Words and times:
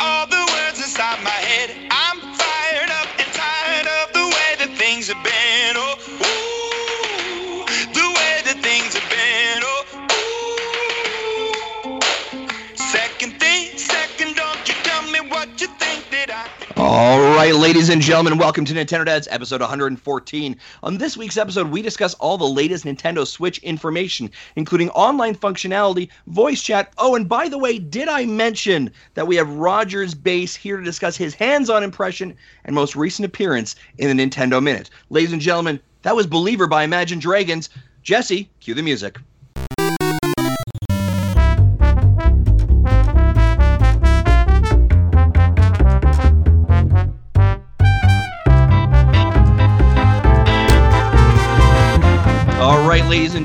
say 0.00 0.31
All 16.94 17.20
right, 17.20 17.54
ladies 17.54 17.88
and 17.88 18.02
gentlemen, 18.02 18.36
welcome 18.36 18.66
to 18.66 18.74
Nintendo 18.74 19.06
Dads, 19.06 19.26
episode 19.30 19.62
114. 19.62 20.56
On 20.82 20.98
this 20.98 21.16
week's 21.16 21.38
episode, 21.38 21.70
we 21.70 21.80
discuss 21.80 22.12
all 22.12 22.36
the 22.36 22.44
latest 22.44 22.84
Nintendo 22.84 23.26
Switch 23.26 23.56
information, 23.60 24.30
including 24.56 24.90
online 24.90 25.34
functionality, 25.34 26.10
voice 26.26 26.60
chat. 26.60 26.92
Oh, 26.98 27.14
and 27.14 27.26
by 27.26 27.48
the 27.48 27.56
way, 27.56 27.78
did 27.78 28.10
I 28.10 28.26
mention 28.26 28.92
that 29.14 29.26
we 29.26 29.36
have 29.36 29.48
Rogers 29.48 30.12
Base 30.12 30.54
here 30.54 30.76
to 30.76 30.84
discuss 30.84 31.16
his 31.16 31.34
hands 31.34 31.70
on 31.70 31.82
impression 31.82 32.36
and 32.66 32.74
most 32.74 32.94
recent 32.94 33.24
appearance 33.24 33.74
in 33.96 34.14
the 34.14 34.22
Nintendo 34.22 34.62
Minute? 34.62 34.90
Ladies 35.08 35.32
and 35.32 35.40
gentlemen, 35.40 35.80
that 36.02 36.14
was 36.14 36.26
Believer 36.26 36.66
by 36.66 36.84
Imagine 36.84 37.20
Dragons. 37.20 37.70
Jesse, 38.02 38.50
cue 38.60 38.74
the 38.74 38.82
music. 38.82 39.16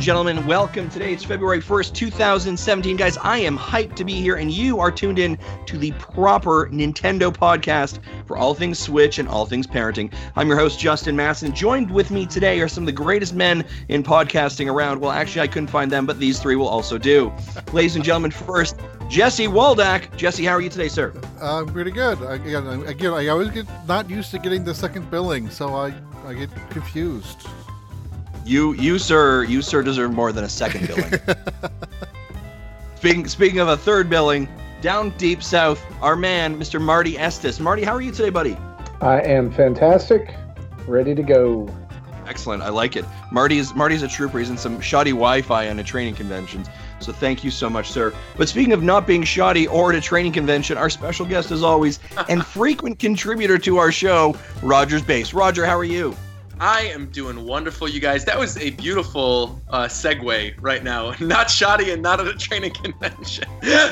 Gentlemen, 0.08 0.48
welcome. 0.48 0.90
Today 0.90 1.12
it's 1.12 1.26
February 1.26 1.60
1st, 1.60 1.94
2017. 1.94 2.96
Guys, 2.96 3.18
I 3.18 3.40
am 3.40 3.58
hyped 3.58 3.98
to 3.98 4.06
be 4.06 4.14
here, 4.14 4.38
and 4.38 4.50
you 4.50 4.80
are 4.80 4.90
tuned 4.90 5.20
in 5.20 5.38
to 5.66 5.78
the 5.78 5.92
proper 6.00 6.70
Nintendo 6.70 7.30
podcast 7.30 8.00
for 8.26 8.38
all 8.38 8.54
things 8.54 8.80
Switch 8.80 9.20
and 9.20 9.28
all 9.28 9.46
things 9.46 9.68
parenting. 9.68 10.14
I'm 10.38 10.48
your 10.48 10.56
host, 10.56 10.80
Justin 10.80 11.18
Masson. 11.18 11.54
Joined 11.54 11.92
with 11.92 12.10
me 12.10 12.26
today 12.26 12.62
are 12.62 12.70
some 12.70 12.84
of 12.84 12.86
the 12.86 12.94
greatest 12.94 13.34
men 13.34 13.66
in 13.90 14.02
podcasting 14.02 14.72
around. 14.72 15.02
Well, 15.02 15.12
actually, 15.12 15.42
I 15.42 15.48
couldn't 15.48 15.68
find 15.68 15.92
them, 15.92 16.06
but 16.06 16.20
these 16.20 16.40
three 16.40 16.56
will 16.56 16.70
also 16.70 16.98
do. 16.98 17.34
ladies 17.74 17.98
and 17.98 18.06
gentlemen, 18.06 18.32
first, 18.32 18.80
Jesse 19.10 19.48
Waldack. 19.48 20.16
Jesse, 20.16 20.46
how 20.46 20.54
are 20.54 20.62
you 20.62 20.70
today, 20.70 20.88
sir? 20.88 21.14
I'm 21.42 21.66
pretty 21.66 21.92
good. 21.92 22.24
I, 22.24 22.36
again, 22.36 23.14
I- 23.14 23.28
always 23.28 23.50
get 23.50 23.68
not 23.90 24.10
used 24.10 24.32
to 24.32 24.40
getting 24.40 24.64
the 24.64 24.74
second 24.74 25.12
billing, 25.12 25.50
so 25.50 25.76
I, 25.76 25.94
I 26.26 26.34
get 26.34 26.50
confused. 26.70 27.46
You, 28.48 28.72
you, 28.76 28.98
sir, 28.98 29.44
you, 29.44 29.62
sir, 29.62 29.84
deserve 29.84 30.14
more 30.14 30.32
than 30.32 30.46
a 30.46 30.50
second 30.50 30.88
billing. 30.88 31.12
speaking, 32.96 33.28
speaking 33.28 33.60
of 33.60 33.68
a 33.68 33.76
third 33.76 34.10
billing, 34.10 34.48
down 34.80 35.10
deep 35.18 35.44
south, 35.44 35.86
our 36.02 36.16
man, 36.16 36.58
Mr. 36.58 36.80
Marty 36.80 37.18
Estes. 37.18 37.60
Marty, 37.60 37.84
how 37.84 37.94
are 37.94 38.00
you 38.00 38.14
today, 38.14 38.30
buddy? 38.30 38.56
I 39.02 39.20
am 39.20 39.52
fantastic, 39.52 40.34
ready 40.88 41.14
to 41.14 41.24
go. 41.24 41.70
Excellent, 42.26 42.64
I 42.64 42.70
like 42.70 42.96
it. 42.96 43.04
Marty's 43.34 43.76
Marty's 43.76 44.02
a 44.02 44.08
trooper. 44.08 44.40
He's 44.40 44.50
in 44.50 44.58
some 44.58 44.80
shoddy 44.80 45.12
Wi-Fi 45.12 45.68
on 45.68 45.80
a 45.80 45.84
training 45.84 46.16
conventions. 46.16 46.70
So 47.02 47.12
thank 47.12 47.44
you 47.44 47.52
so 47.52 47.70
much, 47.70 47.92
sir. 47.92 48.14
But 48.38 48.48
speaking 48.48 48.72
of 48.72 48.82
not 48.82 49.06
being 49.06 49.24
shoddy 49.24 49.68
or 49.68 49.92
at 49.92 49.98
a 49.98 50.02
training 50.02 50.32
convention, 50.32 50.78
our 50.78 50.90
special 50.90 51.26
guest, 51.26 51.52
as 51.52 51.64
always, 51.64 52.00
and 52.30 52.46
frequent 52.56 52.98
contributor 52.98 53.58
to 53.58 53.76
our 53.76 53.92
show, 53.92 54.38
Rogers 54.64 55.02
Base. 55.02 55.34
Roger, 55.34 55.66
how 55.66 55.78
are 55.78 55.84
you? 55.84 56.16
I 56.60 56.82
am 56.84 57.08
doing 57.08 57.46
wonderful, 57.46 57.88
you 57.88 58.00
guys. 58.00 58.26
That 58.26 58.38
was 58.40 58.58
a 58.58 58.72
beautiful 58.72 59.62
uh, 59.70 59.86
segue 59.86 60.56
right 60.60 60.84
now. 60.84 61.14
Not 61.20 61.50
shoddy 61.50 61.92
and 61.92 62.02
not 62.02 62.20
at 62.20 62.28
a 62.28 62.34
training 62.34 62.74
convention. 62.74 63.46
Yeah, 63.62 63.92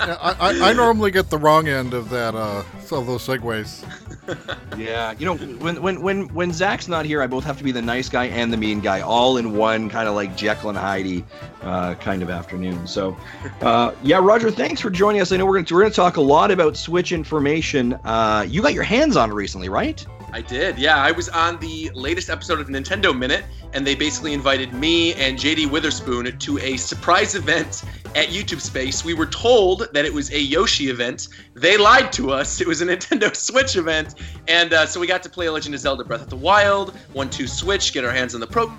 I, 0.00 0.36
I, 0.38 0.70
I 0.70 0.72
normally 0.72 1.10
get 1.10 1.30
the 1.30 1.38
wrong 1.38 1.68
end 1.68 1.94
of 1.94 2.10
that, 2.10 2.34
uh, 2.34 2.62
of 2.92 3.06
those 3.06 3.26
segues. 3.26 3.84
Yeah, 4.76 5.14
you 5.18 5.24
know, 5.24 5.36
when 5.36 5.80
when 5.80 6.02
when 6.02 6.34
when 6.34 6.52
Zach's 6.52 6.88
not 6.88 7.06
here, 7.06 7.22
I 7.22 7.26
both 7.26 7.44
have 7.44 7.56
to 7.58 7.64
be 7.64 7.70
the 7.72 7.80
nice 7.80 8.08
guy 8.08 8.26
and 8.26 8.52
the 8.52 8.56
mean 8.56 8.80
guy, 8.80 9.00
all 9.00 9.36
in 9.36 9.56
one 9.56 9.88
kind 9.88 10.08
of 10.08 10.14
like 10.14 10.36
Jekyll 10.36 10.68
and 10.68 10.76
Heidi 10.76 11.24
uh, 11.62 11.94
kind 11.94 12.22
of 12.22 12.28
afternoon. 12.28 12.86
So, 12.86 13.16
uh, 13.62 13.92
yeah, 14.02 14.18
Roger, 14.18 14.50
thanks 14.50 14.80
for 14.80 14.90
joining 14.90 15.20
us. 15.20 15.32
I 15.32 15.36
know 15.36 15.46
we're 15.46 15.54
going 15.54 15.64
to 15.66 15.74
we're 15.74 15.80
going 15.80 15.92
to 15.92 15.96
talk 15.96 16.16
a 16.16 16.20
lot 16.20 16.50
about 16.50 16.76
Switch 16.76 17.12
information. 17.12 17.94
Uh, 18.04 18.44
you 18.48 18.62
got 18.62 18.74
your 18.74 18.82
hands 18.82 19.16
on 19.16 19.30
it 19.30 19.34
recently, 19.34 19.68
right? 19.68 20.04
I 20.36 20.42
did, 20.42 20.78
yeah. 20.78 20.98
I 20.98 21.12
was 21.12 21.30
on 21.30 21.58
the 21.60 21.90
latest 21.94 22.28
episode 22.28 22.60
of 22.60 22.66
Nintendo 22.66 23.16
Minute, 23.16 23.46
and 23.72 23.86
they 23.86 23.94
basically 23.94 24.34
invited 24.34 24.74
me 24.74 25.14
and 25.14 25.38
JD 25.38 25.70
Witherspoon 25.70 26.38
to 26.38 26.58
a 26.58 26.76
surprise 26.76 27.34
event 27.34 27.84
at 28.14 28.28
YouTube 28.28 28.60
Space. 28.60 29.02
We 29.02 29.14
were 29.14 29.24
told 29.24 29.88
that 29.94 30.04
it 30.04 30.12
was 30.12 30.30
a 30.32 30.38
Yoshi 30.38 30.90
event. 30.90 31.28
They 31.54 31.78
lied 31.78 32.12
to 32.12 32.32
us. 32.32 32.60
It 32.60 32.66
was 32.66 32.82
a 32.82 32.84
Nintendo 32.84 33.34
Switch 33.48 33.76
event, 33.76 34.16
and 34.46 34.74
uh, 34.74 34.84
so 34.84 35.00
we 35.00 35.06
got 35.06 35.22
to 35.22 35.30
play 35.30 35.48
Legend 35.48 35.74
of 35.74 35.80
Zelda: 35.80 36.04
Breath 36.04 36.20
of 36.20 36.28
the 36.28 36.36
Wild, 36.36 36.94
one 37.14 37.30
two 37.30 37.46
Switch, 37.46 37.94
get 37.94 38.04
our 38.04 38.12
hands 38.12 38.34
on 38.34 38.40
the 38.42 38.46
Pro 38.46 38.70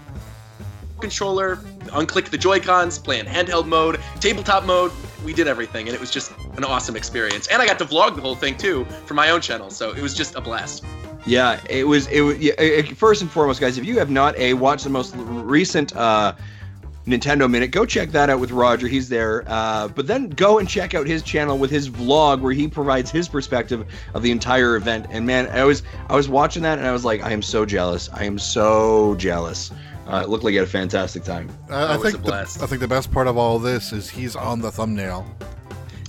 controller, 1.00 1.56
unclick 1.88 2.30
the 2.30 2.38
Joy 2.38 2.60
Cons, 2.60 3.00
play 3.00 3.20
in 3.20 3.26
handheld 3.26 3.66
mode, 3.66 4.00
tabletop 4.20 4.64
mode. 4.64 4.92
We 5.26 5.34
did 5.34 5.48
everything, 5.48 5.88
and 5.88 5.96
it 5.96 6.00
was 6.00 6.12
just 6.12 6.32
an 6.56 6.64
awesome 6.64 6.96
experience. 6.96 7.48
And 7.48 7.64
I 7.64 7.66
got 7.66 7.80
to 7.80 7.86
vlog 7.86 8.16
the 8.16 8.22
whole 8.22 8.36
thing 8.36 8.58
too 8.58 8.86
for 9.08 9.16
my 9.16 9.32
own 9.32 9.42
channel, 9.42 9.72
so 9.72 9.92
it 9.94 10.04
was 10.04 10.14
just 10.14 10.36
a 10.36 10.42
blast. 10.42 10.84
Yeah, 11.28 11.60
it 11.70 11.86
was. 11.86 12.08
It 12.08 12.22
was. 12.22 12.38
Yeah, 12.38 12.54
eh, 12.58 12.84
first 12.94 13.22
and 13.22 13.30
foremost, 13.30 13.60
guys, 13.60 13.78
if 13.78 13.86
you 13.86 14.00
have 14.00 14.10
not 14.10 14.36
a 14.38 14.54
watched 14.54 14.86
the 14.86 14.90
most 14.90 15.14
recent 15.18 15.96
uh, 15.96 16.34
Nintendo 17.06 17.50
Minute, 17.50 17.72
go 17.72 17.86
check 17.86 18.12
that 18.12 18.30
out 18.30 18.40
with 18.40 18.52
Roger. 18.52 18.88
He's 18.88 19.10
there. 19.10 19.44
Uh, 19.46 19.90
but 19.90 20.08
then 20.08 20.30
go 20.30 20.60
and 20.60 20.68
check 20.68 20.94
out 20.94 21.06
his 21.06 21.22
channel 21.22 21.58
with 21.58 21.70
his 21.70 21.90
vlog, 21.90 22.40
where 22.40 22.54
he 22.54 22.68
provides 22.68 23.12
his 23.12 23.28
perspective 23.28 23.86
of 24.14 24.24
the 24.24 24.32
entire 24.32 24.78
event. 24.78 25.08
And 25.10 25.26
man, 25.26 25.48
I 25.48 25.66
was 25.66 25.84
I 26.10 26.16
was 26.16 26.30
watching 26.30 26.64
that, 26.64 26.78
and 26.78 26.88
I 26.88 26.92
was 26.94 27.04
like, 27.04 27.22
I 27.22 27.32
am 27.32 27.42
so 27.42 27.66
jealous. 27.66 28.10
I 28.14 28.24
am 28.24 28.40
so 28.40 29.16
jealous. 29.16 29.72
Uh, 30.08 30.22
it 30.24 30.30
looked 30.30 30.46
like 30.46 30.54
you 30.54 30.60
had 30.60 30.68
a 30.68 30.72
fantastic 30.72 31.26
time. 31.26 31.50
Uh, 31.70 31.76
I 31.76 31.88
That 31.88 32.00
was 32.00 32.12
think 32.14 32.24
a 32.24 32.28
the. 32.28 32.64
I 32.64 32.66
think 32.68 32.80
the 32.80 32.88
best 32.88 33.12
part 33.12 33.28
of 33.28 33.38
all 33.38 33.60
this 33.60 33.92
is 33.92 34.10
he's 34.10 34.38
on 34.38 34.62
the 34.62 34.72
thumbnail. 34.72 35.26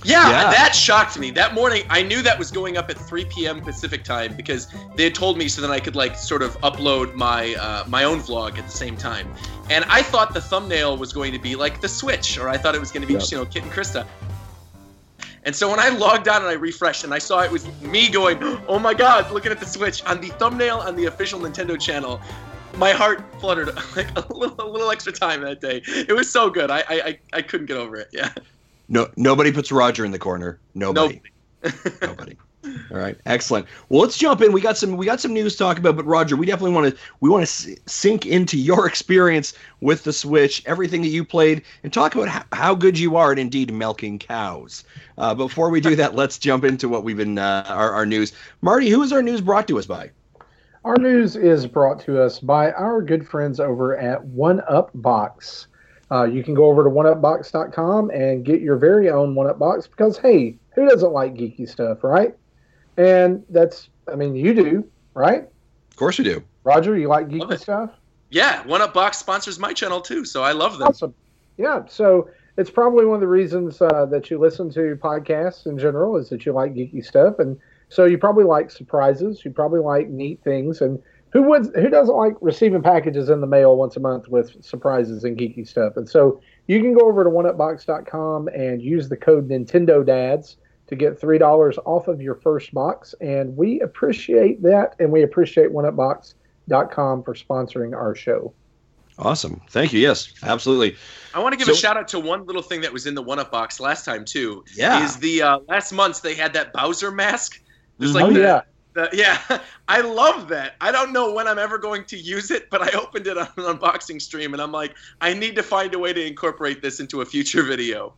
Yeah, 0.03 0.29
Yeah. 0.29 0.49
that 0.51 0.73
shocked 0.73 1.19
me. 1.19 1.29
That 1.31 1.53
morning, 1.53 1.83
I 1.89 2.01
knew 2.03 2.21
that 2.21 2.39
was 2.39 2.51
going 2.51 2.77
up 2.77 2.89
at 2.89 2.97
3 2.97 3.25
p.m. 3.25 3.59
Pacific 3.61 4.03
time 4.03 4.33
because 4.35 4.67
they 4.95 5.03
had 5.03 5.13
told 5.15 5.37
me 5.37 5.49
so 5.49 5.61
then 5.61 5.71
I 5.71 5.79
could 5.79 5.95
like 5.95 6.15
sort 6.15 6.41
of 6.41 6.59
upload 6.61 7.15
my 7.15 7.53
uh, 7.55 7.83
my 7.87 8.05
own 8.05 8.19
vlog 8.21 8.57
at 8.57 8.65
the 8.65 8.71
same 8.71 8.95
time. 8.95 9.27
And 9.69 9.83
I 9.89 10.01
thought 10.01 10.33
the 10.33 10.41
thumbnail 10.41 10.97
was 10.97 11.11
going 11.11 11.33
to 11.33 11.39
be 11.39 11.55
like 11.55 11.81
the 11.81 11.89
Switch, 11.89 12.37
or 12.37 12.47
I 12.47 12.57
thought 12.57 12.75
it 12.75 12.79
was 12.79 12.91
going 12.91 13.01
to 13.01 13.07
be 13.07 13.13
Yeah. 13.13 13.19
just 13.19 13.31
you 13.31 13.37
know 13.37 13.45
Kit 13.45 13.63
and 13.63 13.71
Krista. 13.71 14.05
And 15.43 15.55
so 15.55 15.69
when 15.69 15.79
I 15.79 15.89
logged 15.89 16.27
on 16.27 16.41
and 16.41 16.49
I 16.49 16.53
refreshed 16.53 17.03
and 17.03 17.13
I 17.13 17.17
saw 17.19 17.41
it 17.41 17.51
was 17.51 17.65
me 17.81 18.09
going, 18.09 18.37
oh 18.67 18.77
my 18.77 18.93
god, 18.93 19.31
looking 19.31 19.51
at 19.51 19.59
the 19.59 19.65
Switch 19.65 20.03
on 20.05 20.19
the 20.21 20.27
thumbnail 20.27 20.77
on 20.79 20.95
the 20.95 21.05
official 21.05 21.39
Nintendo 21.39 21.79
channel, 21.79 22.21
my 22.75 22.91
heart 22.91 23.23
fluttered 23.39 23.73
like 23.95 24.15
a 24.17 24.33
little, 24.33 24.55
a 24.59 24.67
little 24.69 24.91
extra 24.91 25.11
time 25.13 25.41
that 25.41 25.61
day. 25.61 25.81
It 25.87 26.11
was 26.13 26.31
so 26.31 26.49
good. 26.49 26.69
I, 26.69 26.83
I, 26.89 27.19
I 27.33 27.41
couldn't 27.41 27.67
get 27.67 27.77
over 27.77 27.95
it. 27.95 28.09
Yeah. 28.11 28.31
No, 28.89 29.07
nobody 29.15 29.51
puts 29.51 29.71
Roger 29.71 30.03
in 30.03 30.11
the 30.11 30.19
corner. 30.19 30.59
Nobody. 30.73 31.21
Nobody. 32.01 32.35
All 32.91 32.97
right, 32.97 33.17
excellent. 33.25 33.67
Well, 33.87 34.01
let's 34.01 34.17
jump 34.17 34.41
in. 34.41 34.51
We 34.51 34.59
got 34.59 34.77
some 34.77 34.97
we 34.97 35.05
got 35.05 35.21
some 35.21 35.33
news 35.33 35.53
to 35.53 35.59
talk 35.59 35.77
about, 35.77 35.95
but 35.95 36.05
Roger, 36.05 36.35
we 36.35 36.45
definitely 36.45 36.73
want 36.73 36.93
to 36.93 37.01
we 37.21 37.29
want 37.29 37.47
to 37.47 37.77
sink 37.85 38.25
into 38.25 38.57
your 38.57 38.85
experience 38.87 39.53
with 39.79 40.03
the 40.03 40.11
Switch, 40.11 40.61
everything 40.65 41.01
that 41.03 41.09
you 41.09 41.23
played, 41.23 41.63
and 41.83 41.93
talk 41.93 42.15
about 42.15 42.27
how, 42.27 42.43
how 42.51 42.75
good 42.75 42.99
you 42.99 43.15
are 43.15 43.31
at 43.31 43.39
indeed 43.39 43.73
milking 43.73 44.19
cows. 44.19 44.83
Uh, 45.17 45.33
before 45.33 45.69
we 45.69 45.79
do 45.79 45.95
that, 45.95 46.15
let's 46.15 46.37
jump 46.37 46.65
into 46.65 46.89
what 46.89 47.03
we've 47.03 47.17
been 47.17 47.37
uh, 47.37 47.65
our, 47.67 47.91
our 47.91 48.05
news. 48.05 48.33
Marty, 48.61 48.89
who 48.89 49.01
is 49.03 49.13
our 49.13 49.21
news 49.21 49.39
brought 49.39 49.67
to 49.67 49.79
us 49.79 49.85
by? 49.85 50.09
Our 50.83 50.97
news 50.97 51.35
is 51.35 51.65
brought 51.65 51.99
to 52.01 52.21
us 52.21 52.39
by 52.39 52.71
our 52.71 53.01
good 53.01 53.27
friends 53.27 53.59
over 53.59 53.97
at 53.97 54.23
One 54.23 54.61
Up 54.67 54.91
Box. 54.95 55.67
Uh, 56.11 56.23
you 56.23 56.43
can 56.43 56.53
go 56.53 56.65
over 56.65 56.83
to 56.83 56.89
oneupbox.com 56.89 58.09
and 58.09 58.43
get 58.43 58.61
your 58.61 58.77
very 58.77 59.09
own 59.09 59.35
One 59.35 59.47
Up 59.47 59.59
Box 59.59 59.87
because, 59.87 60.17
hey, 60.17 60.57
who 60.71 60.87
doesn't 60.87 61.11
like 61.11 61.35
geeky 61.35 61.69
stuff, 61.69 62.03
right? 62.03 62.35
And 62.97 63.43
that's, 63.49 63.89
I 64.11 64.15
mean, 64.15 64.35
you 64.35 64.53
do, 64.53 64.89
right? 65.13 65.43
Of 65.89 65.95
course, 65.95 66.17
you 66.17 66.23
do. 66.23 66.43
Roger, 66.63 66.97
you 66.97 67.07
like 67.07 67.27
geeky 67.27 67.59
stuff? 67.59 67.91
Yeah, 68.29 68.65
One 68.65 68.81
Up 68.81 68.93
Box 68.93 69.17
sponsors 69.17 69.59
my 69.59 69.73
channel 69.73 70.01
too, 70.01 70.25
so 70.25 70.43
I 70.43 70.51
love 70.51 70.77
them. 70.77 70.87
Awesome. 70.87 71.13
Yeah. 71.57 71.83
So 71.87 72.29
it's 72.57 72.69
probably 72.69 73.05
one 73.05 73.15
of 73.15 73.21
the 73.21 73.27
reasons 73.27 73.81
uh, 73.81 74.05
that 74.11 74.29
you 74.29 74.39
listen 74.39 74.69
to 74.71 74.97
podcasts 75.01 75.65
in 75.65 75.77
general 75.77 76.17
is 76.17 76.29
that 76.29 76.45
you 76.45 76.53
like 76.53 76.73
geeky 76.73 77.03
stuff, 77.05 77.39
and 77.39 77.57
so 77.89 78.05
you 78.05 78.17
probably 78.17 78.43
like 78.43 78.69
surprises. 78.69 79.43
You 79.43 79.51
probably 79.51 79.79
like 79.79 80.09
neat 80.09 80.43
things, 80.43 80.81
and 80.81 81.01
who 81.31 81.43
would 81.43 81.67
who 81.75 81.89
doesn't 81.89 82.15
like 82.15 82.33
receiving 82.41 82.81
packages 82.81 83.29
in 83.29 83.41
the 83.41 83.47
mail 83.47 83.75
once 83.77 83.95
a 83.95 83.99
month 83.99 84.27
with 84.27 84.63
surprises 84.63 85.23
and 85.23 85.37
geeky 85.37 85.67
stuff? 85.67 85.95
And 85.97 86.09
so 86.09 86.39
you 86.67 86.79
can 86.81 86.93
go 86.93 87.07
over 87.07 87.23
to 87.23 87.29
oneupbox.com 87.29 88.47
and 88.49 88.81
use 88.81 89.09
the 89.09 89.17
code 89.17 89.47
Nintendo 89.49 90.05
Dads 90.05 90.57
to 90.87 90.95
get 90.95 91.19
three 91.19 91.37
dollars 91.37 91.77
off 91.85 92.07
of 92.07 92.19
your 92.21 92.35
first 92.35 92.73
box, 92.73 93.13
and 93.21 93.55
we 93.55 93.79
appreciate 93.81 94.61
that, 94.63 94.95
and 94.99 95.11
we 95.11 95.21
appreciate 95.23 95.71
oneupbox.com 95.71 97.23
for 97.23 97.33
sponsoring 97.33 97.95
our 97.95 98.15
show. 98.15 98.53
Awesome. 99.17 99.59
Thank 99.69 99.91
you. 99.91 99.99
Yes, 99.99 100.31
absolutely. 100.43 100.95
I 101.35 101.39
want 101.39 101.51
to 101.53 101.57
give 101.57 101.65
So- 101.67 101.73
a 101.73 101.75
shout 101.75 101.97
out 101.97 102.07
to 102.09 102.19
one 102.19 102.45
little 102.45 102.61
thing 102.61 102.79
that 102.81 102.93
was 102.93 103.05
in 103.05 103.15
the 103.15 103.21
one 103.21 103.37
up 103.37 103.51
box 103.51 103.79
last 103.79 104.05
time 104.05 104.23
too. 104.23 104.63
Yeah. 104.75 105.03
Is 105.03 105.17
the 105.17 105.41
uh, 105.41 105.59
last 105.67 105.91
months 105.91 106.21
they 106.21 106.33
had 106.35 106.53
that 106.53 106.71
Bowser 106.73 107.11
mask. 107.11 107.61
There's 107.97 108.11
Mhm. 108.11 108.15
like 108.15 108.23
oh 108.25 108.31
the, 108.33 108.39
yeah, 108.39 108.61
the- 108.93 109.09
yeah. 109.13 109.59
I 109.87 110.01
love 110.01 110.47
that. 110.49 110.75
I 110.81 110.91
don't 110.91 111.11
know 111.11 111.33
when 111.33 111.47
I'm 111.47 111.59
ever 111.59 111.77
going 111.77 112.05
to 112.05 112.17
use 112.17 112.51
it, 112.51 112.69
but 112.69 112.81
I 112.81 112.97
opened 112.97 113.27
it 113.27 113.37
on 113.37 113.47
an 113.57 113.77
unboxing 113.77 114.21
stream 114.21 114.53
and 114.53 114.61
I'm 114.61 114.71
like, 114.71 114.95
I 115.21 115.33
need 115.33 115.55
to 115.55 115.63
find 115.63 115.93
a 115.93 115.99
way 115.99 116.13
to 116.13 116.25
incorporate 116.25 116.81
this 116.81 116.99
into 116.99 117.21
a 117.21 117.25
future 117.25 117.63
video. 117.63 118.13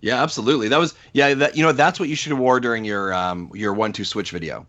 Yeah, 0.00 0.22
absolutely. 0.22 0.68
That 0.68 0.78
was 0.78 0.94
yeah. 1.14 1.32
That 1.32 1.56
you 1.56 1.62
know 1.62 1.72
that's 1.72 1.98
what 1.98 2.10
you 2.10 2.14
should 2.14 2.30
have 2.30 2.38
wore 2.38 2.60
during 2.60 2.84
your 2.84 3.14
um 3.14 3.50
your 3.54 3.72
one 3.72 3.90
two 3.90 4.04
switch 4.04 4.32
video. 4.32 4.66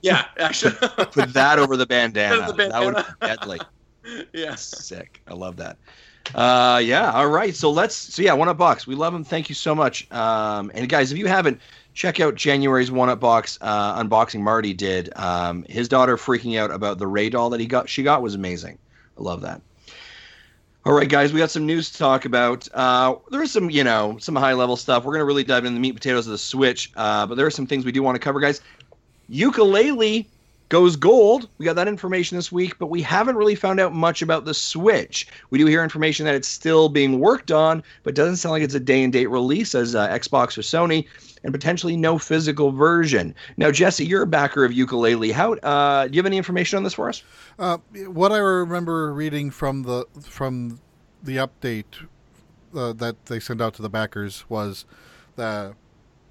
Yeah, 0.00 0.24
actually. 0.38 0.74
Put 1.12 1.32
that 1.34 1.60
over 1.60 1.76
the 1.76 1.86
bandana. 1.86 2.52
The 2.52 2.68
That 2.68 2.84
would 2.84 2.96
be 2.96 3.26
deadly. 3.26 3.60
yeah. 4.32 4.56
Sick. 4.56 5.22
I 5.28 5.34
love 5.34 5.56
that. 5.58 5.78
Uh, 6.34 6.80
yeah. 6.82 7.12
All 7.12 7.28
right. 7.28 7.54
So 7.54 7.70
let's. 7.70 7.94
So 7.94 8.22
yeah, 8.22 8.32
one 8.32 8.48
up 8.48 8.58
box. 8.58 8.86
We 8.86 8.96
love 8.96 9.12
them. 9.12 9.22
Thank 9.22 9.48
you 9.48 9.54
so 9.54 9.74
much. 9.74 10.10
Um, 10.10 10.72
and 10.74 10.88
guys, 10.88 11.12
if 11.12 11.18
you 11.18 11.26
haven't, 11.26 11.60
check 11.94 12.20
out 12.20 12.34
January's 12.34 12.90
one 12.90 13.08
up 13.08 13.20
box 13.20 13.58
uh, 13.60 14.02
unboxing. 14.02 14.40
Marty 14.40 14.74
did. 14.74 15.10
Um, 15.16 15.64
his 15.68 15.88
daughter 15.88 16.16
freaking 16.16 16.58
out 16.58 16.70
about 16.70 16.98
the 16.98 17.06
Ray 17.06 17.28
doll 17.28 17.50
that 17.50 17.60
he 17.60 17.66
got. 17.66 17.88
She 17.88 18.02
got 18.02 18.22
was 18.22 18.34
amazing. 18.34 18.78
I 19.18 19.22
love 19.22 19.42
that. 19.42 19.60
All 20.84 20.92
right, 20.92 21.08
guys, 21.08 21.32
we 21.32 21.38
got 21.38 21.50
some 21.50 21.64
news 21.64 21.92
to 21.92 21.98
talk 21.98 22.24
about. 22.24 22.66
Uh, 22.74 23.14
there 23.30 23.42
is 23.42 23.52
some, 23.52 23.70
you 23.70 23.84
know, 23.84 24.16
some 24.18 24.34
high 24.34 24.54
level 24.54 24.76
stuff. 24.76 25.04
We're 25.04 25.12
gonna 25.12 25.24
really 25.24 25.44
dive 25.44 25.64
into 25.64 25.74
the 25.74 25.80
meat 25.80 25.92
potatoes 25.92 26.26
of 26.26 26.32
the 26.32 26.38
Switch, 26.38 26.90
uh, 26.96 27.24
but 27.26 27.36
there 27.36 27.46
are 27.46 27.52
some 27.52 27.66
things 27.66 27.84
we 27.84 27.92
do 27.92 28.02
want 28.02 28.16
to 28.16 28.18
cover, 28.18 28.40
guys. 28.40 28.60
Yooka-Laylee 29.30 30.26
goes 30.72 30.96
gold. 30.96 31.50
We 31.58 31.66
got 31.66 31.76
that 31.76 31.86
information 31.86 32.38
this 32.38 32.50
week, 32.50 32.78
but 32.78 32.86
we 32.86 33.02
haven't 33.02 33.36
really 33.36 33.54
found 33.54 33.78
out 33.78 33.92
much 33.92 34.22
about 34.22 34.46
the 34.46 34.54
Switch. 34.54 35.26
We 35.50 35.58
do 35.58 35.66
hear 35.66 35.84
information 35.84 36.24
that 36.24 36.34
it's 36.34 36.48
still 36.48 36.88
being 36.88 37.20
worked 37.20 37.52
on, 37.52 37.82
but 38.04 38.14
doesn't 38.14 38.36
sound 38.36 38.52
like 38.54 38.62
it's 38.62 38.72
a 38.72 38.80
day 38.80 39.04
and 39.04 39.12
date 39.12 39.26
release 39.26 39.74
as 39.74 39.94
uh, 39.94 40.08
Xbox 40.08 40.56
or 40.56 40.62
Sony, 40.62 41.06
and 41.44 41.52
potentially 41.52 41.94
no 41.94 42.16
physical 42.16 42.72
version. 42.72 43.34
Now, 43.58 43.70
Jesse, 43.70 44.06
you're 44.06 44.22
a 44.22 44.26
backer 44.26 44.64
of 44.64 44.72
Yooka-Laylee. 44.72 45.30
How 45.32 45.52
uh, 45.56 46.06
do 46.06 46.14
you 46.14 46.18
have 46.20 46.24
any 46.26 46.38
information 46.38 46.78
on 46.78 46.84
this 46.84 46.94
for 46.94 47.10
us? 47.10 47.22
Uh, 47.58 47.76
what 48.06 48.32
I 48.32 48.38
remember 48.38 49.12
reading 49.12 49.50
from 49.50 49.82
the 49.82 50.06
from 50.22 50.80
the 51.22 51.36
update 51.36 52.06
uh, 52.74 52.94
that 52.94 53.26
they 53.26 53.40
sent 53.40 53.60
out 53.60 53.74
to 53.74 53.82
the 53.82 53.90
backers 53.90 54.46
was 54.48 54.86
that 55.36 55.74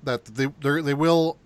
that 0.01 0.25
they 0.25 0.47
they 0.81 0.95
will 0.95 1.38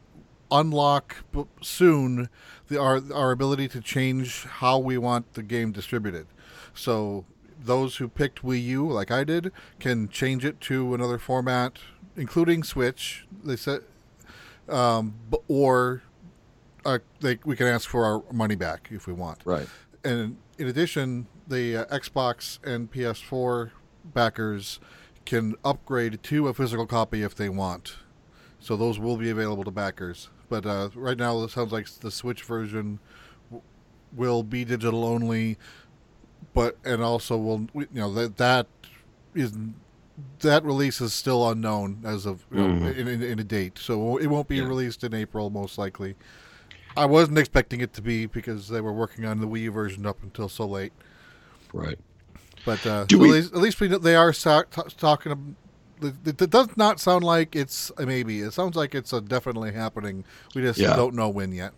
unlock 0.59 1.17
soon 1.61 2.29
the 2.67 2.79
our 2.79 3.01
our 3.13 3.31
ability 3.31 3.67
to 3.69 3.81
change 3.81 4.43
how 4.45 4.77
we 4.79 4.97
want 4.97 5.33
the 5.33 5.43
game 5.43 5.71
distributed. 5.71 6.27
So 6.73 7.25
those 7.63 7.97
who 7.97 8.07
picked 8.07 8.41
Wii 8.43 8.63
U, 8.63 8.87
like 8.91 9.11
I 9.11 9.23
did, 9.23 9.51
can 9.79 10.07
change 10.09 10.45
it 10.45 10.59
to 10.61 10.93
another 10.93 11.17
format, 11.17 11.79
including 12.15 12.63
Switch. 12.63 13.25
They 13.43 13.55
said, 13.55 13.81
um, 14.69 15.13
b- 15.31 15.37
or 15.47 16.03
uh, 16.85 16.99
they, 17.21 17.39
we 17.45 17.55
can 17.55 17.67
ask 17.67 17.89
for 17.89 18.05
our 18.05 18.23
money 18.31 18.55
back 18.55 18.89
if 18.91 19.07
we 19.07 19.13
want 19.13 19.39
Right. 19.45 19.67
and 20.03 20.37
in 20.57 20.67
addition, 20.67 21.27
the 21.47 21.77
uh, 21.77 21.97
Xbox 21.99 22.59
and 22.65 22.91
PS4 22.91 23.71
backers 24.13 24.79
can 25.25 25.55
upgrade 25.65 26.21
to 26.23 26.47
a 26.47 26.53
physical 26.53 26.85
copy 26.85 27.23
if 27.23 27.33
they 27.35 27.49
want. 27.49 27.95
So 28.59 28.77
those 28.77 28.99
will 28.99 29.17
be 29.17 29.29
available 29.29 29.63
to 29.63 29.71
backers. 29.71 30.29
But 30.49 30.65
uh, 30.65 30.89
right 30.95 31.17
now, 31.17 31.41
it 31.43 31.51
sounds 31.51 31.71
like 31.71 31.87
the 31.89 32.11
Switch 32.11 32.43
version 32.43 32.99
w- 33.49 33.63
will 34.15 34.43
be 34.43 34.63
digital 34.65 35.03
only. 35.05 35.57
But 36.53 36.77
and 36.85 37.01
also 37.01 37.37
will 37.37 37.67
you 37.73 37.87
know 37.91 38.13
that 38.13 38.37
that 38.37 38.67
is 39.33 39.53
that 40.39 40.63
release 40.63 41.01
is 41.01 41.13
still 41.13 41.49
unknown 41.49 42.01
as 42.05 42.25
of 42.25 42.45
you 42.51 42.57
know, 42.59 42.67
Mhm. 42.85 42.95
in, 42.97 43.07
in, 43.07 43.21
in 43.21 43.39
a 43.39 43.43
date. 43.43 43.77
So 43.77 44.17
it 44.17 44.27
won't 44.27 44.47
be 44.47 44.57
Yeah. 44.57 44.63
released 44.67 45.03
in 45.03 45.13
April 45.13 45.49
most 45.49 45.77
likely. 45.77 46.15
I 46.95 47.05
wasn't 47.05 47.37
expecting 47.37 47.81
it 47.81 47.91
to 47.93 48.01
be 48.01 48.25
because 48.25 48.69
they 48.69 48.79
were 48.79 48.93
working 48.93 49.25
on 49.25 49.41
the 49.41 49.47
Wii 49.47 49.61
U 49.63 49.71
version 49.71 50.05
up 50.05 50.23
until 50.23 50.47
so 50.47 50.65
late. 50.65 50.93
Right. 51.73 51.99
But 52.65 52.85
uh, 52.85 53.05
so 53.11 53.17
we- 53.17 53.27
at, 53.29 53.33
least, 53.33 53.53
at 53.53 53.59
least 53.59 53.79
we 53.81 53.89
know 53.89 53.97
they 53.97 54.15
are 54.15 54.31
sa- 54.31 54.61
t- 54.63 54.81
talking. 54.97 55.57
It, 56.01 56.37
does 56.49 56.75
not 56.75 56.99
sound 56.99 57.23
like 57.23 57.55
it's 57.55 57.91
a 57.97 58.05
maybe. 58.05 58.41
It 58.41 58.53
sounds 58.53 58.75
like 58.75 58.93
it's 58.95 59.11
definitely 59.11 59.71
happening. 59.71 60.23
We 60.53 60.61
just 60.61 60.79
Yeah. 60.79 60.95
don't 60.95 61.15
know 61.15 61.29
when 61.29 61.53
yet. 61.53 61.73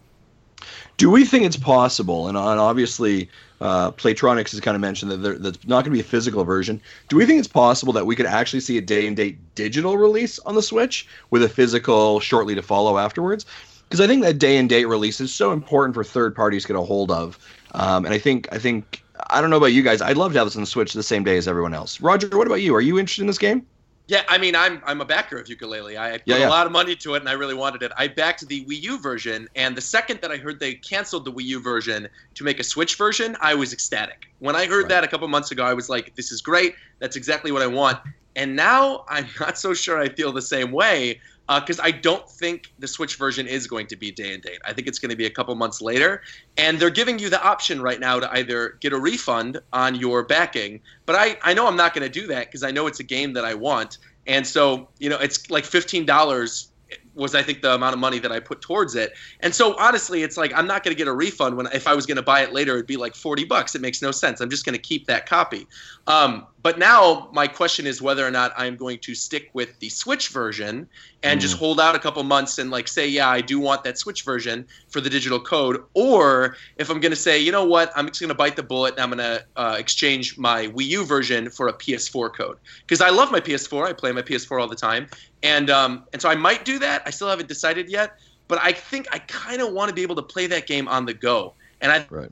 Do 0.98 1.12
we 1.12 1.24
think 1.24 1.46
it's 1.46 1.58
possible? 1.58 2.28
And, 2.28 2.36
and 2.36 2.60
obviously, 2.60 3.30
uh, 3.62 3.92
Playtonics 3.92 4.52
has 4.52 4.60
kind 4.60 4.74
of 4.76 4.82
mentioned 4.82 5.12
that 5.12 5.18
there, 5.18 5.38
that's 5.38 5.60
not 5.68 5.84
going 5.84 5.86
to 5.86 5.90
be 5.92 6.00
a 6.00 6.04
physical 6.04 6.44
version. 6.44 6.82
Do 7.10 7.16
we 7.16 7.26
think 7.26 7.40
it's 7.40 7.48
possible 7.48 7.94
that 7.94 8.08
we 8.08 8.16
could 8.16 8.26
actually 8.26 8.62
see 8.62 8.78
a 8.78 8.82
day 8.82 9.06
and 9.06 9.16
date 9.16 9.38
digital 9.54 9.98
release 9.98 10.40
on 10.40 10.56
the 10.56 10.64
Switch 10.64 11.08
with 11.30 11.44
a 11.44 11.50
physical 11.50 12.20
shortly 12.20 12.56
to 12.56 12.62
follow 12.64 12.98
afterwards? 12.98 13.46
Because 13.88 14.02
I 14.02 14.08
think 14.08 14.24
that 14.24 14.40
day 14.40 14.58
and 14.58 14.68
date 14.68 14.86
release 14.86 15.22
is 15.22 15.34
so 15.34 15.52
important 15.52 15.94
for 15.94 16.04
third 16.04 16.36
parties 16.36 16.64
to 16.64 16.70
get 16.70 16.76
a 16.76 16.82
hold 16.82 17.12
of. 17.12 17.38
Um, 17.74 18.06
and 18.06 18.14
I 18.14 18.18
think 18.18 18.48
I 18.52 18.58
think 18.58 19.04
I 19.30 19.40
don't 19.42 19.50
know 19.50 19.58
about 19.58 19.68
you 19.74 19.84
guys. 19.84 20.02
I'd 20.02 20.18
love 20.18 20.34
to 20.34 20.40
have 20.40 20.48
this 20.48 20.56
on 20.56 20.64
the 20.64 20.68
Switch 20.68 20.94
the 20.94 21.04
same 21.04 21.24
day 21.24 21.38
as 21.38 21.48
everyone 21.48 21.74
else. 21.74 22.02
Roger, 22.02 22.36
what 22.36 22.48
about 22.48 22.62
you? 22.62 22.76
Are 22.76 22.82
you 22.82 22.98
interested 22.98 23.22
in 23.22 23.28
this 23.28 23.38
game? 23.38 23.66
Yeah, 24.08 24.24
I 24.30 24.38
mean, 24.38 24.56
I'm 24.56 24.82
I'm 24.86 25.02
a 25.02 25.06
backer 25.06 25.38
of 25.38 25.48
Yooka-Laylee. 25.48 26.00
I 26.00 26.12
put 26.14 26.22
Yeah, 26.26 26.38
yeah. 26.38 26.48
a 26.48 26.50
lot 26.50 26.66
of 26.66 26.72
money 26.72 26.96
to 26.96 27.16
it, 27.16 27.20
and 27.20 27.28
I 27.30 27.34
really 27.34 27.54
wanted 27.54 27.84
it. 27.84 27.92
I 27.98 28.08
backed 28.08 28.48
the 28.48 28.64
Wii 28.66 28.82
U 28.84 29.00
version, 29.02 29.50
and 29.56 29.76
the 29.76 29.82
second 29.82 30.22
that 30.22 30.32
I 30.32 30.38
heard 30.38 30.60
they 30.60 30.76
canceled 30.76 31.26
the 31.26 31.32
Wii 31.32 31.44
U 31.44 31.62
version 31.62 32.08
to 32.36 32.44
make 32.46 32.60
a 32.60 32.64
Switch 32.64 32.96
version, 32.96 33.36
I 33.42 33.54
was 33.54 33.74
ecstatic. 33.74 34.28
When 34.40 34.56
I 34.56 34.66
heard 34.66 34.84
Right. 34.84 34.90
that 34.90 35.04
a 35.04 35.08
couple 35.08 35.28
months 35.28 35.52
ago, 35.52 35.64
I 35.66 35.74
was 35.74 35.90
like, 35.90 36.16
"This 36.16 36.32
is 36.32 36.42
great. 36.42 36.76
That's 37.00 37.18
exactly 37.18 37.52
what 37.52 37.62
I 37.62 37.68
want." 37.68 38.00
And 38.38 38.56
now 38.56 39.04
I'm 39.10 39.28
not 39.42 39.58
so 39.58 39.74
sure 39.74 40.00
I 40.00 40.08
feel 40.10 40.32
the 40.32 40.42
same 40.42 40.72
way 40.72 41.20
Uh, 41.50 41.60
because 41.60 41.80
I 41.80 41.92
don't 41.92 42.30
think 42.30 42.74
the 42.80 42.88
Switch 42.88 43.16
version 43.16 43.48
is 43.48 43.68
going 43.68 43.88
to 43.88 43.96
be 43.96 44.12
day 44.12 44.34
and 44.34 44.44
date. 44.44 44.60
I 44.66 44.74
think 44.74 44.88
it's 44.88 45.00
going 45.00 45.12
to 45.12 45.16
be 45.16 45.26
a 45.26 45.30
couple 45.30 45.56
months 45.56 45.82
later, 45.82 46.22
and 46.58 46.80
they're 46.80 46.90
giving 46.90 47.20
you 47.20 47.30
the 47.30 47.42
option 47.42 47.82
right 47.82 48.00
now 48.00 48.20
to 48.20 48.32
either 48.34 48.78
get 48.82 48.92
a 48.94 49.00
refund 49.00 49.60
on 49.72 49.96
your 49.96 50.24
backing. 50.24 50.82
But 51.06 51.16
I 51.16 51.38
I 51.44 51.54
know 51.54 51.68
I'm 51.68 51.78
not 51.78 51.94
going 51.94 52.10
to 52.10 52.20
do 52.20 52.28
that 52.28 52.48
because 52.48 52.64
I 52.64 52.72
know 52.72 52.88
it's 52.88 53.00
a 53.00 53.04
game 53.04 53.34
that 53.34 53.46
I 53.46 53.54
want. 53.54 53.98
And 54.26 54.46
so, 54.46 54.90
you 55.00 55.10
know, 55.10 55.18
it's 55.18 55.50
like 55.50 55.64
fifteen 55.64 56.06
dollars 56.06 56.70
was 57.18 57.36
I 57.36 57.44
think 57.44 57.62
the 57.62 57.74
amount 57.74 57.94
of 57.94 58.00
money 58.00 58.20
that 58.20 58.32
I 58.32 58.40
put 58.40 58.62
towards 58.62 58.96
it. 58.96 59.14
And 59.42 59.54
so 59.54 59.76
honestly, 59.78 60.24
it's 60.24 60.38
like 60.38 60.54
I'm 60.56 60.68
not 60.68 60.84
going 60.84 60.96
to 60.96 60.98
get 60.98 61.08
a 61.08 61.14
refund 61.14 61.58
when 61.58 61.68
if 61.74 61.88
I 61.88 61.94
was 61.94 62.06
going 62.06 62.18
to 62.18 62.24
buy 62.24 62.42
it 62.42 62.54
later, 62.54 62.76
it'd 62.76 62.88
be 62.88 62.98
like 62.98 63.16
40 63.16 63.46
bucks. 63.46 63.76
It 63.76 63.82
makes 63.82 64.02
no 64.02 64.12
sense. 64.12 64.40
I'm 64.40 64.50
just 64.50 64.66
going 64.66 64.76
to 64.76 64.82
keep 64.82 65.08
that 65.08 65.26
copy. 65.26 65.68
Um, 66.06 66.46
but 66.62 66.80
now 66.80 67.30
my 67.34 67.48
question 67.48 67.88
is 67.88 68.02
whether 68.02 68.26
or 68.26 68.32
not 68.32 68.52
I'm 68.58 68.76
going 68.76 69.00
to 69.00 69.16
stick 69.16 69.50
with 69.54 69.80
the 69.80 69.90
Switch 69.90 70.30
version 70.30 70.88
and 71.24 71.40
just 71.40 71.58
hold 71.58 71.80
out 71.80 71.96
a 71.96 72.00
couple 72.00 72.22
months 72.24 72.58
and 72.58 72.72
like 72.72 72.88
say, 72.88 73.08
yeah, 73.08 73.30
I 73.30 73.42
do 73.42 73.60
want 73.60 73.84
that 73.84 73.98
Switch 73.98 74.24
version 74.24 74.68
for 74.90 75.00
the 75.00 75.10
digital 75.10 75.40
code, 75.40 75.84
or 75.94 76.58
if 76.78 76.90
I'm 76.90 77.00
going 77.00 77.12
to 77.12 77.18
say, 77.18 77.40
you 77.40 77.52
know 77.52 77.66
what, 77.66 77.92
I'm 77.96 78.08
just 78.08 78.20
going 78.20 78.30
to 78.30 78.36
bite 78.36 78.56
the 78.56 78.64
bullet 78.64 78.96
and 78.96 79.02
I'm 79.02 79.12
going 79.12 79.20
to 79.20 79.46
uh, 79.56 79.76
exchange 79.78 80.38
my 80.38 80.68
Wii 80.68 80.88
U 80.88 81.06
version 81.06 81.50
for 81.50 81.68
a 81.68 81.74
PS4 81.74 82.34
code 82.34 82.58
because 82.82 83.02
I 83.02 83.10
love 83.10 83.32
my 83.32 83.40
PS4. 83.40 83.88
I 83.88 83.94
play 83.94 84.12
my 84.12 84.22
PS4 84.22 84.62
all 84.62 84.68
the 84.68 84.76
time, 84.76 85.08
and 85.44 85.70
um, 85.70 86.06
and 86.14 86.22
so 86.22 86.30
I 86.30 86.36
might 86.36 86.66
do 86.66 86.80
that. 86.80 87.04
I 87.06 87.12
still 87.12 87.30
haven't 87.30 87.48
decided 87.50 87.90
yet, 87.90 88.12
but 88.48 88.60
I 88.62 88.72
think 88.74 89.08
I 89.12 89.20
kind 89.20 89.62
of 89.62 89.74
want 89.74 89.90
to 89.90 89.96
be 89.96 90.04
able 90.04 90.16
to 90.16 90.24
play 90.24 90.48
that 90.48 90.68
game 90.68 90.88
on 90.88 91.06
the 91.06 91.14
go, 91.14 91.56
and 91.82 91.92
I 91.92 92.08
Right. 92.10 92.32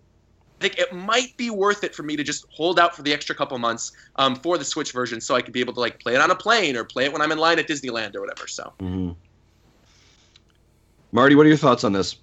think 0.61 0.79
it 0.79 0.93
might 0.93 1.35
be 1.37 1.49
worth 1.49 1.83
it 1.83 1.93
for 1.93 2.03
me 2.03 2.15
to 2.15 2.23
just 2.23 2.45
hold 2.55 2.79
out 2.79 2.95
for 2.95 3.03
the 3.03 3.13
extra 3.13 3.35
couple 3.35 3.57
months 3.59 3.91
um, 4.17 4.35
for 4.35 4.57
the 4.57 4.65
Switch 4.65 4.93
version, 4.93 5.21
so 5.21 5.35
I 5.35 5.41
could 5.41 5.53
be 5.53 5.59
able 5.59 5.73
to 5.73 5.79
like 5.79 5.99
play 5.99 6.15
it 6.15 6.21
on 6.21 6.31
a 6.31 6.35
plane 6.35 6.75
or 6.77 6.85
play 6.85 7.05
it 7.05 7.13
when 7.13 7.21
I'm 7.21 7.31
in 7.31 7.37
line 7.37 7.59
at 7.59 7.67
Disneyland 7.67 8.15
or 8.15 8.21
whatever. 8.21 8.47
So 8.47 8.73
hmm 8.79 9.11
Marty, 11.11 11.35
what 11.35 11.45
are 11.45 11.49
your 11.49 11.57
thoughts 11.57 11.83
on 11.83 11.93
this? 11.93 12.17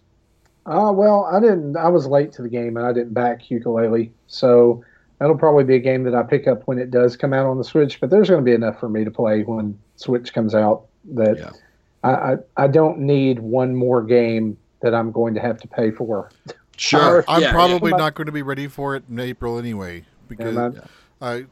Uh, 0.66 0.92
well, 0.94 1.24
I 1.24 1.40
didn't. 1.40 1.76
I 1.76 1.88
was 1.88 2.06
late 2.06 2.32
to 2.32 2.42
the 2.42 2.48
game, 2.48 2.76
and 2.76 2.86
I 2.86 2.92
didn't 2.92 3.14
back 3.14 3.42
Yooka-Laylee, 3.50 4.12
so 4.26 4.84
that'll 5.18 5.38
probably 5.38 5.64
be 5.64 5.76
a 5.76 5.80
game 5.80 6.04
that 6.04 6.14
I 6.14 6.22
pick 6.22 6.46
up 6.46 6.62
when 6.66 6.78
it 6.78 6.90
does 6.90 7.16
come 7.16 7.32
out 7.32 7.46
on 7.46 7.58
the 7.58 7.64
Switch. 7.64 8.00
But 8.00 8.10
there's 8.10 8.28
going 8.28 8.40
to 8.40 8.44
be 8.44 8.54
enough 8.54 8.78
for 8.78 8.88
me 8.88 9.04
to 9.04 9.10
play 9.10 9.42
when 9.42 9.78
Switch 10.02 10.32
comes 10.34 10.54
out 10.54 10.84
that 11.14 11.38
Yeah. 11.38 11.50
I, 12.04 12.10
I 12.32 12.36
I 12.56 12.66
don't 12.66 12.98
need 12.98 13.38
one 13.38 13.74
more 13.74 14.02
game 14.02 14.56
that 14.80 14.94
I'm 14.94 15.12
going 15.12 15.34
to 15.34 15.40
have 15.40 15.60
to 15.60 15.68
pay 15.68 15.90
for. 15.92 16.30
Sure. 16.76 17.24
I'm 17.28 17.42
Yeah, 17.42 17.52
probably 17.52 17.90
yeah. 17.92 17.98
not 17.98 18.14
going 18.14 18.26
to 18.26 18.32
be 18.32 18.42
ready 18.42 18.66
for 18.66 18.96
it 18.96 19.04
in 19.08 19.20
April 19.20 19.58
anyway 19.58 20.04
because 20.28 20.56
And 20.56 20.82
I- 21.20 21.34
I 21.34 21.44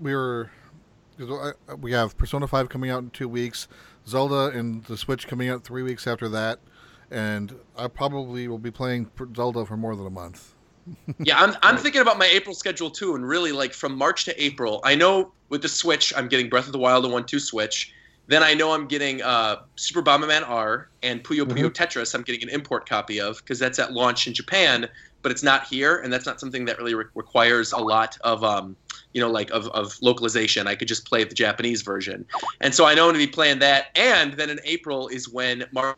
we 0.00 0.14
were 0.14 0.50
'cause 1.18 1.54
I- 1.68 1.74
we 1.74 1.92
have 1.92 2.16
Persona 2.16 2.46
Five 2.46 2.68
coming 2.70 2.88
out 2.90 3.02
in 3.02 3.10
two 3.10 3.28
weeks, 3.28 3.68
Zelda 4.08 4.56
and 4.58 4.82
the 4.84 4.96
Switch 4.96 5.28
coming 5.28 5.50
out 5.50 5.62
three 5.64 5.82
weeks 5.82 6.06
after 6.06 6.28
that, 6.30 6.60
and 7.10 7.54
I 7.76 7.88
probably 7.88 8.48
will 8.48 8.58
be 8.58 8.70
playing 8.70 9.10
Zelda 9.36 9.66
for 9.66 9.76
more 9.76 9.94
than 9.94 10.06
a 10.06 10.10
month. 10.10 10.54
Yeah, 11.18 11.38
I'm 11.38 11.56
I'm 11.62 11.76
thinking 11.76 12.00
about 12.00 12.18
my 12.18 12.26
April 12.26 12.54
schedule 12.54 12.90
too, 12.90 13.14
and 13.14 13.26
really 13.26 13.52
like 13.52 13.72
from 13.72 13.96
March 13.96 14.24
to 14.26 14.42
April. 14.42 14.80
I 14.84 14.94
know 14.94 15.32
with 15.48 15.62
the 15.62 15.68
Switch, 15.68 16.12
I'm 16.16 16.28
getting 16.28 16.48
Breath 16.48 16.66
of 16.66 16.72
the 16.72 16.78
Wild 16.78 17.04
and 17.04 17.12
One 17.12 17.24
Two 17.24 17.40
Switch. 17.40 17.92
Then 18.26 18.42
I 18.44 18.54
know 18.54 18.72
I'm 18.72 18.86
getting 18.86 19.22
uh, 19.22 19.56
Super 19.74 20.02
Bomberman 20.02 20.48
R 20.48 20.88
and 21.02 21.22
Puyo 21.24 21.44
Puyo 21.44 21.68
Tetris. 21.68 22.14
I'm 22.14 22.22
getting 22.22 22.42
an 22.42 22.48
import 22.48 22.88
copy 22.88 23.20
of 23.20 23.38
because 23.38 23.58
that's 23.58 23.78
at 23.78 23.92
launch 23.92 24.26
in 24.26 24.34
Japan 24.34 24.88
but 25.22 25.32
it's 25.32 25.42
not 25.42 25.66
here, 25.66 25.98
and 25.98 26.12
that's 26.12 26.26
not 26.26 26.40
something 26.40 26.64
that 26.64 26.78
really 26.78 26.94
re- 26.94 27.04
requires 27.14 27.72
a 27.72 27.78
lot 27.78 28.16
of 28.22 28.42
um, 28.42 28.76
you 29.12 29.20
know, 29.20 29.30
like 29.30 29.50
of, 29.50 29.66
of 29.68 30.00
localization. 30.02 30.66
I 30.66 30.74
could 30.74 30.88
just 30.88 31.04
play 31.06 31.24
the 31.24 31.34
Japanese 31.34 31.82
version, 31.82 32.24
and 32.60 32.74
so 32.74 32.86
I 32.86 32.94
know 32.94 33.04
I'm 33.04 33.14
going 33.14 33.20
to 33.20 33.26
be 33.26 33.32
playing 33.32 33.58
that. 33.60 33.88
And 33.94 34.34
then 34.34 34.50
in 34.50 34.60
April 34.64 35.08
is 35.08 35.28
when 35.28 35.64
Mario 35.72 35.96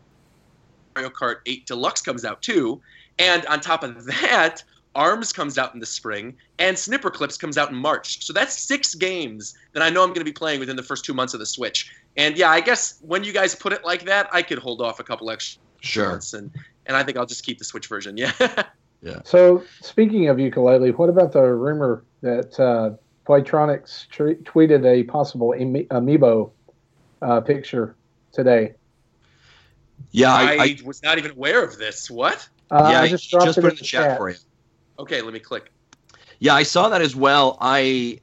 Kart 0.96 1.36
8 1.46 1.66
Deluxe 1.66 2.02
comes 2.02 2.24
out 2.24 2.42
too, 2.42 2.80
and 3.18 3.46
on 3.46 3.60
top 3.60 3.82
of 3.82 4.04
that, 4.06 4.64
Arms 4.94 5.32
comes 5.32 5.58
out 5.58 5.74
in 5.74 5.80
the 5.80 5.86
spring, 5.86 6.34
and 6.58 6.76
Snipperclips 6.76 7.38
comes 7.38 7.56
out 7.56 7.70
in 7.70 7.76
March. 7.76 8.24
So 8.24 8.32
that's 8.32 8.58
six 8.58 8.94
games 8.94 9.54
that 9.72 9.82
I 9.82 9.88
know 9.90 10.02
I'm 10.02 10.08
going 10.10 10.20
to 10.20 10.24
be 10.24 10.32
playing 10.32 10.60
within 10.60 10.76
the 10.76 10.82
first 10.82 11.04
two 11.04 11.14
months 11.14 11.32
of 11.34 11.40
the 11.40 11.46
Switch. 11.46 11.92
And 12.16 12.36
yeah, 12.36 12.50
I 12.50 12.60
guess 12.60 12.98
when 13.00 13.24
you 13.24 13.32
guys 13.32 13.54
put 13.54 13.72
it 13.72 13.84
like 13.84 14.04
that, 14.04 14.28
I 14.32 14.42
could 14.42 14.58
hold 14.58 14.82
off 14.82 15.00
a 15.00 15.04
couple 15.04 15.30
extra 15.30 15.62
Sure. 15.80 16.10
months, 16.10 16.32
and 16.34 16.50
and 16.86 16.96
I 16.96 17.02
think 17.02 17.16
I'll 17.16 17.26
just 17.26 17.44
keep 17.44 17.58
the 17.58 17.64
Switch 17.64 17.88
version. 17.88 18.16
Yeah. 18.16 18.32
Yeah. 19.02 19.18
So, 19.24 19.64
speaking 19.80 20.28
of 20.28 20.36
Yooka-Laylee, 20.36 20.96
what 20.96 21.08
about 21.08 21.32
the 21.32 21.42
rumor 21.42 22.04
that 22.20 22.58
uh, 22.60 22.90
Playtonics 23.26 24.08
tre- 24.08 24.36
tweeted 24.36 24.86
a 24.86 25.02
possible 25.02 25.54
ami- 25.60 25.86
amiibo 25.86 26.52
uh, 27.20 27.40
picture 27.40 27.96
today? 28.32 28.74
Yeah, 30.12 30.32
I, 30.32 30.42
I, 30.42 30.56
I 30.56 30.76
was 30.84 31.02
not 31.02 31.18
even 31.18 31.32
aware 31.32 31.64
of 31.64 31.78
this. 31.78 32.10
What? 32.10 32.48
Uh, 32.70 32.90
yeah, 32.92 33.00
I 33.00 33.02
I 33.02 33.08
just 33.08 33.24
just, 33.24 33.30
dropped 33.32 33.54
put 33.56 33.64
it 33.64 33.70
in 33.70 33.76
the 33.76 33.84
chat, 33.84 34.02
chat 34.10 34.18
for 34.18 34.30
you. 34.30 34.36
Okay, 34.98 35.22
let 35.22 35.32
me 35.32 35.40
click. 35.40 35.70
Yeah, 36.38 36.54
I 36.54 36.64
saw 36.64 36.88
that 36.88 37.00
as 37.00 37.14
well. 37.14 37.56
I 37.60 38.18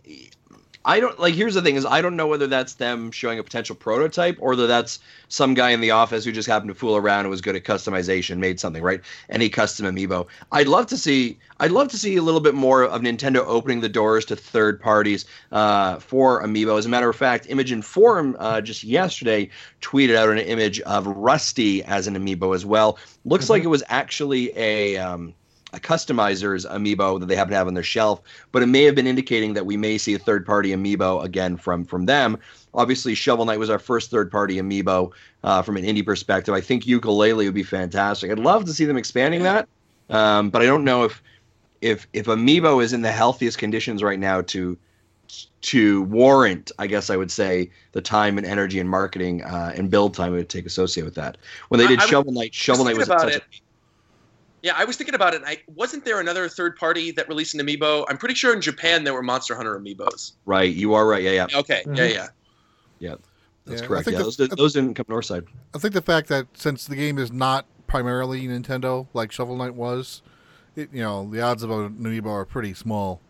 I 0.86 1.00
don't 1.00 1.20
like 1.20 1.36
here's 1.36 1.54
the 1.54 1.62
thing 1.62 1.76
is 1.76 1.86
I 1.86 2.02
don't 2.02 2.16
know 2.16 2.28
whether 2.28 2.48
that's 2.48 2.76
them 2.76 3.12
showing 3.12 3.38
a 3.38 3.44
potential 3.44 3.76
prototype 3.76 4.38
or 4.40 4.52
whether 4.52 4.66
that's 4.66 5.00
some 5.28 5.54
guy 5.54 5.72
in 5.72 5.82
the 5.82 5.92
office 5.92 6.26
who 6.26 6.32
just 6.32 6.48
happened 6.48 6.70
to 6.70 6.76
fool 6.76 6.96
around 6.96 7.22
and 7.22 7.30
was 7.30 7.42
good 7.42 7.56
at 7.56 7.64
customization, 7.64 8.38
made 8.38 8.60
something, 8.60 8.82
right? 8.82 9.02
Any 9.30 9.50
custom 9.50 9.86
amiibo. 9.86 10.28
I'd 10.52 10.68
love 10.68 10.88
to 10.88 10.98
see 10.98 11.38
I'd 11.60 11.72
love 11.72 11.90
to 11.90 11.98
see 11.98 12.16
a 12.16 12.22
little 12.22 12.40
bit 12.40 12.56
more 12.56 12.86
of 12.86 13.02
Nintendo 13.02 13.44
opening 13.46 13.82
the 13.82 13.90
doors 13.90 14.26
to 14.26 14.36
third 14.36 14.80
parties 14.80 15.26
uh, 15.52 16.00
for 16.00 16.42
amiibo. 16.42 16.78
As 16.78 16.86
a 16.86 16.90
matter 16.90 17.10
of 17.10 17.16
fact, 17.16 17.46
Image 17.50 17.84
& 17.84 17.86
Form 17.86 18.38
uh, 18.40 18.62
just 18.62 18.84
yesterday 18.84 19.50
tweeted 19.82 20.16
out 20.16 20.30
an 20.30 20.40
image 20.40 20.80
of 20.82 21.08
Rusty 21.08 21.84
as 21.84 22.08
an 22.08 22.16
amiibo 22.16 22.56
as 22.56 22.66
well. 22.66 22.98
Looks 23.26 23.50
like 23.50 23.64
it 23.64 23.68
was 23.68 23.84
actually 23.90 24.58
a 24.58 24.98
um, 24.98 25.34
a 25.34 25.39
customizer's 25.74 26.66
amiibo 26.66 27.20
that 27.20 27.28
they 27.28 27.36
happen 27.36 27.52
to 27.52 27.58
have 27.58 27.68
on 27.68 27.74
their 27.74 27.84
shelf, 27.84 28.22
but 28.52 28.64
it 28.64 28.68
may 28.68 28.84
have 28.84 28.96
been 28.96 29.08
indicating 29.08 29.54
that 29.54 29.66
we 29.66 29.78
may 29.78 29.98
see 29.98 30.14
a 30.14 30.20
third 30.20 30.46
party 30.46 30.72
amiibo 30.72 31.24
again 31.24 31.58
from 31.58 31.86
from 31.86 32.06
them. 32.06 32.38
Obviously, 32.74 33.14
Shovel 33.14 33.46
Knight 33.46 33.60
was 33.60 33.70
our 33.70 33.80
first 33.80 34.10
third 34.10 34.32
party 34.32 34.58
amiibo 34.58 35.12
uh, 35.44 35.62
from 35.62 35.78
an 35.78 35.84
indie 35.84 36.06
perspective. 36.06 36.54
I 36.54 36.62
think 36.62 36.84
Yooka-Laylee 36.84 37.46
would 37.46 37.54
be 37.54 37.64
fantastic. 37.64 38.32
I'd 38.32 38.40
love 38.40 38.66
to 38.66 38.74
see 38.74 38.86
them 38.86 38.98
expanding 38.98 39.44
that, 39.44 39.68
um, 40.10 40.50
but 40.50 40.62
I 40.62 40.66
don't 40.66 40.84
know 40.84 41.04
if 41.04 41.22
if 41.82 42.08
if 42.14 42.26
amiibo 42.26 42.84
is 42.84 42.94
in 42.94 43.02
the 43.02 43.12
healthiest 43.12 43.58
conditions 43.58 44.02
right 44.02 44.20
now 44.20 44.42
to 44.42 44.78
to 45.62 46.04
warrant, 46.04 46.72
I 46.80 46.88
guess 46.88 47.10
I 47.10 47.18
would 47.18 47.32
say, 47.32 47.70
the 47.92 48.02
time 48.02 48.38
and 48.38 48.48
energy 48.48 48.80
and 48.80 48.90
marketing 48.90 49.44
uh, 49.44 49.74
and 49.76 49.90
build 49.90 50.14
time 50.14 50.34
it 50.34 50.38
would 50.38 50.50
take 50.50 50.66
associated 50.66 51.06
with 51.06 51.16
that. 51.16 51.38
When 51.68 51.80
they 51.80 51.88
did 51.88 52.00
I 52.00 52.06
Shovel 52.08 52.32
Knight, 52.32 52.54
Shovel 52.54 52.86
Knight 52.86 52.98
was 52.98 53.08
such 53.08 53.36
it. 53.36 53.44
a 53.44 53.69
Yeah, 54.62 54.74
I 54.76 54.84
was 54.86 54.98
thinking 54.98 55.16
about 55.16 55.34
it. 55.34 55.38
And 55.38 55.46
I 55.46 55.58
wasn't 55.74 56.04
there 56.06 56.20
another 56.20 56.50
third 56.50 56.76
party 56.76 57.12
that 57.12 57.28
released 57.30 57.56
an 57.56 57.66
amiibo. 57.66 58.06
I'm 58.10 58.18
pretty 58.18 58.36
sure 58.36 58.54
in 58.54 58.62
Japan 58.62 59.04
there 59.04 59.14
were 59.14 59.24
Monster 59.24 59.56
Hunter 59.56 59.80
amiibos. 59.80 60.34
right. 60.46 60.74
You 60.74 60.94
are 60.94 61.08
right. 61.08 61.24
Yeah, 61.24 61.32
yeah. 61.32 61.48
Okay, 61.60 61.82
yeah, 61.86 61.94
Mhm. 61.94 62.14
yeah. 63.00 63.16
That's 63.66 63.82
Yeah, 63.82 63.88
correct. 63.88 64.08
Yeah, 64.08 64.18
the- 64.18 64.24
those, 64.24 64.38
those 64.38 64.74
didn't 64.74 64.96
come 64.96 65.06
north 65.10 65.26
side. 65.26 65.44
I 65.76 65.78
think 65.78 65.94
the 65.94 66.02
fact 66.02 66.28
that 66.30 66.48
since 66.56 66.86
the 66.86 66.96
game 66.96 67.18
is 67.20 67.32
not 67.32 67.66
primarily 67.88 68.48
Nintendo 68.48 69.08
like 69.14 69.32
Shovel 69.32 69.56
Knight 69.58 69.76
was, 69.76 70.22
it, 70.76 70.90
you 70.92 71.02
know, 71.04 71.30
the 71.30 71.40
odds 71.42 71.62
of 71.62 71.70
an 71.70 71.96
amiibo 71.98 72.28
are 72.28 72.46
pretty 72.46 72.74
small. 72.74 73.22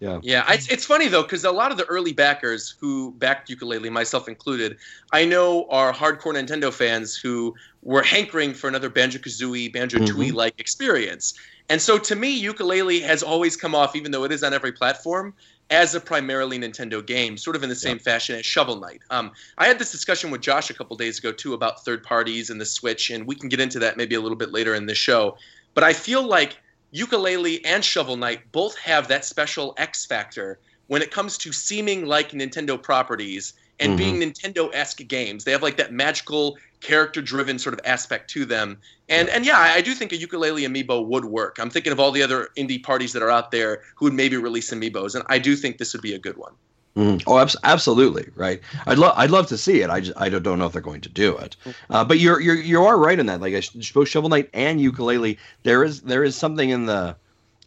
Yeah. 0.00 0.20
Yeah, 0.22 0.52
it's, 0.52 0.68
it's 0.68 0.84
funny 0.84 1.08
though 1.08 1.22
because 1.22 1.44
a 1.44 1.50
lot 1.50 1.70
of 1.70 1.78
the 1.78 1.84
early 1.84 2.12
backers 2.12 2.74
who 2.78 3.12
backed 3.12 3.48
Yooka-Laylee, 3.48 3.90
myself 3.90 4.28
included, 4.28 4.76
I 5.12 5.24
know 5.24 5.66
are 5.70 5.92
hardcore 5.92 6.34
Nintendo 6.34 6.72
fans 6.72 7.16
who 7.16 7.54
were 7.82 8.02
hankering 8.02 8.52
for 8.52 8.68
another 8.68 8.90
Banjo 8.90 9.18
Kazooie, 9.18 9.72
Banjo 9.72 9.98
Tooie 9.98 10.32
like 10.32 10.58
experience. 10.58 11.34
And 11.68 11.80
so 11.80 11.98
to 11.98 12.14
me, 12.14 12.42
Yooka-Laylee 12.42 13.02
has 13.02 13.22
always 13.22 13.56
come 13.56 13.74
off, 13.74 13.96
even 13.96 14.12
though 14.12 14.24
it 14.24 14.32
is 14.32 14.44
on 14.44 14.52
every 14.52 14.72
platform, 14.72 15.34
as 15.70 15.94
a 15.94 16.00
primarily 16.00 16.58
Nintendo 16.58 17.04
game, 17.04 17.36
sort 17.36 17.56
of 17.56 17.62
in 17.62 17.68
the 17.68 17.74
same 17.74 17.98
fashion 17.98 18.36
as 18.36 18.46
Shovel 18.46 18.78
Knight. 18.78 19.00
Um, 19.10 19.32
I 19.58 19.66
had 19.66 19.78
this 19.78 19.90
discussion 19.90 20.30
with 20.30 20.40
Josh 20.40 20.70
a 20.70 20.74
couple 20.74 20.96
days 20.96 21.18
ago 21.18 21.32
too 21.32 21.54
about 21.54 21.84
third 21.84 22.04
parties 22.04 22.50
and 22.50 22.60
the 22.60 22.66
Switch, 22.66 23.10
and 23.10 23.26
we 23.26 23.34
can 23.34 23.48
get 23.48 23.58
into 23.58 23.80
that 23.80 23.96
maybe 23.96 24.14
a 24.14 24.20
little 24.20 24.36
bit 24.36 24.52
later 24.52 24.74
in 24.74 24.86
the 24.86 24.94
show. 24.94 25.36
But 25.74 25.82
I 25.82 25.92
feel 25.92 26.22
like 26.22 26.58
Yooka-Laylee 26.96 27.60
and 27.64 27.84
shovel 27.84 28.16
knight 28.16 28.40
both 28.52 28.76
have 28.78 29.08
that 29.08 29.24
special 29.24 29.74
x 29.76 30.06
factor 30.06 30.58
when 30.86 31.02
it 31.02 31.10
comes 31.10 31.36
to 31.38 31.52
seeming 31.52 32.06
like 32.06 32.30
nintendo 32.30 32.80
properties 32.82 33.52
and 33.78 33.92
Mhm. 33.92 33.96
being 33.98 34.20
nintendo-esque 34.20 35.06
games. 35.06 35.44
They 35.44 35.52
have 35.52 35.62
like 35.62 35.76
that 35.76 35.92
magical 35.92 36.56
character 36.80 37.20
driven 37.20 37.58
sort 37.58 37.74
of 37.74 37.80
aspect 37.84 38.30
to 38.30 38.46
them. 38.46 38.78
And 39.10 39.28
and 39.28 39.44
yeah 39.44 39.58
I 39.58 39.82
do 39.82 39.94
think 39.94 40.12
a 40.12 40.16
Yooka-Laylee 40.16 40.66
amiibo 40.66 41.06
would 41.06 41.26
work. 41.26 41.58
I'm 41.60 41.68
thinking 41.70 41.92
of 41.92 42.00
all 42.00 42.12
the 42.12 42.22
other 42.22 42.48
indie 42.56 42.82
parties 42.82 43.12
that 43.12 43.22
are 43.22 43.30
out 43.30 43.50
there 43.50 43.82
who 43.96 44.06
would 44.06 44.14
maybe 44.14 44.36
release 44.38 44.70
amiibos 44.70 45.14
and 45.14 45.24
i 45.28 45.38
do 45.38 45.54
think 45.56 45.76
this 45.78 45.92
would 45.92 46.02
be 46.02 46.14
a 46.14 46.18
good 46.18 46.36
one 46.38 46.54
Mhm. 46.96 47.22
Oh, 47.26 47.38
abs- 47.38 47.56
absolutely, 47.62 48.28
right. 48.36 48.60
I'd 48.86 48.96
love, 48.98 49.12
I'd 49.16 49.30
love 49.30 49.46
to 49.48 49.58
see 49.58 49.82
it. 49.82 49.90
I 49.90 50.00
just, 50.00 50.16
I 50.18 50.28
don't, 50.30 50.42
don't 50.42 50.58
know 50.58 50.64
if 50.66 50.72
they're 50.72 50.80
going 50.80 51.02
to 51.02 51.08
do 51.10 51.36
it. 51.36 51.54
Uh, 51.90 52.04
but 52.04 52.18
you're, 52.18 52.40
you're, 52.40 52.54
you 52.54 52.82
are 52.84 52.96
right 52.98 53.18
in 53.18 53.26
that. 53.26 53.40
Like 53.40 53.54
I 53.54 53.60
sh- 53.60 53.92
both 53.92 54.08
Shovel 54.08 54.30
Knight 54.30 54.48
and 54.54 54.80
Yooka-Laylee, 54.80 55.36
there 55.62 55.84
is, 55.84 56.00
there 56.00 56.24
is 56.24 56.34
something 56.36 56.70
in 56.70 56.86
the, 56.86 57.14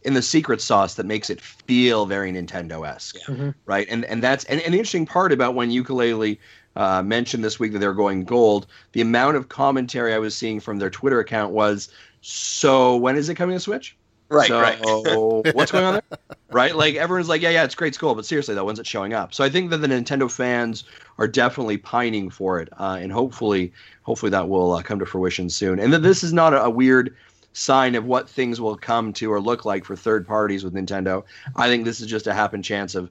in 0.02 0.14
the 0.14 0.22
secret 0.22 0.60
sauce 0.60 0.94
that 0.94 1.06
makes 1.06 1.30
it 1.30 1.40
feel 1.40 2.06
very 2.06 2.32
Nintendo 2.32 2.88
esque, 2.88 3.16
Yeah. 3.28 3.34
Mhm. 3.34 3.54
right? 3.66 3.86
And 3.90 4.04
and 4.06 4.22
that's 4.22 4.44
and, 4.44 4.60
and 4.62 4.72
the 4.74 4.78
interesting 4.78 5.04
part 5.06 5.30
about 5.30 5.54
when 5.54 5.70
Yooka-Laylee 5.70 6.38
uh, 6.74 7.02
mentioned 7.02 7.44
this 7.44 7.60
week 7.60 7.72
that 7.72 7.80
they're 7.80 7.92
going 7.92 8.24
gold, 8.24 8.66
the 8.92 9.00
amount 9.02 9.36
of 9.36 9.48
commentary 9.50 10.14
I 10.14 10.18
was 10.18 10.34
seeing 10.34 10.58
from 10.58 10.78
their 10.78 10.88
Twitter 10.90 11.20
account 11.20 11.52
was, 11.52 11.90
so 12.22 12.96
when 12.96 13.14
is 13.16 13.28
it 13.28 13.34
coming 13.34 13.54
to 13.56 13.60
Switch? 13.60 13.94
So 14.30 14.60
right. 14.60 14.78
what's 15.54 15.72
going 15.72 15.84
on 15.84 15.94
there? 15.94 16.18
Right? 16.50 16.74
Like 16.74 16.94
everyone's 16.94 17.28
like, 17.28 17.42
yeah, 17.42 17.50
yeah, 17.50 17.64
it's 17.64 17.74
great, 17.74 17.88
it's 17.88 17.98
cool, 17.98 18.14
but 18.14 18.24
seriously 18.24 18.54
though, 18.54 18.64
when's 18.64 18.78
it 18.78 18.86
showing 18.86 19.12
up? 19.12 19.34
So 19.34 19.44
I 19.44 19.50
think 19.50 19.70
that 19.70 19.78
the 19.78 19.88
Nintendo 19.88 20.30
fans 20.30 20.84
are 21.18 21.28
definitely 21.28 21.78
pining 21.78 22.30
for 22.30 22.60
it, 22.60 22.68
uh, 22.78 22.98
and 23.00 23.12
hopefully, 23.12 23.72
hopefully 24.02 24.30
that 24.30 24.48
will 24.48 24.72
uh, 24.72 24.82
come 24.82 24.98
to 25.00 25.06
fruition 25.06 25.50
soon. 25.50 25.78
And 25.78 25.92
that 25.92 26.02
this 26.02 26.22
is 26.22 26.32
not 26.32 26.54
a, 26.54 26.64
a 26.64 26.70
weird 26.70 27.14
sign 27.52 27.94
of 27.94 28.04
what 28.04 28.28
things 28.28 28.60
will 28.60 28.76
come 28.76 29.12
to 29.14 29.32
or 29.32 29.40
look 29.40 29.64
like 29.64 29.84
for 29.84 29.96
third 29.96 30.26
parties 30.26 30.62
with 30.64 30.74
Nintendo. 30.74 31.24
I 31.56 31.68
think 31.68 31.84
this 31.84 32.00
is 32.00 32.06
just 32.06 32.26
a 32.26 32.34
happen 32.34 32.62
chance 32.62 32.94
of 32.94 33.10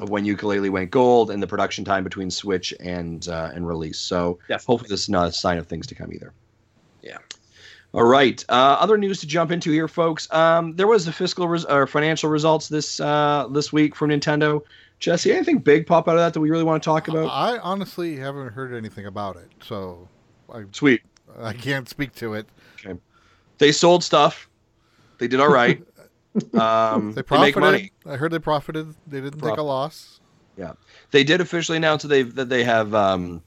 of 0.00 0.08
when 0.08 0.24
Yooka-Laylee 0.24 0.70
went 0.70 0.90
gold 0.90 1.30
and 1.30 1.42
the 1.42 1.46
production 1.46 1.84
time 1.84 2.02
between 2.02 2.30
Switch 2.30 2.72
and 2.80 3.28
uh, 3.28 3.50
and 3.54 3.66
release. 3.66 3.98
So 3.98 4.38
Definitely. 4.48 4.64
hopefully 4.66 4.88
this 4.88 5.02
is 5.02 5.08
not 5.08 5.28
a 5.28 5.32
sign 5.32 5.58
of 5.58 5.66
things 5.66 5.86
to 5.88 5.94
come 5.94 6.12
either. 6.12 6.32
All 7.94 8.04
right. 8.04 8.42
Uh, 8.48 8.76
other 8.80 8.96
news 8.96 9.20
to 9.20 9.26
jump 9.26 9.50
into 9.50 9.70
here, 9.70 9.86
folks. 9.86 10.30
Um, 10.32 10.76
there 10.76 10.86
was 10.86 11.04
the 11.04 11.12
fiscal 11.12 11.46
res- 11.46 11.66
or 11.66 11.86
financial 11.86 12.30
results 12.30 12.68
this 12.68 13.00
uh, 13.00 13.46
this 13.50 13.72
week 13.72 13.94
from 13.94 14.10
Nintendo. 14.10 14.62
Jesse, 14.98 15.32
anything 15.32 15.58
big 15.58 15.86
pop 15.86 16.08
out 16.08 16.14
of 16.14 16.20
that 16.20 16.32
that 16.32 16.40
we 16.40 16.50
really 16.50 16.62
want 16.64 16.82
to 16.82 16.84
talk 16.84 17.08
about? 17.08 17.26
I 17.26 17.58
honestly 17.58 18.16
haven't 18.16 18.52
heard 18.52 18.72
anything 18.72 19.06
about 19.06 19.36
it, 19.36 19.50
so 19.62 20.08
I, 20.52 20.62
Sweet. 20.72 21.02
I 21.38 21.52
can't 21.52 21.88
speak 21.88 22.14
to 22.16 22.34
it. 22.34 22.46
They 23.58 23.72
sold 23.72 24.02
stuff. 24.02 24.48
They 25.18 25.28
did 25.28 25.40
all 25.40 25.52
right. 25.52 25.82
Um, 26.58 27.12
They 27.12 27.20
they, 27.20 27.38
make 27.38 27.56
money. 27.58 27.92
I 28.06 28.16
heard 28.16 28.32
they 28.32 28.38
profited. 28.38 28.94
They 29.06 29.20
didn't 29.20 29.40
take 29.40 29.58
a 29.58 29.62
loss. 29.62 30.18
Yeah, 30.56 30.72
They 31.10 31.24
did 31.24 31.42
officially 31.42 31.76
announce 31.76 32.00
that 32.02 32.08
they 32.08 32.22
that 32.22 32.48
they 32.48 32.64
have 32.64 32.94
um, 32.94 33.42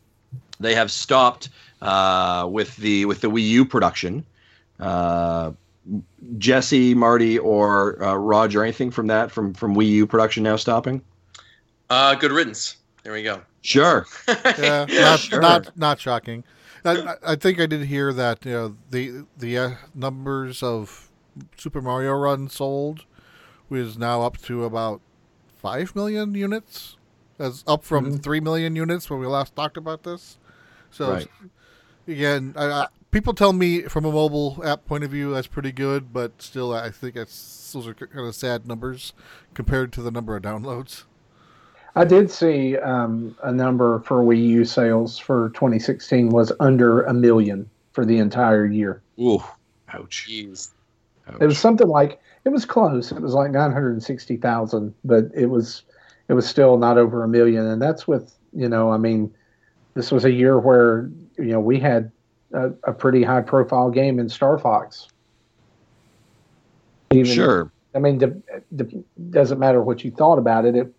they 0.59 0.75
have 0.75 0.91
stopped 0.91 1.49
uh, 1.81 2.47
with 2.47 2.75
the 2.77 3.05
with 3.05 3.21
the 3.21 3.27
Wii 3.27 3.41
U 3.41 3.65
production. 3.65 4.23
Uh, 4.79 5.51
Jesse, 6.39 6.93
Marty, 6.95 7.37
or 7.37 8.01
uh, 8.03 8.15
Roger, 8.15 8.63
anything 8.63 8.89
from 8.91 9.07
that 9.07 9.31
from 9.31 9.53
from 9.53 9.75
Wii 9.75 9.87
U 9.89 10.07
production 10.07 10.43
now 10.43 10.55
stopping? 10.55 11.01
uh 11.91 12.15
good 12.15 12.31
riddance 12.31 12.77
there 13.03 13.13
we 13.13 13.21
go 13.21 13.39
Sure. 13.61 14.05
Yeah, 14.57 14.85
not 14.89 15.19
sure. 15.19 15.39
not 15.41 15.77
not 15.77 15.99
shocking. 15.99 16.43
I, 16.83 16.91
I- 16.97 17.15
I 17.33 17.35
think 17.35 17.59
I 17.59 17.65
did 17.67 17.85
hear 17.85 18.13
that 18.13 18.45
you 18.45 18.51
know 18.51 18.77
the 18.91 19.25
the 19.37 19.57
uh, 19.57 19.69
numbers 19.93 20.61
of 20.63 21.09
Super 21.57 21.81
Mario 21.81 22.13
Run 22.13 22.47
sold 22.49 23.05
was 23.69 23.97
now 23.97 24.21
up 24.23 24.37
to 24.43 24.63
about 24.65 25.01
five 25.57 25.95
million 25.95 26.35
units. 26.35 26.95
That's 27.37 27.63
up 27.67 27.83
from 27.83 28.13
Mhm. 28.13 28.23
three 28.23 28.39
million 28.39 28.75
units 28.75 29.09
when 29.09 29.19
we 29.19 29.25
last 29.27 29.55
talked 29.55 29.77
about 29.77 30.03
this. 30.03 30.37
So 30.91 31.11
Right. 31.11 31.27
again, 32.07 32.53
I, 32.55 32.65
I, 32.65 32.87
people 33.15 33.33
tell 33.33 33.53
me 33.53 33.83
from 33.83 34.03
a 34.03 34.11
mobile 34.11 34.61
app 34.65 34.85
point 34.85 35.01
of 35.01 35.09
view 35.09 35.33
that's 35.33 35.47
pretty 35.47 35.71
good, 35.71 36.11
but 36.11 36.41
still, 36.41 36.73
I 36.73 36.91
think 36.91 37.15
it's 37.15 37.71
those 37.71 37.87
are 37.87 37.93
kind 37.93 38.27
of 38.27 38.35
sad 38.35 38.67
numbers 38.67 39.13
compared 39.53 39.93
to 39.93 40.01
the 40.01 40.11
number 40.11 40.35
of 40.35 40.43
downloads. 40.43 41.05
I 41.95 42.03
did 42.03 42.29
see 42.29 42.77
um, 42.77 43.37
a 43.41 43.53
number 43.53 44.01
for 44.01 44.21
Wii 44.21 44.45
U 44.49 44.65
sales 44.65 45.17
for 45.17 45.49
2016 45.51 46.27
was 46.27 46.51
under 46.59 47.03
a 47.03 47.13
million 47.13 47.69
for 47.93 48.03
the 48.05 48.17
entire 48.17 48.65
year. 48.65 49.01
Ooh. 49.17 49.41
Ouch. 49.93 50.27
Jeez. 50.29 50.71
It 51.39 51.45
was 51.45 51.57
something 51.57 51.87
like 51.87 52.19
it 52.43 52.49
was 52.49 52.65
close. 52.65 53.13
It 53.13 53.21
was 53.21 53.33
like 53.33 53.49
nine 53.49 53.71
hundred 53.71 53.93
and 53.93 54.03
sixty 54.03 54.35
thousand, 54.35 54.93
but 55.05 55.31
it 55.33 55.45
was 55.45 55.83
it 56.27 56.33
was 56.33 56.45
still 56.45 56.77
not 56.77 56.97
over 56.97 57.23
a 57.23 57.29
million. 57.29 57.65
And 57.65 57.81
that's 57.81 58.09
with 58.09 58.35
you 58.51 58.67
know, 58.67 58.91
I 58.91 58.97
mean, 58.97 59.33
this 59.93 60.11
was 60.11 60.25
a 60.25 60.31
year 60.31 60.59
where 60.59 61.09
you 61.37 61.45
know 61.45 61.61
we 61.61 61.79
had 61.79 62.11
a, 62.55 62.71
a 62.85 62.93
pretty 62.93 63.23
high 63.23 63.41
profile 63.41 63.89
game 63.89 64.19
in 64.19 64.29
Star 64.29 64.57
Fox. 64.57 65.07
Even- 67.11 67.25
sure. 67.31 67.71
I 67.93 67.99
mean, 67.99 68.17
de- 68.17 68.35
de- 68.75 69.03
doesn't 69.29 69.57
matter 69.59 69.81
what 69.81 70.03
you 70.03 70.11
thought 70.11 70.37
about 70.37 70.65
it. 70.65 70.75
It 70.75 70.93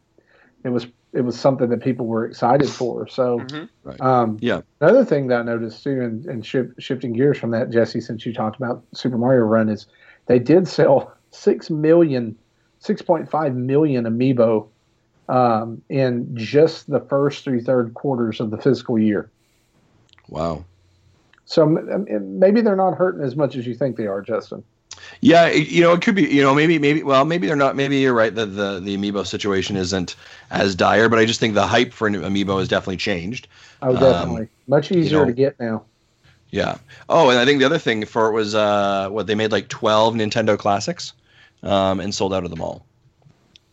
it 0.64 0.70
was 0.70 0.86
it 1.12 1.20
was 1.22 1.38
something 1.38 1.68
that 1.70 1.80
people 1.82 2.06
were 2.06 2.26
excited 2.26 2.68
for. 2.68 3.06
So, 3.08 3.38
Mhm. 3.40 4.00
um, 4.02 4.36
Yeah. 4.40 4.60
Another 4.80 5.04
thing 5.04 5.28
that 5.28 5.40
I 5.40 5.42
noticed 5.44 5.82
too, 5.82 6.00
and, 6.02 6.26
and 6.26 6.42
shif- 6.42 6.78
shifting 6.78 7.12
gears 7.14 7.38
from 7.38 7.52
that, 7.52 7.70
Jesse, 7.70 8.00
since 8.02 8.26
you 8.26 8.34
talked 8.34 8.56
about 8.56 8.82
Super 8.92 9.16
Mario 9.16 9.42
Run, 9.44 9.68
is 9.70 9.86
they 10.26 10.38
did 10.38 10.68
sell 10.68 11.12
six 11.30 11.70
million, 11.70 12.36
six 12.80 13.00
point 13.02 13.30
five 13.30 13.54
million 13.54 14.04
amiibo 14.04 14.66
um, 15.28 15.80
in 15.88 16.36
just 16.36 16.88
the 16.90 17.00
first 17.00 17.44
three 17.44 17.60
third 17.62 17.94
quarters 17.94 18.40
of 18.40 18.50
the 18.50 18.58
fiscal 18.58 18.98
year. 18.98 19.30
Wow. 20.28 20.64
So 21.46 21.64
maybe 21.64 22.60
they're 22.60 22.76
not 22.76 22.94
hurting 22.96 23.22
as 23.22 23.36
much 23.36 23.56
as 23.56 23.66
you 23.66 23.74
think 23.74 23.96
they 23.96 24.06
are, 24.06 24.20
Justin. 24.20 24.62
Yeah, 25.20 25.46
it- 25.46 25.68
you 25.68 25.80
know, 25.80 25.92
it 25.92 26.02
could 26.02 26.14
be, 26.16 26.24
you 26.24 26.42
know, 26.42 26.54
maybe, 26.54 26.78
maybe, 26.78 27.02
well, 27.04 27.24
maybe 27.24 27.46
they're 27.46 27.54
not. 27.54 27.76
Maybe 27.76 27.98
you're 27.98 28.12
right 28.14 28.34
that 28.34 28.46
the 28.46 28.80
the 28.80 28.96
amiibo 28.96 29.24
situation 29.26 29.76
isn't 29.76 30.16
as 30.50 30.74
dire, 30.74 31.08
but 31.08 31.18
I 31.20 31.24
just 31.24 31.38
think 31.38 31.54
the 31.54 31.66
hype 31.66 31.92
for 31.92 32.08
an 32.08 32.14
amiibo 32.14 32.58
has 32.58 32.66
definitely 32.68 32.96
changed. 32.96 33.46
Oh, 33.82 33.94
Um, 33.94 34.00
definitely. 34.00 34.48
Much 34.66 34.90
easier 34.90 35.20
know- 35.20 35.24
to 35.26 35.32
get 35.32 35.58
now. 35.60 35.84
Yeah. 36.50 36.76
Oh, 37.08 37.30
and 37.30 37.38
I 37.38 37.44
think 37.44 37.58
the 37.60 37.66
other 37.66 37.78
thing 37.78 38.04
for 38.04 38.28
it 38.28 38.32
was 38.32 38.54
uh, 38.54 39.08
what 39.10 39.26
they 39.26 39.34
made 39.34 39.52
like 39.52 39.68
12 39.68 40.14
Nintendo 40.14 40.58
classics, 40.58 41.12
um, 41.62 42.00
and 42.00 42.14
sold 42.14 42.32
out 42.34 42.44
of 42.44 42.50
them 42.50 42.62
all. 42.62 42.84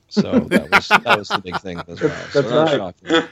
So 0.10 0.22
that 0.50 0.70
was 0.72 0.88
that 0.90 1.18
was 1.20 1.28
the 1.30 1.40
big 1.40 1.60
thing 1.62 1.80
as 1.88 2.02
well. 2.02 2.16
So 2.32 2.42
That's 2.42 2.72
that 2.72 2.80
right. 3.12 3.30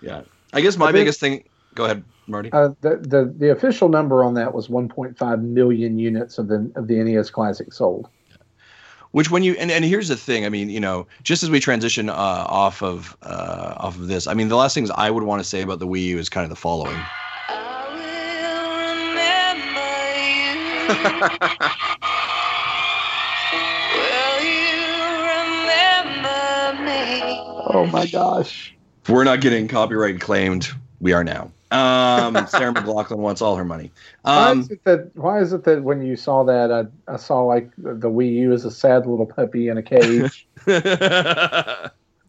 Yeah. 0.00 0.22
I 0.54 0.60
guess 0.62 0.76
my 0.78 0.86
think- 0.86 0.94
biggest 0.96 1.20
thing. 1.20 1.44
Go 1.74 1.84
ahead, 1.86 2.04
Marty. 2.26 2.50
Uh, 2.52 2.70
the, 2.80 2.96
the 2.96 3.34
the 3.36 3.50
official 3.50 3.88
number 3.88 4.24
on 4.24 4.34
that 4.34 4.54
was 4.54 4.68
1.5 4.68 5.42
million 5.42 5.98
units 5.98 6.38
of 6.38 6.48
the 6.48 6.70
of 6.76 6.86
the 6.86 7.02
NES 7.02 7.30
Classic 7.30 7.72
sold. 7.72 8.08
Which 9.10 9.30
when 9.30 9.42
you 9.42 9.54
and, 9.54 9.70
and 9.70 9.84
here's 9.84 10.08
the 10.08 10.16
thing, 10.16 10.46
I 10.46 10.48
mean, 10.48 10.70
you 10.70 10.80
know, 10.80 11.06
just 11.22 11.42
as 11.42 11.50
we 11.50 11.60
transition 11.60 12.08
uh, 12.08 12.12
off 12.14 12.82
of 12.82 13.16
uh, 13.22 13.74
off 13.76 13.96
of 13.96 14.08
this, 14.08 14.26
I 14.26 14.34
mean, 14.34 14.48
the 14.48 14.56
last 14.56 14.74
things 14.74 14.90
I 14.90 15.10
would 15.10 15.24
want 15.24 15.42
to 15.42 15.48
say 15.48 15.60
about 15.60 15.80
the 15.80 15.86
Wii 15.86 16.02
U 16.04 16.18
is 16.18 16.28
kind 16.28 16.44
of 16.44 16.50
the 16.50 16.56
following. 16.56 16.96
Oh 27.74 27.86
my 27.86 28.06
gosh! 28.06 28.74
We're 29.08 29.24
not 29.24 29.40
getting 29.40 29.66
copyright 29.66 30.20
claimed, 30.20 30.68
we 31.00 31.14
are 31.14 31.24
now. 31.24 31.50
Um, 31.72 32.46
Sarah 32.46 32.72
McLachlan 32.72 33.16
wants 33.16 33.40
all 33.40 33.56
her 33.56 33.64
money. 33.64 33.90
Why 34.22 34.50
Um, 34.50 34.60
is 34.60 34.70
it 34.70 34.84
that 34.84 35.10
Why 35.16 35.40
is 35.40 35.52
it 35.52 35.64
that 35.64 35.82
when 35.82 36.02
you 36.02 36.16
saw 36.16 36.44
that, 36.44 36.70
I, 36.70 36.84
I 37.12 37.16
saw 37.16 37.42
like 37.42 37.70
the 37.78 38.10
Wii 38.10 38.32
U 38.34 38.52
as 38.52 38.64
a 38.64 38.70
sad 38.70 39.06
little 39.06 39.26
puppy 39.26 39.68
in 39.68 39.78
a 39.78 39.82
cage. 39.82 40.46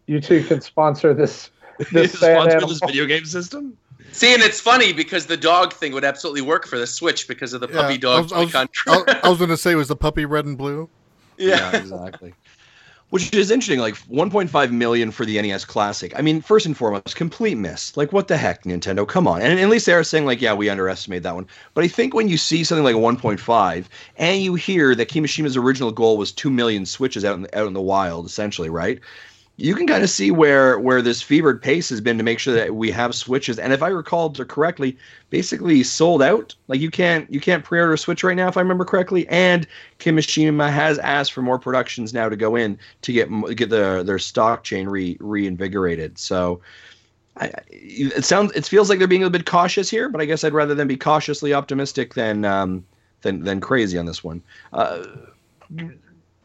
you 0.08 0.20
two 0.22 0.44
can 0.44 0.62
sponsor 0.62 1.14
this. 1.14 1.50
This 1.92 2.12
sad 2.20 2.36
sponsor 2.38 2.58
animal. 2.58 2.70
this 2.70 2.80
video 2.86 3.06
game 3.06 3.26
system. 3.26 3.78
See, 4.12 4.34
and 4.34 4.44
it's 4.44 4.60
funny 4.62 4.94
because 4.94 5.26
the 5.26 5.38
dog 5.38 5.74
thing 5.74 5.92
would 5.94 6.06
absolutely 6.06 6.42
work 6.42 6.68
for 6.68 6.78
the 6.78 6.86
Switch 6.86 7.28
because 7.28 7.54
of 7.54 7.62
the 7.62 7.68
Yeah, 7.68 7.82
puppy 7.82 7.96
I 7.96 7.98
dog 7.98 8.24
was, 8.32 8.32
I 8.32 8.40
was, 8.44 8.56
I, 8.88 9.20
I 9.24 9.30
was 9.30 9.40
going 9.40 9.50
to 9.50 9.58
say, 9.58 9.74
was 9.76 9.88
the 9.88 9.96
puppy 9.96 10.26
red 10.26 10.46
and 10.46 10.58
blue? 10.58 10.88
yeah. 11.38 11.76
exactly. 11.76 12.34
Which 13.14 13.32
is 13.32 13.52
interesting, 13.52 13.78
like 13.78 13.94
1.5 14.08 14.72
million 14.72 15.12
for 15.12 15.24
the 15.24 15.40
NES 15.40 15.66
Classic. 15.66 16.12
I 16.18 16.24
mean, 16.24 16.42
first 16.42 16.66
and 16.66 16.76
foremost, 16.76 17.16
complete 17.16 17.54
miss. 17.54 17.96
Like, 17.96 18.12
what 18.12 18.28
the 18.28 18.38
heck, 18.38 18.64
Nintendo? 18.64 19.08
Come 19.08 19.28
on. 19.28 19.40
And 19.40 19.60
at 19.60 19.70
least 19.70 19.86
they're 19.86 20.04
saying, 20.04 20.26
like, 20.26 20.42
yeah, 20.42 20.56
we 20.56 20.68
underestimated 20.68 21.22
that 21.22 21.36
one. 21.36 21.46
But 21.76 21.84
I 21.84 21.90
think 21.90 22.16
when 22.16 22.28
you 22.28 22.38
see 22.38 22.64
something 22.64 22.84
like 22.84 22.96
a 22.96 22.98
1.5, 22.98 23.86
and 24.18 24.42
you 24.42 24.56
hear 24.56 24.96
that 24.96 25.10
Kimishima's 25.10 25.56
original 25.56 25.92
goal 25.92 26.18
was 26.18 26.32
2 26.32 26.50
million 26.50 26.88
Switches 26.88 27.24
out 27.24 27.38
in 27.38 27.46
out 27.54 27.68
in 27.68 27.74
the 27.74 27.82
wild, 27.82 28.26
essentially, 28.26 28.70
right? 28.70 29.00
You 29.58 29.76
can 29.76 29.86
kind 29.86 30.04
of 30.04 30.10
see 30.10 30.32
where 30.32 30.80
where 30.80 31.02
this 31.02 31.22
fevered 31.22 31.62
pace 31.62 31.90
has 31.90 32.02
been 32.02 32.18
to 32.18 32.24
make 32.24 32.40
sure 32.40 32.56
that 32.56 32.74
we 32.74 32.90
have 32.90 33.14
Switches. 33.14 33.60
And 33.60 33.72
if 33.72 33.84
I 33.84 33.90
recall 33.90 34.32
correctly, 34.32 34.98
basically 35.30 35.84
sold 35.84 36.24
out. 36.24 36.56
Like 36.68 36.82
you 36.82 36.90
can't 36.90 37.32
you 37.32 37.40
can't 37.40 37.64
pre-order 37.64 37.94
a 37.94 37.98
Switch 37.98 38.24
right 38.24 38.36
now, 38.36 38.48
if 38.48 38.58
I 38.58 38.62
remember 38.62 38.84
correctly. 38.84 39.28
And 39.28 39.68
Kimishima 40.00 40.72
has 40.72 40.98
asked 41.00 41.34
for 41.34 41.44
more 41.44 41.60
productions 41.60 42.16
now 42.16 42.30
to 42.30 42.36
go 42.36 42.56
in 42.56 42.80
to 43.04 43.14
get 43.14 43.30
get 43.56 43.70
the 43.70 44.02
their 44.04 44.18
stock 44.18 44.64
chain 44.64 44.88
re 44.88 45.18
reinvigorated. 45.20 46.18
So 46.18 46.60
I, 47.38 47.52
it 47.70 48.26
sounds 48.26 48.52
it 48.54 48.66
feels 48.66 48.90
like 48.90 48.98
they're 48.98 49.08
being 49.08 49.24
a 49.24 49.30
bit 49.30 49.46
cautious 49.46 49.90
here, 49.90 50.10
but 50.10 50.20
I 50.20 50.26
guess 50.26 50.44
I'd 50.44 50.54
rather 50.54 50.74
them 50.74 50.88
be 50.88 50.98
cautiously 50.98 51.54
optimistic 51.54 52.16
than 52.16 52.44
um, 52.44 52.84
than 53.22 53.44
than 53.44 53.60
crazy 53.60 54.00
on 54.00 54.08
this 54.08 54.24
one. 54.24 54.42
Uh, 54.72 55.04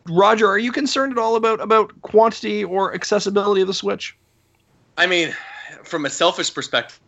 Roger, 0.08 0.48
are 0.48 0.58
you 0.58 0.72
concerned 0.72 1.12
at 1.12 1.18
all 1.18 1.36
about 1.36 1.60
about 1.60 2.00
quantity 2.02 2.64
or 2.64 2.94
accessibility 2.94 3.60
of 3.60 3.66
the 3.66 3.74
Switch? 3.74 4.16
I 4.96 5.06
mean, 5.06 5.34
from 5.84 6.06
a 6.06 6.10
selfish 6.10 6.52
perspective, 6.52 6.98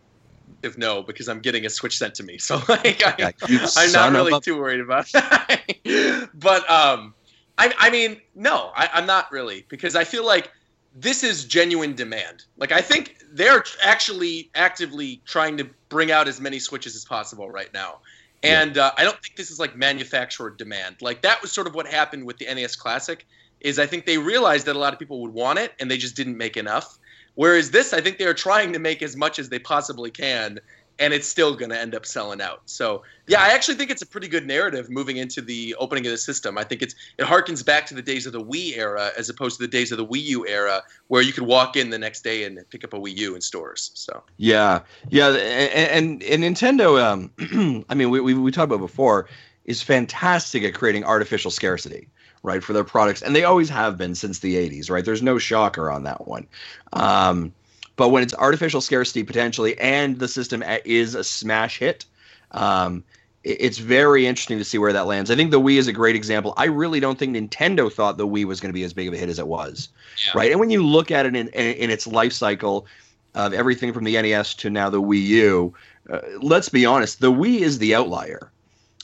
no, 0.77 1.01
because 1.03 1.27
I'm 1.27 1.39
getting 1.39 1.65
a 1.65 1.69
Switch 1.69 1.97
sent 1.97 2.15
to 2.15 2.23
me. 2.23 2.37
So 2.37 2.55
like, 2.69 3.01
I, 3.05 3.33
I'm 3.75 3.91
not 3.91 4.11
really 4.11 4.33
a- 4.33 4.39
too 4.39 4.57
worried 4.57 4.79
about 4.79 5.11
that. 5.13 6.29
but 6.33 6.69
um, 6.69 7.13
I, 7.57 7.73
I 7.77 7.89
mean, 7.89 8.21
no, 8.35 8.71
I, 8.75 8.89
I'm 8.93 9.05
not 9.05 9.31
really 9.31 9.65
because 9.69 9.95
I 9.95 10.03
feel 10.03 10.25
like 10.25 10.51
this 10.95 11.23
is 11.23 11.45
genuine 11.45 11.95
demand. 11.95 12.45
Like 12.57 12.71
I 12.71 12.81
think 12.81 13.17
they're 13.31 13.63
actually 13.83 14.49
actively 14.55 15.21
trying 15.25 15.57
to 15.57 15.69
bring 15.89 16.11
out 16.11 16.27
as 16.27 16.41
many 16.41 16.59
Switches 16.59 16.95
as 16.95 17.05
possible 17.05 17.49
right 17.49 17.73
now. 17.73 17.99
And 18.43 18.77
uh, 18.77 18.91
I 18.97 19.03
don't 19.03 19.19
think 19.21 19.35
this 19.35 19.51
is 19.51 19.59
like 19.59 19.75
manufacturer 19.75 20.49
demand. 20.49 20.97
Like 21.01 21.21
that 21.21 21.41
was 21.41 21.51
sort 21.51 21.67
of 21.67 21.75
what 21.75 21.87
happened 21.87 22.25
with 22.25 22.37
the 22.37 22.45
NES 22.45 22.75
Classic. 22.75 23.25
Is 23.59 23.77
I 23.77 23.85
think 23.85 24.07
they 24.07 24.17
realized 24.17 24.65
that 24.65 24.75
a 24.75 24.79
lot 24.79 24.91
of 24.91 24.97
people 24.97 25.21
would 25.21 25.33
want 25.33 25.59
it 25.59 25.73
and 25.79 25.89
they 25.91 25.97
just 25.97 26.15
didn't 26.15 26.37
make 26.37 26.57
enough. 26.57 26.97
Whereas 27.35 27.71
this, 27.71 27.93
I 27.93 28.01
think 28.01 28.17
they 28.17 28.25
are 28.25 28.33
trying 28.33 28.73
to 28.73 28.79
make 28.79 29.01
as 29.01 29.15
much 29.15 29.39
as 29.39 29.49
they 29.49 29.59
possibly 29.59 30.11
can, 30.11 30.59
and 31.01 31.13
it's 31.13 31.27
still 31.27 31.55
going 31.55 31.71
to 31.71 31.77
end 31.77 31.95
up 31.95 32.05
selling 32.05 32.39
out. 32.39 32.61
So 32.65 33.01
yeah, 33.27 33.41
I 33.41 33.49
actually 33.49 33.75
think 33.75 33.89
it's 33.89 34.03
a 34.03 34.05
pretty 34.05 34.27
good 34.27 34.45
narrative 34.45 34.89
moving 34.89 35.17
into 35.17 35.41
the 35.41 35.75
opening 35.79 36.05
of 36.05 36.11
the 36.11 36.17
system. 36.17 36.57
I 36.59 36.63
think 36.63 36.83
it's 36.83 36.93
it 37.17 37.25
harkens 37.25 37.65
back 37.65 37.87
to 37.87 37.95
the 37.95 38.03
days 38.03 38.27
of 38.27 38.33
the 38.33 38.43
Wii 38.43 38.77
era 38.77 39.11
as 39.17 39.27
opposed 39.27 39.57
to 39.57 39.63
the 39.63 39.67
days 39.67 39.91
of 39.91 39.97
the 39.97 40.05
Wii 40.05 40.23
U 40.25 40.47
era, 40.47 40.83
where 41.07 41.23
you 41.23 41.33
could 41.33 41.45
walk 41.45 41.75
in 41.75 41.89
the 41.89 41.97
next 41.97 42.23
day 42.23 42.43
and 42.43 42.59
pick 42.69 42.83
up 42.83 42.93
a 42.93 42.99
Wii 42.99 43.17
U 43.17 43.35
in 43.35 43.41
stores. 43.41 43.91
So 43.95 44.23
Yeah, 44.37 44.81
yeah, 45.09 45.29
and 45.29 46.21
and, 46.21 46.43
and 46.43 46.55
Nintendo. 46.55 47.01
Um, 47.01 47.83
I 47.89 47.95
mean, 47.95 48.11
we, 48.11 48.21
we 48.21 48.35
we 48.35 48.51
talked 48.51 48.71
about 48.71 48.79
before 48.79 49.27
is 49.65 49.81
fantastic 49.81 50.63
at 50.63 50.73
creating 50.73 51.03
artificial 51.03 51.51
scarcity, 51.51 52.07
right, 52.43 52.63
for 52.63 52.73
their 52.73 52.83
products, 52.83 53.21
and 53.23 53.35
they 53.35 53.43
always 53.43 53.69
have 53.69 53.97
been 53.97 54.13
since 54.13 54.39
the 54.39 54.55
'80s, 54.55 54.91
right? 54.91 55.03
There's 55.03 55.23
no 55.23 55.39
shocker 55.39 55.89
on 55.89 56.03
that 56.03 56.27
one. 56.27 56.45
Um, 56.93 57.53
but 57.95 58.09
when 58.09 58.23
it's 58.23 58.33
artificial 58.33 58.81
scarcity 58.81 59.23
potentially, 59.23 59.77
and 59.79 60.19
the 60.19 60.27
system 60.27 60.63
is 60.85 61.15
a 61.15 61.23
smash 61.23 61.79
hit, 61.79 62.05
um, 62.51 63.03
it's 63.43 63.79
very 63.79 64.27
interesting 64.27 64.59
to 64.59 64.63
see 64.63 64.77
where 64.77 64.93
that 64.93 65.07
lands. 65.07 65.31
I 65.31 65.35
think 65.35 65.49
the 65.51 65.59
Wii 65.59 65.77
is 65.77 65.87
a 65.87 65.93
great 65.93 66.15
example. 66.15 66.53
I 66.57 66.65
really 66.65 66.99
don't 66.99 67.17
think 67.17 67.35
Nintendo 67.35 67.91
thought 67.91 68.17
the 68.17 68.27
Wii 68.27 68.45
was 68.45 68.59
going 68.61 68.69
to 68.69 68.73
be 68.73 68.83
as 68.83 68.93
big 68.93 69.07
of 69.07 69.13
a 69.13 69.17
hit 69.17 69.29
as 69.29 69.39
it 69.39 69.47
was, 69.47 69.89
Yeah. 70.25 70.33
right? 70.35 70.51
And 70.51 70.59
when 70.59 70.69
you 70.69 70.85
look 70.85 71.09
at 71.09 71.25
it 71.25 71.35
in, 71.35 71.47
in, 71.49 71.75
in 71.75 71.89
its 71.89 72.05
life 72.05 72.33
cycle 72.33 72.85
of 73.33 73.53
everything 73.53 73.93
from 73.93 74.03
the 74.03 74.21
NES 74.21 74.53
to 74.55 74.69
now 74.69 74.89
the 74.91 75.01
Wii 75.01 75.23
U, 75.25 75.73
uh, 76.11 76.19
let's 76.41 76.69
be 76.69 76.85
honest, 76.85 77.19
the 77.19 77.31
Wii 77.31 77.59
is 77.61 77.79
the 77.79 77.95
outlier, 77.95 78.51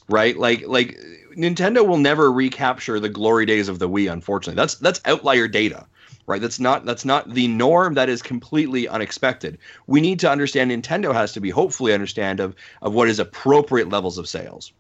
right? 0.07 0.37
Like 0.37 0.63
like 0.67 0.99
Nintendo 1.35 1.87
will 1.87 1.97
never 1.97 2.31
recapture 2.31 2.99
the 2.99 3.09
glory 3.09 3.45
days 3.45 3.69
of 3.69 3.79
the 3.79 3.89
Wii. 3.89 4.11
Unfortunately, 4.11 4.55
that's 4.59 4.75
that's 4.75 5.01
outlier 5.05 5.47
data, 5.47 5.85
right? 6.27 6.41
That's 6.41 6.59
not 6.59 6.85
that's 6.85 7.05
not 7.05 7.33
the 7.33 7.47
norm. 7.47 7.95
That 7.95 8.09
is 8.09 8.21
completely 8.21 8.87
unexpected. 8.87 9.57
We 9.87 10.01
need 10.01 10.19
to 10.19 10.29
understand. 10.29 10.69
Nintendo 10.69 11.13
has 11.13 11.31
to 11.33 11.39
be 11.39 11.49
hopefully 11.49 11.93
understand 11.93 12.39
of 12.39 12.55
of 12.81 12.93
what 12.93 13.07
is 13.07 13.17
appropriate 13.17 13.89
levels 13.89 14.17
of 14.17 14.27
sales. 14.27 14.71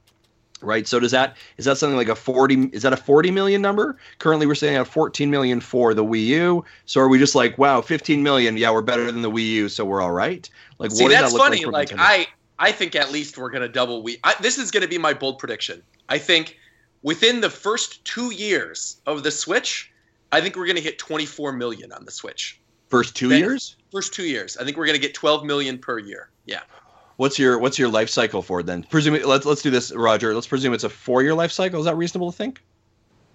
Right. 0.59 0.87
So 0.87 0.99
does 0.99 1.11
that 1.11 1.37
is 1.57 1.65
that 1.65 1.77
something 1.77 1.97
like 1.97 2.07
a 2.07 2.15
40 2.15 2.69
is 2.73 2.81
that 2.81 2.91
a 2.91 2.97
40 2.97 3.31
million 3.31 3.61
number? 3.61 3.97
Currently 4.17 4.47
we're 4.47 4.55
saying 4.55 4.75
at 4.75 4.87
14 4.87 5.29
million 5.29 5.61
for 5.61 5.93
the 5.93 6.03
Wii 6.03 6.25
U. 6.25 6.65
So 6.85 7.01
are 7.01 7.07
we 7.07 7.19
just 7.19 7.35
like, 7.35 7.57
wow, 7.57 7.81
15 7.81 8.23
million, 8.23 8.57
yeah, 8.57 8.71
we're 8.71 8.81
better 8.81 9.11
than 9.11 9.21
the 9.21 9.29
Wii 9.29 9.45
U, 9.45 9.69
so 9.69 9.85
we're 9.85 10.01
all 10.01 10.11
right? 10.11 10.49
Like 10.79 10.91
See, 10.91 11.03
what 11.03 11.11
that's 11.11 11.31
that 11.31 11.37
look 11.37 11.47
funny. 11.47 11.65
like? 11.65 11.91
Like, 11.91 11.99
I, 11.99 12.27
I 12.57 12.71
think 12.71 12.95
at 12.95 13.11
least 13.11 13.37
we're 13.37 13.51
gonna 13.51 13.67
double. 13.67 14.01
We 14.01 14.17
I, 14.23 14.33
this 14.41 14.57
is 14.57 14.71
gonna 14.71 14.87
be 14.87 14.97
my 14.97 15.13
bold 15.13 15.37
prediction. 15.37 15.83
I 16.09 16.17
think 16.17 16.57
within 17.03 17.39
the 17.39 17.51
first 17.51 18.03
two 18.03 18.33
years 18.33 18.97
of 19.05 19.21
the 19.21 19.29
Switch, 19.29 19.91
I 20.31 20.41
think 20.41 20.55
we're 20.55 20.67
gonna 20.67 20.79
hit 20.81 20.97
24 20.99 21.53
million 21.53 21.91
on 21.91 22.05
the 22.05 22.11
Switch. 22.11 22.59
first 22.89 23.15
two 23.15 23.27
that- 23.29 23.37
years? 23.39 23.75
First 23.91 24.13
two 24.13 24.23
years, 24.23 24.57
I 24.57 24.63
think 24.65 24.77
we're 24.77 24.85
gonna 24.85 24.97
get 24.97 25.13
12 25.13 25.43
million 25.45 25.77
per 25.77 25.99
year. 25.99 26.29
Yeah. 26.45 26.61
What's 27.17 27.39
your 27.39 27.57
what's 27.57 27.79
your 27.79 27.89
life 27.89 28.09
cycle 28.09 28.41
for 28.41 28.59
it 28.59 28.65
then? 28.65 28.83
Presume 28.83 29.21
let's 29.23 29.45
let's 29.45 29.61
do 29.61 29.69
this, 29.71 29.91
Roger. 29.93 30.33
Let's 30.35 30.47
presume 30.47 30.73
it's 30.73 30.83
a 30.83 30.89
four 30.89 31.23
year 31.23 31.33
life 31.33 31.51
cycle. 31.51 31.79
Is 31.79 31.85
that 31.85 31.95
reasonable 31.95 32.31
to 32.31 32.37
think? 32.37 32.61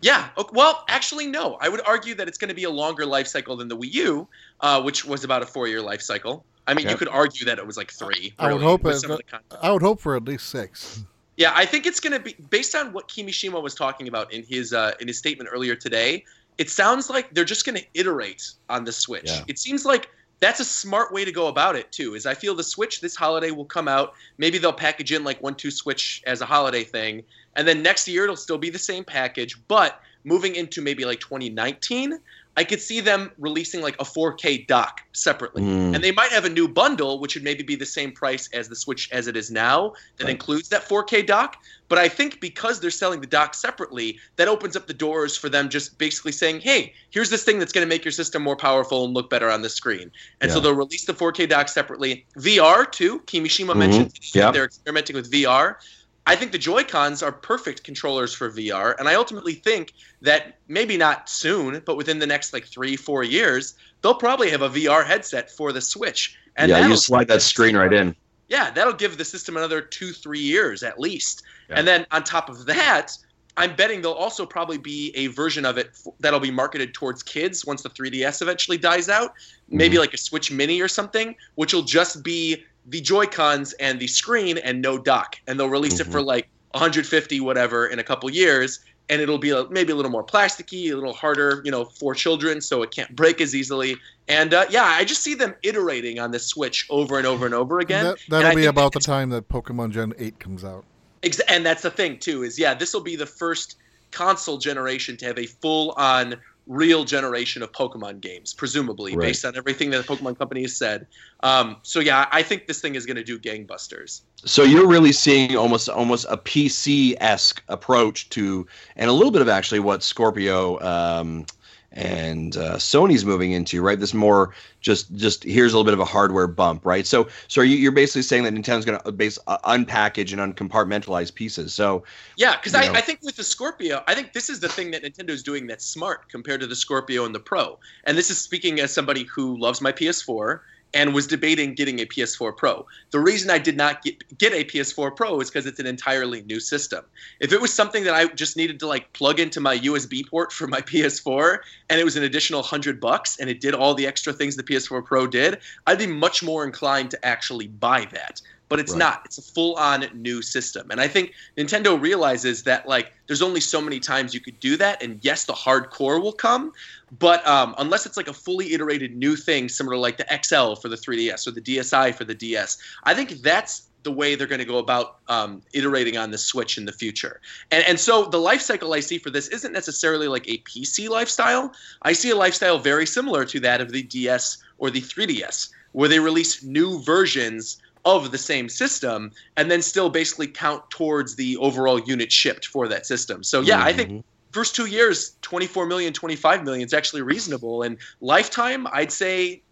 Yeah. 0.03 0.29
ok- 0.37 0.51
Well, 0.55 0.85
actually, 0.89 1.27
no. 1.27 1.57
I 1.61 1.69
would 1.69 1.81
argue 1.87 2.15
that 2.17 2.29
it's 2.29 2.37
going 2.39 2.49
to 2.49 2.55
be 2.55 2.65
a 2.65 2.71
longer 2.71 3.07
life 3.07 3.27
cycle 3.29 3.57
than 3.57 3.69
the 3.69 3.77
Wii 3.77 3.93
U, 3.95 4.29
uh, 4.61 4.83
which 4.83 5.05
was 5.05 5.23
about 5.25 5.43
a 5.43 5.47
four-year 5.47 5.81
life 5.81 6.03
cycle. 6.03 6.45
I 6.67 6.75
mean, 6.75 6.89
you 6.89 6.97
could 6.97 7.09
argue 7.09 7.47
that 7.47 7.59
it 7.59 7.67
was 7.67 7.77
like 7.77 7.93
three. 7.93 8.35
I 8.39 8.53
would 8.53 8.63
hope 8.63 8.85
it- 8.87 8.99
some 8.99 9.11
of 9.13 9.17
the 9.19 9.23
content. 9.25 9.61
I 9.63 9.71
would 9.73 9.83
hope 9.83 10.01
for 10.01 10.17
at 10.17 10.25
least 10.25 10.49
six. 10.49 11.05
Yeah, 11.37 11.53
I 11.55 11.65
think 11.67 11.87
it's 11.87 11.99
going 12.01 12.13
to 12.13 12.21
be 12.21 12.35
based 12.51 12.75
on 12.75 12.93
what 12.93 13.09
Kimishima 13.09 13.61
was 13.63 13.75
talking 13.75 14.07
about 14.09 14.33
in 14.33 14.43
his 14.45 14.73
uh, 14.73 14.93
in 15.01 15.09
his 15.09 15.19
statement 15.19 15.51
earlier 15.53 15.75
today. 15.75 16.25
It 16.59 16.71
sounds 16.71 17.11
like 17.11 17.33
they're 17.35 17.45
just 17.45 17.65
going 17.65 17.79
to 17.79 17.87
iterate 17.95 18.51
on 18.69 18.85
the 18.85 18.93
Switch. 18.93 19.31
Yeah. 19.31 19.45
It 19.49 19.59
seems 19.59 19.85
like 19.85 20.09
that's 20.41 20.61
a 20.61 20.65
smart 20.65 21.13
way 21.13 21.25
to 21.25 21.33
go 21.33 21.47
about 21.47 21.77
it 21.77 21.91
too. 21.93 22.15
Is 22.15 22.27
I 22.27 22.35
feel 22.35 22.55
the 22.55 22.65
Switch 22.65 23.01
this 23.01 23.15
holiday 23.15 23.53
will 23.53 23.65
come 23.65 23.89
out. 23.89 24.15
Maybe 24.39 24.59
they'll 24.59 24.73
package 24.73 25.13
in 25.13 25.25
like 25.25 25.43
one 25.43 25.55
two 25.55 25.71
Switch 25.71 26.23
as 26.27 26.41
a 26.41 26.47
holiday 26.47 26.85
thing, 26.85 27.23
and 27.57 27.67
then 27.67 27.83
next 27.83 28.09
year 28.09 28.25
it'll 28.25 28.37
still 28.37 28.59
be 28.59 28.69
the 28.69 28.79
same 28.79 29.05
package. 29.05 29.57
But 29.69 30.01
moving 30.25 30.57
into 30.57 30.83
maybe 30.83 31.05
like 31.05 31.21
2019, 31.21 32.19
I 32.55 32.65
could 32.65 32.83
see 32.83 33.01
them 33.01 33.31
releasing 33.39 33.81
like 33.81 33.95
a 33.99 34.05
4K 34.05 34.67
dock 34.67 35.01
separately. 35.13 35.63
Mm. 35.63 35.95
And 35.95 36.05
they 36.05 36.13
might 36.13 36.31
have 36.33 36.45
a 36.45 36.51
new 36.51 36.69
bundle, 36.69 37.19
which 37.19 37.35
would 37.35 37.43
maybe 37.45 37.63
be 37.63 37.77
the 37.77 37.87
same 37.87 38.13
price 38.13 38.49
as 38.53 38.69
the 38.69 38.77
Switch 38.77 39.09
as 39.11 39.27
it 39.27 39.37
is 39.39 39.51
now, 39.51 39.95
that 40.19 40.25
Right. 40.25 40.33
includes 40.33 40.69
that 40.69 40.87
4K 40.87 41.23
dock. 41.23 41.57
But 41.89 41.99
I 41.99 42.09
think 42.09 42.41
because 42.41 42.79
they're 42.81 42.91
selling 42.91 43.23
the 43.23 43.27
dock 43.27 43.55
separately, 43.55 44.19
that 44.37 44.49
opens 44.49 44.77
up 44.77 44.87
the 44.87 44.93
doors 44.95 45.35
for 45.37 45.49
them 45.49 45.71
just 45.71 45.97
basically 45.97 46.33
saying, 46.33 46.61
hey, 46.61 46.93
here's 47.11 47.31
this 47.31 47.43
thing 47.43 47.59
that's 47.59 47.73
going 47.73 47.87
to 47.87 47.89
make 47.89 48.05
your 48.05 48.13
system 48.13 48.43
more 48.43 48.57
powerful 48.57 49.07
and 49.07 49.15
look 49.15 49.31
better 49.31 49.51
on 49.51 49.63
the 49.63 49.71
screen. 49.71 50.11
And 50.43 50.51
so 50.53 50.61
they'll 50.61 50.75
release 50.75 51.07
the 51.07 51.15
4K 51.15 51.47
dock 51.49 51.69
separately. 51.71 52.27
VR, 52.37 52.85
too. 52.91 53.21
Kimishima 53.21 53.73
Mhm. 53.73 53.77
mentioned 53.77 54.19
Yeah. 54.35 54.51
they're 54.51 54.65
experimenting 54.67 55.17
with 55.17 55.31
VR. 55.31 55.77
I 56.27 56.37
think 56.37 56.53
the 56.53 56.59
Joy 56.59 56.85
Cons 56.85 57.23
are 57.23 57.33
perfect 57.33 57.83
controllers 57.83 58.33
for 58.33 58.51
VR, 58.51 58.95
and 58.99 59.09
I 59.09 59.15
ultimately 59.15 59.55
think 59.55 59.93
that 60.21 60.59
maybe 60.69 60.97
not 60.97 61.29
soon, 61.29 61.83
but 61.85 61.97
within 61.97 62.21
the 62.21 62.27
next 62.27 62.53
like 62.53 62.65
three, 62.65 62.97
four 62.97 63.25
years, 63.25 63.75
they'll 64.03 64.15
probably 64.15 64.51
have 64.51 64.63
a 64.63 64.71
VR 64.71 65.05
headset 65.05 65.51
for 65.51 65.73
the 65.73 65.81
Switch. 65.81 66.37
And 66.57 66.71
yeah, 66.71 66.87
you 66.87 66.97
slide 66.97 67.29
that 67.29 67.43
screen 67.43 67.77
right 67.77 67.93
in. 67.93 68.15
Yeah, 68.49 68.71
that'll 68.71 68.93
give 68.93 69.19
the 69.19 69.25
system 69.25 69.57
another 69.57 69.81
two, 69.81 70.13
three 70.13 70.41
years 70.41 70.83
at 70.83 71.01
least. 71.01 71.43
Yeah. 71.69 71.79
And 71.79 71.89
then 71.89 72.07
on 72.11 72.23
top 72.23 72.49
of 72.51 72.67
that, 72.67 73.17
I'm 73.57 73.75
betting 73.75 74.03
there'll 74.03 74.17
also 74.17 74.47
probably 74.47 74.79
be 74.79 75.13
a 75.15 75.29
version 75.29 75.65
of 75.65 75.79
it 75.79 75.91
f- 75.93 76.13
that'll 76.21 76.41
be 76.41 76.51
marketed 76.51 76.95
towards 76.95 77.23
kids 77.23 77.67
once 77.67 77.83
the 77.83 77.91
3DS 77.91 78.43
eventually 78.43 78.79
dies 78.79 79.09
out. 79.09 79.35
Maybe 79.69 79.95
mm-hmm. 79.95 80.01
like 80.01 80.15
a 80.15 80.19
Switch 80.19 80.51
Mini 80.51 80.81
or 80.81 80.89
something, 80.89 81.35
which 81.55 81.73
will 81.73 81.83
just 81.83 82.23
be 82.23 82.65
the 82.87 83.01
Joy 83.01 83.27
Cons 83.27 83.73
and 83.75 83.99
the 83.99 84.07
screen 84.07 84.59
and 84.59 84.83
no 84.83 84.99
dock. 84.99 85.37
And 85.47 85.59
they'll 85.59 85.69
release 85.69 86.01
it 86.01 86.07
for 86.07 86.21
like 86.21 86.49
150 86.73 87.41
whatever 87.41 87.87
in 87.87 87.99
a 87.99 88.05
couple 88.05 88.31
years. 88.31 88.81
And 89.09 89.21
it'll 89.21 89.39
be 89.39 89.51
a, 89.51 89.69
maybe 89.69 89.93
a 89.93 89.97
little 89.97 90.11
more 90.11 90.25
plasticky, 90.25 90.91
a 90.91 90.95
little 90.95 91.13
harder, 91.13 91.61
you 91.65 91.71
know, 91.71 91.85
for 91.85 92.15
children, 92.15 92.61
so 92.61 92.83
it 92.83 92.93
can't 92.93 93.15
break 93.15 93.41
as 93.41 93.55
easily. 93.55 93.97
And 94.29 94.55
uh, 94.55 94.67
yeah, 94.71 94.85
I 94.85 95.05
just 95.05 95.23
see 95.23 95.35
them 95.35 95.55
iterating 95.63 96.19
on 96.19 96.31
this 96.31 96.47
Switch 96.47 96.87
over 96.89 97.19
and 97.19 97.27
over 97.27 97.45
and 97.45 97.55
over 97.55 97.81
again. 97.81 98.05
that, 98.05 98.19
And 98.25 98.45
that'll 98.45 98.57
be 98.57 98.67
about 98.67 98.93
the 98.93 99.01
time 99.01 99.31
that 99.31 99.49
Pokemon 99.49 99.91
Gen 99.91 100.15
8 100.19 100.39
comes 100.39 100.65
out. 100.65 100.85
Ex- 101.23 101.41
and 101.41 101.65
that's 101.65 101.83
the 101.83 101.91
thing 101.91 102.19
too 102.19 102.43
is 102.43 102.59
yeah 102.59 102.75
this 102.75 102.93
will 102.93 103.01
be 103.01 103.15
the 103.15 103.27
first 103.27 103.77
console 104.11 104.59
generation 104.59 105.17
to 105.17 105.25
have 105.25 105.39
a 105.39 105.47
full 105.47 105.93
on 105.93 106.37
real 106.67 107.05
generation 107.05 107.63
of 107.63 107.73
pokemon 107.73 108.21
games 108.21 108.55
presumably 108.55 109.17
Right. 109.17 109.27
based 109.29 109.45
on 109.45 109.57
everything 109.57 109.91
that 109.91 110.07
the 110.07 110.17
pokemon 110.17 110.39
company 110.39 110.63
has 110.63 110.77
said 110.77 111.07
um, 111.43 111.77
so 111.83 111.99
yeah 112.01 112.29
i 112.31 112.43
think 112.43 112.67
this 112.67 112.81
thing 112.81 112.95
is 112.95 113.05
going 113.07 113.17
to 113.17 113.25
do 113.25 113.39
gangbusters 113.39 114.23
So 114.45 114.63
you're 114.63 114.87
really 114.89 115.13
seeing 115.13 115.57
almost 115.57 115.89
almost 115.89 116.27
a 116.29 116.37
PC 116.37 117.15
esque 117.21 117.63
approach 117.69 118.29
to, 118.31 118.67
and 118.97 119.09
a 119.09 119.13
little 119.13 119.31
bit 119.31 119.41
of 119.43 119.49
actually 119.49 119.79
what 119.81 120.03
Scorpio 120.03 120.81
um, 120.83 121.47
and 121.95 122.57
uh, 122.57 122.77
Sony's 122.77 123.25
moving 123.25 123.53
into, 123.53 123.83
right? 123.83 123.99
This 123.99 124.15
more 124.15 124.55
just 124.81 125.15
just 125.15 125.45
here's 125.45 125.73
a 125.73 125.77
little 125.77 125.85
bit 125.85 125.95
of 125.95 126.01
a 126.01 126.05
hardware 126.05 126.47
bump, 126.47 126.85
right? 126.85 127.07
So 127.07 127.29
so 127.49 127.61
are 127.61 127.65
you, 127.65 127.77
you're 127.77 127.93
basically 127.93 128.23
saying 128.23 128.45
that 128.45 128.55
Nintendo's 128.55 128.85
going 128.85 128.99
to 128.99 129.13
base 129.13 129.39
uh, 129.47 129.59
unpackage 129.59 130.37
and 130.37 130.55
uncompartmentalize 130.55 131.35
pieces. 131.35 131.75
So 131.75 132.05
yeah 132.37 132.57
because 132.57 132.75
I. 132.75 132.93
I 132.93 133.01
think 133.01 133.21
with 133.23 133.37
the 133.37 133.45
scorpio 133.45 134.03
i 134.07 134.15
think 134.15 134.33
this 134.33 134.49
is 134.49 134.61
the 134.61 134.69
thing 134.69 134.91
that 134.93 135.03
nintendo's 135.03 135.43
doing 135.43 135.67
that's 135.67 135.85
smart 135.85 136.29
compared 136.29 136.61
to 136.61 136.67
the 136.67 136.77
scorpio 136.77 137.25
and 137.25 137.35
the 137.35 137.41
pro 137.41 137.79
and 138.05 138.17
this 138.17 138.31
is 138.31 138.39
speaking 138.39 138.81
as 138.81 138.93
somebody 138.93 139.25
who 139.25 139.59
loves 139.59 139.81
my 139.81 139.93
ps4 139.93 140.61
and 140.95 141.15
was 141.15 141.27
debating 141.27 141.75
getting 141.75 142.01
a 142.01 142.07
PS4 142.07 142.57
Pro. 142.57 142.87
The 143.11 143.21
reason 143.21 143.51
I 143.51 143.59
did 143.59 143.77
not 143.77 144.03
get, 144.03 144.39
get 144.39 144.53
a 144.53 144.65
PS4 144.65 145.17
Pro 145.17 145.41
is 145.41 145.51
because 145.51 145.67
it's 145.67 145.81
an 145.81 145.87
entirely 145.87 146.43
new 146.43 146.61
system. 146.61 147.05
If 147.41 147.53
it 147.53 147.61
was 147.61 147.73
something 147.73 148.05
that 148.05 148.15
I 148.15 148.27
just 148.27 148.57
needed 148.57 148.79
to 148.81 148.87
like 148.87 149.13
plug 149.13 149.41
into 149.41 149.61
my 149.61 149.79
USB 149.79 150.27
port 150.29 150.53
for 150.53 150.67
my 150.67 150.81
PS4 150.93 151.59
and 151.89 152.01
it 152.01 152.05
was 152.05 152.17
an 152.17 152.25
additional 152.25 152.61
100 152.61 153.01
bucks 153.01 153.39
and 153.39 153.49
it 153.49 153.61
did 153.61 153.75
all 153.75 153.95
the 153.95 154.07
extra 154.07 154.33
things 154.33 154.57
the 154.57 154.63
PS4 154.63 155.05
Pro 155.05 155.27
did, 155.27 155.59
I'd 155.87 155.99
be 155.99 156.07
much 156.07 156.43
more 156.43 156.65
inclined 156.65 157.11
to 157.13 157.25
actually 157.25 157.69
buy 157.69 158.07
that. 158.13 158.41
But 158.73 158.81
it's 158.81 158.93
Right. 158.93 159.01
not. 159.01 159.23
It's 159.27 159.37
a 159.37 159.43
full-on 159.43 160.09
new 160.15 160.41
system. 160.41 160.91
And 160.91 160.99
I 160.99 161.07
think 161.07 161.35
Nintendo 161.59 162.01
realizes 162.01 162.63
that 162.63 162.89
like 162.89 163.13
there's 163.27 163.43
only 163.43 163.61
so 163.61 163.83
many 163.83 164.01
times 164.01 164.33
you 164.33 164.41
could 164.41 164.59
do 164.61 164.79
that 164.79 165.03
and 165.03 165.19
yes, 165.21 165.45
the 165.45 165.53
hardcore 165.53 166.23
will 166.23 166.33
come, 166.33 166.73
but 167.19 167.47
um, 167.47 167.75
unless 167.77 168.07
it's 168.07 168.17
like 168.17 168.29
a 168.29 168.33
fully 168.33 168.73
iterated 168.73 169.15
new 169.15 169.37
thing, 169.37 169.69
similar 169.69 169.97
to 169.97 170.01
like 170.01 170.17
the 170.17 170.27
XL 170.43 170.81
for 170.81 170.89
the 170.89 170.97
3DS 170.97 171.47
or 171.47 171.51
the 171.51 171.61
DSi 171.61 172.15
for 172.15 172.25
the 172.25 172.35
DS, 172.35 172.79
I 173.05 173.13
think 173.13 173.43
that's 173.43 173.91
the 174.05 174.11
way 174.11 174.35
they're 174.35 174.47
going 174.47 174.59
to 174.59 174.65
go 174.65 174.79
about 174.79 175.19
um, 175.29 175.63
iterating 175.75 176.17
on 176.17 176.31
the 176.31 176.39
Switch 176.39 176.79
in 176.79 176.87
the 176.87 176.93
future. 176.93 177.43
And, 177.71 177.85
and 177.87 178.01
so 178.01 178.25
the 178.25 178.39
life 178.39 178.63
cycle 178.63 178.95
I 178.95 179.01
see 179.01 179.19
for 179.19 179.29
this 179.29 179.49
isn't 179.49 179.73
necessarily 179.73 180.29
like 180.29 180.49
a 180.49 180.59
PC 180.59 181.11
lifestyle. 181.11 181.73
I 182.03 182.15
see 182.15 182.31
a 182.31 182.37
lifestyle 182.37 182.79
very 182.79 183.07
similar 183.07 183.45
to 183.45 183.61
that 183.61 183.83
of 183.83 183.93
the 183.93 184.03
DS 184.03 184.57
or 184.79 184.91
the 184.91 185.03
3DS, 185.03 185.69
where 185.93 186.09
they 186.09 186.19
release 186.19 186.63
new 186.63 187.03
versions 187.03 187.77
of 188.05 188.31
the 188.33 188.39
same 188.39 188.69
system 188.69 189.31
and 189.57 189.71
then 189.71 189.81
still 189.83 190.11
basically 190.11 190.47
count 190.49 190.83
towards 190.91 191.37
the 191.37 191.57
overall 191.59 191.99
unit 192.01 192.33
shipped 192.33 192.67
for 192.67 192.89
that 192.89 193.07
system. 193.07 193.43
So 193.45 193.61
yeah, 193.61 193.83
I 193.83 193.93
think 193.93 194.11
Mhm. 194.11 194.25
first 194.53 194.75
two 194.75 194.87
years 194.87 195.37
24 195.43 195.87
million 195.87 196.13
25 196.13 196.65
million 196.65 196.85
is 196.85 196.93
actually 196.93 197.23
reasonable 197.23 197.83
and 197.83 197.97
lifetime 198.21 198.87
i'd 198.93 199.11
say 199.11 199.63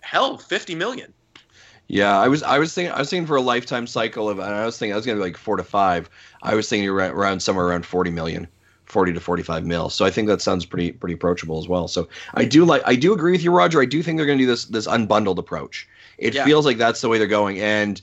hell 0.00 0.36
50 0.36 0.74
million 0.74 1.14
Yeah, 1.88 2.18
I 2.18 2.26
was 2.26 2.42
I 2.42 2.58
was 2.58 2.74
thinking 2.74 2.92
I 2.92 2.98
was 2.98 3.10
thinking 3.10 3.28
for 3.28 3.36
a 3.36 3.40
lifetime 3.40 3.86
cycle 3.86 4.28
of 4.28 4.40
and 4.40 4.52
I 4.52 4.66
was 4.66 4.76
thinking 4.76 4.92
I 4.94 4.96
was 4.96 5.06
gonna 5.06 5.18
be 5.18 5.22
like 5.22 5.36
four 5.36 5.56
to 5.56 5.62
five. 5.62 6.10
I 6.42 6.56
was 6.56 6.68
thinking 6.68 6.88
around, 6.88 7.12
around 7.12 7.40
somewhere 7.40 7.66
around 7.66 7.86
forty 7.86 8.10
million. 8.10 8.48
40 8.86 9.12
to 9.14 9.20
45 9.20 9.66
mil. 9.66 9.90
So 9.90 10.04
I 10.04 10.10
think 10.10 10.28
that 10.28 10.40
sounds 10.40 10.64
pretty 10.64 10.92
pretty 10.92 11.14
approachable 11.14 11.58
as 11.58 11.66
well. 11.66 11.88
So 11.88 12.08
I 12.34 12.44
do 12.44 12.64
like 12.64 12.82
I 12.86 12.94
do 12.94 13.12
agree 13.12 13.32
with 13.32 13.42
you, 13.42 13.50
Roger. 13.50 13.82
I 13.82 13.84
do 13.84 14.00
think 14.00 14.16
they're 14.16 14.26
going 14.26 14.38
to 14.38 14.44
do 14.44 14.50
this 14.50 14.66
this 14.66 14.86
unbundled 14.86 15.38
approach. 15.38 15.88
It 16.18 16.34
Yeah. 16.34 16.44
feels 16.44 16.64
like 16.64 16.78
that's 16.78 17.00
the 17.00 17.08
way 17.08 17.18
they're 17.18 17.26
going. 17.26 17.60
And 17.60 18.00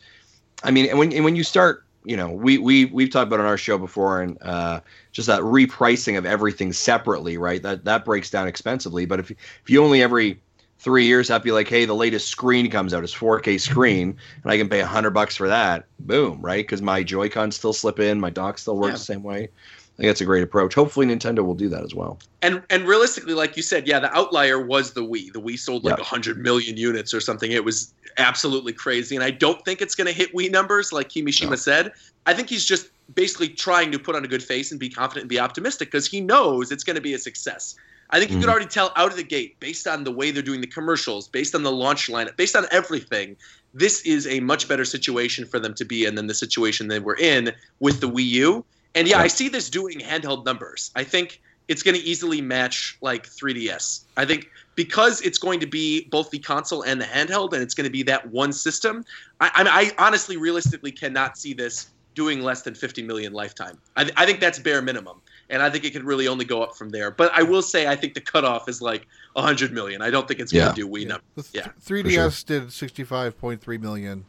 I 0.63 0.71
mean, 0.71 0.88
and 0.89 0.97
when 0.99 1.12
and 1.13 1.23
when 1.26 1.36
you 1.36 1.43
start, 1.43 1.84
you 2.06 2.17
know, 2.17 2.30
we 2.30 2.58
we 2.58 2.86
we've 2.86 3.10
talked 3.10 3.28
about 3.28 3.39
on 3.39 3.45
our 3.45 3.58
show 3.58 3.78
before, 3.78 4.21
and 4.21 4.38
uh, 4.41 4.80
just 5.12 5.28
that 5.28 5.41
repricing 5.41 6.17
of 6.17 6.26
everything 6.26 6.73
separately, 6.73 7.38
right? 7.38 7.62
That 7.62 7.86
that 7.86 8.06
breaks 8.06 8.30
down 8.30 8.47
expensively. 8.47 9.06
But 9.06 9.19
if 9.19 9.32
if 9.32 9.63
you 9.67 9.84
only 9.84 10.02
every 10.02 10.41
three 10.80 11.06
years 11.06 11.30
have 11.30 11.41
to 11.41 11.45
be 11.45 11.52
like, 11.52 11.69
hey, 11.69 11.86
the 11.86 11.95
latest 11.95 12.28
screen 12.28 12.69
comes 12.69 12.93
out, 12.93 13.04
it's 13.06 13.13
4K 13.13 13.58
screen, 13.60 14.17
and 14.43 14.52
I 14.52 14.58
can 14.58 14.67
pay 14.67 14.82
a 14.82 14.86
hundred 14.86 15.12
bucks 15.12 15.36
for 15.36 15.47
that, 15.47 15.86
boom, 15.99 16.41
right? 16.41 16.63
Because 16.63 16.82
my 16.82 17.04
Joy-Cons 17.04 17.56
still 17.56 17.71
slip 17.71 17.99
in, 17.99 18.19
my 18.19 18.30
dock 18.30 18.58
still 18.58 18.76
works 18.78 18.89
Yeah. 18.91 18.97
the 18.97 19.04
same 19.06 19.23
way. 19.23 19.47
I 19.93 19.97
think 19.97 20.10
that's 20.10 20.21
a 20.21 20.25
great 20.25 20.41
approach. 20.43 20.73
Hopefully, 20.73 21.06
Nintendo 21.06 21.45
will 21.45 21.53
do 21.53 21.69
that 21.69 21.84
as 21.84 21.93
well. 21.93 22.17
and 22.41 22.62
and 22.69 22.88
realistically 22.88 23.34
like 23.36 23.56
you 23.56 23.62
said 23.63 23.88
yeah 23.88 23.99
the 23.99 24.12
outlier 24.17 24.60
was 24.65 24.93
the 24.93 25.01
wii 25.01 25.32
the 25.34 25.39
wii 25.41 25.58
sold 25.58 25.84
like 25.84 25.97
Yeah. 25.97 26.01
100 26.03 26.38
million 26.39 26.75
units 26.77 27.13
or 27.13 27.21
something 27.21 27.51
it 27.51 27.63
was 27.63 27.93
absolutely 28.17 28.73
crazy 28.73 29.15
and 29.15 29.23
i 29.23 29.32
don't 29.32 29.63
think 29.65 29.82
it's 29.82 29.95
going 29.95 30.08
to 30.08 30.13
hit 30.13 30.34
wii 30.36 30.51
numbers 30.51 30.91
like 30.91 31.08
kimishima 31.10 31.51
No. 31.51 31.56
said 31.56 31.91
i 32.25 32.34
think 32.34 32.49
he's 32.49 32.65
just 32.65 32.89
basically 33.15 33.47
trying 33.49 33.91
to 33.91 33.99
put 33.99 34.15
on 34.15 34.25
a 34.25 34.27
good 34.27 34.43
face 34.43 34.71
and 34.71 34.79
be 34.79 34.89
confident 34.89 35.23
and 35.23 35.29
be 35.29 35.39
optimistic 35.39 35.89
because 35.89 36.08
he 36.08 36.19
knows 36.21 36.71
it's 36.71 36.84
going 36.84 36.95
to 36.95 37.01
be 37.01 37.13
a 37.13 37.19
success 37.19 37.75
I 38.10 38.19
think 38.19 38.29
you 38.32 38.38
could 38.38 38.47
Mhm. 38.47 38.51
already 38.51 38.67
tell 38.67 38.91
out 38.95 39.10
of 39.10 39.17
the 39.17 39.23
gate, 39.23 39.60
based 39.60 39.88
on 39.88 40.03
the 40.03 40.12
way 40.12 40.29
they're 40.29 40.43
doing 40.43 40.62
the 40.62 40.67
commercials, 40.67 41.27
based 41.29 41.56
on 41.56 41.63
the 41.63 41.71
launch 41.71 42.10
lineup, 42.10 42.36
based 42.38 42.56
on 42.56 42.67
everything, 42.69 43.36
this 43.73 44.01
is 44.01 44.27
a 44.27 44.39
much 44.41 44.67
better 44.67 44.86
situation 44.86 45.45
for 45.47 45.58
them 45.58 45.73
to 45.75 45.86
be 45.86 46.06
in 46.06 46.13
than 46.13 46.27
the 46.27 46.36
situation 46.36 46.89
they 46.89 46.99
were 46.99 47.15
in 47.15 47.53
with 47.79 48.01
the 48.01 48.10
Wii 48.15 48.25
U. 48.45 48.65
And 48.95 49.08
yeah, 49.08 49.17
Yeah. 49.17 49.23
I 49.23 49.27
see 49.27 49.49
this 49.49 49.69
doing 49.69 49.99
handheld 49.99 50.45
numbers. 50.45 50.91
I 50.95 51.03
think 51.03 51.41
it's 51.67 51.82
going 51.82 51.95
to 51.95 52.03
easily 52.03 52.41
match 52.41 52.97
like 53.01 53.25
3DS. 53.27 54.01
I 54.17 54.25
think 54.25 54.49
because 54.75 55.21
it's 55.21 55.38
going 55.38 55.60
to 55.62 55.67
be 55.67 56.06
both 56.10 56.29
the 56.29 56.39
console 56.39 56.82
and 56.84 56.99
the 56.99 57.06
handheld, 57.06 57.53
and 57.53 57.62
it's 57.62 57.73
going 57.73 57.86
to 57.86 57.91
be 57.91 58.03
that 58.03 58.29
one 58.29 58.51
system. 58.51 59.06
I, 59.39 59.47
I, 59.56 59.93
I 59.97 60.06
honestly, 60.06 60.36
realistically, 60.38 60.91
cannot 60.91 61.38
see 61.38 61.53
this 61.53 61.88
doing 62.15 62.41
less 62.41 62.62
than 62.63 62.75
50 62.75 63.01
million 63.03 63.34
lifetime. 63.34 63.79
I, 63.95 64.12
I 64.17 64.25
think 64.25 64.39
that's 64.39 64.60
bare 64.60 64.82
minimum, 64.82 65.21
and 65.49 65.62
I 65.63 65.69
think 65.69 65.84
it 65.86 65.93
could 65.93 66.03
really 66.03 66.27
only 66.27 66.45
go 66.45 66.62
up 66.62 66.75
from 66.75 66.89
there. 66.89 67.10
But 67.12 67.32
I 67.34 67.41
will 67.43 67.62
say, 67.63 67.88
I 67.88 67.95
think 67.95 68.13
the 68.13 68.21
cutoff 68.21 68.67
is 68.69 68.82
like 68.82 69.08
100 69.34 69.71
million. 69.71 70.01
I 70.01 70.10
don't 70.12 70.27
think 70.27 70.39
it's 70.39 70.51
going 70.51 70.65
Yeah. 70.65 70.71
to 70.73 70.75
do 70.75 70.88
Wii 70.88 71.08
numbers. 71.08 71.49
The 71.49 71.58
Yeah, 71.60 71.67
3DS 71.84 72.45
did 72.45 72.63
65.3 72.67 73.79
million. 73.82 74.25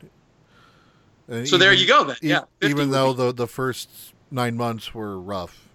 And 1.29 1.48
So 1.48 1.59
there 1.59 1.72
you 1.72 1.87
go 1.87 2.05
then. 2.05 2.16
Yeah, 2.22 2.42
even 2.62 2.90
though 2.90 3.12
the 3.12 3.33
the 3.33 3.46
first 3.46 4.13
nine 4.35 4.57
months 4.57 4.92
were 4.92 5.18
rough. 5.20 5.68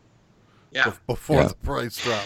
Yeah. 0.71 0.83
bef- 0.83 0.99
before 1.07 1.37
Yeah. 1.41 1.47
the 1.47 1.55
price 1.55 1.97
drop. 2.03 2.25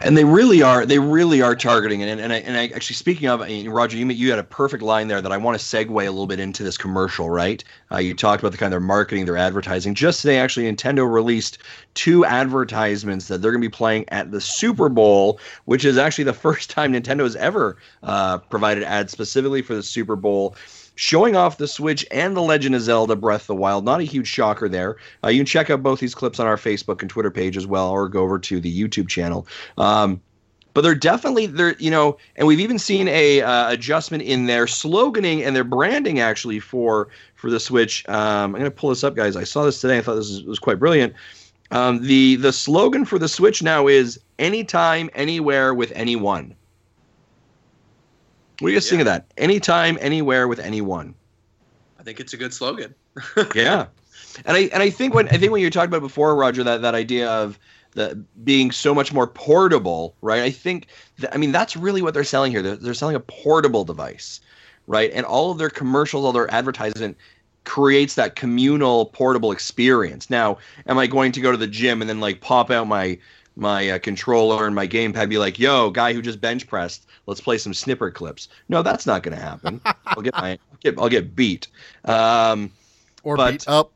and 0.00 0.16
they 0.16 0.22
really 0.24 0.62
are 0.62 0.86
they 0.86 1.00
really 1.00 1.42
are 1.42 1.56
targeting 1.56 2.02
it 2.02 2.08
and, 2.08 2.20
and 2.20 2.32
I, 2.32 2.36
and 2.36 2.56
I 2.56 2.66
actually 2.68 2.94
speaking 2.94 3.28
of 3.28 3.40
I 3.40 3.48
mean, 3.48 3.68
roger 3.68 3.96
you, 3.96 4.06
you 4.06 4.30
had 4.30 4.38
a 4.38 4.44
perfect 4.44 4.80
line 4.80 5.08
there 5.08 5.20
that 5.20 5.32
i 5.32 5.36
want 5.36 5.58
to 5.58 5.64
segue 5.64 5.88
a 5.90 6.08
little 6.08 6.28
bit 6.28 6.38
into 6.38 6.62
this 6.62 6.78
commercial 6.78 7.30
right 7.30 7.64
uh, 7.90 7.96
you 7.96 8.14
talked 8.14 8.40
about 8.40 8.52
the 8.52 8.58
kind 8.58 8.72
of 8.72 8.80
their 8.80 8.86
marketing 8.86 9.24
their 9.24 9.36
advertising 9.36 9.96
just 9.96 10.22
today 10.22 10.38
actually 10.38 10.72
nintendo 10.72 11.12
released 11.12 11.58
two 11.94 12.24
advertisements 12.24 13.26
that 13.26 13.42
they're 13.42 13.50
going 13.50 13.60
to 13.60 13.68
be 13.68 13.72
playing 13.76 14.04
at 14.10 14.30
the 14.30 14.40
super 14.40 14.88
bowl 14.88 15.40
which 15.64 15.84
is 15.84 15.98
actually 15.98 16.22
the 16.22 16.32
first 16.46 16.70
time 16.70 16.92
nintendo 16.92 17.22
has 17.24 17.34
ever 17.34 17.76
uh, 18.04 18.38
provided 18.38 18.84
ads 18.84 19.10
specifically 19.10 19.62
for 19.62 19.74
the 19.74 19.82
super 19.82 20.14
bowl 20.14 20.54
showing 20.98 21.36
off 21.36 21.58
the 21.58 21.68
Switch 21.68 22.04
and 22.10 22.36
The 22.36 22.42
Legend 22.42 22.74
of 22.74 22.82
Zelda 22.82 23.14
Breath 23.14 23.42
of 23.42 23.46
the 23.46 23.54
Wild. 23.54 23.84
Not 23.84 24.00
a 24.00 24.04
huge 24.04 24.26
shocker 24.26 24.68
there. 24.68 24.96
Uh, 25.22 25.28
you 25.28 25.38
can 25.38 25.46
check 25.46 25.70
out 25.70 25.80
both 25.80 26.00
these 26.00 26.12
clips 26.12 26.40
on 26.40 26.48
our 26.48 26.56
Facebook 26.56 27.02
and 27.02 27.08
Twitter 27.08 27.30
page 27.30 27.56
as 27.56 27.68
well, 27.68 27.88
or 27.88 28.08
go 28.08 28.24
over 28.24 28.36
to 28.40 28.58
the 28.58 28.82
YouTube 28.82 29.06
channel. 29.06 29.46
Um, 29.78 30.20
but 30.74 30.80
they're 30.80 30.96
definitely 30.96 31.46
they're 31.46 31.76
you 31.78 31.90
know, 31.90 32.18
and 32.34 32.48
we've 32.48 32.58
even 32.58 32.80
seen 32.80 33.06
a 33.06 33.42
uh, 33.42 33.70
adjustment 33.70 34.24
in 34.24 34.46
their 34.46 34.66
sloganing 34.66 35.46
and 35.46 35.54
their 35.54 35.64
branding 35.64 36.18
actually 36.18 36.58
for 36.58 37.08
for 37.36 37.48
the 37.48 37.60
Switch. 37.60 38.06
Um, 38.08 38.56
I'm 38.56 38.60
gonna 38.60 38.70
pull 38.70 38.90
this 38.90 39.04
up, 39.04 39.14
guys. 39.14 39.36
I 39.36 39.44
saw 39.44 39.64
this 39.64 39.80
today. 39.80 39.98
I 39.98 40.02
thought 40.02 40.16
this 40.16 40.30
was, 40.30 40.42
was 40.42 40.58
quite 40.58 40.80
brilliant. 40.80 41.14
Um, 41.70 42.02
the 42.02 42.34
the 42.36 42.52
slogan 42.52 43.04
for 43.04 43.20
the 43.20 43.28
Switch 43.28 43.62
now 43.62 43.86
is 43.86 44.18
anytime, 44.40 45.10
anywhere, 45.14 45.74
with 45.74 45.92
anyone. 45.94 46.56
What 48.60 48.68
do 48.68 48.72
you 48.72 48.76
guys 48.76 48.88
think 48.88 49.00
of 49.00 49.06
that? 49.06 49.26
Anytime, 49.36 49.98
anywhere, 50.00 50.48
with 50.48 50.58
anyone. 50.58 51.14
I 51.98 52.02
think 52.02 52.18
it's 52.18 52.32
a 52.32 52.36
good 52.36 52.52
slogan. 52.52 52.94
yeah, 53.54 53.86
and 54.44 54.56
I 54.56 54.60
and 54.72 54.82
I 54.82 54.90
think 54.90 55.14
when 55.14 55.28
I 55.28 55.36
think 55.36 55.52
when 55.52 55.62
you 55.62 55.70
talked 55.70 55.88
about 55.88 56.00
before, 56.00 56.34
Roger, 56.34 56.64
that 56.64 56.82
that 56.82 56.94
idea 56.94 57.30
of 57.30 57.58
the 57.92 58.22
being 58.44 58.70
so 58.70 58.94
much 58.94 59.12
more 59.12 59.26
portable, 59.26 60.14
right? 60.20 60.42
I 60.42 60.50
think 60.50 60.88
that, 61.18 61.32
I 61.34 61.38
mean 61.38 61.52
that's 61.52 61.76
really 61.76 62.02
what 62.02 62.14
they're 62.14 62.24
selling 62.24 62.50
here. 62.50 62.62
They're, 62.62 62.76
they're 62.76 62.94
selling 62.94 63.16
a 63.16 63.20
portable 63.20 63.84
device, 63.84 64.40
right? 64.86 65.10
And 65.12 65.24
all 65.24 65.50
of 65.50 65.58
their 65.58 65.70
commercials, 65.70 66.24
all 66.24 66.32
their 66.32 66.52
advertisement 66.52 67.16
creates 67.64 68.14
that 68.14 68.34
communal 68.34 69.06
portable 69.06 69.52
experience. 69.52 70.30
Now, 70.30 70.58
am 70.86 70.98
I 70.98 71.06
going 71.06 71.32
to 71.32 71.40
go 71.40 71.50
to 71.50 71.58
the 71.58 71.66
gym 71.66 72.00
and 72.00 72.08
then 72.08 72.20
like 72.20 72.40
pop 72.40 72.70
out 72.70 72.88
my 72.88 73.18
my 73.58 73.90
uh, 73.90 73.98
controller 73.98 74.66
and 74.66 74.74
my 74.74 74.86
gamepad 74.86 75.28
be 75.28 75.36
like, 75.38 75.58
"Yo, 75.58 75.90
guy 75.90 76.12
who 76.12 76.22
just 76.22 76.40
bench 76.40 76.66
pressed, 76.66 77.06
let's 77.26 77.40
play 77.40 77.58
some 77.58 77.72
Snipperclips." 77.72 78.48
No, 78.68 78.82
that's 78.82 79.06
not 79.06 79.22
going 79.22 79.36
to 79.36 79.42
happen. 79.42 79.80
I'll 80.06 80.22
get 80.22 80.34
my 80.34 80.50
I'll 80.52 80.78
get, 80.82 80.98
I'll 80.98 81.08
get 81.08 81.34
beat. 81.36 81.68
Um, 82.04 82.70
Or 83.24 83.36
But- 83.36 83.52
beat 83.52 83.68
up. 83.68 83.92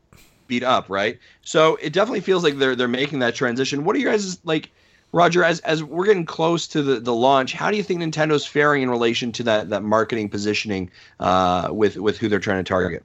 beat 0.47 0.63
up, 0.63 0.89
right? 0.89 1.17
So 1.43 1.77
it 1.77 1.93
definitely 1.93 2.19
feels 2.21 2.43
like 2.43 2.57
they're 2.59 2.75
they're 2.75 2.87
making 2.87 3.19
that 3.19 3.35
transition. 3.35 3.85
What 3.85 3.95
are 3.95 3.99
you 3.99 4.05
guys 4.05 4.39
like, 4.45 4.69
Roger? 5.13 5.43
As 5.43 5.59
as 5.61 5.83
we're 5.83 6.05
getting 6.05 6.25
close 6.25 6.67
to 6.67 6.81
the, 6.83 6.99
the 6.99 7.13
launch, 7.13 7.53
how 7.53 7.71
do 7.71 7.77
you 7.77 7.83
think 7.83 8.01
Nintendo's 8.01 8.45
faring 8.45 8.83
in 8.83 8.89
relation 8.89 9.31
to 9.33 9.43
that 9.43 9.69
that 9.69 9.83
marketing 9.83 10.29
positioning 10.29 10.91
uh, 11.21 11.69
with 11.71 11.95
with 11.97 12.17
who 12.17 12.27
they're 12.27 12.39
trying 12.39 12.63
to 12.63 12.67
target? 12.67 13.03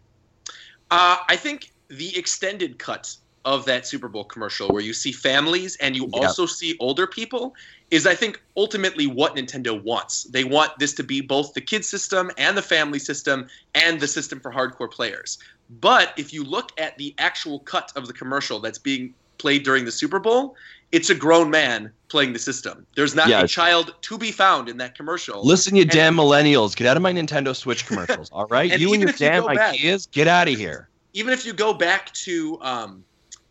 Uh, 0.90 1.18
I 1.28 1.36
think 1.36 1.70
the 1.88 2.16
extended 2.18 2.78
cut 2.78 3.14
of 3.44 3.64
that 3.66 3.86
Super 3.86 4.08
Bowl 4.08 4.24
commercial, 4.24 4.68
where 4.68 4.82
you 4.82 4.92
see 4.92 5.12
families 5.12 5.76
and 5.76 5.96
you 5.96 6.10
Yeah. 6.12 6.26
also 6.26 6.44
see 6.46 6.76
older 6.80 7.06
people, 7.06 7.54
is 7.90 8.06
I 8.06 8.14
think 8.14 8.40
ultimately 8.56 9.06
what 9.06 9.36
Nintendo 9.36 9.82
wants. 9.82 10.24
They 10.24 10.44
want 10.44 10.72
this 10.78 10.92
to 10.94 11.02
be 11.02 11.20
both 11.20 11.54
the 11.54 11.60
kid 11.60 11.84
system 11.84 12.30
and 12.36 12.56
the 12.56 12.62
family 12.62 12.98
system 12.98 13.48
and 13.74 13.98
the 14.00 14.08
system 14.08 14.40
for 14.40 14.52
hardcore 14.52 14.90
players. 14.90 15.38
But 15.80 16.12
if 16.16 16.32
you 16.32 16.44
look 16.44 16.72
at 16.78 16.96
the 16.98 17.14
actual 17.18 17.60
cut 17.60 17.92
of 17.96 18.06
the 18.06 18.12
commercial 18.12 18.58
that's 18.60 18.78
being 18.78 19.14
played 19.38 19.62
during 19.62 19.84
the 19.84 19.92
Super 19.92 20.18
Bowl, 20.18 20.56
it's 20.90 21.10
a 21.10 21.14
grown 21.14 21.50
man 21.50 21.92
playing 22.08 22.32
the 22.32 22.38
system. 22.38 22.86
There's 22.96 23.14
not 23.14 23.28
Yeah. 23.28 23.42
a 23.42 23.46
child 23.48 23.94
to 24.02 24.18
be 24.18 24.32
found 24.32 24.68
in 24.68 24.78
that 24.78 24.96
commercial. 24.96 25.44
Listen, 25.46 25.76
you 25.76 25.84
damn 25.84 26.16
millennials, 26.16 26.74
get 26.74 26.86
out 26.86 26.96
of 26.96 27.02
my 27.02 27.12
Nintendo 27.12 27.54
Switch 27.54 27.86
commercials. 27.86 28.30
All 28.32 28.46
right, 28.46 28.70
And 28.72 28.80
you 28.80 28.92
and 28.92 29.00
your 29.02 29.10
you 29.12 29.16
damn 29.16 29.46
back- 29.46 29.74
ideas, 29.74 30.06
get 30.10 30.26
out 30.28 30.48
of 30.48 30.54
here. 30.56 30.88
even 31.14 31.32
if 31.32 31.44
you 31.46 31.52
go 31.52 31.72
back 31.74 32.12
to 32.14 32.58
um, 32.62 33.04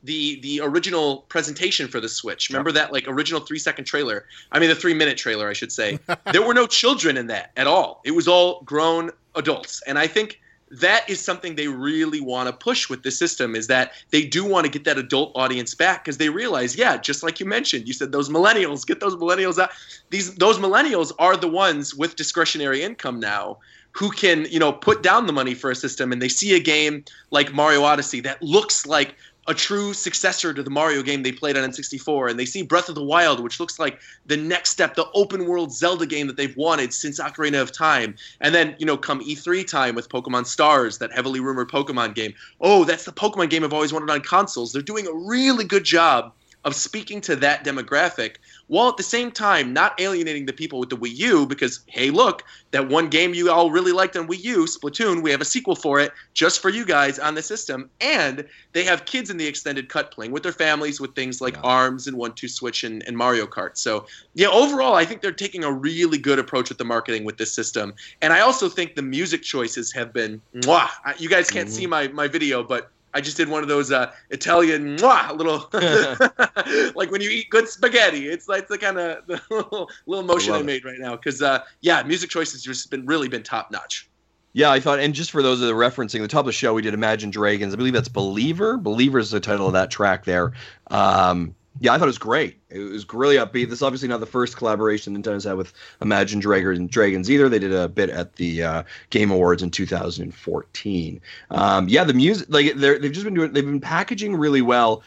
the 0.08 0.40
the 0.40 0.62
original 0.62 1.26
presentation 1.30 1.88
for 1.88 2.00
the 2.00 2.10
Switch, 2.10 2.50
remember 2.50 2.72
that 2.72 2.92
like 2.94 3.06
original 3.08 3.42
three 3.42 3.60
second 3.60 3.86
trailer? 3.86 4.26
I 4.52 4.60
mean, 4.60 4.70
the 4.70 4.76
three 4.76 4.94
minute 4.94 5.18
trailer, 5.18 5.50
I 5.50 5.54
should 5.54 5.72
say. 5.72 6.00
there 6.32 6.42
were 6.42 6.54
no 6.54 6.66
children 6.66 7.18
in 7.18 7.28
that 7.28 7.52
at 7.58 7.68
all. 7.68 8.02
It 8.06 8.12
was 8.12 8.28
all 8.28 8.62
grown 8.62 9.12
adults, 9.36 9.84
and 9.86 10.00
I 10.00 10.08
think 10.08 10.40
that 10.70 11.10
is 11.10 11.22
something 11.22 11.56
they 11.56 11.68
really 11.68 12.20
want 12.20 12.48
to 12.48 12.54
push 12.54 12.90
with 12.90 13.04
the 13.04 13.12
system 13.12 13.56
is 13.56 13.68
that 13.68 13.94
they 14.10 14.26
do 14.26 14.44
want 14.44 14.66
to 14.66 14.72
get 14.72 14.84
that 14.86 14.98
adult 14.98 15.32
audience 15.36 15.74
back 15.74 16.04
because 16.04 16.18
they 16.18 16.28
realize 16.28 16.76
yeah 16.76 16.98
just 16.98 17.24
like 17.24 17.40
you 17.40 17.46
mentioned 17.46 17.88
you 17.88 17.94
said 17.94 18.12
those 18.12 18.28
millennials 18.28 18.86
get 18.86 19.00
those 19.00 19.16
millennials 19.16 19.58
out 19.58 19.70
these 20.10 20.36
those 20.36 20.58
millennials 20.58 21.14
are 21.20 21.38
the 21.38 21.48
ones 21.48 21.96
with 21.96 22.18
discretionary 22.18 22.84
income 22.84 23.18
now 23.18 23.58
who 23.98 24.12
can 24.12 24.46
you 24.46 24.60
know 24.60 24.72
put 24.72 25.02
down 25.02 25.26
the 25.26 25.34
money 25.34 25.56
for 25.56 25.72
a 25.72 25.76
system 25.76 26.12
and 26.12 26.22
they 26.22 26.30
see 26.30 26.56
a 26.56 26.60
game 26.60 27.04
like 27.32 27.52
Mario 27.52 27.84
Odyssey 27.84 28.20
that 28.20 28.42
looks 28.44 28.86
like 28.86 29.16
a 29.48 29.54
true 29.54 29.94
successor 29.94 30.54
to 30.54 30.62
the 30.62 30.70
Mario 30.70 31.02
game 31.02 31.24
they 31.24 31.32
played 31.32 31.58
on 31.58 31.70
N64 31.70 32.30
and 32.30 32.40
they 32.40 32.46
see 32.46 32.62
Breath 32.62 32.90
of 32.90 32.96
the 32.96 33.04
Wild 33.04 33.40
which 33.40 33.60
looks 33.60 33.80
like 33.80 34.00
the 34.26 34.38
next 34.38 34.72
step 34.72 34.96
the 34.96 35.08
open 35.14 35.48
world 35.48 35.72
Zelda 35.72 36.06
game 36.06 36.28
that 36.28 36.36
they've 36.36 36.56
wanted 36.58 36.94
since 36.94 37.20
Ocarina 37.20 37.62
of 37.62 37.72
Time. 37.72 38.16
And 38.42 38.54
then 38.54 38.76
you 38.78 38.86
know 38.86 38.98
come 38.98 39.22
E3 39.22 39.66
time 39.66 39.96
with 39.96 40.10
Pokemon 40.10 40.48
Stars 40.48 40.98
that 40.98 41.14
heavily 41.14 41.40
rumored 41.40 41.70
Pokemon 41.70 42.14
game. 42.14 42.34
Oh 42.60 42.84
that's 42.84 43.06
the 43.06 43.12
Pokemon 43.12 43.50
game 43.50 43.64
I've 43.64 43.74
always 43.74 43.94
wanted 43.94 44.10
on 44.10 44.22
consoles. 44.22 44.74
They're 44.74 44.82
doing 44.82 45.08
a 45.08 45.14
really 45.14 45.64
good 45.64 45.84
job 45.84 46.34
of 46.66 46.76
speaking 46.76 47.22
to 47.22 47.36
that 47.38 47.64
demographic 47.64 48.36
while 48.68 48.90
at 48.90 48.98
the 48.98 49.04
same 49.04 49.32
time 49.32 49.74
not 49.74 50.00
alienating 50.00 50.46
the 50.46 50.54
people 50.54 50.80
with 50.80 50.90
the 50.90 50.98
Wii 50.98 51.16
U 51.16 51.46
because 51.48 51.80
hey 51.88 52.10
look 52.10 52.44
that 52.72 52.88
one 52.90 53.10
game 53.10 53.34
you 53.34 53.50
all 53.52 53.72
really 53.72 53.92
liked 53.92 54.16
on 54.18 54.28
Wii 54.28 54.44
U 54.44 54.66
Splatoon 54.66 55.24
we 55.24 55.32
have 55.32 55.42
a 55.42 55.46
sequel 55.46 55.76
for 55.76 56.00
it 56.00 56.12
just 56.34 56.62
for 56.62 56.70
you 56.70 56.86
guys 56.86 57.18
on 57.20 57.36
the 57.36 57.42
system 57.42 57.90
and 58.02 58.46
they 58.74 58.84
have 58.84 59.06
kids 59.06 59.30
in 59.30 59.38
the 59.38 59.48
extended 59.48 59.90
cut 59.90 60.12
playing 60.12 60.32
with 60.32 60.44
their 60.44 60.52
families 60.52 61.00
with 61.00 61.16
things 61.16 61.42
like 61.42 61.56
Yeah. 61.56 61.62
arms 61.62 62.08
and 62.08 62.18
one 62.18 62.34
two 62.34 62.48
switch 62.48 62.84
and, 62.84 63.04
and 63.08 63.18
Mario 63.18 63.48
Kart 63.48 63.78
so 63.78 64.06
yeah 64.34 64.48
overall 64.50 64.96
I 64.96 65.06
think 65.06 65.22
they're 65.22 65.32
taking 65.32 65.64
a 65.64 65.72
really 65.72 66.18
good 66.18 66.40
approach 66.40 66.70
with 66.70 66.78
the 66.78 66.86
marketing 66.86 67.24
with 67.24 67.38
this 67.38 67.56
system 67.56 67.94
and 68.22 68.34
I 68.34 68.42
also 68.42 68.70
think 68.70 68.96
the 68.96 69.02
music 69.02 69.44
choices 69.44 69.94
have 69.94 70.14
been 70.14 70.42
mwah. 70.56 70.90
You 71.18 71.30
guys 71.30 71.50
can't 71.50 71.70
Mhm. 71.70 71.72
see 71.72 71.88
my 71.88 72.08
my 72.10 72.28
video 72.28 72.64
but 72.64 72.92
I 73.18 73.22
just 73.22 73.36
did 73.36 73.50
one 73.50 73.64
of 73.64 73.68
those 73.68 73.92
uh, 73.92 74.14
Italian 74.30 74.96
mwah, 74.96 75.36
little 75.36 75.68
like 76.96 77.10
when 77.10 77.20
you 77.20 77.32
eat 77.32 77.50
good 77.50 77.68
spaghetti. 77.68 78.28
It's 78.28 78.48
like 78.48 78.68
the 78.68 78.78
kind 78.78 79.00
of 79.00 79.26
the 79.26 79.42
little, 79.50 79.90
little 80.06 80.24
motion 80.24 80.54
I, 80.54 80.60
it. 80.60 80.66
made 80.66 80.86
right 80.86 81.00
now 81.00 81.16
because 81.16 81.42
uh, 81.42 81.64
yeah, 81.82 82.04
music 82.04 82.30
choices 82.30 82.62
just 82.62 82.92
been 82.92 83.08
really 83.08 83.28
been 83.28 83.42
top 83.42 83.72
notch. 83.72 84.08
Yeah, 84.54 84.72
I 84.72 84.80
thought, 84.80 85.00
and 85.00 85.16
just 85.16 85.32
for 85.32 85.42
those 85.42 85.60
that 85.62 85.72
are 85.72 85.76
referencing 85.76 86.22
the 86.22 86.28
top 86.28 86.42
of 86.42 86.46
the 86.46 86.52
show, 86.52 86.76
we 86.76 86.84
did 86.84 86.94
Imagine 86.94 87.32
Dragons. 87.32 87.74
I 87.74 87.78
believe 87.78 87.94
that's 87.94 88.08
Believer. 88.08 88.78
Believer 88.78 89.18
is 89.18 89.32
the 89.32 89.40
title 89.40 89.66
of 89.66 89.74
that 89.74 89.90
track 89.90 90.26
there. 90.26 90.54
Um, 90.92 91.56
yeah, 91.80 91.94
I 91.94 91.98
thought 91.98 92.06
it 92.06 92.08
was 92.08 92.18
great. 92.18 92.60
It 92.70 92.80
was 92.80 93.06
really 93.14 93.36
upbeat. 93.36 93.70
This 93.70 93.80
is 93.80 93.84
obviously 93.84 94.08
not 94.08 94.20
the 94.20 94.26
first 94.26 94.58
collaboration 94.58 95.16
Nintendo's 95.16 95.44
had 95.44 95.58
with 95.58 95.74
Imagine 96.02 96.40
Dragons 96.40 96.80
and 96.80 96.90
Dragons 96.90 97.30
either. 97.30 97.50
They 97.50 97.60
did 97.60 97.74
a 97.74 97.88
bit 97.88 98.10
at 98.10 98.36
the 98.36 98.64
uh, 98.64 98.84
Game 99.10 99.32
Awards 99.32 99.64
in 99.64 99.72
2014. 99.72 101.22
Um, 101.52 101.90
yeah, 101.90 102.04
the 102.04 102.14
music, 102.14 102.48
like 102.50 102.74
they've 102.76 103.12
just 103.12 103.24
been 103.24 103.34
doing, 103.34 103.54
they've 103.54 103.66
been 103.66 103.82
packaging 103.82 104.36
really 104.36 104.62
well. 104.62 105.04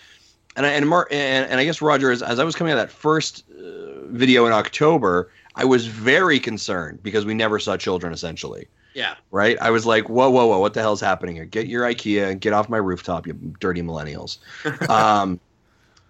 And 0.57 0.67
I, 0.67 0.71
and, 0.71 0.89
Mar- 0.89 1.09
and, 1.11 1.51
and 1.51 1.61
I 1.61 1.65
guess 1.65 1.81
Roger, 1.81 2.11
as, 2.11 2.23
as 2.23 2.39
I 2.39 2.45
was 2.45 2.57
coming 2.57 2.73
out 2.73 2.79
of 2.79 2.89
that 2.89 2.93
first 2.93 3.45
uh, 3.51 4.07
video 4.07 4.47
in 4.47 4.53
October, 4.53 5.31
I 5.55 5.65
was 5.65 5.87
very 5.87 6.41
concerned 6.41 7.03
because 7.03 7.25
we 7.25 7.35
never 7.35 7.59
saw 7.59 7.77
children 7.77 8.13
essentially 8.13 8.67
Yeah, 8.95 9.15
right? 9.31 9.57
I 9.61 9.71
was 9.71 9.87
like, 9.87 10.09
whoa, 10.09 10.31
whoa, 10.31 10.47
whoa, 10.47 10.59
what 10.59 10.75
the 10.75 10.81
hell's 10.81 11.01
happening 11.01 11.37
here? 11.37 11.45
Get 11.45 11.67
your 11.67 11.85
IKEA 11.85 12.31
and 12.31 12.41
get 12.41 12.53
off 12.53 12.69
my 12.69 12.79
rooftop, 12.79 13.27
you 13.27 13.35
dirty 13.61 13.83
millennials. 13.83 14.39
um, 14.89 15.41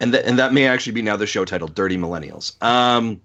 and 0.00 0.14
that 0.14 0.24
and 0.24 0.38
that 0.38 0.52
may 0.52 0.66
actually 0.66 0.92
be 0.92 1.02
now 1.02 1.16
the 1.16 1.26
show 1.26 1.44
title, 1.44 1.68
Dirty 1.68 1.96
Millennials. 1.96 2.60
Um, 2.62 3.20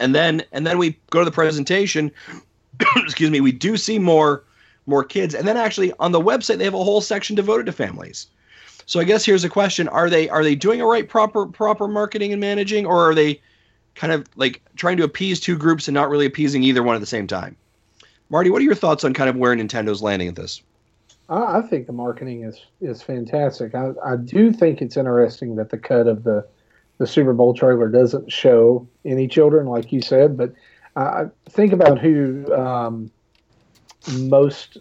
and 0.00 0.14
then 0.14 0.44
and 0.52 0.66
then 0.66 0.78
we 0.78 0.98
go 1.10 1.18
to 1.18 1.24
the 1.24 1.30
presentation. 1.30 2.10
excuse 2.96 3.30
me. 3.30 3.40
We 3.40 3.52
do 3.52 3.76
see 3.76 3.98
more 3.98 4.44
more 4.86 5.04
kids, 5.04 5.34
and 5.34 5.46
then 5.46 5.56
actually 5.56 5.92
on 5.98 6.12
the 6.12 6.20
website 6.20 6.58
they 6.58 6.64
have 6.64 6.74
a 6.74 6.84
whole 6.84 7.00
section 7.00 7.34
devoted 7.34 7.66
to 7.66 7.72
families. 7.72 8.28
So 8.86 9.00
I 9.00 9.04
guess 9.04 9.24
here's 9.24 9.44
a 9.44 9.48
question: 9.48 9.88
Are 9.88 10.08
they 10.08 10.28
are 10.28 10.44
they 10.44 10.54
doing 10.54 10.80
a 10.80 10.86
right 10.86 11.08
proper 11.08 11.46
proper 11.46 11.88
marketing 11.88 12.32
and 12.32 12.40
managing, 12.40 12.86
or 12.86 13.10
are 13.10 13.14
they 13.14 13.40
kind 13.94 14.12
of 14.12 14.26
like 14.36 14.62
trying 14.76 14.96
to 14.98 15.04
appease 15.04 15.40
two 15.40 15.56
groups 15.56 15.88
and 15.88 15.94
not 15.94 16.08
really 16.08 16.26
appeasing 16.26 16.62
either 16.62 16.82
one 16.82 16.94
at 16.94 17.00
the 17.00 17.06
same 17.06 17.26
time? 17.26 17.56
Marty, 18.28 18.50
what 18.50 18.60
are 18.60 18.64
your 18.64 18.74
thoughts 18.74 19.04
on 19.04 19.14
kind 19.14 19.30
of 19.30 19.36
where 19.36 19.54
Nintendo's 19.54 20.02
landing 20.02 20.28
at 20.28 20.36
this? 20.36 20.62
I, 21.28 21.58
I 21.58 21.62
think 21.62 21.86
the 21.86 21.92
marketing 21.92 22.42
is 22.44 22.64
is 22.80 23.02
fantastic. 23.02 23.74
I, 23.74 23.92
I 24.04 24.16
do 24.16 24.52
think 24.52 24.82
it's 24.82 24.96
interesting 24.96 25.56
that 25.56 25.70
the 25.70 25.78
cut 25.78 26.06
of 26.06 26.24
the 26.24 26.46
the 26.98 27.06
Super 27.06 27.32
Bowl 27.34 27.52
trailer 27.54 27.88
doesn't 27.88 28.32
show 28.32 28.86
any 29.04 29.28
children, 29.28 29.66
like 29.66 29.92
you 29.92 30.00
said. 30.00 30.36
But 30.36 30.52
I 30.96 31.26
think 31.50 31.72
about 31.72 31.98
who 31.98 32.52
um, 32.54 33.10
most 34.18 34.78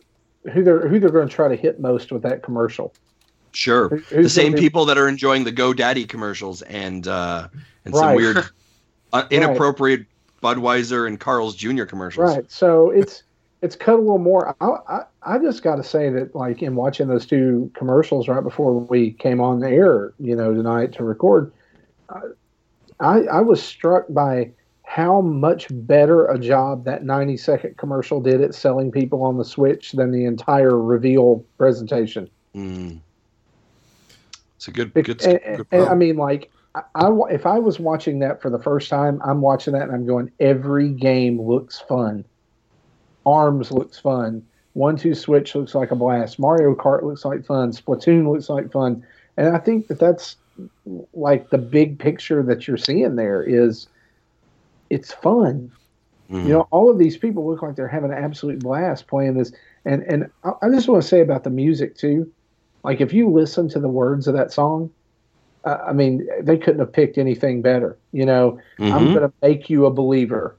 who 0.53 0.63
they're 0.63 0.87
who 0.87 0.99
they're 0.99 1.09
going 1.09 1.27
to 1.27 1.33
try 1.33 1.47
to 1.47 1.55
hit 1.55 1.79
most 1.79 2.11
with 2.11 2.21
that 2.23 2.43
commercial. 2.43 2.93
Sure. 3.51 3.89
Who- 3.89 4.23
The 4.23 4.29
same 4.29 4.53
people 4.53 4.85
that 4.85 4.97
are 4.97 5.07
enjoying 5.07 5.43
the 5.45 5.51
GoDaddy 5.53 6.07
commercials 6.07 6.61
and 6.63 7.07
uh, 7.07 7.47
and 7.85 7.95
some 7.95 8.15
weird, 8.15 8.45
uh, 9.13 9.23
inappropriate 9.31 10.05
Budweiser 10.43 11.07
and 11.07 11.19
Carl's 11.19 11.55
Jr. 11.55 11.85
commercials. 11.85 12.35
Right. 12.35 12.51
So 12.51 12.91
it's 12.91 13.23
it's 13.65 13.75
cut 13.75 13.95
a 13.95 13.97
little 13.97 14.19
more. 14.19 14.55
I 14.61 14.65
I, 14.87 15.03
I 15.23 15.39
just 15.39 15.63
got 15.63 15.77
to 15.77 15.83
say 15.83 16.09
that 16.11 16.35
like 16.35 16.61
in 16.61 16.75
watching 16.75 17.07
those 17.07 17.25
two 17.25 17.71
commercials 17.73 18.27
right 18.27 18.43
before 18.43 18.79
we 18.79 19.11
came 19.13 19.41
on 19.41 19.59
the 19.59 19.69
air, 19.69 20.13
you 20.19 20.35
know, 20.35 20.53
tonight 20.53 20.93
to 20.93 21.03
record, 21.03 21.51
I 22.99 23.21
I 23.23 23.41
was 23.41 23.61
struck 23.61 24.05
by 24.09 24.51
how 24.83 25.19
much 25.19 25.67
better 25.71 26.27
a 26.27 26.37
job 26.37 26.85
that 26.85 27.03
90 27.03 27.37
second 27.37 27.75
commercial 27.77 28.21
did 28.21 28.39
at 28.39 28.53
selling 28.53 28.91
people 28.91 29.23
on 29.23 29.37
the 29.37 29.43
Switch 29.43 29.93
than 29.93 30.11
the 30.11 30.25
entire 30.25 30.79
reveal 30.79 31.43
presentation. 31.57 32.29
Mm. 32.55 32.99
It's 34.57 34.67
a 34.67 34.71
good, 34.71 34.93
good, 34.93 35.25
and, 35.25 35.57
good 35.57 35.67
and- 35.71 35.89
I 35.89 35.95
mean, 35.95 36.17
like, 36.17 36.51
I, 36.75 36.83
I 36.93 37.09
if 37.31 37.47
I 37.47 37.57
was 37.57 37.79
watching 37.79 38.19
that 38.19 38.41
for 38.43 38.51
the 38.51 38.59
first 38.59 38.89
time, 38.89 39.19
I'm 39.25 39.41
watching 39.41 39.73
that 39.73 39.81
and 39.83 39.91
I'm 39.91 40.05
going, 40.05 40.31
every 40.39 40.89
game 40.89 41.41
looks 41.41 41.79
fun. 41.79 42.23
Arms 43.25 43.71
looks 43.71 43.97
fun. 43.99 44.45
One 44.73 44.97
Two 44.97 45.15
Switch 45.15 45.55
looks 45.55 45.73
like 45.73 45.91
a 45.91 45.95
blast. 45.95 46.37
Mario 46.37 46.75
Kart 46.75 47.03
looks 47.03 47.23
like 47.25 47.45
fun. 47.45 47.71
Splatoon 47.71 48.29
looks 48.31 48.49
like 48.49 48.71
fun. 48.71 49.05
And 49.37 49.55
I 49.55 49.57
think 49.57 49.87
that 49.87 49.99
that's 49.99 50.35
like 51.13 51.49
the 51.49 51.57
big 51.57 51.99
picture 51.99 52.43
that 52.43 52.67
you're 52.67 52.77
seeing 52.77 53.15
there 53.15 53.41
is 53.43 53.87
it's 54.89 55.13
fun. 55.13 55.71
Mhm. 56.29 56.43
You 56.43 56.49
know, 56.53 56.67
all 56.71 56.89
of 56.89 56.97
these 56.97 57.17
people 57.17 57.47
look 57.47 57.61
like 57.61 57.75
they're 57.75 57.87
having 57.87 58.11
an 58.11 58.17
absolute 58.17 58.59
blast 58.59 59.07
playing 59.07 59.35
this. 59.35 59.51
And 59.85 60.03
and 60.03 60.29
I, 60.43 60.51
I 60.63 60.69
just 60.69 60.87
want 60.87 61.01
to 61.01 61.07
say 61.07 61.21
about 61.21 61.43
the 61.43 61.49
music 61.49 61.95
too. 61.95 62.31
Like 62.83 63.01
if 63.01 63.13
you 63.13 63.29
listen 63.29 63.67
to 63.69 63.79
the 63.79 63.87
words 63.87 64.27
of 64.27 64.35
that 64.35 64.51
song, 64.51 64.89
uh, 65.63 65.77
I 65.87 65.93
mean, 65.93 66.27
they 66.41 66.57
couldn't 66.57 66.79
have 66.79 66.93
picked 66.93 67.17
anything 67.17 67.61
better. 67.61 67.97
You 68.11 68.25
know, 68.25 68.59
I'm 68.79 69.07
Mhm. 69.07 69.13
going 69.13 69.29
to 69.29 69.33
make 69.41 69.69
you 69.69 69.85
a 69.85 69.91
believer. 69.91 70.55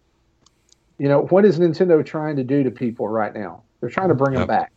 You 0.99 1.09
know, 1.09 1.23
what 1.23 1.45
is 1.45 1.59
Nintendo 1.59 2.05
trying 2.05 2.37
to 2.37 2.45
do 2.45 2.63
to 2.63 2.71
people 2.71 3.09
right 3.09 3.35
now? 3.35 3.65
They're 3.81 3.91
trying 3.91 4.09
to 4.09 4.15
bring 4.15 4.33
them 4.33 4.43
Yep. 4.43 4.49
back. 4.49 4.73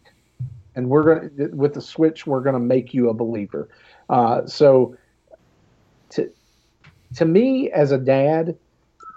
And 0.76 0.90
we're 0.90 1.04
going 1.04 1.38
to, 1.38 1.48
with 1.56 1.74
the 1.74 1.82
Switch, 1.82 2.28
we're 2.28 2.42
going 2.42 2.54
to 2.54 2.60
make 2.60 2.94
you 2.94 3.10
a 3.10 3.14
believer. 3.14 3.70
Uh, 4.10 4.46
so, 4.46 4.96
to, 6.12 6.30
to 7.16 7.26
me 7.26 7.72
as 7.72 7.92
a 7.92 7.98
dad, 7.98 8.58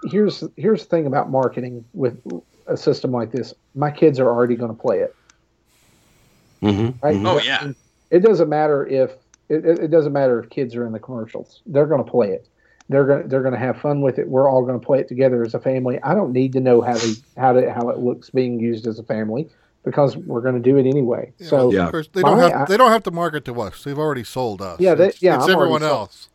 here's 0.03 0.43
here's 0.55 0.83
the 0.83 0.89
thing 0.89 1.05
about 1.05 1.29
marketing 1.29 1.85
with 1.93 2.19
a 2.67 2.77
system 2.77 3.11
like 3.11 3.31
this. 3.31 3.53
My 3.75 3.91
kids 3.91 4.19
are 4.19 4.27
already 4.27 4.55
going 4.55 4.75
to 4.75 4.81
play 4.81 4.99
it. 4.99 5.15
Mhm. 6.61 6.95
Right? 7.01 7.15
Mhm. 7.15 7.27
Oh, 7.27 7.39
yeah. 7.39 7.71
It 8.09 8.19
doesn't 8.19 8.49
matter 8.49 8.85
if 8.85 9.11
it, 9.49 9.65
it 9.65 9.79
it 9.85 9.87
doesn't 9.91 10.13
matter 10.13 10.39
if 10.39 10.49
kids 10.49 10.75
are 10.75 10.85
in 10.85 10.93
the 10.93 10.99
commercials. 10.99 11.61
They're 11.65 11.87
going 11.87 12.03
to 12.03 12.09
play 12.09 12.31
it. 12.31 12.47
They're 12.89 13.05
gonna 13.05 13.27
they're 13.27 13.41
going 13.41 13.53
to 13.53 13.59
have 13.59 13.79
fun 13.79 14.01
with 14.01 14.19
it. 14.19 14.27
We're 14.27 14.49
all 14.49 14.63
going 14.63 14.79
to 14.79 14.85
play 14.85 14.99
it 14.99 15.07
together 15.07 15.43
as 15.43 15.53
a 15.53 15.59
family. 15.59 15.99
I 16.03 16.13
don't 16.13 16.33
need 16.33 16.53
to 16.53 16.59
know 16.59 16.81
how 16.81 16.95
they 16.97 17.13
how 17.37 17.53
to 17.53 17.71
how 17.73 17.89
it 17.89 17.99
looks 17.99 18.29
being 18.29 18.59
used 18.59 18.85
as 18.87 18.99
a 18.99 19.03
family 19.03 19.49
because 19.83 20.15
we're 20.17 20.41
going 20.41 20.55
to 20.55 20.61
do 20.61 20.77
it 20.77 20.85
anyway. 20.85 21.31
Yeah, 21.37 21.47
So 21.47 21.71
Yeah. 21.71 21.85
Of 21.85 21.91
course, 21.91 22.09
they 22.11 22.21
don't 22.21 22.37
My- 22.37 22.49
have 22.49 22.67
they 22.67 22.77
don't 22.77 22.91
have 22.91 23.03
to 23.03 23.11
market 23.11 23.45
to 23.45 23.61
us. 23.61 23.83
They've 23.83 23.97
already 23.97 24.23
sold 24.25 24.61
us. 24.61 24.79
Yeah, 24.79 24.95
they- 24.95 25.07
it's, 25.07 25.21
yeah, 25.21 25.35
it's 25.35 25.45
I'm 25.45 25.51
everyone 25.51 25.83
else. 25.83 26.29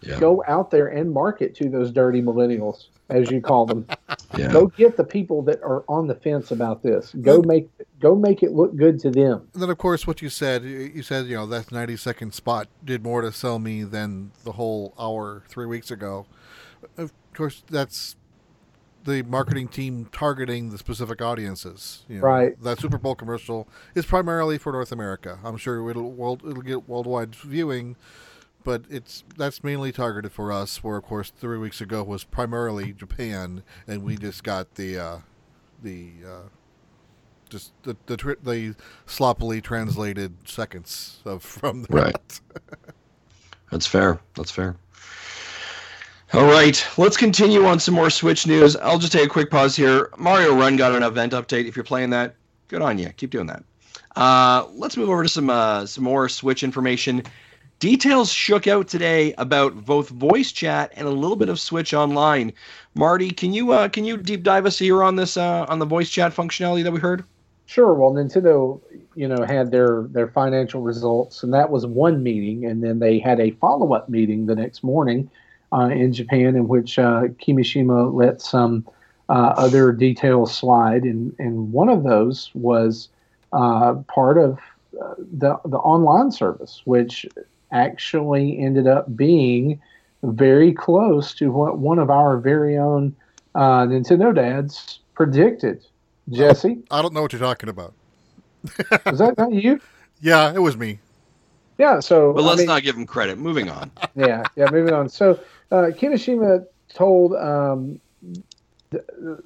Yeah. 0.00 0.18
go 0.20 0.44
out 0.46 0.70
there 0.70 0.86
and 0.86 1.10
market 1.12 1.54
to 1.56 1.68
those 1.68 1.90
dirty 1.90 2.22
millennials, 2.22 2.86
as 3.08 3.30
you 3.30 3.40
call 3.40 3.66
them. 3.66 3.86
Yeah. 4.36 4.52
Go 4.52 4.66
get 4.66 4.96
the 4.96 5.04
people 5.04 5.42
that 5.42 5.62
are 5.62 5.84
on 5.88 6.06
the 6.06 6.14
fence 6.14 6.50
about 6.50 6.82
this. 6.82 7.12
Go 7.22 7.40
make 7.40 7.68
go 7.98 8.14
make 8.14 8.42
it 8.42 8.52
look 8.52 8.76
good 8.76 9.00
to 9.00 9.10
them. 9.10 9.48
And 9.54 9.62
then, 9.62 9.70
of 9.70 9.78
course, 9.78 10.06
what 10.06 10.20
you 10.20 10.28
said, 10.28 10.64
you 10.64 10.92
you 10.94 11.02
said, 11.02 11.26
you 11.26 11.34
know, 11.34 11.46
that 11.46 11.72
90 11.72 11.96
second 11.96 12.34
spot 12.34 12.68
did 12.84 13.02
more 13.02 13.22
to 13.22 13.32
sell 13.32 13.58
me 13.58 13.84
than 13.84 14.32
the 14.44 14.52
whole 14.52 14.94
hour 14.98 15.42
three 15.48 15.64
weeks 15.64 15.90
ago. 15.90 16.26
Of 16.98 17.12
course, 17.32 17.64
that's 17.68 18.16
the 19.04 19.22
marketing 19.22 19.68
team 19.68 20.08
targeting 20.12 20.70
the 20.70 20.78
specific 20.78 21.22
audiences. 21.22 22.04
You 22.08 22.16
know, 22.16 22.22
Right. 22.22 22.62
That 22.62 22.78
Super 22.78 22.98
Bowl 22.98 23.14
commercial 23.14 23.66
is 23.94 24.04
primarily 24.04 24.58
for 24.58 24.72
North 24.72 24.92
America. 24.92 25.38
I'm 25.42 25.56
sure 25.56 25.88
it'll 25.90 26.12
world, 26.12 26.42
it'll 26.48 26.62
get 26.62 26.88
worldwide 26.88 27.34
viewing, 27.34 27.96
but 28.68 28.82
it's 28.90 29.24
that's 29.38 29.64
mainly 29.64 29.90
targeted 29.92 30.30
for 30.30 30.52
us. 30.52 30.84
Where, 30.84 30.98
of 30.98 31.04
course, 31.04 31.30
three 31.30 31.56
weeks 31.56 31.80
ago 31.80 32.02
was 32.02 32.24
primarily 32.24 32.92
Japan, 32.92 33.62
and 33.86 34.02
we 34.02 34.18
just 34.18 34.44
got 34.44 34.74
the 34.74 34.98
uh, 34.98 35.16
the 35.82 36.10
uh, 36.22 36.48
just 37.48 37.72
the 37.84 37.96
the, 38.04 38.36
the 38.42 38.74
sloppily 39.06 39.62
translated 39.62 40.34
seconds 40.46 41.22
of 41.24 41.42
from 41.42 41.84
that. 41.84 41.90
Right. 41.90 42.40
That's 43.70 43.86
fair. 43.86 44.20
That's 44.34 44.50
fair. 44.50 44.76
All 46.34 46.44
right, 46.44 46.86
let's 46.98 47.16
continue 47.16 47.64
on 47.64 47.80
some 47.80 47.94
more 47.94 48.10
Switch 48.10 48.46
news. 48.46 48.76
I'll 48.76 48.98
just 48.98 49.12
take 49.12 49.24
a 49.24 49.30
quick 49.30 49.50
pause 49.50 49.74
here. 49.76 50.10
Mario 50.18 50.54
Run 50.54 50.76
got 50.76 50.94
an 50.94 51.02
event 51.02 51.32
update. 51.32 51.64
If 51.66 51.74
you're 51.74 51.86
playing 51.86 52.10
that, 52.10 52.34
good 52.68 52.82
on 52.82 52.98
you. 52.98 53.08
Keep 53.16 53.30
doing 53.30 53.46
that. 53.46 53.64
Uh, 54.14 54.66
let's 54.74 54.98
move 54.98 55.08
over 55.08 55.22
to 55.22 55.28
some 55.30 55.48
uh, 55.48 55.86
some 55.86 56.04
more 56.04 56.28
Switch 56.28 56.62
information. 56.62 57.22
Details 57.78 58.32
shook 58.32 58.66
out 58.66 58.88
today 58.88 59.34
about 59.38 59.84
both 59.84 60.08
voice 60.08 60.50
chat 60.50 60.92
and 60.96 61.06
a 61.06 61.12
little 61.12 61.36
bit 61.36 61.48
of 61.48 61.60
Switch 61.60 61.94
Online. 61.94 62.52
Marty, 62.96 63.30
can 63.30 63.52
you 63.52 63.70
uh, 63.70 63.88
can 63.88 64.04
you 64.04 64.16
deep 64.16 64.42
dive 64.42 64.66
us 64.66 64.80
here 64.80 65.04
on 65.04 65.14
this 65.14 65.36
uh, 65.36 65.64
on 65.68 65.78
the 65.78 65.86
voice 65.86 66.10
chat 66.10 66.34
functionality 66.34 66.82
that 66.82 66.90
we 66.90 66.98
heard? 66.98 67.22
Sure. 67.66 67.94
Well, 67.94 68.10
Nintendo, 68.10 68.80
you 69.14 69.28
know, 69.28 69.44
had 69.44 69.70
their 69.70 70.08
their 70.10 70.26
financial 70.26 70.82
results, 70.82 71.44
and 71.44 71.54
that 71.54 71.70
was 71.70 71.86
one 71.86 72.20
meeting, 72.20 72.66
and 72.66 72.82
then 72.82 72.98
they 72.98 73.20
had 73.20 73.38
a 73.38 73.52
follow 73.52 73.92
up 73.94 74.08
meeting 74.08 74.46
the 74.46 74.56
next 74.56 74.82
morning 74.82 75.30
uh, 75.72 75.88
in 75.92 76.12
Japan, 76.12 76.56
in 76.56 76.66
which 76.66 76.98
uh, 76.98 77.28
Kimishima 77.40 78.12
let 78.12 78.40
some 78.40 78.88
uh, 79.28 79.54
other 79.56 79.92
details 79.92 80.52
slide, 80.52 81.04
and 81.04 81.32
and 81.38 81.72
one 81.72 81.88
of 81.88 82.02
those 82.02 82.50
was 82.54 83.08
uh, 83.52 83.94
part 84.08 84.36
of 84.36 84.58
uh, 85.00 85.14
the 85.16 85.60
the 85.64 85.78
online 85.78 86.32
service, 86.32 86.82
which 86.84 87.24
actually 87.72 88.58
ended 88.58 88.86
up 88.86 89.14
being 89.16 89.80
very 90.22 90.72
close 90.72 91.34
to 91.34 91.50
what 91.50 91.78
one 91.78 91.98
of 91.98 92.10
our 92.10 92.38
very 92.38 92.76
own 92.76 93.14
uh, 93.54 93.82
Nintendo 93.86 94.34
dads 94.34 95.00
predicted. 95.14 95.84
Jesse, 96.30 96.78
I 96.90 97.00
don't 97.02 97.14
know 97.14 97.22
what 97.22 97.32
you're 97.32 97.40
talking 97.40 97.68
about. 97.68 97.94
was 99.06 99.18
that 99.18 99.34
not 99.38 99.52
you? 99.52 99.80
Yeah, 100.20 100.52
it 100.52 100.58
was 100.58 100.76
me. 100.76 100.98
Yeah. 101.78 102.00
So, 102.00 102.32
But 102.32 102.42
let's 102.42 102.58
mean, 102.58 102.66
not 102.66 102.82
give 102.82 102.96
him 102.96 103.06
credit. 103.06 103.38
Moving 103.38 103.70
on. 103.70 103.90
yeah, 104.14 104.42
yeah. 104.56 104.66
Moving 104.70 104.92
on. 104.92 105.08
So, 105.08 105.40
uh, 105.70 105.90
Kimishima 105.96 106.66
told 106.92 107.34
um, 107.36 108.00
th- 108.90 109.04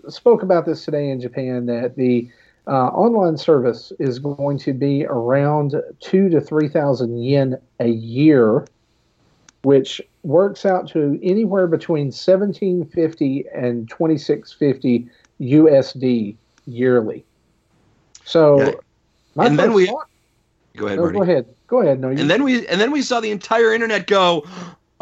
spoke 0.08 0.42
about 0.42 0.66
this 0.66 0.85
today 0.85 1.11
in 1.11 1.20
Japan 1.20 1.66
that 1.66 1.94
the 1.96 2.30
uh, 2.66 2.88
online 2.88 3.37
service 3.37 3.92
is 3.98 4.18
going 4.18 4.59
to 4.59 4.72
be 4.72 5.05
around 5.07 5.75
two 6.01 6.29
to 6.29 6.40
three 6.40 6.68
thousand 6.68 7.18
yen 7.22 7.57
a 7.81 7.88
year, 7.88 8.66
which 9.62 10.01
works 10.22 10.64
out 10.64 10.88
to 10.90 11.18
anywhere 11.22 11.66
between 11.66 12.12
seventeen 12.12 12.85
fifty 12.87 13.44
and 13.55 13.88
twenty 13.88 14.16
six 14.18 14.53
fifty 14.53 15.09
USD 15.40 16.37
yearly. 16.66 17.25
So, 18.25 18.59
Yeah. 18.61 18.70
my 19.35 19.46
And 19.46 19.59
then 19.59 19.72
we- 19.72 19.87
thought- 19.87 20.07
Go 20.77 20.87
ahead, 20.87 20.96
no, 20.98 21.03
Marty. 21.03 21.16
go 21.18 21.22
ahead, 21.22 21.46
go 21.66 21.81
ahead. 21.83 22.01
No, 22.01 22.09
you, 22.11 22.18
and 22.20 22.31
then 22.31 22.44
we 22.44 22.66
and 22.66 22.81
then 22.81 22.90
we 22.92 23.03
saw 23.03 23.20
the 23.20 23.31
entire 23.31 23.75
internet 23.75 24.07
go 24.07 24.42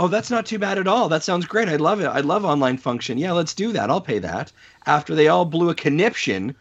oh 0.01 0.09
that's 0.09 0.31
not 0.31 0.45
too 0.47 0.59
bad 0.59 0.79
at 0.79 0.89
all 0.89 1.09
that 1.11 1.23
sounds 1.23 1.47
great 1.47 1.69
i 1.69 1.77
love 1.77 2.01
it 2.01 2.07
i 2.07 2.19
love 2.21 2.45
online 2.45 2.77
function 2.77 3.19
yeah 3.19 3.31
let's 3.31 3.55
do 3.55 3.71
that 3.71 3.89
i'll 3.91 4.01
pay 4.01 4.19
that 4.19 4.51
after 4.87 5.15
they 5.15 5.29
all 5.29 5.45
blew 5.45 5.69
a 5.71 5.75
conniption 5.75 6.53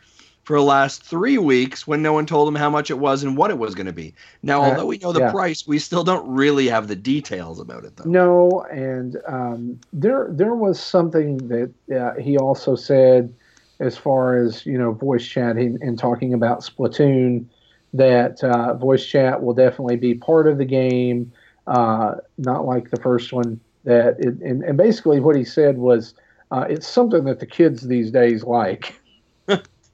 for 0.50 0.58
the 0.58 0.64
last 0.64 1.04
three 1.04 1.38
weeks 1.38 1.86
when 1.86 2.02
no 2.02 2.12
one 2.12 2.26
told 2.26 2.48
them 2.48 2.56
how 2.56 2.72
much 2.72 2.90
it 2.90 2.98
was 2.98 3.22
and 3.22 3.38
what 3.38 3.52
it 3.52 3.60
was 3.60 3.76
going 3.76 3.86
to 3.86 3.94
be 3.94 4.16
now 4.42 4.64
although 4.64 4.88
we 4.88 4.98
know 4.98 5.12
the 5.12 5.20
yeah. 5.20 5.30
price 5.30 5.68
we 5.68 5.78
still 5.78 6.04
don't 6.04 6.28
really 6.28 6.68
have 6.68 6.88
the 6.88 6.96
details 6.96 7.60
about 7.60 7.86
it 7.86 7.96
though 7.96 8.10
No, 8.10 8.66
and 8.72 9.16
um, 9.28 9.80
there 9.94 10.28
there 10.32 10.56
was 10.56 10.80
something 10.80 11.38
that 11.50 11.72
uh, 11.96 12.20
he 12.20 12.36
also 12.36 12.76
said 12.76 13.32
as 13.80 13.96
far 13.96 14.38
as 14.38 14.66
you 14.66 14.76
know 14.76 14.92
voice 14.92 15.24
chat 15.24 15.56
and, 15.56 15.80
and 15.84 16.00
talking 16.00 16.34
about 16.34 16.62
Splatoon 16.62 17.46
that 17.94 18.44
uh, 18.44 18.74
voice 18.74 19.06
chat 19.06 19.44
will 19.44 19.54
definitely 19.54 19.98
be 19.98 20.16
part 20.16 20.48
of 20.48 20.58
the 20.58 20.66
game, 20.66 21.32
uh, 21.68 22.16
not 22.40 22.66
like 22.66 22.90
the 22.90 22.98
first 22.98 23.32
one. 23.32 23.60
That 23.84 24.16
it, 24.18 24.34
and, 24.42 24.64
and 24.64 24.76
basically 24.76 25.20
what 25.20 25.36
he 25.36 25.46
said 25.46 25.78
was 25.78 26.16
uh, 26.50 26.66
it's 26.68 26.88
something 26.88 27.26
that 27.26 27.40
the 27.40 27.46
kids 27.46 27.84
these 27.84 28.10
days 28.10 28.44
like. 28.44 29.00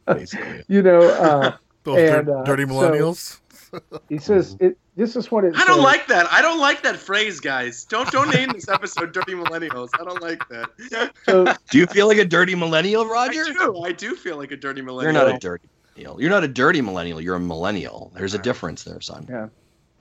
basically. 0.08 0.64
You 0.68 0.82
know, 0.82 1.00
uh, 1.02 1.58
Those 1.84 1.98
dir- 1.98 2.20
And, 2.20 2.30
uh, 2.30 2.44
dirty 2.44 2.64
so- 2.64 2.70
millennials. 2.70 3.40
he 4.10 4.18
says 4.18 4.56
it. 4.60 4.78
This 4.96 5.18
is 5.18 5.30
what 5.30 5.44
it. 5.44 5.54
I 5.58 5.66
don't 5.66 5.82
like 5.82 6.08
that. 6.08 6.32
I 6.32 6.42
don't 6.42 6.60
like 6.60 6.82
that 6.84 6.96
phrase, 6.96 7.42
guys. 7.42 7.84
Don't 7.84 8.10
don't 8.12 8.30
name 8.34 8.50
this 8.54 8.70
episode 8.70 9.12
"Dirty 9.12 9.34
Millennials." 9.34 9.90
I 10.00 10.06
don't 10.06 10.22
like 10.22 10.48
that. 10.48 11.12
So, 11.26 11.54
do 11.70 11.78
you 11.78 11.86
feel 11.86 12.08
like 12.08 12.18
a 12.18 12.24
dirty 12.24 12.56
millennial 12.56 13.06
Roger? 13.06 13.42
I 13.42 13.50
roger 13.50 13.54
do. 13.74 13.82
I 13.84 13.92
do 13.92 14.16
feel 14.16 14.38
like 14.38 14.52
a 14.52 14.56
dirty 14.58 14.82
millennial. 14.82 15.14
you're 15.14 15.26
not 15.26 15.36
a 15.36 15.40
dirty 15.40 15.68
millennial 15.98 16.22
you're 16.22 16.30
not 16.30 16.44
a 16.46 16.48
dirty 16.48 16.82
millennial 16.82 17.20
you're 17.22 17.36
a 17.36 17.40
millennial 17.40 18.12
there's 18.16 18.34
a 18.34 18.38
difference 18.38 18.84
there 18.84 19.02
son 19.02 19.26
Yeah, 19.30 19.48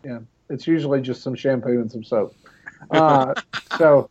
yeah. 0.05 0.19
It's 0.51 0.67
usually 0.69 1.01
just 1.01 1.23
some 1.23 1.35
shampoo 1.35 1.81
and 1.81 1.91
some 1.91 2.05
soap. 2.05 2.35
Uh, 2.91 3.35
so 3.79 4.09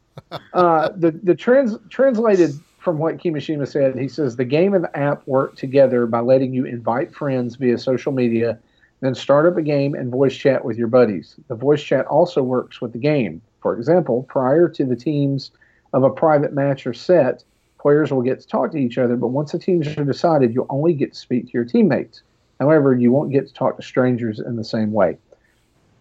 uh, 0.54 0.90
the 0.98 1.12
the 1.12 1.36
trans 1.36 1.78
translated 1.90 2.52
from 2.84 2.98
what 2.98 3.18
Kimishima 3.18 3.66
said, 3.66 3.98
he 3.98 4.10
says 4.10 4.36
the 4.36 4.44
game 4.44 4.74
and 4.74 4.84
the 4.84 4.98
app 4.98 5.26
work 5.26 5.56
together 5.56 6.06
by 6.06 6.20
letting 6.20 6.54
you 6.54 6.66
invite 6.66 7.16
friends 7.16 7.56
via 7.56 7.78
social 7.78 8.12
media, 8.12 8.60
then 9.00 9.16
start 9.16 9.46
up 9.46 9.58
a 9.58 9.62
game 9.62 9.96
and 9.96 10.12
voice 10.12 10.36
chat 10.36 10.66
with 10.66 10.78
your 10.78 10.90
buddies. 10.90 11.36
The 11.48 11.56
voice 11.56 11.82
chat 11.82 12.06
also 12.08 12.44
works 12.44 12.82
with 12.82 12.92
the 12.92 13.00
game. 13.00 13.42
For 13.62 13.78
example, 13.78 14.24
prior 14.24 14.68
to 14.68 14.86
the 14.86 14.98
teams 14.98 15.52
of 15.94 16.04
a 16.04 16.10
private 16.10 16.52
match 16.52 16.86
are 16.86 16.94
set, 16.94 17.46
players 17.80 18.12
will 18.12 18.22
get 18.22 18.42
to 18.42 18.48
talk 18.48 18.72
to 18.74 18.78
each 18.78 18.98
other, 18.98 19.16
but 19.16 19.30
once 19.30 19.54
the 19.54 19.60
teams 19.60 19.88
are 19.88 20.04
decided, 20.04 20.54
you'll 20.54 20.68
only 20.70 20.94
get 20.94 21.14
to 21.14 21.20
speak 21.20 21.46
to 21.46 21.52
your 21.54 21.66
teammates. 21.66 22.22
However, 22.60 22.94
you 22.94 23.14
won't 23.14 23.32
get 23.32 23.48
to 23.48 23.54
talk 23.54 23.78
to 23.78 23.84
strangers 23.84 24.40
in 24.40 24.58
the 24.58 24.64
same 24.64 24.92
way. 24.92 25.18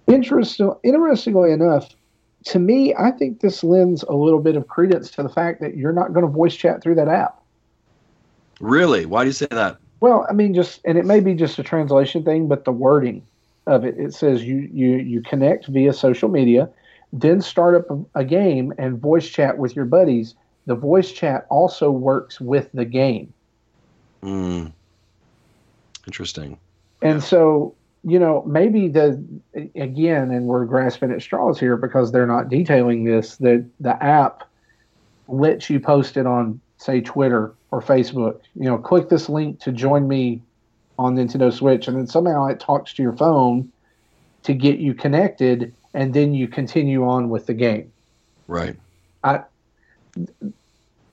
Interesting, 0.09 0.74
interestingly 0.83 1.53
enough, 1.53 1.95
to 2.45 2.59
me, 2.59 2.95
I 2.99 3.11
think 3.11 3.40
this 3.40 3.62
lends 3.62 4.03
a 4.05 4.14
little 4.14 4.40
bit 4.40 4.57
of 4.57 4.68
credence 4.68 5.11
to 5.12 5.22
the 5.22 5.28
fact 5.28 5.61
that 5.61 5.76
you're 5.76 5.93
not 5.93 6.12
going 6.12 6.26
to 6.26 6.30
voice 6.30 6.55
chat 6.55 6.82
through 6.82 6.97
that 6.97 7.09
app. 7.09 7.40
Really? 8.61 9.07
Why 9.07 9.22
do 9.24 9.28
you 9.28 9.34
say 9.34 9.49
that? 9.51 9.78
Well, 10.01 10.26
I 10.28 10.32
mean, 10.32 10.55
just 10.55 10.80
and 10.84 10.99
it 10.99 11.05
may 11.05 11.20
be 11.20 11.34
just 11.34 11.59
a 11.59 11.62
translation 11.62 12.24
thing, 12.24 12.49
but 12.49 12.64
the 12.64 12.72
wording 12.72 13.22
of 13.66 13.84
it 13.84 13.97
it 13.99 14.14
says 14.14 14.43
you 14.43 14.68
you 14.72 14.97
you 14.97 15.22
connect 15.22 15.68
via 15.68 15.93
social 15.93 16.28
media, 16.28 16.68
then 17.12 17.40
start 17.40 17.76
up 17.76 17.90
a, 17.90 18.20
a 18.20 18.24
game 18.24 18.72
and 18.78 18.99
voice 18.99 19.28
chat 19.28 19.59
with 19.59 19.76
your 19.76 19.84
buddies. 19.84 20.34
The 20.66 20.74
voice 20.74 21.12
chat 21.12 21.47
also 21.51 21.90
works 21.90 22.40
with 22.40 22.68
the 22.72 22.84
game. 22.84 23.32
Hmm. 24.22 24.66
Interesting. 26.07 26.59
And 27.01 27.22
so, 27.22 27.74
you 28.05 28.18
know, 28.18 28.42
maybe 28.46 28.88
the 28.88 29.22
again, 29.74 30.30
and 30.30 30.46
we're 30.46 30.64
grasping 30.64 31.12
at 31.12 31.22
straws 31.22 31.61
here 31.61 31.76
because 31.76 32.11
they're 32.11 32.26
not 32.26 32.48
detailing 32.48 33.05
this. 33.05 33.36
That 33.36 33.64
the 33.80 34.03
app 34.03 34.48
lets 35.28 35.70
you 35.70 35.78
post 35.78 36.16
it 36.16 36.26
on, 36.26 36.61
say, 36.78 37.00
Twitter 37.00 37.55
or 37.70 37.80
Facebook. 37.80 38.40
You 38.55 38.64
know, 38.64 38.78
click 38.78 39.09
this 39.09 39.28
link 39.28 39.61
to 39.61 39.72
join 39.72 40.09
me 40.09 40.42
on 40.98 41.16
Nintendo 41.16 41.53
Switch, 41.53 41.86
and 41.86 41.96
then 41.96 42.07
somehow 42.07 42.46
it 42.46 42.59
talks 42.59 42.92
to 42.94 43.03
your 43.03 43.12
phone 43.12 43.70
to 44.42 44.53
get 44.53 44.78
you 44.78 44.94
connected, 44.94 45.72
and 45.94 46.12
then 46.12 46.34
you 46.34 46.48
continue 46.48 47.07
on 47.07 47.30
with 47.30 47.46
the 47.46 47.55
game. 47.55 47.92
Right. 48.48 48.76
I 49.22 49.42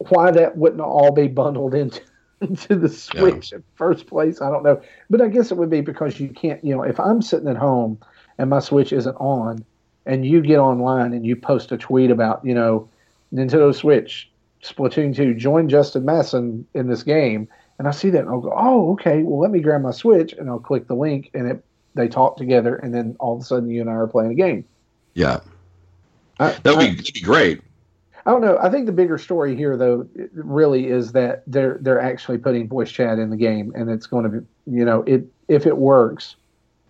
why 0.10 0.32
that 0.32 0.58
wouldn't 0.58 0.82
all 0.82 1.12
be 1.12 1.28
bundled 1.28 1.74
into 1.74 2.02
into 2.50 2.76
the 2.76 2.90
Switch 2.90 3.52
in 3.52 3.64
first 3.76 4.08
place, 4.08 4.42
I 4.42 4.50
don't 4.50 4.64
know. 4.64 4.82
But 5.10 5.22
I 5.22 5.28
guess 5.28 5.52
it 5.52 5.58
would 5.58 5.70
be 5.70 5.82
because 5.82 6.20
you 6.20 6.30
can't, 6.30 6.64
you 6.64 6.76
know, 6.76 6.84
if 6.84 7.00
I'm 7.00 7.22
sitting 7.22 7.48
at 7.48 7.58
home 7.58 8.00
and 8.38 8.50
my 8.50 8.60
Switch 8.60 8.94
isn't 8.94 9.16
on, 9.16 9.66
and 10.06 10.26
you 10.26 10.42
get 10.42 10.58
online 10.58 11.14
and 11.14 11.26
you 11.26 11.36
post 11.36 11.72
a 11.72 11.78
tweet 11.78 12.10
about, 12.10 12.44
you 12.44 12.54
know, 12.54 12.90
Nintendo 13.34 13.76
Switch, 13.76 14.30
Splatoon 14.64 15.16
2, 15.16 15.36
join 15.36 15.70
Justin 15.70 16.06
Masson 16.06 16.66
in 16.74 16.88
this 16.88 17.04
game, 17.04 17.48
and 17.78 17.88
I 17.88 17.92
see 17.92 18.10
that 18.10 18.22
and 18.22 18.30
I'll 18.30 18.42
go, 18.42 18.54
oh, 18.56 18.94
okay, 18.94 19.22
well, 19.24 19.40
let 19.40 19.52
me 19.52 19.60
grab 19.60 19.82
my 19.82 19.92
Switch 19.92 20.34
and 20.34 20.50
I'll 20.50 20.60
click 20.60 20.88
the 20.88 20.96
link 20.96 21.30
and 21.34 21.52
it 21.52 21.64
they 21.96 22.08
talk 22.08 22.38
together, 22.38 22.76
and 22.76 22.94
then 22.94 23.16
all 23.20 23.36
of 23.36 23.42
a 23.42 23.44
sudden 23.44 23.70
you 23.70 23.82
and 23.82 23.90
I 23.90 23.94
are 23.94 24.08
playing 24.08 24.32
a 24.32 24.36
game. 24.36 24.66
Yeah. 25.14 25.40
I, 26.40 26.52
That 26.64 26.78
would 26.78 26.98
be, 26.98 27.12
be 27.12 27.22
great. 27.22 27.62
Oh, 28.30 28.38
I 28.38 28.40
don't 28.40 28.42
know. 28.42 28.60
I 28.62 28.70
think 28.70 28.86
the 28.86 28.92
bigger 28.92 29.18
story 29.18 29.56
here, 29.56 29.76
though, 29.76 30.08
really 30.34 30.88
is 30.88 31.12
that 31.14 31.44
they're 31.48 31.80
they're 31.82 32.00
actually 32.00 32.38
putting 32.38 32.68
voice 32.68 32.92
chat 32.92 33.18
in 33.18 33.32
the 33.32 33.38
game, 33.38 33.72
and 33.76 33.90
it's 33.90 34.06
going 34.06 34.24
to 34.24 34.30
be, 34.30 34.48
you 34.68 34.86
know, 34.86 35.02
it 35.08 35.26
if 35.48 35.66
it 35.66 35.78
works, 35.78 36.36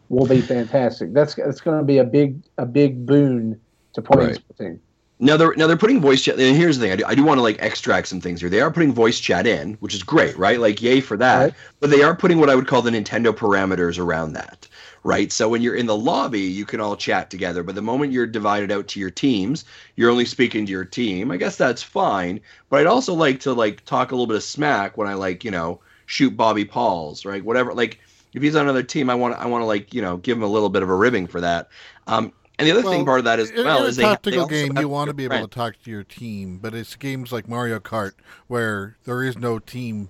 will 0.10 0.28
be 0.28 0.42
fantastic. 0.42 1.14
That's 1.14 1.38
it's 1.38 1.62
going 1.62 1.78
to 1.78 1.86
be 1.86 1.98
a 1.98 2.04
big 2.04 2.44
a 2.58 2.66
big 2.66 3.06
boon 3.06 3.60
to 3.94 4.02
playing 4.02 4.32
Right. 4.60 4.80
Now 5.22 5.36
they're 5.36 5.54
now 5.56 5.68
they're 5.68 5.76
putting 5.76 6.00
voice 6.00 6.22
chat. 6.22 6.40
And 6.40 6.56
here's 6.56 6.78
the 6.78 6.86
thing: 6.86 6.94
I 6.94 6.96
do, 6.96 7.04
I 7.08 7.16
do 7.16 7.26
want 7.26 7.40
to 7.40 7.42
like 7.42 7.60
extract 7.60 8.08
some 8.08 8.22
things 8.22 8.40
here. 8.40 8.50
They 8.50 8.62
are 8.62 8.72
putting 8.72 8.94
voice 8.94 9.20
chat 9.20 9.46
in, 9.46 9.74
which 9.76 9.94
is 9.94 10.02
great, 10.02 10.38
right? 10.38 10.60
Like, 10.60 10.82
yay 10.82 11.02
for 11.02 11.18
that. 11.18 11.40
Right. 11.44 11.54
But 11.82 11.90
they 11.90 12.04
are 12.04 12.16
putting 12.16 12.40
what 12.40 12.50
I 12.50 12.56
would 12.56 12.68
call 12.68 12.82
the 12.82 12.92
Nintendo 12.92 13.34
parameters 13.34 14.00
around 14.00 14.32
that, 14.34 14.66
right? 15.04 15.30
So 15.30 15.50
when 15.50 15.62
you're 15.62 15.76
in 15.76 15.88
the 15.88 15.98
lobby, 15.98 16.40
you 16.40 16.66
can 16.66 16.80
all 16.80 16.96
chat 16.96 17.30
together. 17.30 17.64
But 17.64 17.76
the 17.76 17.82
moment 17.82 18.14
you're 18.14 18.28
divided 18.28 18.72
out 18.72 18.88
to 18.90 19.00
your 19.00 19.10
teams, 19.10 19.66
you're 19.98 20.10
only 20.10 20.24
speaking 20.24 20.66
to 20.66 20.72
your 20.72 20.86
team. 20.86 21.32
I 21.32 21.38
guess 21.38 21.58
that's 21.58 21.84
fine. 21.84 22.40
But 22.70 22.80
I'd 22.80 22.88
also 22.88 23.14
like 23.14 23.42
to 23.42 23.52
like 23.52 23.84
talk 23.84 24.12
a 24.12 24.16
little 24.16 24.28
bit 24.28 24.38
of 24.38 24.44
smack 24.44 24.96
when 24.96 25.10
I 25.10 25.16
like 25.16 25.44
you 25.44 25.52
know 25.52 25.82
shoot 26.06 26.38
Bobby 26.38 26.64
Pauls, 26.64 27.26
right? 27.26 27.44
Whatever. 27.44 27.74
Like 27.74 28.00
if 28.34 28.42
he's 28.42 28.56
on 28.56 28.64
another 28.64 28.84
team, 28.84 29.10
I 29.10 29.16
want 29.16 29.36
I 29.36 29.48
want 29.48 29.64
to 29.64 29.66
like 29.66 29.94
you 29.94 30.02
know 30.02 30.16
give 30.16 30.38
him 30.38 30.44
a 30.44 30.48
little 30.48 30.70
bit 30.70 30.82
of 30.82 30.90
a 30.90 30.96
ribbing 30.96 31.28
for 31.28 31.42
that. 31.42 31.68
Um, 32.08 32.32
and 32.60 32.68
the 32.68 32.72
other 32.72 32.84
thing 32.84 33.06
part 33.06 33.20
of 33.20 33.26
that 33.26 33.40
as 33.40 33.52
well 33.52 33.84
in 33.84 33.90
is 33.90 33.98
a 33.98 34.02
they 34.02 34.08
tactical 34.08 34.48
they 34.48 34.62
also 34.62 34.74
game, 34.74 34.78
you 34.78 34.90
want 34.90 35.08
to 35.08 35.14
be 35.14 35.26
able 35.26 35.42
to 35.42 35.48
talk 35.48 35.76
to 35.84 35.90
your 35.92 36.04
team, 36.04 36.58
but 36.58 36.74
it's 36.74 36.96
games 36.96 37.32
like 37.32 37.48
Mario 37.48 37.80
Kart 37.80 38.14
where 38.48 38.98
there 39.06 39.24
is 39.24 39.38
no 39.38 39.60
team. 39.60 40.10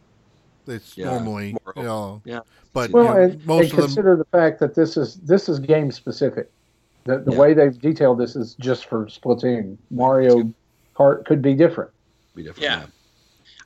It's 0.67 0.97
Yeah, 0.97 1.05
normally, 1.11 1.53
more 1.65 1.73
you 1.77 1.83
know, 1.83 2.21
yeah. 2.25 2.41
but 2.73 2.91
Well, 2.91 3.03
you 3.05 3.09
know, 3.09 3.21
and, 3.23 3.45
most 3.45 3.63
and 3.63 3.71
of 3.71 3.77
them. 3.77 3.85
consider 3.85 4.15
the 4.15 4.25
fact 4.25 4.59
that 4.59 4.75
this 4.75 4.97
is 4.97 5.15
this 5.15 5.49
is 5.49 5.59
game 5.59 5.91
specific. 5.91 6.51
The 7.05 7.19
the 7.19 7.31
Yeah. 7.31 7.37
way 7.39 7.53
they've 7.53 7.79
detailed 7.79 8.19
this 8.19 8.35
is 8.35 8.55
just 8.59 8.85
for 8.85 9.05
Splatoon. 9.05 9.77
Mario 9.89 10.53
Kart 10.95 11.25
could 11.25 11.41
be 11.41 11.53
different. 11.55 11.91
Be 12.35 12.43
different, 12.43 12.63
Yeah. 12.63 12.85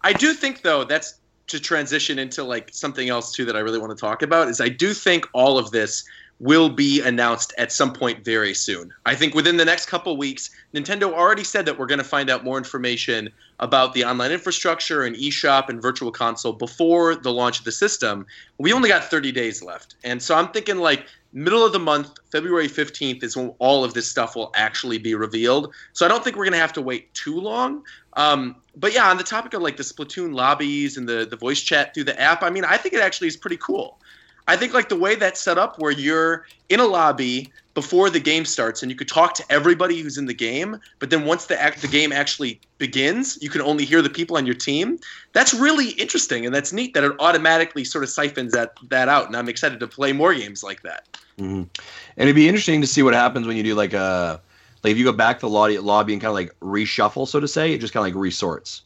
I 0.01 0.13
do 0.13 0.33
think 0.33 0.61
though 0.61 0.83
that's 0.83 1.15
to 1.47 1.59
transition 1.59 2.19
into 2.19 2.43
like 2.43 2.69
something 2.71 3.09
else 3.09 3.33
too 3.33 3.43
that 3.45 3.55
I 3.55 3.59
really 3.59 3.79
want 3.79 3.91
to 3.91 3.99
talk 3.99 4.21
about 4.21 4.47
is 4.47 4.61
I 4.61 4.69
do 4.69 4.93
think 4.93 5.25
all 5.33 5.57
of 5.57 5.71
this 5.71 6.05
will 6.43 6.67
be 6.67 6.99
announced 7.01 7.53
at 7.57 7.71
some 7.71 7.93
point 7.93 8.25
very 8.25 8.53
soon. 8.53 8.93
I 9.05 9.15
think 9.15 9.33
within 9.33 9.55
the 9.55 9.63
next 9.63 9.85
couple 9.85 10.17
weeks, 10.17 10.49
Nintendo 10.73 11.13
already 11.13 11.45
said 11.45 11.65
that 11.65 11.79
we're 11.79 11.85
going 11.85 11.99
to 11.99 12.03
find 12.03 12.29
out 12.29 12.43
more 12.43 12.57
information 12.57 13.29
about 13.61 13.93
the 13.93 14.03
online 14.03 14.33
infrastructure 14.33 15.03
and 15.03 15.15
eShop 15.15 15.69
and 15.69 15.81
Virtual 15.81 16.11
Console 16.11 16.51
before 16.51 17.15
the 17.15 17.31
launch 17.31 17.59
of 17.59 17.65
the 17.65 17.71
system. 17.71 18.25
We 18.57 18.73
only 18.73 18.89
got 18.89 19.05
30 19.05 19.31
days 19.31 19.63
left. 19.63 19.95
And 20.03 20.21
so 20.21 20.35
I'm 20.35 20.49
thinking 20.49 20.79
like 20.79 21.05
middle 21.31 21.65
of 21.65 21.71
the 21.71 21.79
month, 21.79 22.11
February 22.29 22.67
15th 22.67 23.23
is 23.23 23.37
when 23.37 23.53
all 23.59 23.85
of 23.85 23.93
this 23.93 24.09
stuff 24.09 24.35
will 24.35 24.51
actually 24.53 24.97
be 24.97 25.15
revealed. 25.15 25.73
So 25.93 26.05
I 26.05 26.09
don't 26.09 26.25
think 26.25 26.35
we're 26.35 26.43
going 26.43 26.53
to 26.53 26.59
have 26.59 26.73
to 26.73 26.81
wait 26.81 27.13
too 27.13 27.39
long. 27.39 27.83
Um, 28.17 28.57
but 28.75 28.93
yeah, 28.93 29.09
on 29.09 29.15
the 29.15 29.23
topic 29.23 29.53
of 29.53 29.61
like 29.61 29.77
the 29.77 29.83
Splatoon 29.83 30.35
lobbies 30.35 30.97
and 30.97 31.07
the 31.07 31.25
the 31.25 31.37
voice 31.37 31.61
chat 31.61 31.93
through 31.93 32.03
the 32.03 32.19
app, 32.19 32.43
I 32.43 32.49
mean, 32.49 32.65
I 32.65 32.75
think 32.75 32.93
it 32.93 33.01
actually 33.01 33.29
is 33.29 33.37
pretty 33.37 33.57
cool. 33.57 33.99
I 34.47 34.57
think 34.57 34.73
like 34.73 34.89
the 34.89 34.97
way 34.97 35.15
that's 35.15 35.39
set 35.39 35.57
up, 35.57 35.79
where 35.79 35.91
you're 35.91 36.45
in 36.69 36.79
a 36.79 36.85
lobby 36.85 37.51
before 37.73 38.09
the 38.09 38.19
game 38.19 38.45
starts, 38.45 38.83
and 38.83 38.91
you 38.91 38.95
could 38.95 39.07
talk 39.07 39.33
to 39.35 39.43
everybody 39.49 39.99
who's 39.99 40.17
in 40.17 40.25
the 40.25 40.33
game, 40.33 40.79
but 40.99 41.09
then 41.09 41.25
once 41.25 41.45
the 41.45 41.59
act 41.59 41.81
the 41.81 41.87
game 41.87 42.11
actually 42.11 42.59
begins, 42.77 43.37
you 43.41 43.49
can 43.49 43.61
only 43.61 43.85
hear 43.85 44.01
the 44.01 44.09
people 44.09 44.37
on 44.37 44.45
your 44.45 44.55
team. 44.55 44.99
That's 45.33 45.53
really 45.53 45.91
interesting, 45.91 46.45
and 46.45 46.53
that's 46.53 46.73
neat 46.73 46.93
that 46.93 47.03
it 47.03 47.13
automatically 47.19 47.83
sort 47.83 48.03
of 48.03 48.09
siphons 48.09 48.53
that 48.53 48.73
that 48.89 49.09
out. 49.09 49.27
And 49.27 49.35
I'm 49.35 49.49
excited 49.49 49.79
to 49.79 49.87
play 49.87 50.13
more 50.13 50.33
games 50.33 50.63
like 50.63 50.81
that. 50.83 51.07
hmm 51.37 51.63
And 51.63 51.69
it'd 52.17 52.35
be 52.35 52.47
interesting 52.47 52.81
to 52.81 52.87
see 52.87 53.01
what 53.01 53.13
happens 53.13 53.47
when 53.47 53.57
you 53.57 53.63
do 53.63 53.75
like 53.75 53.93
a 53.93 54.41
like 54.83 54.91
if 54.91 54.97
you 54.97 55.05
go 55.05 55.13
back 55.13 55.39
to 55.39 55.45
the 55.45 55.49
lobby, 55.49 55.77
lobby 55.79 56.13
and 56.13 56.21
kind 56.21 56.29
of 56.29 56.35
like 56.35 56.57
reshuffle, 56.59 57.27
so 57.27 57.39
to 57.39 57.47
say, 57.47 57.73
it 57.73 57.79
just 57.79 57.93
kind 57.93 58.05
of 58.05 58.13
like 58.13 58.21
resorts. 58.21 58.81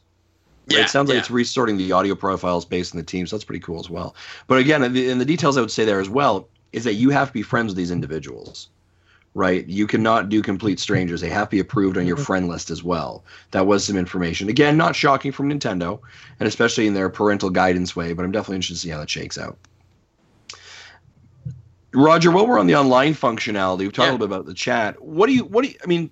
Yeah, 0.68 0.80
it 0.80 0.90
sounds 0.90 1.08
like 1.08 1.14
yeah. 1.14 1.20
it's 1.20 1.30
resorting 1.30 1.76
the 1.76 1.92
audio 1.92 2.14
profiles 2.14 2.64
based 2.64 2.94
on 2.94 2.98
the 2.98 3.04
team, 3.04 3.26
so 3.26 3.36
that's 3.36 3.44
pretty 3.44 3.60
cool 3.60 3.80
as 3.80 3.88
well. 3.88 4.14
But 4.46 4.58
again, 4.58 4.82
in 4.82 5.18
the, 5.18 5.24
details 5.24 5.56
I 5.56 5.60
would 5.60 5.70
say 5.70 5.84
there 5.84 6.00
as 6.00 6.10
well 6.10 6.48
is 6.72 6.84
that 6.84 6.94
you 6.94 7.10
have 7.10 7.28
to 7.28 7.32
be 7.32 7.42
friends 7.42 7.68
with 7.68 7.76
these 7.76 7.90
individuals, 7.90 8.68
right? 9.34 9.66
You 9.66 9.86
cannot 9.86 10.28
do 10.28 10.42
complete 10.42 10.78
strangers; 10.78 11.20
they 11.22 11.30
have 11.30 11.48
to 11.48 11.56
be 11.56 11.60
approved 11.60 11.96
on 11.96 12.06
your 12.06 12.16
mm-hmm. 12.16 12.24
friend 12.24 12.48
list 12.48 12.70
as 12.70 12.82
well. 12.82 13.24
That 13.52 13.66
was 13.66 13.84
some 13.84 13.96
information. 13.96 14.48
Again, 14.48 14.76
not 14.76 14.94
shocking 14.94 15.32
from 15.32 15.50
Nintendo, 15.50 16.00
and 16.38 16.46
especially 16.46 16.86
in 16.86 16.94
their 16.94 17.08
parental 17.08 17.50
guidance 17.50 17.96
way. 17.96 18.12
But 18.12 18.24
I'm 18.24 18.32
definitely 18.32 18.56
interested 18.56 18.74
to 18.74 18.80
see 18.80 18.90
how 18.90 19.00
that 19.00 19.10
shakes 19.10 19.38
out. 19.38 19.56
Roger, 21.94 22.30
while 22.30 22.46
we're 22.46 22.58
on 22.58 22.66
the 22.66 22.76
online 22.76 23.14
functionality, 23.14 23.78
we've 23.78 23.92
talked 23.92 24.06
Yeah. 24.06 24.10
a 24.10 24.12
little 24.12 24.26
bit 24.28 24.34
about 24.34 24.46
the 24.46 24.54
chat. 24.54 25.02
What 25.02 25.28
do 25.28 25.32
you? 25.32 25.44
What 25.44 25.64
do 25.64 25.70
you? 25.70 25.76
I 25.82 25.86
mean, 25.86 26.10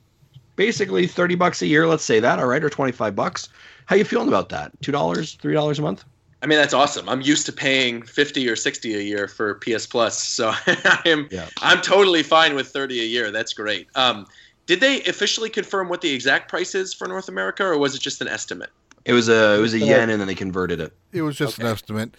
basically 0.57 1.07
thirty 1.07 1.35
bucks 1.35 1.61
a 1.61 1.67
year. 1.67 1.87
Let's 1.87 2.05
say 2.05 2.21
that, 2.21 2.39
all 2.39 2.47
right, 2.47 2.65
or 2.65 2.71
twenty 2.71 2.93
five 2.93 3.15
bucks. 3.15 3.51
How 3.87 3.97
you 3.97 4.05
feeling 4.05 4.29
about 4.29 4.49
that? 4.51 4.73
Two 4.83 4.93
dollars, 4.93 5.35
three 5.41 5.55
dollars 5.55 5.79
a 5.79 5.83
month? 5.83 6.05
I 6.43 6.47
mean, 6.47 6.59
that's 6.59 6.75
awesome. 6.75 7.09
I'm 7.09 7.23
used 7.23 7.47
to 7.47 7.53
paying 7.53 8.03
50 8.03 8.47
or 8.49 8.57
60 8.57 8.95
a 8.95 9.01
year 9.01 9.27
for 9.27 9.55
PS 9.55 9.87
Plus, 9.87 10.19
so 10.23 10.51
I 10.67 11.01
am 11.07 11.29
Yeah. 11.31 11.49
I'm 11.63 11.81
totally 11.81 12.23
fine 12.23 12.55
with 12.55 12.69
30 12.69 13.01
a 13.01 13.05
year. 13.05 13.31
That's 13.31 13.53
great. 13.55 13.89
Um, 13.95 14.27
did 14.67 14.81
they 14.81 15.03
officially 15.05 15.49
confirm 15.49 15.89
what 15.89 16.01
the 16.03 16.13
exact 16.13 16.51
price 16.51 16.75
is 16.75 16.93
for 16.93 17.09
North 17.09 17.29
America, 17.29 17.65
or 17.65 17.79
was 17.79 17.95
it 17.95 18.01
just 18.03 18.21
an 18.21 18.29
estimate? 18.29 18.71
It 19.05 19.13
was 19.13 19.29
a 19.29 19.57
it 19.57 19.61
was 19.61 19.73
a 19.75 19.79
Yeah. 19.79 19.99
yen, 19.99 20.11
and 20.11 20.21
then 20.21 20.27
they 20.29 20.35
converted 20.35 20.81
it. 20.81 20.93
It 21.13 21.23
was 21.23 21.37
just 21.37 21.59
an 21.59 21.67
estimate, 21.67 22.17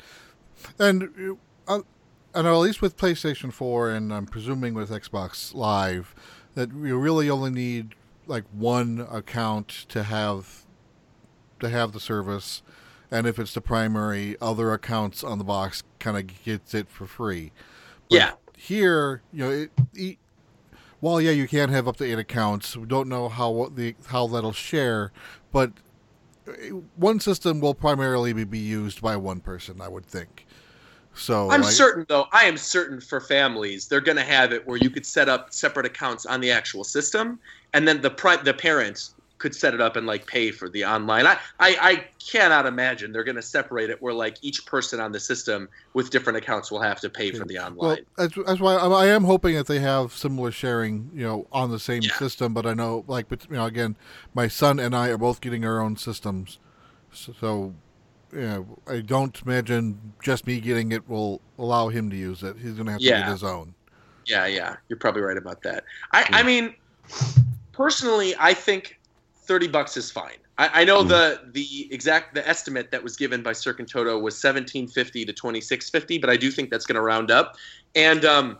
and 0.79 1.37
uh, 1.67 1.81
I 2.33 2.41
know 2.41 2.53
at 2.55 2.59
least 2.59 2.81
with 2.81 2.95
PlayStation 2.97 3.51
Four, 3.51 3.89
and 3.91 4.13
I'm 4.13 4.25
presuming 4.25 4.73
with 4.73 4.89
Xbox 4.89 5.53
Live, 5.53 6.15
that 6.55 6.69
you 6.69 6.97
really 6.97 7.29
only 7.29 7.51
need 7.51 7.93
like 8.25 8.45
one 8.51 9.05
account 9.11 9.67
to 9.89 10.03
have 10.03 10.63
to 11.59 11.69
have 11.69 11.91
the 11.91 11.99
service, 11.99 12.61
and 13.11 13.25
if 13.27 13.39
it's 13.39 13.53
the 13.53 13.61
primary, 13.61 14.35
other 14.41 14.73
accounts 14.73 15.23
on 15.23 15.37
the 15.37 15.43
box 15.43 15.83
kind 15.99 16.17
of 16.17 16.43
gets 16.43 16.73
it 16.73 16.89
for 16.89 17.05
free. 17.07 17.51
But 18.09 18.15
Yeah. 18.15 18.31
Here, 18.57 19.21
you 19.31 19.43
know, 19.43 19.51
it, 19.51 19.71
e 19.95 20.17
Well, 20.99 21.21
yeah, 21.21 21.31
you 21.31 21.47
can 21.47 21.69
have 21.69 21.87
up 21.87 21.97
to 21.97 22.05
eight 22.05 22.17
accounts. 22.17 22.75
We 22.75 22.87
don't 22.87 23.07
know 23.07 23.29
how 23.29 23.51
what 23.51 23.75
the 23.75 23.95
how 24.07 24.25
that'll 24.27 24.51
share, 24.51 25.11
but 25.51 25.71
uh, 26.47 26.51
one 26.95 27.19
system 27.19 27.59
will 27.59 27.75
primarily 27.75 28.33
be, 28.33 28.45
be 28.45 28.57
used 28.57 28.99
by 29.01 29.15
one 29.15 29.41
person, 29.41 29.79
I 29.79 29.87
would 29.89 30.05
think. 30.07 30.47
So 31.13 31.51
I'm 31.51 31.61
like- 31.61 31.71
certain, 31.71 32.05
though. 32.09 32.25
I 32.31 32.45
am 32.45 32.57
certain 32.57 32.99
for 32.99 33.19
families, 33.21 33.87
they're 33.87 34.01
going 34.01 34.17
to 34.17 34.23
have 34.23 34.51
it 34.53 34.65
where 34.67 34.77
you 34.77 34.89
could 34.89 35.05
set 35.05 35.29
up 35.29 35.53
separate 35.53 35.85
accounts 35.85 36.25
on 36.25 36.41
the 36.41 36.49
actual 36.51 36.83
system, 36.83 37.39
and 37.73 37.87
then 37.87 38.01
the 38.01 38.09
pri- 38.09 38.37
the 38.37 38.53
parents 38.53 39.13
could 39.37 39.53
set 39.55 39.73
it 39.73 39.81
up 39.81 39.95
and 39.95 40.07
like 40.07 40.25
pay 40.27 40.51
for 40.51 40.69
the 40.69 40.85
online. 40.85 41.25
I 41.27 41.37
I, 41.59 41.77
I 41.81 42.05
cannot 42.31 42.65
imagine 42.65 43.11
they're 43.11 43.23
going 43.23 43.35
to 43.35 43.41
separate 43.41 43.89
it 43.89 44.01
where 44.01 44.13
like 44.13 44.37
each 44.41 44.65
person 44.65 44.99
on 44.99 45.11
the 45.11 45.19
system 45.19 45.69
with 45.93 46.09
different 46.09 46.37
accounts 46.37 46.71
will 46.71 46.81
have 46.81 46.99
to 47.01 47.09
pay 47.09 47.31
for 47.31 47.45
the 47.45 47.57
Well, 47.57 47.91
online. 47.91 48.05
that's, 48.17 48.35
that's 48.45 48.59
why 48.59 48.75
I, 48.75 48.87
I 48.87 49.05
am 49.07 49.23
hoping 49.23 49.55
that 49.55 49.67
they 49.67 49.79
have 49.79 50.13
similar 50.13 50.51
sharing, 50.51 51.11
you 51.13 51.23
know, 51.23 51.47
on 51.51 51.71
the 51.71 51.79
same 51.79 52.01
Yeah. 52.03 52.17
system. 52.17 52.53
But 52.53 52.65
I 52.65 52.73
know, 52.73 53.03
like, 53.07 53.27
you 53.31 53.37
know, 53.55 53.65
again, 53.65 53.95
my 54.33 54.47
son 54.47 54.79
and 54.79 54.95
I 54.95 55.09
are 55.09 55.17
both 55.17 55.41
getting 55.41 55.65
our 55.65 55.79
own 55.81 55.97
systems, 55.97 56.59
so, 57.11 57.33
so 57.39 57.73
yeah, 58.35 58.63
I 58.87 58.99
don't 58.99 59.39
imagine 59.45 60.13
just 60.21 60.45
me 60.47 60.59
getting 60.59 60.91
it 60.91 61.07
will 61.07 61.41
allow 61.57 61.89
him 61.89 62.09
to 62.09 62.15
use 62.15 62.43
it. 62.43 62.57
He's 62.57 62.73
going 62.73 62.87
to 62.87 62.91
have 62.91 63.01
to 63.01 63.07
Yeah. 63.07 63.23
get 63.23 63.31
his 63.31 63.43
own. 63.43 63.73
Yeah, 64.25 64.45
yeah, 64.45 64.75
you're 64.89 64.99
probably 64.99 65.21
right 65.21 65.37
about 65.37 65.61
that. 65.63 65.85
I, 66.11 66.27
I 66.33 66.43
mean, 66.43 66.75
personally, 67.71 68.35
I 68.37 68.53
think 68.53 68.96
thirty 69.47 69.67
bucks 69.67 69.97
is 69.97 70.11
fine. 70.11 70.37
I, 70.57 70.81
I 70.81 70.83
know 70.83 71.03
the 71.03 71.41
the 71.51 71.87
exact 71.91 72.35
the 72.35 72.47
estimate 72.47 72.91
that 72.91 73.01
was 73.03 73.15
given 73.15 73.41
by 73.41 73.51
Serkan 73.51 73.87
Toto 73.87 74.17
was 74.19 74.37
seventeen 74.37 74.87
fifty 74.87 75.25
to 75.25 75.33
twenty 75.33 75.61
six 75.61 75.89
fifty, 75.89 76.17
but 76.17 76.29
I 76.29 76.37
do 76.37 76.51
think 76.51 76.69
that's 76.69 76.85
going 76.85 76.95
to 76.95 77.01
round 77.01 77.31
up. 77.31 77.55
And 77.95 78.25
um, 78.25 78.57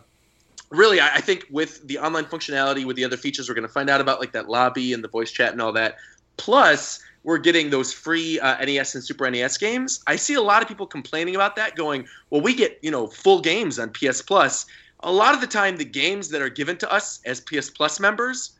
really, 0.70 1.00
I, 1.00 1.16
I 1.16 1.20
think 1.20 1.46
with 1.50 1.86
the 1.86 1.98
online 1.98 2.24
functionality, 2.24 2.84
with 2.84 2.96
the 2.96 3.04
other 3.04 3.16
features, 3.16 3.48
we're 3.48 3.54
going 3.54 3.66
to 3.66 3.72
find 3.72 3.90
out 3.90 4.00
about 4.00 4.20
like 4.20 4.32
that 4.32 4.48
lobby 4.48 4.92
and 4.92 5.02
the 5.02 5.08
voice 5.08 5.30
chat 5.30 5.52
and 5.52 5.60
all 5.60 5.72
that. 5.72 5.96
Plus, 6.36 7.00
we're 7.24 7.38
getting 7.38 7.70
those 7.70 7.92
free 7.92 8.38
uh, 8.40 8.64
NES 8.64 8.94
and 8.94 9.04
Super 9.04 9.28
NES 9.30 9.58
games. 9.58 10.02
I 10.06 10.16
see 10.16 10.34
a 10.34 10.42
lot 10.42 10.62
of 10.62 10.68
people 10.68 10.86
complaining 10.86 11.34
about 11.34 11.56
that, 11.56 11.76
going, 11.76 12.06
"Well, 12.30 12.40
we 12.40 12.54
get 12.54 12.78
you 12.82 12.90
know 12.90 13.06
full 13.06 13.40
games 13.40 13.78
on 13.78 13.90
PS 13.90 14.22
Plus." 14.22 14.66
A 15.04 15.12
lot 15.12 15.32
of 15.32 15.40
the 15.40 15.46
time, 15.46 15.76
the 15.76 15.84
games 15.84 16.28
that 16.30 16.42
are 16.42 16.48
given 16.48 16.76
to 16.78 16.92
us 16.92 17.20
as 17.24 17.40
PS 17.40 17.70
Plus 17.70 18.00
members 18.00 18.57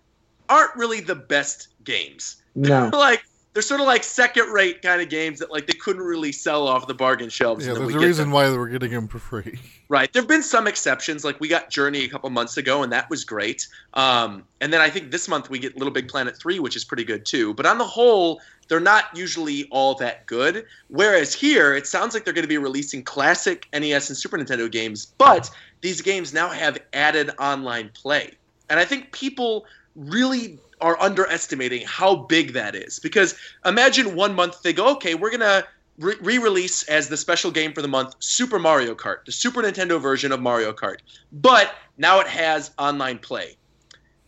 aren't 0.49 0.75
really 0.77 1.01
the 1.01 1.15
best 1.15 1.69
games. 1.85 2.37
No. 2.55 2.91
like 2.93 3.23
they're 3.59 3.63
sort 3.63 3.81
of 3.81 3.87
like 3.87 4.05
second 4.05 4.53
rate 4.53 4.83
kind 4.83 5.01
of 5.01 5.09
games 5.09 5.39
that 5.41 5.51
like 5.51 5.67
they 5.67 5.73
couldn't 5.73 6.03
really 6.03 6.31
sell 6.31 6.69
off 6.69 6.87
the 6.87 6.95
bargain 6.95 7.29
shelves. 7.29 7.67
Yeah, 7.67 7.75
there's 7.75 7.93
a 7.93 7.99
reason 7.99 8.27
them. 8.27 8.31
why 8.33 8.49
they 8.49 8.57
were 8.57 8.69
getting 8.69 8.91
them 8.91 9.09
for 9.09 9.19
free. 9.19 9.59
Right. 9.91 10.13
There 10.13 10.21
have 10.21 10.29
been 10.29 10.43
some 10.43 10.67
exceptions. 10.67 11.25
Like 11.25 11.41
we 11.41 11.49
got 11.49 11.71
Journey 11.71 12.05
a 12.05 12.09
couple 12.11 12.29
months 12.29 12.59
ago, 12.59 12.83
and 12.83 12.93
that 12.93 13.09
was 13.09 13.25
great. 13.25 13.67
Um, 13.95 14.45
and 14.61 14.71
then 14.71 14.83
I 14.83 14.91
think 14.91 15.11
this 15.11 15.29
month 15.29 15.49
we 15.49 15.59
get 15.59 15.79
Little 15.79 15.95
Big 15.95 16.09
Planet 16.09 16.37
3, 16.37 16.59
which 16.59 16.77
is 16.77 16.85
pretty 16.85 17.05
good 17.05 17.25
too. 17.25 17.55
But 17.55 17.65
on 17.65 17.79
the 17.79 17.87
whole, 17.87 18.39
they're 18.69 18.81
not 18.81 19.05
usually 19.17 19.67
all 19.71 19.95
that 19.95 20.27
good. 20.27 20.67
Whereas 20.89 21.33
here, 21.33 21.75
it 21.75 21.87
sounds 21.87 22.13
like 22.13 22.27
they're 22.27 22.35
going 22.35 22.45
to 22.45 22.49
be 22.49 22.59
releasing 22.59 23.03
classic 23.03 23.67
NES 23.73 24.11
and 24.11 24.17
Super 24.19 24.37
Nintendo 24.37 24.71
games, 24.71 25.07
but 25.17 25.51
these 25.81 26.03
games 26.03 26.35
now 26.35 26.51
have 26.51 26.77
added 26.93 27.31
online 27.39 27.89
play. 27.95 28.33
And 28.69 28.79
I 28.79 28.85
think 28.85 29.13
people 29.13 29.65
really 29.99 30.59
are 30.81 31.01
underestimating 31.01 31.85
how 31.87 32.15
big 32.15 32.53
that 32.53 32.75
is. 32.75 32.99
Because 32.99 33.35
imagine 33.65 34.15
one 34.15 34.35
month 34.35 34.63
they 34.63 34.73
go, 34.73 34.93
okay, 34.93 35.15
we're 35.15 35.31
going 35.31 35.41
to 35.41 35.67
re 35.99 36.39
release 36.39 36.85
as 36.85 37.09
the 37.09 37.17
special 37.17 37.51
game 37.51 37.73
for 37.73 37.83
the 37.83 37.89
month 37.89 38.15
Super 38.21 38.59
Mario 38.59 38.95
Kart, 38.95 39.25
the 39.25 39.33
Super 39.33 39.63
Nintendo 39.63 40.01
version 40.01 40.33
of 40.33 40.41
Mario 40.41 40.73
Kart. 40.73 40.99
But 41.33 41.75
now 41.97 42.21
it 42.21 42.29
has 42.29 42.71
online 42.79 43.19
play. 43.19 43.57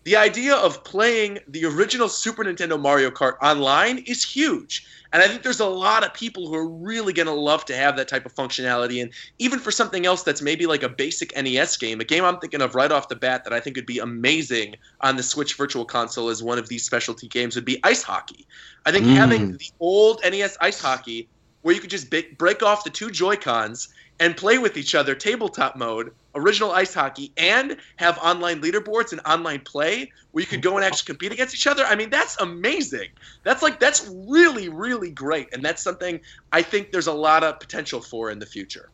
The 0.05 0.16
idea 0.16 0.55
of 0.55 0.82
playing 0.82 1.40
the 1.46 1.66
original 1.66 2.09
Super 2.09 2.42
Nintendo 2.42 2.80
Mario 2.80 3.11
Kart 3.11 3.34
online 3.42 3.98
is 4.07 4.24
huge. 4.24 4.86
And 5.12 5.22
I 5.22 5.28
think 5.28 5.42
there's 5.42 5.61
a 5.61 5.66
lot 5.66 6.05
of 6.05 6.14
people 6.14 6.46
who 6.48 6.55
are 6.55 6.68
really 6.68 7.12
going 7.12 7.26
to 7.26 7.34
love 7.34 7.64
to 7.66 7.76
have 7.76 7.96
that 7.96 8.09
type 8.09 8.24
of 8.24 8.34
functionality. 8.34 9.03
And 9.03 9.12
even 9.38 9.59
for 9.59 9.70
something 9.72 10.07
else 10.07 10.22
that's 10.22 10.40
maybe 10.40 10.66
like 10.66 10.82
a 10.84 10.88
basic 10.88 11.36
NES 11.36 11.76
game, 11.76 12.01
a 12.01 12.05
game 12.05 12.24
I'm 12.24 12.38
thinking 12.38 12.62
of 12.62 12.74
right 12.74 12.90
off 12.90 13.09
the 13.09 13.16
bat 13.16 13.44
that 13.44 13.53
I 13.53 13.61
think 13.61 13.76
would 13.76 13.86
be 13.86 13.98
amazing 13.98 14.76
on 15.01 15.16
the 15.16 15.22
Switch 15.22 15.57
Virtual 15.57 15.84
Console 15.84 16.28
as 16.28 16.42
one 16.42 16.59
of 16.59 16.68
these 16.68 16.84
specialty 16.84 17.28
games 17.28 17.55
would 17.57 17.64
be 17.64 17.80
ice 17.84 18.03
hockey. 18.03 18.46
I 18.86 18.92
think 18.92 19.05
Mm. 19.05 19.16
having 19.16 19.53
the 19.53 19.70
old 19.80 20.20
NES 20.24 20.57
ice 20.61 20.80
hockey 20.80 21.28
where 21.62 21.74
you 21.74 21.80
could 21.80 21.90
just 21.90 22.09
break 22.38 22.62
off 22.62 22.84
the 22.84 22.90
two 22.90 23.11
Joy 23.11 23.36
Cons 23.36 23.88
and 24.20 24.36
play 24.36 24.59
with 24.59 24.76
each 24.76 24.94
other, 24.94 25.14
tabletop 25.14 25.76
mode, 25.76 26.12
original 26.35 26.72
ice 26.72 26.95
hockey, 26.95 27.33
and 27.37 27.76
have 27.97 28.18
online 28.18 28.61
leaderboards 28.61 29.12
and 29.12 29.20
online 29.26 29.61
play 29.61 30.11
where 30.33 30.43
you 30.43 30.47
could 30.47 30.62
go 30.62 30.76
and 30.76 30.85
actually 30.85 31.07
compete 31.07 31.33
against 31.33 31.55
each 31.55 31.66
other. 31.66 31.85
I 31.85 31.97
mean, 31.97 32.11
that's 32.11 32.41
amazing. 32.41 33.09
That's 33.43 33.62
like 33.62 33.81
that's 33.81 34.09
really, 34.28 34.68
really 34.68 35.11
great, 35.11 35.49
and 35.53 35.64
that's 35.64 35.83
something 35.83 36.20
I 36.53 36.62
think 36.62 36.93
there's 36.93 37.09
a 37.09 37.12
lot 37.12 37.45
of 37.45 37.59
potential 37.61 38.01
for 38.01 38.31
in 38.31 38.39
the 38.39 38.47
future. 38.47 38.91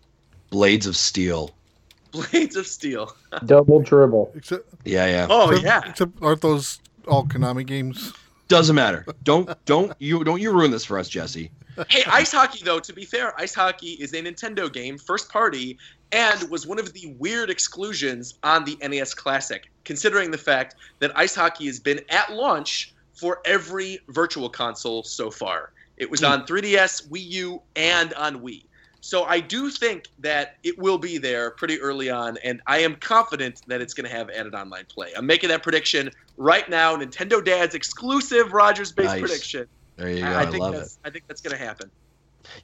Blades 0.50 0.86
of 0.86 0.96
Steel. 0.96 1.54
Blades 2.12 2.56
of 2.56 2.66
Steel. 2.66 3.14
Double 3.46 3.80
dribble. 3.80 4.32
Except, 4.34 4.66
Yeah, 4.84 5.06
yeah. 5.06 5.26
Oh 5.28 5.50
except, 5.50 5.64
yeah. 5.64 5.90
except 5.90 6.22
aren't 6.22 6.40
those 6.40 6.80
all 7.06 7.24
Konami 7.24 7.66
games? 7.66 8.12
Doesn't 8.48 8.76
matter. 8.76 9.04
Don't 9.24 9.52
don't 9.64 9.92
you 9.98 10.22
don't 10.24 10.40
you 10.40 10.52
ruin 10.52 10.70
this 10.70 10.84
for 10.84 10.98
us, 10.98 11.08
Jesse. 11.08 11.50
Hey, 11.90 12.04
ice 12.06 12.32
hockey 12.32 12.60
though. 12.64 12.78
To 12.78 12.92
be 12.92 13.04
fair, 13.04 13.38
ice 13.38 13.54
hockey 13.54 13.92
is 13.92 14.12
a 14.14 14.22
Nintendo 14.22 14.72
game, 14.72 14.96
first 14.96 15.28
party, 15.28 15.78
and 16.12 16.48
was 16.50 16.66
one 16.66 16.78
of 16.78 16.92
the 16.92 17.14
weird 17.18 17.50
exclusions 17.50 18.34
on 18.42 18.64
the 18.64 18.76
NES 18.86 19.14
Classic. 19.14 19.68
Considering 19.84 20.30
the 20.30 20.38
fact 20.38 20.76
that 20.98 21.16
ice 21.16 21.34
hockey 21.34 21.66
has 21.66 21.78
been 21.80 22.00
at 22.08 22.32
launch 22.32 22.94
for 23.14 23.40
every 23.44 23.98
virtual 24.08 24.48
console 24.48 25.02
so 25.02 25.30
far, 25.30 25.72
it 25.96 26.10
was 26.10 26.20
hmm. 26.20 26.26
on 26.26 26.46
3DS, 26.46 27.08
Wii 27.08 27.26
U, 27.30 27.62
and 27.74 28.12
on 28.14 28.40
Wii. 28.40 28.64
So 29.00 29.22
I 29.22 29.38
do 29.38 29.70
think 29.70 30.08
that 30.18 30.56
it 30.64 30.76
will 30.78 30.98
be 30.98 31.18
there 31.18 31.52
pretty 31.52 31.80
early 31.80 32.10
on, 32.10 32.38
and 32.38 32.60
I 32.66 32.78
am 32.78 32.96
confident 32.96 33.62
that 33.68 33.80
it's 33.80 33.94
going 33.94 34.08
to 34.08 34.14
have 34.14 34.30
added 34.30 34.52
online 34.52 34.86
play. 34.86 35.12
I'm 35.16 35.26
making 35.26 35.48
that 35.50 35.62
prediction 35.62 36.10
right 36.36 36.68
now. 36.68 36.96
Nintendo 36.96 37.44
Dad's 37.44 37.76
exclusive 37.76 38.48
Rogersbase 38.48 39.04
Nice. 39.04 39.20
prediction. 39.20 39.68
There 39.94 40.10
you 40.10 40.22
go. 40.22 40.26
I, 40.26 40.32
I, 40.32 40.42
I 40.42 40.46
think 40.46 40.58
love 40.58 40.74
it. 40.74 40.88
I 41.04 41.10
think 41.10 41.28
that's 41.28 41.40
going 41.40 41.56
to 41.56 41.64
happen. 41.64 41.88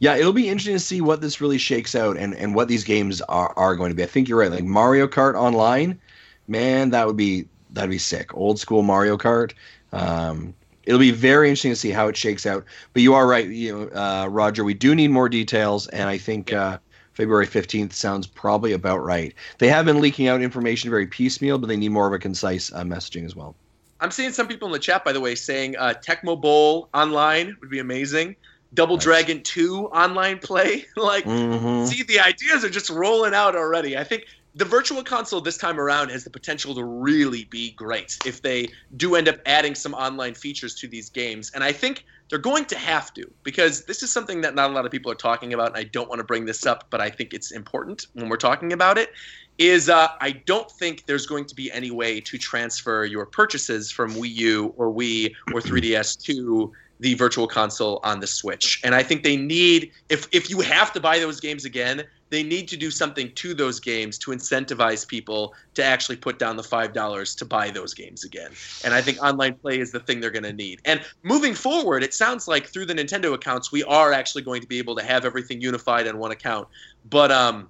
Yeah, 0.00 0.16
it'll 0.16 0.32
be 0.32 0.48
interesting 0.48 0.74
to 0.74 0.80
see 0.80 1.00
what 1.00 1.20
this 1.20 1.40
really 1.40 1.58
shakes 1.58 1.94
out 1.94 2.16
and, 2.16 2.34
and 2.34 2.54
what 2.54 2.68
these 2.68 2.84
games 2.84 3.20
are, 3.22 3.52
are 3.56 3.76
going 3.76 3.90
to 3.90 3.94
be. 3.94 4.02
I 4.02 4.06
think 4.06 4.28
you're 4.28 4.38
right. 4.38 4.50
Like 4.50 4.64
Mario 4.64 5.06
Kart 5.06 5.34
Online, 5.34 6.00
man, 6.48 6.90
that 6.90 7.06
would 7.06 7.16
be 7.16 7.46
that'd 7.70 7.90
be 7.90 7.98
sick. 7.98 8.34
Old 8.34 8.58
school 8.58 8.82
Mario 8.82 9.16
Kart. 9.16 9.52
Um, 9.92 10.54
it'll 10.84 10.98
be 10.98 11.10
very 11.10 11.48
interesting 11.48 11.72
to 11.72 11.76
see 11.76 11.90
how 11.90 12.08
it 12.08 12.16
shakes 12.16 12.46
out. 12.46 12.64
But 12.92 13.02
you 13.02 13.14
are 13.14 13.26
right, 13.26 13.46
you 13.46 13.72
know, 13.72 14.00
uh, 14.00 14.26
Roger. 14.26 14.64
We 14.64 14.74
do 14.74 14.94
need 14.94 15.08
more 15.08 15.28
details, 15.28 15.86
and 15.88 16.08
I 16.08 16.18
think 16.18 16.52
uh, 16.52 16.78
February 17.12 17.46
fifteenth 17.46 17.92
sounds 17.92 18.26
probably 18.26 18.72
about 18.72 19.04
right. 19.04 19.34
They 19.58 19.68
have 19.68 19.84
been 19.84 20.00
leaking 20.00 20.28
out 20.28 20.42
information 20.42 20.90
very 20.90 21.06
piecemeal, 21.06 21.58
but 21.58 21.68
they 21.68 21.76
need 21.76 21.90
more 21.90 22.06
of 22.06 22.12
a 22.12 22.18
concise 22.18 22.72
uh, 22.72 22.82
messaging 22.82 23.24
as 23.24 23.36
well. 23.36 23.54
I'm 24.00 24.10
seeing 24.10 24.32
some 24.32 24.48
people 24.48 24.66
in 24.66 24.72
the 24.72 24.80
chat, 24.80 25.04
by 25.04 25.12
the 25.12 25.20
way, 25.20 25.36
saying 25.36 25.76
uh, 25.76 25.94
Tecmo 26.04 26.40
Bowl 26.40 26.88
online 26.92 27.56
would 27.60 27.70
be 27.70 27.78
amazing. 27.78 28.34
Double 28.74 28.96
Nice. 28.96 29.04
Dragon 29.04 29.42
2 29.42 29.86
online 29.88 30.38
play. 30.38 30.86
like, 30.96 31.24
Mhm. 31.24 31.86
see, 31.86 32.02
the 32.02 32.20
ideas 32.20 32.64
are 32.64 32.70
just 32.70 32.90
rolling 32.90 33.34
out 33.34 33.54
already. 33.56 33.96
I 33.96 34.04
think 34.04 34.24
the 34.54 34.64
virtual 34.64 35.02
console 35.02 35.40
this 35.40 35.56
time 35.56 35.80
around 35.80 36.10
has 36.10 36.24
the 36.24 36.30
potential 36.30 36.74
to 36.74 36.84
really 36.84 37.44
be 37.44 37.72
great 37.72 38.16
if 38.26 38.42
they 38.42 38.68
do 38.96 39.14
end 39.14 39.28
up 39.28 39.36
adding 39.46 39.74
some 39.74 39.94
online 39.94 40.34
features 40.34 40.74
to 40.74 40.88
these 40.88 41.08
games. 41.08 41.50
And 41.54 41.64
I 41.64 41.72
think 41.72 42.04
they're 42.28 42.38
going 42.38 42.66
to 42.66 42.76
have 42.78 43.12
to 43.14 43.30
because 43.44 43.84
this 43.86 44.02
is 44.02 44.12
something 44.12 44.42
that 44.42 44.54
not 44.54 44.70
a 44.70 44.72
lot 44.74 44.84
of 44.84 44.90
people 44.90 45.10
are 45.10 45.16
talking 45.16 45.54
about. 45.54 45.68
And 45.68 45.76
I 45.76 45.84
don't 45.84 46.08
want 46.08 46.18
to 46.18 46.24
bring 46.24 46.44
this 46.44 46.66
up, 46.66 46.86
but 46.90 47.00
I 47.00 47.08
think 47.08 47.32
it's 47.32 47.50
important 47.50 48.06
when 48.12 48.28
we're 48.28 48.36
talking 48.36 48.72
about 48.72 48.98
it. 48.98 49.10
Is 49.58 49.88
uh, 49.90 50.08
I 50.20 50.32
don't 50.46 50.70
think 50.72 51.04
there's 51.06 51.26
going 51.26 51.44
to 51.46 51.54
be 51.54 51.70
any 51.72 51.90
way 51.90 52.20
to 52.20 52.38
transfer 52.38 53.04
your 53.04 53.26
purchases 53.26 53.90
from 53.90 54.12
Wii 54.14 54.34
U 54.34 54.74
or 54.76 54.92
Wii 54.92 55.32
or 55.54 55.60
3DS 55.60 56.22
to 56.24 56.72
the 57.02 57.14
virtual 57.14 57.48
console 57.48 57.98
on 58.04 58.20
the 58.20 58.28
Switch. 58.28 58.80
And 58.84 58.94
I 58.94 59.02
think 59.02 59.24
they 59.24 59.36
need 59.36 59.90
if 60.08 60.28
if 60.30 60.48
you 60.48 60.60
have 60.60 60.92
to 60.92 61.00
buy 61.00 61.18
those 61.18 61.40
games 61.40 61.64
again, 61.64 62.04
they 62.30 62.44
need 62.44 62.68
to 62.68 62.76
do 62.76 62.92
something 62.92 63.32
to 63.34 63.54
those 63.54 63.80
games 63.80 64.16
to 64.18 64.30
incentivize 64.30 65.06
people 65.06 65.52
to 65.74 65.82
actually 65.82 66.14
put 66.16 66.38
down 66.38 66.56
the 66.56 66.62
five 66.62 66.92
dollars 66.92 67.34
to 67.34 67.44
buy 67.44 67.70
those 67.70 67.92
games 67.92 68.22
again. 68.22 68.52
And 68.84 68.94
I 68.94 69.02
think 69.02 69.20
online 69.20 69.54
play 69.54 69.80
is 69.80 69.90
the 69.90 69.98
thing 69.98 70.20
they're 70.20 70.30
going 70.30 70.44
to 70.44 70.52
need. 70.52 70.80
And 70.84 71.02
moving 71.24 71.54
forward, 71.54 72.04
it 72.04 72.14
sounds 72.14 72.46
like 72.46 72.68
through 72.68 72.86
the 72.86 72.94
Nintendo 72.94 73.34
accounts, 73.34 73.72
we 73.72 73.82
are 73.82 74.12
actually 74.12 74.42
going 74.42 74.60
to 74.62 74.68
be 74.68 74.78
able 74.78 74.94
to 74.94 75.02
have 75.02 75.24
everything 75.24 75.60
unified 75.60 76.06
on 76.06 76.18
one 76.18 76.30
account. 76.30 76.68
But 77.10 77.32
um, 77.32 77.68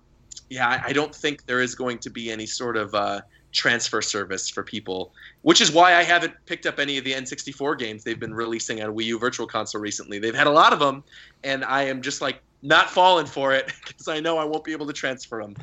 yeah, 0.51 0.69
I, 0.69 0.89
I 0.89 0.93
don't 0.93 1.15
think 1.15 1.47
there 1.47 1.63
is 1.63 1.75
going 1.75 1.99
to 2.01 2.11
be 2.11 2.31
any 2.31 2.45
sort 2.45 2.77
of 2.77 2.95
uh, 2.95 3.23
transfer 3.53 4.03
service 4.03 4.49
for 4.49 4.63
people, 4.63 5.13
which 5.43 5.61
is 5.61 5.71
why 5.71 5.95
I 5.95 6.03
haven't 6.03 6.35
picked 6.47 6.67
up 6.67 6.79
any 6.79 6.99
of 6.99 7.05
the 7.05 7.13
N64 7.13 7.79
games 7.79 8.05
they've 8.05 8.19
been 8.19 8.35
releasing 8.35 8.83
on 8.83 8.95
Wii 8.95 9.05
U 9.05 9.19
Virtual 9.19 9.47
Console 9.47 9.81
recently. 9.81 10.19
They've 10.19 10.35
had 10.35 10.47
a 10.47 10.53
lot 10.53 10.73
of 10.73 10.79
them, 10.79 11.05
and 11.45 11.65
I 11.65 11.85
am 11.85 12.03
just 12.03 12.21
like 12.21 12.43
not 12.63 12.91
falling 12.91 13.27
for 13.27 13.53
it 13.53 13.67
because 13.87 14.09
I 14.09 14.21
know 14.21 14.39
I 14.39 14.45
won't 14.45 14.65
be 14.65 14.73
able 14.73 14.87
to 14.87 14.93
transfer 14.93 15.43
them. 15.43 15.55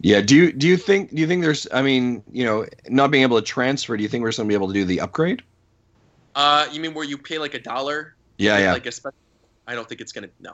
Yeah. 0.00 0.20
Do 0.20 0.34
you 0.34 0.52
do 0.52 0.66
you 0.66 0.76
think 0.76 1.10
do 1.10 1.20
you 1.20 1.26
think 1.26 1.42
there's 1.42 1.66
I 1.72 1.82
mean 1.82 2.22
you 2.32 2.44
know 2.44 2.66
not 2.88 3.10
being 3.10 3.22
able 3.22 3.36
to 3.36 3.44
transfer? 3.44 3.96
Do 3.96 4.02
you 4.02 4.08
think 4.08 4.22
we're 4.22 4.32
going 4.32 4.46
to 4.46 4.48
be 4.48 4.54
able 4.54 4.68
to 4.68 4.74
do 4.74 4.84
the 4.84 5.00
upgrade? 5.00 5.42
Uh, 6.34 6.68
you 6.70 6.80
mean 6.80 6.94
where 6.94 7.04
you 7.04 7.18
pay 7.18 7.38
like 7.38 7.54
a 7.54 7.58
dollar? 7.58 8.14
Yeah, 8.38 8.58
yeah. 8.58 8.72
Like 8.72 8.86
a 8.86 8.92
spe- 8.92 9.08
I 9.66 9.74
don't 9.74 9.88
think 9.88 10.00
it's 10.00 10.12
gonna. 10.12 10.28
No, 10.40 10.52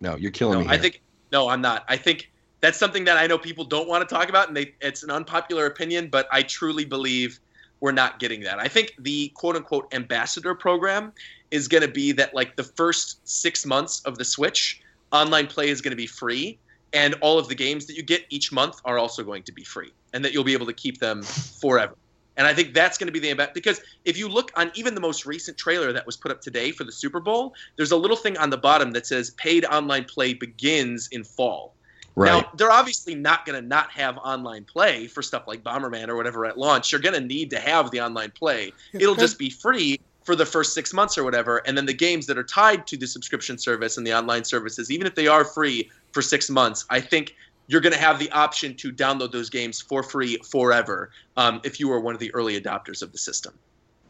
no, 0.00 0.16
you're 0.16 0.30
killing 0.30 0.60
no. 0.60 0.64
me. 0.66 0.70
I 0.70 0.78
think 0.78 1.02
no, 1.32 1.48
I'm 1.48 1.60
not. 1.60 1.84
I 1.88 1.96
think 1.96 2.30
that's 2.60 2.78
something 2.78 3.04
that 3.04 3.16
I 3.16 3.26
know 3.26 3.38
people 3.38 3.64
don't 3.64 3.88
want 3.88 4.06
to 4.06 4.14
talk 4.14 4.28
about, 4.28 4.48
and 4.48 4.56
they 4.56 4.74
it's 4.80 5.02
an 5.02 5.10
unpopular 5.10 5.66
opinion, 5.66 6.08
but 6.08 6.28
I 6.30 6.42
truly 6.42 6.84
believe 6.84 7.40
we're 7.80 7.92
not 7.92 8.18
getting 8.18 8.42
that. 8.42 8.58
I 8.58 8.68
think 8.68 8.94
the 8.98 9.28
quote 9.34 9.56
unquote 9.56 9.92
ambassador 9.94 10.54
program 10.54 11.12
is 11.50 11.66
going 11.66 11.82
to 11.82 11.88
be 11.88 12.12
that 12.12 12.34
like 12.34 12.56
the 12.56 12.64
first 12.64 13.26
six 13.26 13.64
months 13.64 14.02
of 14.04 14.18
the 14.18 14.24
Switch, 14.24 14.80
online 15.12 15.46
play 15.46 15.70
is 15.70 15.80
going 15.80 15.92
to 15.92 15.96
be 15.96 16.06
free, 16.06 16.58
and 16.92 17.14
all 17.20 17.38
of 17.38 17.48
the 17.48 17.54
games 17.54 17.86
that 17.86 17.96
you 17.96 18.02
get 18.02 18.24
each 18.30 18.52
month 18.52 18.80
are 18.84 18.98
also 18.98 19.22
going 19.22 19.42
to 19.44 19.52
be 19.52 19.64
free, 19.64 19.92
and 20.12 20.24
that 20.24 20.32
you'll 20.32 20.44
be 20.44 20.52
able 20.52 20.66
to 20.66 20.74
keep 20.74 20.98
them 20.98 21.22
forever. 21.22 21.94
And 22.36 22.46
I 22.46 22.54
think 22.54 22.72
that's 22.72 22.96
going 22.96 23.08
to 23.08 23.12
be 23.12 23.18
the 23.18 23.30
ambassador 23.30 23.52
because 23.54 23.82
if 24.04 24.16
you 24.16 24.28
look 24.28 24.50
on 24.56 24.70
even 24.74 24.94
the 24.94 25.00
most 25.00 25.26
recent 25.26 25.58
trailer 25.58 25.92
that 25.92 26.06
was 26.06 26.16
put 26.16 26.30
up 26.30 26.40
today 26.40 26.70
for 26.70 26.84
the 26.84 26.92
Super 26.92 27.20
Bowl, 27.20 27.54
there's 27.76 27.90
a 27.90 27.96
little 27.96 28.16
thing 28.16 28.38
on 28.38 28.48
the 28.48 28.56
bottom 28.56 28.92
that 28.92 29.06
says 29.06 29.30
paid 29.30 29.64
online 29.66 30.04
play 30.04 30.32
begins 30.32 31.08
in 31.12 31.24
fall. 31.24 31.74
Right. 32.16 32.42
Now, 32.42 32.50
they're 32.54 32.70
obviously 32.70 33.14
not 33.14 33.46
going 33.46 33.60
to 33.60 33.66
not 33.66 33.90
have 33.92 34.18
online 34.18 34.64
play 34.64 35.06
for 35.06 35.22
stuff 35.22 35.46
like 35.46 35.62
Bomberman 35.62 36.08
or 36.08 36.16
whatever 36.16 36.46
at 36.46 36.58
launch. 36.58 36.92
You're 36.92 37.00
going 37.00 37.14
to 37.14 37.20
need 37.20 37.50
to 37.50 37.60
have 37.60 37.90
the 37.90 38.00
online 38.00 38.30
play. 38.30 38.72
It'll 38.92 39.14
just 39.14 39.38
be 39.38 39.50
free 39.50 40.00
for 40.24 40.36
the 40.36 40.46
first 40.46 40.74
six 40.74 40.92
months 40.92 41.16
or 41.16 41.24
whatever. 41.24 41.58
And 41.66 41.76
then 41.76 41.86
the 41.86 41.94
games 41.94 42.26
that 42.26 42.36
are 42.36 42.44
tied 42.44 42.86
to 42.88 42.96
the 42.96 43.06
subscription 43.06 43.58
service 43.58 43.96
and 43.96 44.06
the 44.06 44.12
online 44.12 44.44
services, 44.44 44.90
even 44.90 45.06
if 45.06 45.14
they 45.14 45.26
are 45.26 45.44
free 45.44 45.90
for 46.12 46.22
six 46.22 46.50
months, 46.50 46.84
I 46.90 47.00
think 47.00 47.34
you're 47.68 47.80
going 47.80 47.92
to 47.92 47.98
have 47.98 48.18
the 48.18 48.30
option 48.32 48.74
to 48.74 48.92
download 48.92 49.32
those 49.32 49.48
games 49.48 49.80
for 49.80 50.02
free 50.02 50.36
forever 50.38 51.10
um, 51.36 51.60
if 51.64 51.78
you 51.78 51.90
are 51.92 52.00
one 52.00 52.14
of 52.14 52.20
the 52.20 52.34
early 52.34 52.60
adopters 52.60 53.00
of 53.00 53.12
the 53.12 53.18
system. 53.18 53.54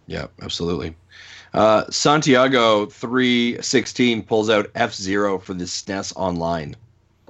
Yeah, 0.07 0.27
absolutely. 0.43 0.97
Uh, 1.53 1.85
Santiago 1.91 2.87
three 2.87 3.61
sixteen 3.61 4.23
pulls 4.23 4.51
out 4.51 4.71
F 4.75 4.95
Zero 4.95 5.39
for 5.39 5.55
the 5.55 5.65
SNES 5.65 6.13
Online, 6.17 6.75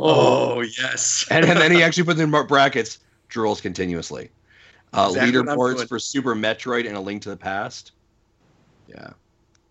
Oh, 0.01 0.61
yes. 0.61 1.27
and, 1.31 1.45
and 1.45 1.59
then 1.59 1.73
he 1.73 1.83
actually 1.83 2.05
puts 2.05 2.21
in 2.21 2.31
brackets 2.31 2.99
drools 3.31 3.63
continuously. 3.63 4.31
Uh, 4.93 5.07
Exactly 5.11 5.33
leaderboards 5.33 5.89
for 5.89 5.99
Super 5.99 6.35
Metroid 6.35 6.87
and 6.87 6.97
A 6.97 7.01
Link 7.01 7.23
to 7.23 7.29
the 7.31 7.37
Past. 7.37 7.93
Yeah, 8.89 9.11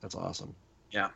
that's 0.02 0.16
awesome. 0.16 0.56
Yeah. 0.92 1.10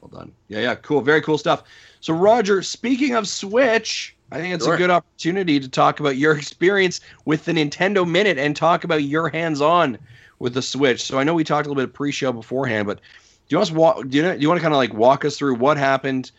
Well 0.00 0.20
done. 0.20 0.32
Yeah, 0.48 0.60
yeah, 0.60 0.74
cool. 0.74 1.00
Very 1.00 1.22
cool 1.22 1.38
stuff. 1.38 1.64
So, 2.00 2.12
Roger, 2.12 2.60
speaking 2.62 3.14
of 3.14 3.26
Switch, 3.26 4.14
I 4.30 4.38
think 4.38 4.54
it's 4.54 4.64
Sure. 4.64 4.74
a 4.74 4.78
good 4.78 4.90
opportunity 4.90 5.58
to 5.58 5.68
talk 5.68 6.00
about 6.00 6.16
your 6.18 6.36
experience 6.36 7.00
with 7.24 7.46
the 7.46 7.52
Nintendo 7.52 8.06
Minute 8.06 8.36
and 8.36 8.54
talk 8.54 8.84
about 8.84 9.04
your 9.04 9.30
hands-on 9.30 9.96
with 10.38 10.52
the 10.52 10.60
Switch. 10.60 11.02
So, 11.02 11.18
I 11.18 11.24
know 11.24 11.32
we 11.32 11.44
talked 11.44 11.66
a 11.66 11.70
little 11.70 11.80
bit 11.82 11.88
of 11.88 11.94
pre-show 11.94 12.32
beforehand, 12.32 12.86
but 12.86 12.98
do 12.98 13.54
you 13.54 13.58
want 13.58 13.68
to 13.68 13.74
walk? 13.74 14.08
Do 14.08 14.18
you, 14.18 14.22
do 14.22 14.38
you 14.38 14.48
want 14.48 14.58
to 14.58 14.62
kind 14.62 14.74
of 14.74 14.78
like 14.78 14.92
walk 14.92 15.24
us 15.24 15.38
through 15.38 15.54
what 15.54 15.78
happened, 15.78 16.30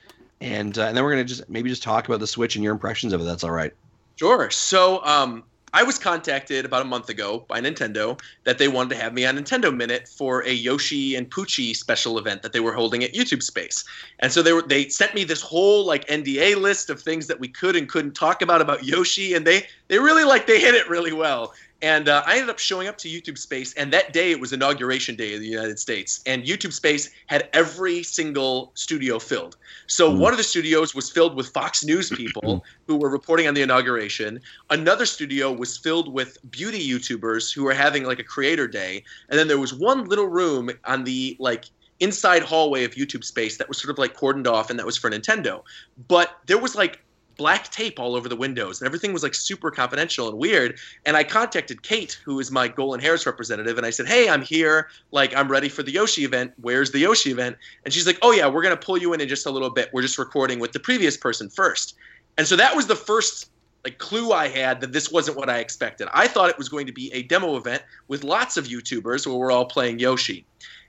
and 0.45 0.77
uh, 0.77 0.83
and 0.83 0.95
then 0.95 1.03
we're 1.03 1.11
gonna 1.11 1.23
just 1.23 1.49
maybe 1.49 1.69
just 1.69 1.83
talk 1.83 2.07
about 2.07 2.19
the 2.19 2.27
Switch 2.27 2.55
and 2.55 2.63
your 2.63 2.71
impressions 2.71 3.13
of 3.13 3.21
it. 3.21 3.23
That's 3.23 3.43
all 3.43 3.51
right. 3.51 3.73
Sure. 4.17 4.49
So, 4.51 5.03
um, 5.03 5.43
I 5.73 5.83
was 5.83 5.99
contacted 5.99 6.63
about 6.63 6.83
a 6.83 6.85
month 6.85 7.09
ago 7.09 7.43
by 7.49 7.59
Nintendo 7.59 8.17
that 8.45 8.59
they 8.59 8.69
wanted 8.69 8.95
to 8.95 9.01
have 9.01 9.13
me 9.13 9.25
on 9.25 9.37
Nintendo 9.37 9.75
Minute 9.75 10.07
for 10.07 10.41
a 10.43 10.51
Yoshi 10.51 11.15
and 11.15 11.29
Poochy 11.29 11.75
special 11.75 12.17
event 12.17 12.43
that 12.43 12.53
they 12.53 12.61
were 12.61 12.71
holding 12.71 13.03
at 13.03 13.13
YouTube 13.13 13.43
Space. 13.43 13.83
And 14.19 14.31
so 14.31 14.41
they 14.41 14.53
were 14.53 14.61
they 14.61 14.87
sent 14.87 15.15
me 15.15 15.25
this 15.25 15.41
whole 15.41 15.85
like 15.85 16.07
NDA 16.07 16.61
list 16.61 16.89
of 16.89 17.01
things 17.01 17.27
that 17.27 17.39
we 17.39 17.47
could 17.47 17.75
and 17.75 17.89
couldn't 17.89 18.13
talk 18.13 18.41
about 18.41 18.61
about 18.61 18.85
Yoshi, 18.85 19.33
and 19.33 19.45
they 19.45 19.67
they 19.87 19.99
really 19.99 20.23
like 20.23 20.47
they 20.47 20.61
hit 20.61 20.75
it 20.75 20.87
really 20.87 21.11
well. 21.11 21.53
And 21.85 22.09
uh, 22.09 22.23
I 22.25 22.33
ended 22.33 22.49
up 22.49 22.57
showing 22.57 22.87
up 22.87 22.97
to 22.97 23.07
YouTube 23.07 23.37
Space, 23.37 23.71
and 23.75 23.93
that 23.93 24.11
day 24.11 24.31
it 24.31 24.39
was 24.39 24.51
inauguration 24.51 25.15
day 25.15 25.35
in 25.35 25.39
the 25.39 25.47
United 25.47 25.77
States, 25.77 26.19
and 26.25 26.43
YouTube 26.43 26.73
Space 26.73 27.11
had 27.27 27.47
every 27.53 28.01
single 28.01 28.71
studio 28.73 29.19
filled. 29.19 29.55
So 29.85 30.11
Mm. 30.11 30.17
one 30.17 30.33
of 30.33 30.37
the 30.37 30.43
studios 30.43 30.95
was 30.95 31.11
filled 31.11 31.35
with 31.35 31.49
Fox 31.49 31.85
News 31.85 32.09
people 32.23 32.65
who 32.87 32.95
were 32.95 33.11
reporting 33.11 33.47
on 33.47 33.53
the 33.53 33.61
inauguration. 33.61 34.39
Another 34.71 35.05
studio 35.05 35.53
was 35.53 35.77
filled 35.77 36.11
with 36.11 36.39
beauty 36.49 36.81
YouTubers 36.89 37.53
who 37.53 37.63
were 37.63 37.75
having 37.75 38.03
like 38.03 38.17
a 38.17 38.23
creator 38.23 38.67
day, 38.67 39.03
and 39.29 39.37
then 39.37 39.47
there 39.47 39.59
was 39.59 39.71
one 39.71 40.05
little 40.05 40.27
room 40.27 40.71
on 40.85 41.03
the 41.03 41.37
like 41.39 41.65
inside 41.99 42.41
hallway 42.41 42.83
of 42.83 42.95
YouTube 42.95 43.23
Space 43.23 43.57
that 43.59 43.67
was 43.69 43.77
sort 43.77 43.91
of 43.91 43.99
like 43.99 44.17
cordoned 44.17 44.47
off, 44.47 44.71
and 44.71 44.79
that 44.79 44.87
was 44.87 44.97
for 44.97 45.11
Nintendo. 45.11 45.61
But 46.07 46.31
there 46.47 46.57
was 46.57 46.73
like 46.75 47.04
black 47.37 47.69
tape 47.69 47.99
all 47.99 48.15
over 48.15 48.29
the 48.29 48.35
windows 48.35 48.79
and 48.79 48.85
everything 48.85 49.11
was 49.13 49.23
like 49.23 49.33
super 49.33 49.69
confidential 49.69 50.29
and 50.29 50.37
weird 50.37 50.77
and 51.05 51.17
i 51.17 51.23
contacted 51.23 51.81
kate 51.83 52.19
who 52.23 52.39
is 52.39 52.51
my 52.51 52.69
golin 52.69 53.01
harris 53.01 53.25
representative 53.25 53.77
and 53.77 53.85
i 53.85 53.89
said 53.89 54.07
hey 54.07 54.29
i'm 54.29 54.41
here. 54.41 54.87
Like 55.11 55.35
i'm 55.35 55.49
ready 55.49 55.69
for 55.69 55.83
the 55.83 55.91
yoshi 55.91 56.23
event. 56.23 56.53
Where's 56.61 56.91
the 56.91 56.99
yoshi 56.99 57.31
event? 57.31 57.57
And 57.83 57.93
she's 57.93 58.07
like 58.07 58.17
oh 58.21 58.31
yeah 58.31 58.47
we're 58.47 58.61
going 58.61 58.75
to 58.75 58.85
pull 58.85 58.97
you 58.97 59.13
in 59.13 59.21
in 59.21 59.27
just 59.27 59.45
a 59.45 59.51
little 59.51 59.69
bit. 59.69 59.89
We're 59.93 60.01
just 60.01 60.17
recording 60.17 60.59
with 60.59 60.71
the 60.71 60.79
previous 60.79 61.17
person 61.17 61.49
first. 61.49 61.95
And 62.37 62.47
so 62.47 62.55
that 62.55 62.75
was 62.75 62.87
the 62.87 62.95
first 62.95 63.49
like 63.83 63.97
clue 63.99 64.31
i 64.31 64.47
had 64.47 64.81
that 64.81 64.93
this 64.93 65.11
wasn't 65.11 65.37
what 65.37 65.49
i 65.49 65.59
expected. 65.59 66.07
I 66.13 66.27
thought 66.27 66.49
it 66.49 66.57
was 66.57 66.69
going 66.69 66.87
to 66.87 66.93
be 66.93 67.11
a 67.13 67.23
demo 67.23 67.55
event 67.57 67.83
with 68.07 68.23
lots 68.23 68.57
of 68.57 68.65
youtubers 68.65 69.27
where 69.27 69.35
we're 69.35 69.51
all 69.51 69.65
playing 69.65 69.99
yoshi 69.99 70.45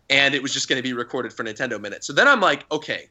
and 0.08 0.34
it 0.34 0.42
was 0.42 0.52
just 0.52 0.68
going 0.68 0.78
to 0.78 0.82
be 0.82 0.92
recorded 0.92 1.32
for 1.32 1.44
nintendo 1.44 1.80
minute. 1.80 2.04
So 2.04 2.12
then 2.12 2.28
i'm 2.28 2.40
like 2.40 2.64
okay 2.70 3.08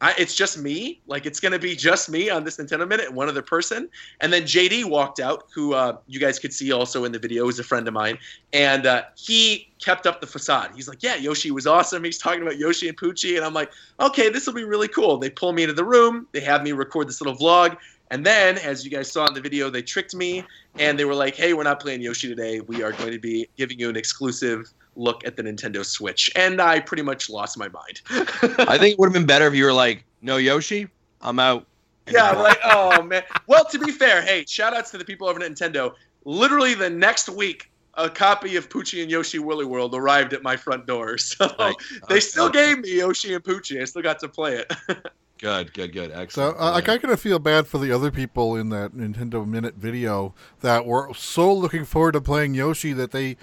I, 0.00 0.14
it's 0.18 0.34
just 0.34 0.58
me. 0.58 1.00
Like 1.06 1.26
it's 1.26 1.40
gonna 1.40 1.58
be 1.58 1.74
just 1.74 2.08
me 2.08 2.30
on 2.30 2.44
this 2.44 2.56
Nintendo 2.56 2.86
Minute, 2.86 3.12
one 3.12 3.28
other 3.28 3.42
person. 3.42 3.88
And 4.20 4.32
then 4.32 4.42
JD 4.42 4.84
walked 4.84 5.20
out, 5.20 5.48
who 5.52 5.74
uh, 5.74 5.98
you 6.06 6.20
guys 6.20 6.38
could 6.38 6.52
see 6.52 6.72
also 6.72 7.04
in 7.04 7.12
the 7.12 7.18
video, 7.18 7.48
is 7.48 7.58
a 7.58 7.64
friend 7.64 7.86
of 7.88 7.94
mine, 7.94 8.18
and 8.52 8.86
uh, 8.86 9.02
he 9.16 9.68
kept 9.78 10.06
up 10.06 10.20
the 10.20 10.26
facade. 10.26 10.70
He's 10.74 10.88
like, 10.88 11.02
"Yeah, 11.02 11.16
Yoshi 11.16 11.50
was 11.50 11.66
awesome." 11.66 12.04
He's 12.04 12.18
talking 12.18 12.42
about 12.42 12.58
Yoshi 12.58 12.88
and 12.88 12.96
Poochy, 12.96 13.36
and 13.36 13.44
I'm 13.44 13.54
like, 13.54 13.72
"Okay, 14.00 14.28
this 14.28 14.46
will 14.46 14.54
be 14.54 14.64
really 14.64 14.88
cool." 14.88 15.18
They 15.18 15.30
pull 15.30 15.52
me 15.52 15.62
into 15.64 15.74
the 15.74 15.84
room. 15.84 16.26
They 16.32 16.40
have 16.40 16.62
me 16.62 16.72
record 16.72 17.08
this 17.08 17.20
little 17.20 17.36
vlog, 17.36 17.76
and 18.10 18.24
then, 18.24 18.58
as 18.58 18.84
you 18.84 18.90
guys 18.90 19.10
saw 19.10 19.26
in 19.26 19.34
the 19.34 19.40
video, 19.40 19.70
they 19.70 19.82
tricked 19.82 20.14
me, 20.14 20.44
and 20.78 20.98
they 20.98 21.04
were 21.04 21.14
like, 21.14 21.34
"Hey, 21.34 21.52
we're 21.54 21.64
not 21.64 21.80
playing 21.80 22.02
Yoshi 22.02 22.28
today. 22.28 22.60
We 22.60 22.82
are 22.82 22.92
going 22.92 23.12
to 23.12 23.18
be 23.18 23.48
giving 23.56 23.78
you 23.78 23.88
an 23.88 23.96
exclusive." 23.96 24.72
Look 24.98 25.24
at 25.24 25.36
the 25.36 25.42
Nintendo 25.44 25.84
Switch, 25.84 26.30
and 26.36 26.60
I 26.60 26.80
pretty 26.80 27.02
much 27.04 27.30
lost 27.30 27.56
my 27.56 27.68
mind. 27.68 28.00
I 28.10 28.76
think 28.78 28.92
it 28.94 28.98
would 28.98 29.06
have 29.06 29.12
been 29.14 29.26
better 29.26 29.46
if 29.46 29.54
you 29.54 29.64
were 29.64 29.72
like, 29.72 30.04
"No 30.22 30.36
Yoshi, 30.36 30.88
I'm 31.22 31.38
out." 31.38 31.66
And 32.06 32.14
Yeah, 32.16 32.32
you- 32.32 32.42
like 32.42 32.58
oh 32.64 33.00
man. 33.02 33.22
Well, 33.46 33.64
to 33.66 33.78
be 33.78 33.92
fair, 33.92 34.20
hey, 34.22 34.44
shout 34.46 34.74
outs 34.74 34.90
to 34.90 34.98
the 34.98 35.04
people 35.04 35.28
over 35.28 35.40
at 35.42 35.50
Nintendo. 35.50 35.94
Literally 36.24 36.74
the 36.74 36.90
next 36.90 37.28
week, 37.28 37.70
a 37.94 38.10
copy 38.10 38.56
of 38.56 38.68
Poochy 38.68 39.00
and 39.02 39.10
Yoshi 39.10 39.38
Woolly 39.38 39.64
World 39.64 39.94
arrived 39.94 40.32
at 40.32 40.42
my 40.42 40.56
front 40.56 40.86
door. 40.86 41.16
So 41.18 41.46
Nice. 41.58 41.74
they 42.08 42.18
still 42.20 42.50
gave 42.50 42.80
me 42.80 42.96
Yoshi 42.98 43.34
and 43.34 43.42
Poochy. 43.44 43.80
I 43.80 43.84
still 43.84 44.02
got 44.02 44.18
to 44.20 44.28
play 44.28 44.56
it. 44.56 44.72
Good, 45.40 45.72
good, 45.72 45.92
good. 45.92 46.10
So 46.10 46.18
Excellent. 46.18 46.56
uh, 46.58 46.72
I 46.72 46.78
Yeah. 46.78 46.96
kind 46.98 47.12
of 47.12 47.20
feel 47.20 47.38
bad 47.38 47.68
for 47.68 47.78
the 47.78 47.92
other 47.92 48.10
people 48.10 48.56
in 48.56 48.70
that 48.70 48.90
Nintendo 48.96 49.46
Minute 49.46 49.76
video 49.76 50.34
that 50.62 50.84
were 50.84 51.14
so 51.14 51.54
looking 51.54 51.84
forward 51.84 52.14
to 52.14 52.20
playing 52.20 52.54
Yoshi 52.54 52.92
that 52.94 53.12
they 53.12 53.36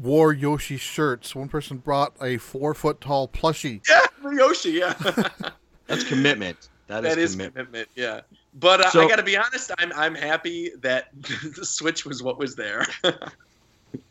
wore 0.00 0.32
Yoshi 0.32 0.76
shirts. 0.76 1.34
One 1.34 1.48
person 1.48 1.78
brought 1.78 2.14
a 2.22 2.38
four 2.38 2.74
foot 2.74 3.00
tall 3.00 3.28
plushie. 3.28 3.80
yeah, 3.88 4.00
the 4.22 4.30
Yoshi. 4.36 4.70
Yeah, 4.72 4.94
That's 5.86 6.04
commitment. 6.04 6.68
That 6.86 7.04
is, 7.04 7.14
that 7.14 7.18
is 7.20 7.30
commitment. 7.32 7.54
commitment. 7.68 7.88
Yeah, 7.94 8.20
but 8.54 8.80
uh, 8.80 8.90
So- 8.90 9.02
I 9.02 9.08
got 9.08 9.16
to 9.16 9.22
be 9.22 9.36
honest. 9.36 9.70
I'm 9.78 9.92
I'm 9.94 10.14
happy 10.14 10.70
that 10.80 11.08
the 11.56 11.64
Switch 11.64 12.04
was 12.04 12.22
what 12.22 12.38
was 12.38 12.56
there. 12.56 12.86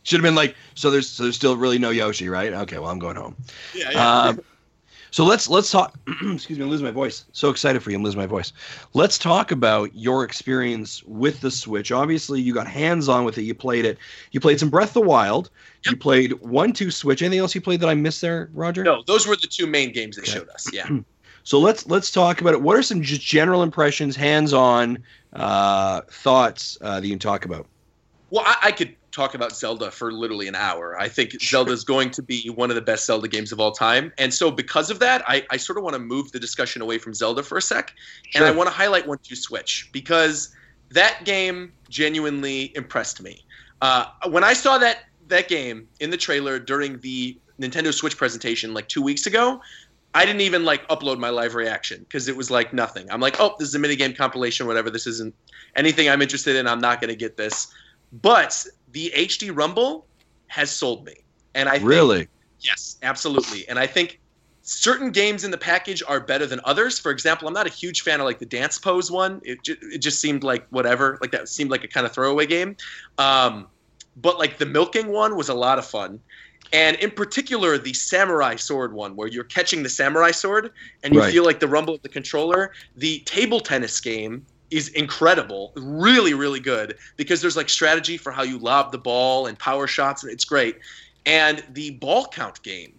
Should 0.03 0.19
have 0.19 0.23
been 0.23 0.35
like, 0.35 0.55
so 0.75 0.91
there's 0.91 1.07
so 1.07 1.23
there's 1.23 1.35
still 1.35 1.55
really 1.57 1.77
no 1.79 1.89
Yoshi, 1.89 2.29
right? 2.29 2.51
Okay, 2.53 2.79
well 2.79 2.89
I'm 2.89 2.99
going 2.99 3.15
home. 3.15 3.35
yeah, 3.73 3.91
yeah. 3.91 4.21
Um, 4.23 4.41
so 5.11 5.25
let's 5.25 5.49
let's 5.49 5.71
talk. 5.71 5.97
excuse 6.33 6.59
me, 6.59 6.65
I'm 6.65 6.83
my 6.83 6.91
voice. 6.91 7.25
So 7.31 7.49
excited 7.49 7.81
for 7.81 7.91
you, 7.91 7.97
I'm 7.97 8.03
losing 8.03 8.19
my 8.19 8.25
voice. 8.25 8.53
Let's 8.93 9.17
talk 9.17 9.51
about 9.51 9.93
your 9.95 10.23
experience 10.23 11.03
with 11.03 11.41
the 11.41 11.51
Switch. 11.51 11.91
Obviously, 11.91 12.41
you 12.41 12.53
got 12.53 12.67
hands 12.67 13.09
on 13.09 13.25
with 13.25 13.37
it. 13.37 13.43
You 13.43 13.55
played 13.55 13.85
it. 13.85 13.97
You 14.31 14.39
played 14.39 14.59
some 14.59 14.69
Breath 14.69 14.89
of 14.89 14.93
the 14.95 15.01
Wild. 15.01 15.49
You 15.85 15.95
played 15.97 16.33
one 16.41 16.73
two 16.73 16.91
Switch. 16.91 17.21
Anything 17.21 17.39
else 17.39 17.55
you 17.55 17.61
played 17.61 17.79
that 17.81 17.89
I 17.89 17.95
missed 17.95 18.21
there, 18.21 18.49
Roger? 18.53 18.83
no, 18.83 19.03
those 19.07 19.27
were 19.27 19.35
the 19.35 19.47
two 19.47 19.67
main 19.67 19.91
games 19.91 20.15
they 20.15 20.21
Okay. 20.23 20.31
showed 20.31 20.49
us. 20.49 20.67
Yeah. 20.73 20.87
So 21.43 21.57
let's 21.59 21.87
let's 21.87 22.11
talk 22.11 22.41
about 22.41 22.53
it. 22.53 22.61
What 22.61 22.75
are 22.77 22.83
some 22.83 23.01
just 23.01 23.21
general 23.21 23.63
impressions, 23.63 24.15
hands 24.15 24.53
on 24.53 24.99
uh, 25.33 26.01
thoughts 26.11 26.77
uh, 26.81 26.99
that 26.99 27.07
you 27.07 27.13
can 27.13 27.17
talk 27.17 27.45
about? 27.45 27.65
Well, 28.29 28.43
I, 28.45 28.55
I 28.63 28.71
could 28.71 28.95
talk 29.11 29.33
about 29.33 29.55
Zelda 29.55 29.91
for 29.91 30.11
literally 30.11 30.47
an 30.47 30.55
hour. 30.55 30.99
I 30.99 31.09
think 31.09 31.39
Sure. 31.41 31.69
is 31.71 31.83
going 31.83 32.11
to 32.11 32.21
be 32.21 32.49
one 32.49 32.69
of 32.69 32.75
the 32.75 32.81
best 32.81 33.05
Zelda 33.05 33.27
games 33.27 33.51
of 33.51 33.59
all 33.59 33.71
time. 33.71 34.11
And 34.17 34.33
so, 34.33 34.51
because 34.51 34.89
of 34.89 34.99
that, 34.99 35.23
I, 35.27 35.45
I 35.49 35.57
sort 35.57 35.77
of 35.77 35.83
want 35.83 35.95
to 35.95 35.99
move 35.99 36.31
the 36.31 36.39
discussion 36.39 36.81
away 36.81 36.97
from 36.97 37.13
Zelda 37.13 37.43
for 37.43 37.57
a 37.57 37.61
sec. 37.61 37.93
And 38.35 38.43
I 38.43 38.51
want 38.51 38.67
to 38.67 38.73
highlight 38.73 39.07
One 39.07 39.19
Two 39.23 39.35
Switch 39.35 39.89
because 39.91 40.55
that 40.91 41.23
game 41.25 41.71
genuinely 41.89 42.75
impressed 42.75 43.21
me. 43.21 43.43
Uh, 43.81 44.05
when 44.29 44.43
I 44.43 44.53
saw 44.53 44.77
that 44.77 45.05
that 45.27 45.47
game 45.47 45.87
in 45.99 46.09
the 46.09 46.17
trailer 46.17 46.59
during 46.59 46.99
the 46.99 47.37
Nintendo 47.59 47.93
Switch 47.93 48.17
presentation 48.17 48.73
like 48.73 48.87
two 48.87 49.01
weeks 49.01 49.27
ago, 49.27 49.61
I 50.15 50.25
didn't 50.25 50.41
even 50.41 50.65
like 50.65 50.87
upload 50.87 51.19
my 51.19 51.29
live 51.29 51.55
reaction 51.55 51.99
because 51.99 52.27
it 52.27 52.35
was 52.35 52.49
like 52.49 52.73
nothing. 52.73 53.09
I'm 53.11 53.21
like, 53.21 53.39
oh, 53.39 53.55
this 53.59 53.67
is 53.67 53.75
a 53.75 53.79
minigame 53.79 54.17
compilation, 54.17 54.65
whatever. 54.65 54.89
This 54.89 55.05
isn't 55.05 55.35
anything 55.75 56.09
I'm 56.09 56.21
interested 56.21 56.55
in. 56.55 56.67
I'm 56.67 56.81
not 56.81 56.99
going 56.99 57.09
to 57.09 57.15
get 57.15 57.37
this. 57.37 57.71
But 58.11 58.65
the 58.91 59.11
HD 59.15 59.51
Rumble 59.55 60.05
has 60.47 60.71
sold 60.71 61.05
me, 61.05 61.13
and 61.55 61.69
I 61.69 61.73
think, 61.77 61.89
Really? 61.89 62.27
yes, 62.61 62.97
absolutely. 63.03 63.67
And 63.67 63.77
I 63.79 63.87
think 63.87 64.19
certain 64.61 65.11
games 65.11 65.43
in 65.43 65.51
the 65.51 65.57
package 65.57 66.03
are 66.07 66.19
better 66.19 66.45
than 66.45 66.59
others. 66.63 66.99
For 66.99 67.11
example, 67.11 67.47
I'm 67.47 67.53
not 67.53 67.65
a 67.67 67.71
huge 67.71 68.01
fan 68.01 68.19
of 68.19 68.25
like 68.25 68.39
the 68.39 68.45
dance 68.45 68.77
pose 68.77 69.09
one. 69.09 69.41
It 69.43 69.63
ju- 69.63 69.77
it 69.81 69.99
just 69.99 70.19
seemed 70.21 70.43
like 70.43 70.67
whatever. 70.69 71.17
Like 71.21 71.31
that 71.31 71.49
seemed 71.49 71.71
like 71.71 71.83
a 71.83 71.87
kind 71.87 72.05
of 72.05 72.11
throwaway 72.13 72.45
game. 72.45 72.75
Um, 73.17 73.67
but 74.17 74.37
like 74.37 74.57
the 74.57 74.65
milking 74.65 75.07
one 75.07 75.35
was 75.35 75.49
a 75.49 75.53
lot 75.53 75.79
of 75.79 75.85
fun. 75.85 76.19
And 76.71 76.97
in 76.97 77.09
particular, 77.09 77.79
the 77.79 77.93
samurai 77.93 78.55
sword 78.55 78.93
one, 78.93 79.15
where 79.15 79.27
you're 79.27 79.43
catching 79.45 79.81
the 79.81 79.89
samurai 79.89 80.29
sword 80.31 80.71
and 81.03 81.15
you 81.15 81.19
Right. 81.21 81.31
feel 81.31 81.43
like 81.43 81.59
the 81.59 81.67
rumble 81.67 81.95
of 81.95 82.01
the 82.03 82.09
controller. 82.09 82.71
The 82.95 83.19
table 83.21 83.59
tennis 83.59 83.99
game 83.99 84.45
is 84.71 84.89
incredible, 84.89 85.71
really, 85.75 86.33
really 86.33 86.59
good 86.59 86.97
because 87.17 87.41
there's 87.41 87.57
like 87.57 87.69
strategy 87.69 88.17
for 88.17 88.31
how 88.31 88.43
you 88.43 88.57
lob 88.57 88.91
the 88.91 88.97
ball 88.97 89.47
and 89.47 89.57
power 89.57 89.87
shots, 89.87 90.23
and 90.23 90.31
it's 90.31 90.45
great. 90.45 90.77
And 91.25 91.63
the 91.73 91.91
ball 91.91 92.25
count 92.27 92.61
game, 92.63 92.93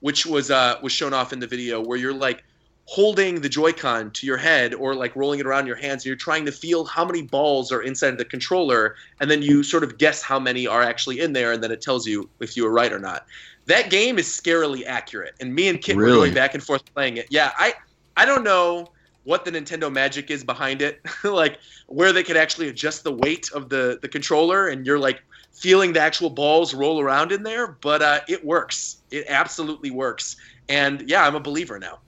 which 0.00 0.26
was 0.26 0.50
uh, 0.50 0.78
was 0.82 0.92
shown 0.92 1.14
off 1.14 1.32
in 1.32 1.40
the 1.40 1.46
video, 1.46 1.80
where 1.80 1.98
you're 1.98 2.14
like 2.14 2.44
holding 2.88 3.40
the 3.40 3.48
Joy-Con 3.48 4.12
to 4.12 4.26
your 4.26 4.36
head 4.36 4.72
or 4.72 4.94
like 4.94 5.16
rolling 5.16 5.40
it 5.40 5.46
around 5.46 5.66
your 5.66 5.76
hands, 5.76 6.04
and 6.04 6.06
you're 6.06 6.16
trying 6.16 6.44
to 6.46 6.52
feel 6.52 6.84
how 6.84 7.04
many 7.04 7.22
balls 7.22 7.72
are 7.72 7.82
inside 7.82 8.12
of 8.12 8.18
the 8.18 8.24
controller, 8.24 8.94
and 9.20 9.30
then 9.30 9.42
you 9.42 9.62
sort 9.62 9.82
of 9.82 9.98
guess 9.98 10.22
how 10.22 10.38
many 10.38 10.66
are 10.66 10.82
actually 10.82 11.20
in 11.20 11.32
there, 11.32 11.52
and 11.52 11.62
then 11.62 11.72
it 11.72 11.80
tells 11.80 12.06
you 12.06 12.28
if 12.40 12.56
you 12.56 12.64
were 12.64 12.70
right 12.70 12.92
or 12.92 12.98
not. 12.98 13.26
That 13.66 13.90
game 13.90 14.18
is 14.18 14.28
scarily 14.28 14.86
accurate, 14.86 15.34
and 15.40 15.52
me 15.52 15.68
and 15.68 15.80
Kit 15.80 15.96
were 15.96 16.06
going 16.06 16.34
back 16.34 16.54
and 16.54 16.62
forth 16.62 16.82
playing 16.94 17.16
it. 17.16 17.26
Yeah, 17.30 17.52
I 17.58 17.74
I 18.16 18.24
don't 18.24 18.44
know 18.44 18.90
what 19.26 19.44
the 19.44 19.50
Nintendo 19.50 19.92
magic 19.92 20.30
is 20.30 20.44
behind 20.44 20.80
it, 20.80 21.00
like 21.24 21.58
where 21.88 22.12
they 22.12 22.22
could 22.22 22.36
actually 22.36 22.68
adjust 22.68 23.04
the 23.04 23.12
weight 23.12 23.50
of 23.52 23.68
the 23.68 23.98
the 24.00 24.08
controller, 24.08 24.68
and 24.68 24.86
you're 24.86 24.98
like 24.98 25.22
feeling 25.52 25.92
the 25.92 26.00
actual 26.00 26.30
balls 26.30 26.72
roll 26.72 27.00
around 27.00 27.32
in 27.32 27.42
there, 27.42 27.66
but 27.66 28.00
uh, 28.00 28.20
it 28.28 28.44
works. 28.44 28.98
It 29.10 29.26
absolutely 29.28 29.90
works, 29.90 30.36
and 30.68 31.02
yeah, 31.08 31.26
I'm 31.26 31.34
a 31.34 31.40
believer 31.40 31.78
now. 31.78 31.98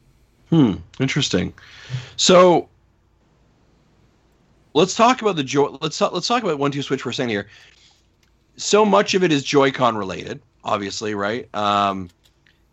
Hmm. 0.49 0.75
Interesting. 1.01 1.53
So 2.16 2.69
let's 4.75 4.95
talk 4.95 5.21
about 5.21 5.37
the 5.37 5.45
joy. 5.45 5.77
Let's 5.81 5.99
talk, 5.99 6.12
let's 6.12 6.29
talk 6.29 6.43
about 6.43 6.59
one 6.59 6.71
two 6.71 6.83
switch 6.83 7.05
a 7.05 7.12
second 7.12 7.31
here. 7.31 7.49
So 8.57 8.85
much 8.85 9.14
of 9.14 9.23
it 9.23 9.31
is 9.31 9.45
Joy-Con 9.45 9.97
related, 9.97 10.41
obviously, 10.64 11.14
right? 11.14 11.49
Um, 11.55 12.11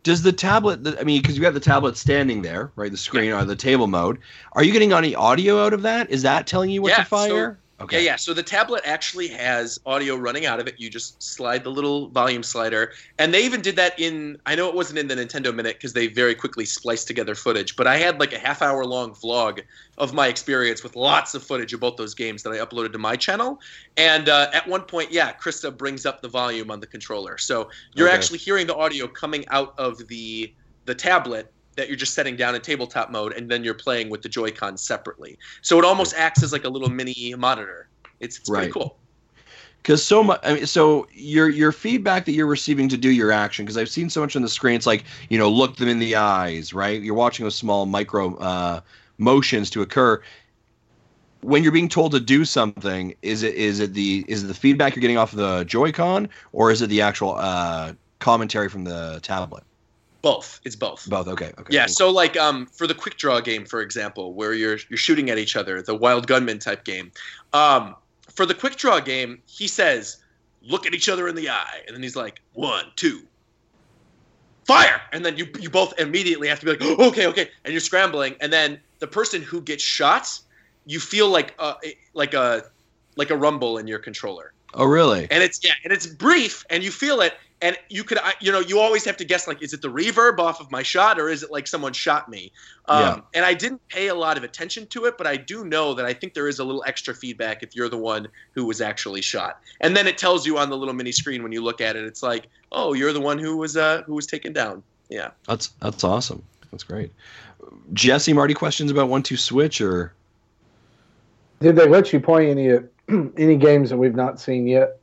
does 0.06 0.22
the 0.22 0.32
tablet? 0.32 0.95
I 0.99 1.03
mean, 1.03 1.20
because 1.20 1.36
you 1.36 1.41
got 1.41 1.56
the 1.56 1.60
tablet 1.60 1.97
standing 1.97 2.43
there, 2.43 2.72
right? 2.76 2.91
The 2.91 2.97
screen 2.97 3.32
or 3.32 3.43
the 3.43 3.56
table 3.56 3.88
mode. 3.88 4.20
Are 4.53 4.64
you 4.64 4.72
getting 4.72 4.93
any 4.93 5.16
audio 5.16 5.66
out 5.66 5.74
of 5.74 5.82
that? 5.82 6.12
Is 6.12 6.22
that 6.22 6.45
telling 6.45 6.70
you 6.70 6.84
what 6.84 6.89
Yeah, 6.89 6.97
to 6.97 7.06
fire? 7.06 7.60
Yeah, 7.92 8.00
yeah. 8.00 8.16
So 8.16 8.34
the 8.34 8.42
tablet 8.42 8.82
actually 8.86 9.28
has 9.28 9.78
audio 9.86 10.16
running 10.16 10.46
out 10.48 10.60
of 10.60 10.68
it. 10.68 10.76
You 10.80 10.90
just 10.90 11.22
slide 11.22 11.64
the 11.64 11.70
little 11.70 12.10
volume 12.10 12.42
slider, 12.42 12.92
and 13.20 13.32
they 13.34 13.46
even 13.46 13.62
did 13.62 13.76
that 13.76 13.94
in. 14.00 14.38
I 14.48 14.56
know 14.56 14.68
it 14.68 14.76
wasn't 14.76 14.98
in 14.98 15.08
the 15.08 15.16
Nintendo 15.16 15.54
Minute 15.54 15.76
because 15.78 15.94
they 15.94 16.08
very 16.08 16.34
quickly 16.34 16.66
spliced 16.66 17.08
together 17.08 17.36
footage, 17.36 17.76
but 17.76 17.86
I 17.86 17.98
had 17.98 18.20
like 18.20 18.34
a 18.34 18.40
half 18.40 18.62
hour 18.64 18.86
long 18.86 19.14
vlog 19.14 19.62
of 20.00 20.14
my 20.14 20.28
experience 20.28 20.84
with 20.84 20.96
lots 20.96 21.36
of 21.36 21.44
footage 21.44 21.74
of 21.74 21.80
both 21.80 21.96
those 21.98 22.16
games 22.16 22.42
that 22.44 22.52
I 22.52 22.58
uploaded 22.58 22.92
to 22.94 22.98
my 22.98 23.16
channel. 23.16 23.60
And 23.98 24.30
uh, 24.30 24.48
at 24.54 24.68
one 24.68 24.84
point, 24.84 25.12
yeah, 25.12 25.34
Krista 25.34 25.76
brings 25.78 26.06
up 26.08 26.22
the 26.22 26.30
volume 26.30 26.72
on 26.72 26.80
the 26.80 26.88
controller, 26.88 27.38
so 27.38 27.70
you're 27.94 28.08
Okay. 28.08 28.16
actually 28.16 28.40
hearing 28.40 28.68
the 28.68 28.76
audio 28.76 29.08
coming 29.08 29.46
out 29.52 29.74
of 29.78 30.08
the 30.08 30.54
the 30.86 30.96
tablet 30.96 31.48
that 31.76 31.88
you're 31.88 31.98
just 31.98 32.14
setting 32.14 32.36
down 32.36 32.56
in 32.56 32.62
tabletop 32.62 33.12
mode, 33.12 33.34
and 33.34 33.50
then 33.50 33.64
you're 33.64 33.74
playing 33.74 34.10
with 34.10 34.22
the 34.22 34.30
Joy-Con 34.30 34.78
separately. 34.78 35.38
So 35.62 35.78
it 35.80 35.86
almost 35.86 36.14
acts 36.16 36.44
as 36.44 36.52
like 36.52 36.64
a 36.64 36.70
little 36.70 36.90
mini 36.90 37.34
monitor. 37.36 37.90
It's, 38.20 38.38
it's 38.38 38.50
pretty 38.50 38.72
cool. 38.72 38.98
because 39.86 40.04
so 40.04 40.24
much 40.24 40.40
I 40.44 40.56
mean, 40.56 40.66
so 40.66 41.08
your 41.14 41.48
your 41.50 41.72
feedback 41.72 42.26
that 42.26 42.32
you're 42.32 42.48
receiving 42.48 42.90
to 42.90 42.98
do 42.98 43.12
your 43.12 43.32
action 43.32 43.66
because 43.66 43.78
i've 43.78 43.90
seen 43.90 44.10
so 44.10 44.22
much 44.22 44.36
on 44.36 44.42
the 44.42 44.50
screen 44.50 44.76
it's 44.76 44.88
like 44.88 45.04
you 45.30 45.38
know 45.38 45.50
look 45.50 45.76
them 45.76 45.88
in 45.88 46.00
the 46.00 46.16
eyes 46.16 46.74
right 46.74 47.02
you're 47.02 47.14
watching 47.14 47.46
those 47.46 47.56
small 47.56 47.86
micro 47.86 48.36
uh, 48.38 48.80
motions 49.20 49.70
to 49.70 49.82
occur 49.82 50.22
when 51.42 51.62
you're 51.62 51.72
being 51.72 51.90
told 51.90 52.12
to 52.14 52.20
do 52.20 52.46
something 52.46 53.14
is 53.22 53.44
it 53.44 53.54
is 53.54 53.80
it 53.80 53.94
the 53.94 54.26
is 54.28 54.44
it 54.44 54.48
the 54.48 54.54
feedback 54.56 54.96
you're 54.96 55.02
getting 55.02 55.18
off 55.18 55.34
of 55.34 55.38
the 55.38 55.64
joy-con 55.66 56.28
or 56.52 56.72
is 56.72 56.82
it 56.82 56.88
the 56.88 57.02
actual 57.02 57.36
uh, 57.36 57.94
commentary 58.20 58.70
from 58.70 58.86
the 58.86 59.20
tablet 59.22 59.64
Both. 60.26 60.60
It's 60.64 60.76
both. 60.76 61.08
both 61.08 61.28
okay 61.28 61.52
okay 61.60 61.70
Yeah, 61.70 61.86
so 61.86 62.10
like 62.10 62.36
um, 62.36 62.66
for 62.66 62.88
the 62.88 62.96
quick 62.96 63.16
draw 63.16 63.40
game, 63.42 63.64
for 63.64 63.82
example, 63.82 64.34
where 64.34 64.56
you're 64.56 64.80
you're 64.90 64.98
shooting 64.98 65.30
at 65.30 65.38
each 65.38 65.56
other, 65.56 65.84
the 65.84 65.94
wild 65.94 66.26
gunman 66.26 66.58
type 66.58 66.84
game. 66.84 67.12
Um, 67.54 67.96
for 68.34 68.48
the 68.48 68.56
quick 68.56 68.76
draw 68.76 69.00
game, 69.00 69.40
he 69.46 69.68
says, 69.68 70.18
"Look 70.64 70.88
at 70.88 70.96
each 70.96 71.10
other 71.10 71.28
in 71.28 71.36
the 71.36 71.52
eye," 71.52 71.84
and 71.86 71.96
then 71.96 72.02
he's 72.02 72.16
like, 72.16 72.42
"One, 72.54 72.86
two, 72.96 73.22
fire!" 74.64 75.00
And 75.12 75.24
then 75.24 75.38
you 75.38 75.46
you 75.60 75.70
both 75.70 75.94
immediately 76.00 76.48
have 76.48 76.60
to 76.62 76.66
be 76.66 76.72
like, 76.72 76.82
"Oh, 76.82 77.08
"Okay, 77.10 77.28
okay," 77.28 77.52
and 77.64 77.72
you're 77.72 77.80
scrambling, 77.80 78.36
and 78.42 78.52
then 78.52 78.80
the 78.98 79.08
person 79.08 79.44
who 79.44 79.62
gets 79.62 79.84
shot, 79.84 80.40
you 80.88 81.00
feel 81.00 81.30
like 81.30 81.54
a 81.60 81.76
like 82.16 82.34
a 82.34 82.64
like 83.16 83.30
a 83.30 83.38
rumble 83.38 83.78
in 83.78 83.86
your 83.86 84.00
controller 84.00 84.54
oh 84.74 84.86
really 84.86 85.28
and 85.32 85.42
it's 85.42 85.64
yeah, 85.64 85.74
and 85.84 85.94
it's 85.94 86.06
brief, 86.06 86.66
and 86.70 86.84
you 86.84 86.92
feel 86.92 87.22
it, 87.22 87.34
and 87.66 87.78
you 87.89 88.03
could, 88.03 88.20
I- 88.20 88.34
you 88.39 88.51
know, 88.51 88.59
you 88.59 88.80
always 88.80 89.03
have 89.05 89.18
to 89.18 89.26
guess 89.26 89.47
like, 89.47 89.61
is 89.63 89.74
it 89.74 89.82
the 89.82 89.88
reverb 89.88 90.38
off 90.39 90.59
of 90.61 90.70
my 90.72 90.84
shot, 90.84 91.20
or 91.20 91.30
is 91.30 91.41
it 91.41 91.49
like 91.51 91.66
someone 91.68 91.93
shot 91.93 92.30
me? 92.30 92.51
Um, 92.88 93.01
Yeah. 93.01 93.20
And 93.34 93.45
I 93.45 93.53
didn't 93.55 93.82
pay 93.89 94.07
a 94.09 94.16
lot 94.16 94.38
of 94.38 94.43
attention 94.43 94.86
to 94.88 95.05
it, 95.05 95.18
but 95.18 95.26
I 95.26 95.36
do 95.38 95.66
know 95.66 95.93
that 95.95 96.05
I 96.05 96.13
think 96.13 96.34
there 96.36 96.47
is 96.47 96.59
a 96.59 96.63
little 96.63 96.84
extra 96.86 97.13
feedback 97.16 97.63
if 97.63 97.76
you're 97.76 97.89
the 97.89 97.97
one 97.97 98.28
who 98.53 98.66
was 98.66 98.82
actually 98.82 99.22
shot, 99.22 99.59
and 99.82 99.97
then 99.97 100.05
it 100.07 100.18
tells 100.18 100.45
you 100.45 100.57
on 100.59 100.70
the 100.70 100.78
little 100.78 100.93
mini 100.93 101.11
screen 101.11 101.41
when 101.43 101.51
you 101.51 101.61
look 101.63 101.82
at 101.82 101.95
it, 101.95 102.05
it's 102.05 102.22
like, 102.22 102.47
oh, 102.72 102.93
you're 102.93 103.13
the 103.13 103.22
one 103.22 103.39
who 103.39 103.57
was 103.57 103.76
uh 103.76 104.03
who 104.05 104.13
was 104.13 104.28
taken 104.28 104.53
down. 104.53 104.84
Yeah. 105.09 105.32
that's 105.47 105.68
that's 105.82 106.03
awesome 106.03 106.41
that's 106.72 106.84
great 106.84 107.11
jesse 107.93 108.34
marty 108.34 108.53
questions 108.53 108.89
about 108.91 109.07
one 109.09 109.22
two 109.24 109.38
switch 109.38 109.80
or 109.82 110.13
Did 111.61 111.76
they 111.76 111.88
let 111.88 112.11
you 112.13 112.20
play 112.20 112.49
any 112.51 112.80
any 113.38 113.55
games 113.55 113.89
that 113.91 113.97
we've 113.97 114.16
not 114.16 114.39
seen 114.39 114.68
yet? 114.68 114.99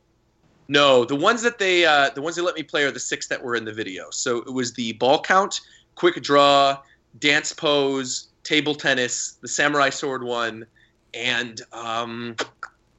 No, 0.73 1.05
the 1.05 1.15
ones 1.15 1.43
that 1.43 1.59
they 1.59 1.85
uh, 1.85 2.09
the 2.09 2.21
ones 2.21 2.35
they 2.35 2.41
let 2.41 2.55
me 2.55 2.63
play 2.63 2.83
are 2.83 2.89
the 2.91 2.99
six 2.99 3.27
that 3.27 3.41
were 3.43 3.55
in 3.55 3.63
the 3.63 3.71
video. 3.71 4.07
So 4.09 4.37
it 4.37 4.51
was 4.51 4.73
the 4.73 4.93
ball 4.93 5.21
count, 5.21 5.61
quick 5.93 6.15
draw, 6.23 6.79
dance 7.19 7.53
pose, 7.53 8.29
table 8.43 8.73
tennis, 8.73 9.37
the 9.41 9.47
samurai 9.47 9.91
sword 9.91 10.23
one, 10.23 10.65
and 11.13 11.61
um, 11.73 12.35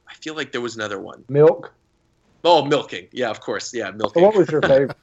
I 0.07 0.13
feel 0.21 0.35
like 0.35 0.53
there 0.53 0.61
was 0.61 0.75
another 0.77 0.99
one. 0.99 1.25
Milk. 1.27 1.73
Oh, 2.47 2.63
milking. 2.63 3.07
Yeah, 3.11 3.31
of 3.31 3.41
course. 3.41 3.73
Yeah, 3.73 3.87
So 3.89 3.93
milking. 3.97 4.23
what 4.23 4.35
was 4.35 4.49
your 4.49 4.61
favorite? 4.71 4.95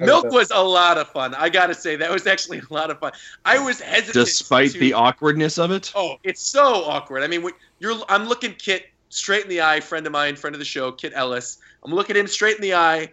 Milk 0.00 0.24
was 0.30 0.50
a 0.50 0.62
lot 0.62 0.96
of 0.98 1.06
fun. 1.10 1.34
I 1.36 1.50
gotta 1.50 1.74
say 1.74 1.96
that 1.96 2.10
was 2.10 2.26
actually 2.26 2.60
a 2.68 2.72
lot 2.74 2.90
of 2.90 2.98
fun. 2.98 3.12
I 3.44 3.58
was 3.58 3.80
hesitant. 3.80 4.26
despite 4.26 4.72
to- 4.72 4.78
the 4.80 4.92
awkwardness 4.94 5.56
of 5.58 5.70
it 5.70 5.92
Oh, 5.94 6.16
it's 6.24 6.40
so 6.42 6.64
awkward. 6.84 7.22
I 7.22 7.28
mean, 7.28 7.42
when 7.42 7.52
you're 7.78 7.94
I'm 8.08 8.26
looking 8.26 8.54
Kit 8.54 8.86
straight 9.12 9.42
in 9.42 9.48
the 9.50 9.60
eye, 9.60 9.80
friend 9.80 10.06
of 10.06 10.12
mine, 10.12 10.36
friend 10.36 10.54
of 10.54 10.58
the 10.58 10.64
show, 10.64 10.90
Kit 10.90 11.12
Ellis. 11.14 11.58
I'm 11.84 11.92
looking 11.92 12.16
him 12.16 12.26
straight 12.26 12.56
in 12.56 12.62
the 12.62 12.74
eye, 12.74 13.12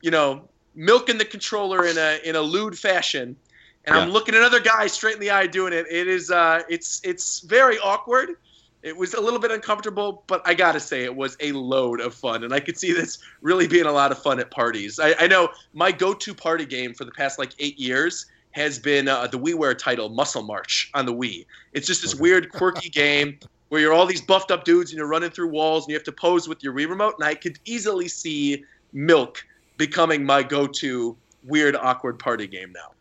you 0.00 0.10
know, 0.10 0.48
milking 0.74 1.18
the 1.18 1.24
controller 1.24 1.86
in 1.86 1.98
a 1.98 2.20
in 2.24 2.36
a 2.36 2.40
lewd 2.40 2.78
fashion. 2.78 3.36
And 3.84 3.96
I'm 3.96 4.08
Yeah. 4.08 4.14
looking 4.14 4.34
another 4.34 4.60
guy 4.60 4.86
straight 4.86 5.14
in 5.14 5.20
the 5.20 5.30
eye 5.30 5.46
doing 5.46 5.72
it. 5.72 5.86
It 5.90 6.06
is 6.06 6.30
uh 6.30 6.62
it's 6.68 7.00
it's 7.02 7.40
very 7.40 7.78
awkward. 7.80 8.36
It 8.82 8.96
was 8.96 9.12
a 9.12 9.20
little 9.20 9.40
bit 9.40 9.50
uncomfortable, 9.50 10.24
but 10.26 10.40
I 10.46 10.54
gotta 10.54 10.80
say 10.80 11.04
it 11.04 11.14
was 11.14 11.36
a 11.40 11.52
load 11.52 12.00
of 12.00 12.14
fun, 12.14 12.44
and 12.44 12.54
I 12.54 12.60
could 12.60 12.78
see 12.78 12.92
this 12.92 13.18
really 13.42 13.66
being 13.66 13.86
a 13.86 13.92
lot 13.92 14.12
of 14.12 14.22
fun 14.22 14.38
at 14.38 14.50
parties. 14.50 14.98
I, 14.98 15.14
I 15.18 15.26
know 15.26 15.50
my 15.74 15.92
go-to 15.92 16.32
party 16.32 16.64
game 16.64 16.94
for 16.94 17.04
the 17.04 17.12
past 17.12 17.38
like 17.38 17.52
eight 17.58 17.78
years 17.78 18.26
has 18.52 18.78
been 18.78 19.06
uh, 19.06 19.26
the 19.26 19.38
WiiWare 19.38 19.76
title 19.76 20.08
Muscle 20.08 20.42
March 20.42 20.90
on 20.94 21.06
the 21.06 21.12
Wii. 21.14 21.46
It's 21.72 21.86
just 21.86 22.02
this 22.02 22.14
weird, 22.14 22.50
quirky 22.50 22.88
game 22.88 23.38
where 23.70 23.80
you're 23.80 23.92
all 23.94 24.04
these 24.06 24.20
buffed 24.20 24.50
up 24.50 24.64
dudes 24.64 24.90
and 24.90 24.98
you're 24.98 25.06
running 25.08 25.30
through 25.30 25.48
walls 25.48 25.84
and 25.84 25.90
you 25.90 25.96
have 25.96 26.04
to 26.04 26.12
pose 26.12 26.46
with 26.48 26.62
your 26.62 26.72
Wii 26.74 26.88
remote. 26.88 27.14
And 27.18 27.26
I 27.26 27.34
could 27.34 27.58
easily 27.64 28.06
see 28.08 28.64
Milk 28.92 29.42
becoming 29.78 30.24
my 30.24 30.42
go-to 30.42 31.16
weird, 31.44 31.74
awkward 31.76 32.18
party 32.18 32.46
game 32.46 32.72
now. 32.72 32.92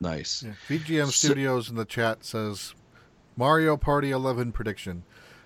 nice 0.00 0.42
Yeah. 0.42 0.52
VGM 0.68 1.06
So- 1.06 1.28
Studios 1.28 1.70
in 1.70 1.76
the 1.76 1.84
chat 1.84 2.24
says 2.24 2.74
Mario 3.36 3.76
Party 3.76 4.10
11 4.10 4.50
prediction. 4.52 5.04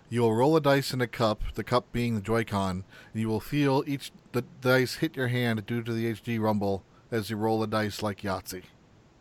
You 0.09 0.23
will 0.23 0.35
roll 0.35 0.57
a 0.57 0.61
dice 0.61 0.95
in 0.95 1.01
a 1.03 1.07
cup, 1.07 1.43
the 1.55 1.63
cup 1.65 1.93
being 1.93 2.15
the 2.15 2.23
Joy-Con, 2.23 2.85
and 3.13 3.21
you 3.21 3.29
will 3.29 3.41
feel 3.41 3.85
each 3.87 4.11
the 4.33 4.43
dice 4.63 4.97
hit 4.97 5.17
your 5.17 5.29
hand 5.29 5.67
due 5.67 5.83
to 5.83 5.93
the 5.93 6.07
HD 6.13 6.39
rumble 6.41 6.83
as 7.11 7.29
you 7.29 7.37
roll 7.37 7.61
the 7.61 7.67
dice 7.67 8.03
like 8.03 8.23
Yahtzee. 8.23 8.63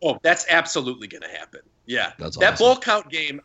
Oh, 0.01 0.17
that's 0.21 0.45
absolutely 0.49 1.07
going 1.07 1.23
to 1.23 1.29
happen. 1.29 1.59
Yeah. 1.87 2.13
That's 2.19 2.37
that 2.37 2.53
awesome. 2.53 2.63
ball 2.65 2.77
count 2.79 3.09
game, 3.09 3.41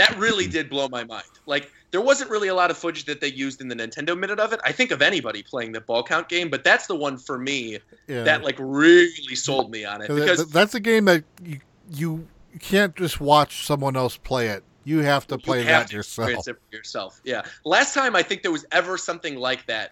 that 0.00 0.16
really 0.18 0.46
did 0.46 0.70
blow 0.70 0.88
my 0.88 1.04
mind. 1.04 1.24
Like, 1.44 1.70
there 1.90 2.00
wasn't 2.00 2.30
really 2.30 2.48
a 2.48 2.54
lot 2.54 2.70
of 2.70 2.78
footage 2.78 3.04
that 3.04 3.20
they 3.20 3.28
used 3.28 3.60
in 3.60 3.68
the 3.68 3.74
Nintendo 3.74 4.16
minute 4.18 4.40
of 4.40 4.52
it. 4.54 4.60
I 4.64 4.72
think 4.72 4.92
of 4.92 5.02
anybody 5.02 5.42
playing 5.42 5.72
the 5.72 5.80
ball 5.82 6.02
count 6.02 6.28
game, 6.30 6.48
but 6.48 6.64
that's 6.64 6.86
the 6.86 6.94
one 6.94 7.18
for 7.18 7.36
me 7.38 7.78
Yeah. 8.08 8.22
that 8.24 8.42
like 8.42 8.56
really 8.58 9.34
sold 9.34 9.70
me 9.70 9.84
on 9.84 10.00
it 10.00 10.08
because 10.08 10.48
that's 10.50 10.74
a 10.74 10.80
game 10.80 11.04
that 11.04 11.24
you 11.44 11.60
you 11.92 12.26
can't 12.60 12.94
just 12.96 13.20
watch 13.20 13.66
someone 13.66 13.94
else 13.96 14.16
play 14.16 14.48
it. 14.48 14.62
You 14.84 15.00
have 15.00 15.26
to 15.26 15.36
play 15.38 15.58
you 15.60 15.66
have 15.66 15.82
that 15.84 15.90
to 15.90 15.96
yourself. 15.96 16.28
experience 16.28 16.48
it 16.48 16.56
for 16.70 16.76
yourself. 16.76 17.20
Yeah. 17.24 17.42
Last 17.64 17.92
time 17.92 18.16
I 18.16 18.22
think 18.22 18.42
there 18.42 18.52
was 18.52 18.64
ever 18.72 18.96
something 18.96 19.36
like 19.36 19.66
that 19.66 19.90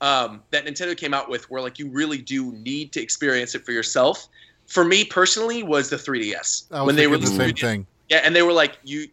um, 0.00 0.42
that 0.52 0.64
Nintendo 0.64 0.96
came 0.96 1.12
out 1.12 1.28
with, 1.28 1.50
where 1.50 1.60
like 1.60 1.78
you 1.78 1.88
really 1.90 2.18
do 2.18 2.52
need 2.52 2.92
to 2.92 3.02
experience 3.02 3.54
it 3.54 3.64
for 3.66 3.72
yourself. 3.72 4.28
For 4.66 4.84
me 4.84 5.04
personally, 5.04 5.62
was 5.64 5.90
the 5.90 5.96
3DS 5.96 6.66
I 6.70 6.80
was 6.82 6.86
when 6.86 6.96
they 6.96 7.06
were 7.08 7.18
the 7.18 7.26
same 7.26 7.50
3DS. 7.50 7.60
thing. 7.60 7.86
Yeah, 8.10 8.22
and 8.24 8.34
they 8.34 8.42
were 8.42 8.52
like, 8.52 8.76
you 8.82 9.06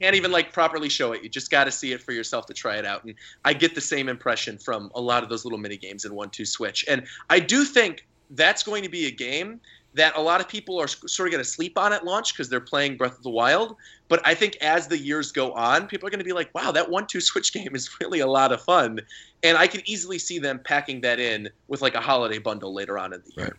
can't 0.00 0.16
even 0.16 0.32
like 0.32 0.52
properly 0.52 0.88
show 0.88 1.12
it. 1.12 1.22
You 1.22 1.28
just 1.28 1.52
got 1.52 1.64
to 1.64 1.70
see 1.70 1.92
it 1.92 2.02
for 2.02 2.10
yourself 2.10 2.46
to 2.46 2.52
try 2.52 2.76
it 2.76 2.84
out. 2.84 3.04
And 3.04 3.14
I 3.44 3.52
get 3.52 3.76
the 3.76 3.80
same 3.80 4.08
impression 4.08 4.58
from 4.58 4.90
a 4.96 5.00
lot 5.00 5.22
of 5.22 5.28
those 5.28 5.44
little 5.44 5.58
mini 5.58 5.76
games 5.76 6.04
in 6.04 6.14
One 6.14 6.30
Two 6.30 6.44
Switch. 6.44 6.84
And 6.88 7.06
I 7.30 7.38
do 7.38 7.64
think 7.64 8.08
that's 8.30 8.64
going 8.64 8.82
to 8.82 8.88
be 8.88 9.06
a 9.06 9.10
game 9.10 9.60
that 9.94 10.16
a 10.16 10.20
lot 10.20 10.40
of 10.40 10.48
people 10.48 10.80
are 10.80 10.88
sort 10.88 11.28
of 11.28 11.32
going 11.32 11.42
to 11.42 11.48
sleep 11.48 11.78
on 11.78 11.92
at 11.92 12.04
launch 12.04 12.32
because 12.32 12.48
they're 12.48 12.60
playing 12.60 12.96
Breath 12.96 13.16
of 13.16 13.22
the 13.22 13.30
Wild. 13.30 13.76
But 14.08 14.20
I 14.24 14.34
think 14.34 14.56
as 14.60 14.88
the 14.88 14.98
years 14.98 15.32
go 15.32 15.52
on, 15.52 15.86
people 15.86 16.06
are 16.06 16.10
going 16.10 16.20
to 16.20 16.24
be 16.24 16.32
like, 16.32 16.52
wow, 16.52 16.72
that 16.72 16.90
One 16.90 17.06
Two 17.06 17.20
Switch 17.20 17.52
game 17.54 17.76
is 17.76 17.88
really 18.00 18.18
a 18.18 18.26
lot 18.26 18.50
of 18.50 18.60
fun. 18.60 19.00
And 19.44 19.56
I 19.56 19.68
can 19.68 19.82
easily 19.88 20.18
see 20.18 20.40
them 20.40 20.60
packing 20.64 21.00
that 21.02 21.20
in 21.20 21.48
with 21.68 21.82
like 21.82 21.94
a 21.94 22.00
holiday 22.00 22.38
bundle 22.38 22.74
later 22.74 22.98
on 22.98 23.12
in 23.12 23.22
the 23.24 23.32
year. 23.36 23.46
Right. 23.46 23.54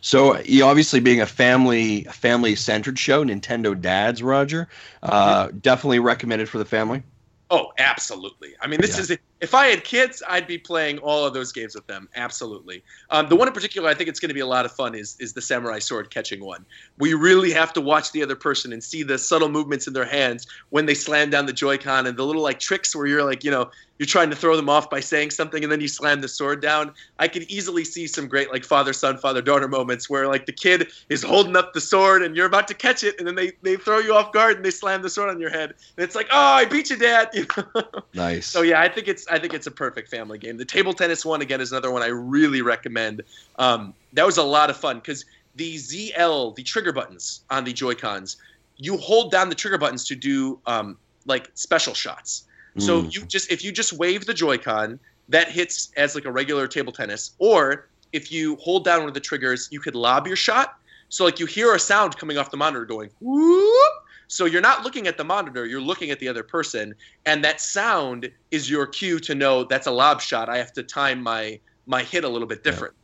So, 0.00 0.38
you 0.40 0.64
obviously 0.64 1.00
being 1.00 1.20
a 1.20 1.26
family 1.26 2.04
family 2.04 2.54
centered 2.56 2.98
show, 2.98 3.24
Nintendo 3.24 3.78
Dads, 3.78 4.22
Roger, 4.22 4.68
uh, 5.02 5.48
definitely 5.60 5.98
recommended 5.98 6.48
for 6.48 6.58
the 6.58 6.64
family. 6.64 7.02
Oh, 7.50 7.72
absolutely. 7.78 8.54
I 8.60 8.66
mean, 8.66 8.80
this 8.80 8.96
Yeah. 8.96 9.02
is 9.02 9.18
if 9.40 9.54
I 9.54 9.66
had 9.66 9.84
kids, 9.84 10.22
I'd 10.28 10.46
be 10.46 10.58
playing 10.58 10.98
all 10.98 11.24
of 11.24 11.32
those 11.32 11.50
games 11.50 11.74
with 11.74 11.86
them. 11.86 12.08
Absolutely. 12.14 12.82
Um, 13.08 13.28
the 13.28 13.36
one 13.36 13.48
in 13.48 13.54
particular, 13.54 13.88
I 13.88 13.94
think 13.94 14.08
it's 14.08 14.20
going 14.20 14.28
to 14.28 14.34
be 14.34 14.40
a 14.40 14.46
lot 14.46 14.64
of 14.66 14.72
fun. 14.72 14.94
Is 14.94 15.16
is 15.18 15.32
the 15.32 15.42
samurai 15.42 15.78
sword 15.78 16.10
catching 16.10 16.44
one? 16.44 16.66
We 16.98 17.14
really 17.14 17.50
have 17.52 17.72
to 17.74 17.80
watch 17.80 18.12
the 18.12 18.22
other 18.22 18.36
person 18.36 18.72
and 18.72 18.84
see 18.84 19.02
the 19.02 19.18
subtle 19.18 19.48
movements 19.48 19.86
in 19.86 19.92
their 19.92 20.04
hands 20.04 20.46
when 20.68 20.86
they 20.86 20.94
slam 20.94 21.30
down 21.30 21.46
the 21.46 21.52
Joy-Con 21.52 22.06
and 22.06 22.16
the 22.16 22.24
little 22.24 22.42
like 22.42 22.60
tricks 22.60 22.94
where 22.94 23.06
you're 23.06 23.24
like, 23.24 23.42
you 23.42 23.50
know, 23.50 23.70
you're 24.00 24.06
trying 24.06 24.30
to 24.30 24.36
throw 24.36 24.56
them 24.56 24.70
off 24.70 24.88
by 24.88 24.98
saying 24.98 25.30
something 25.30 25.62
and 25.62 25.70
then 25.70 25.82
you 25.82 25.86
slam 25.86 26.22
the 26.22 26.28
sword 26.28 26.62
down. 26.62 26.94
I 27.18 27.28
could 27.28 27.42
easily 27.42 27.84
see 27.84 28.06
some 28.06 28.28
great 28.28 28.50
like 28.50 28.64
father 28.64 28.94
son 28.94 29.18
father 29.18 29.42
daughter 29.42 29.68
moments 29.68 30.08
where 30.08 30.26
like 30.26 30.46
the 30.46 30.52
kid 30.52 30.88
is 31.10 31.22
holding 31.22 31.54
up 31.54 31.74
the 31.74 31.82
sword 31.82 32.22
and 32.22 32.34
you're 32.34 32.46
about 32.46 32.66
to 32.68 32.74
catch 32.74 33.04
it 33.04 33.16
and 33.18 33.28
then 33.28 33.34
they 33.34 33.52
they 33.60 33.76
throw 33.76 33.98
you 33.98 34.14
off 34.14 34.32
guard 34.32 34.56
and 34.56 34.64
they 34.64 34.70
slam 34.70 35.02
the 35.02 35.10
sword 35.10 35.28
on 35.28 35.38
your 35.38 35.50
head 35.50 35.74
and 35.98 36.04
it's 36.04 36.14
like, 36.14 36.28
oh, 36.32 36.38
I 36.38 36.64
beat 36.64 36.88
you, 36.88 36.96
dad. 36.96 37.28
You 37.40 37.46
know? 37.74 37.84
Nice. 38.14 38.46
So 38.46 38.62
yeah, 38.62 38.80
I 38.80 38.88
think 38.88 39.06
it's 39.06 39.26
I 39.30 39.38
think 39.38 39.54
it's 39.54 39.66
a 39.66 39.70
perfect 39.70 40.08
family 40.08 40.38
game. 40.38 40.56
The 40.56 40.64
table 40.64 40.92
tennis 40.92 41.24
one 41.24 41.40
again 41.42 41.60
is 41.60 41.72
another 41.72 41.90
one 41.90 42.02
I 42.02 42.08
really 42.08 42.62
recommend. 42.62 43.22
Um, 43.58 43.94
that 44.12 44.26
was 44.26 44.38
a 44.38 44.42
lot 44.42 44.70
of 44.70 44.76
fun 44.76 44.96
because 44.96 45.24
the 45.54 45.76
ZL, 45.76 46.54
the 46.56 46.62
trigger 46.62 46.92
buttons 46.92 47.42
on 47.50 47.64
the 47.64 47.72
Joy 47.72 47.94
Cons, 47.94 48.36
you 48.76 48.96
hold 48.96 49.30
down 49.30 49.48
the 49.48 49.54
trigger 49.54 49.78
buttons 49.78 50.06
to 50.06 50.14
do 50.14 50.58
um, 50.66 50.96
like 51.26 51.50
special 51.54 51.94
shots. 51.94 52.44
So 52.78 53.02
Mm. 53.02 53.14
you 53.14 53.20
just 53.26 53.50
if 53.50 53.64
you 53.64 53.72
just 53.72 53.92
wave 53.92 54.26
the 54.26 54.34
Joy-Con, 54.34 54.98
that 55.28 55.50
hits 55.50 55.90
as 55.96 56.14
like 56.14 56.24
a 56.24 56.30
regular 56.32 56.66
table 56.68 56.92
tennis. 56.92 57.32
Or 57.38 57.88
if 58.12 58.30
you 58.30 58.56
hold 58.56 58.84
down 58.84 59.00
one 59.00 59.08
of 59.08 59.14
the 59.14 59.20
triggers, 59.20 59.68
you 59.70 59.80
could 59.80 59.94
lob 59.94 60.26
your 60.26 60.36
shot. 60.36 60.74
So 61.08 61.24
like 61.24 61.40
you 61.40 61.46
hear 61.46 61.74
a 61.74 61.78
sound 61.80 62.16
coming 62.16 62.38
off 62.38 62.50
the 62.50 62.56
monitor 62.56 62.84
going 62.84 63.10
whoop. 63.20 63.92
So 64.30 64.44
you're 64.44 64.60
not 64.60 64.84
looking 64.84 65.08
at 65.08 65.16
the 65.16 65.24
monitor, 65.24 65.66
you're 65.66 65.80
looking 65.80 66.12
at 66.12 66.20
the 66.20 66.28
other 66.28 66.44
person, 66.44 66.94
and 67.26 67.42
that 67.44 67.60
sound 67.60 68.30
is 68.52 68.70
your 68.70 68.86
cue 68.86 69.18
to 69.20 69.34
know 69.34 69.64
that's 69.64 69.88
a 69.88 69.90
lob 69.90 70.20
shot. 70.20 70.48
I 70.48 70.58
have 70.58 70.72
to 70.74 70.84
time 70.84 71.20
my 71.20 71.58
my 71.86 72.04
hit 72.04 72.22
a 72.22 72.28
little 72.28 72.46
bit 72.46 72.62
different. 72.62 72.94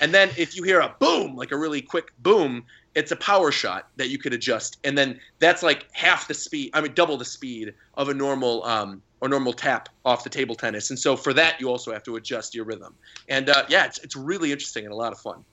And 0.00 0.14
then 0.14 0.30
if 0.36 0.54
you 0.54 0.62
hear 0.62 0.78
a 0.78 0.94
boom, 1.00 1.34
like 1.34 1.50
a 1.50 1.58
really 1.58 1.82
quick 1.82 2.12
boom, 2.18 2.64
it's 2.94 3.10
a 3.10 3.16
power 3.16 3.50
shot 3.50 3.88
that 3.96 4.08
you 4.10 4.18
could 4.18 4.32
adjust. 4.32 4.78
And 4.84 4.96
then 4.96 5.18
that's 5.40 5.64
like 5.64 5.88
half 5.92 6.28
the 6.28 6.34
speed, 6.34 6.70
I 6.74 6.80
mean 6.80 6.94
double 6.94 7.16
the 7.16 7.24
speed 7.24 7.74
of 7.94 8.08
a 8.08 8.14
normal 8.14 8.64
um 8.64 9.02
or 9.20 9.28
normal 9.28 9.52
tap 9.54 9.88
off 10.04 10.22
the 10.22 10.30
table 10.30 10.54
tennis. 10.54 10.90
And 10.90 10.98
so 10.98 11.16
for 11.16 11.32
that 11.34 11.60
you 11.60 11.68
also 11.68 11.92
have 11.92 12.04
to 12.04 12.14
adjust 12.14 12.54
your 12.54 12.64
rhythm. 12.64 12.94
And 13.28 13.50
uh, 13.50 13.64
yeah, 13.68 13.84
it's 13.86 13.98
it's 13.98 14.14
really 14.14 14.52
interesting 14.52 14.84
and 14.84 14.92
a 14.92 14.96
lot 14.96 15.12
of 15.12 15.18
fun. 15.18 15.44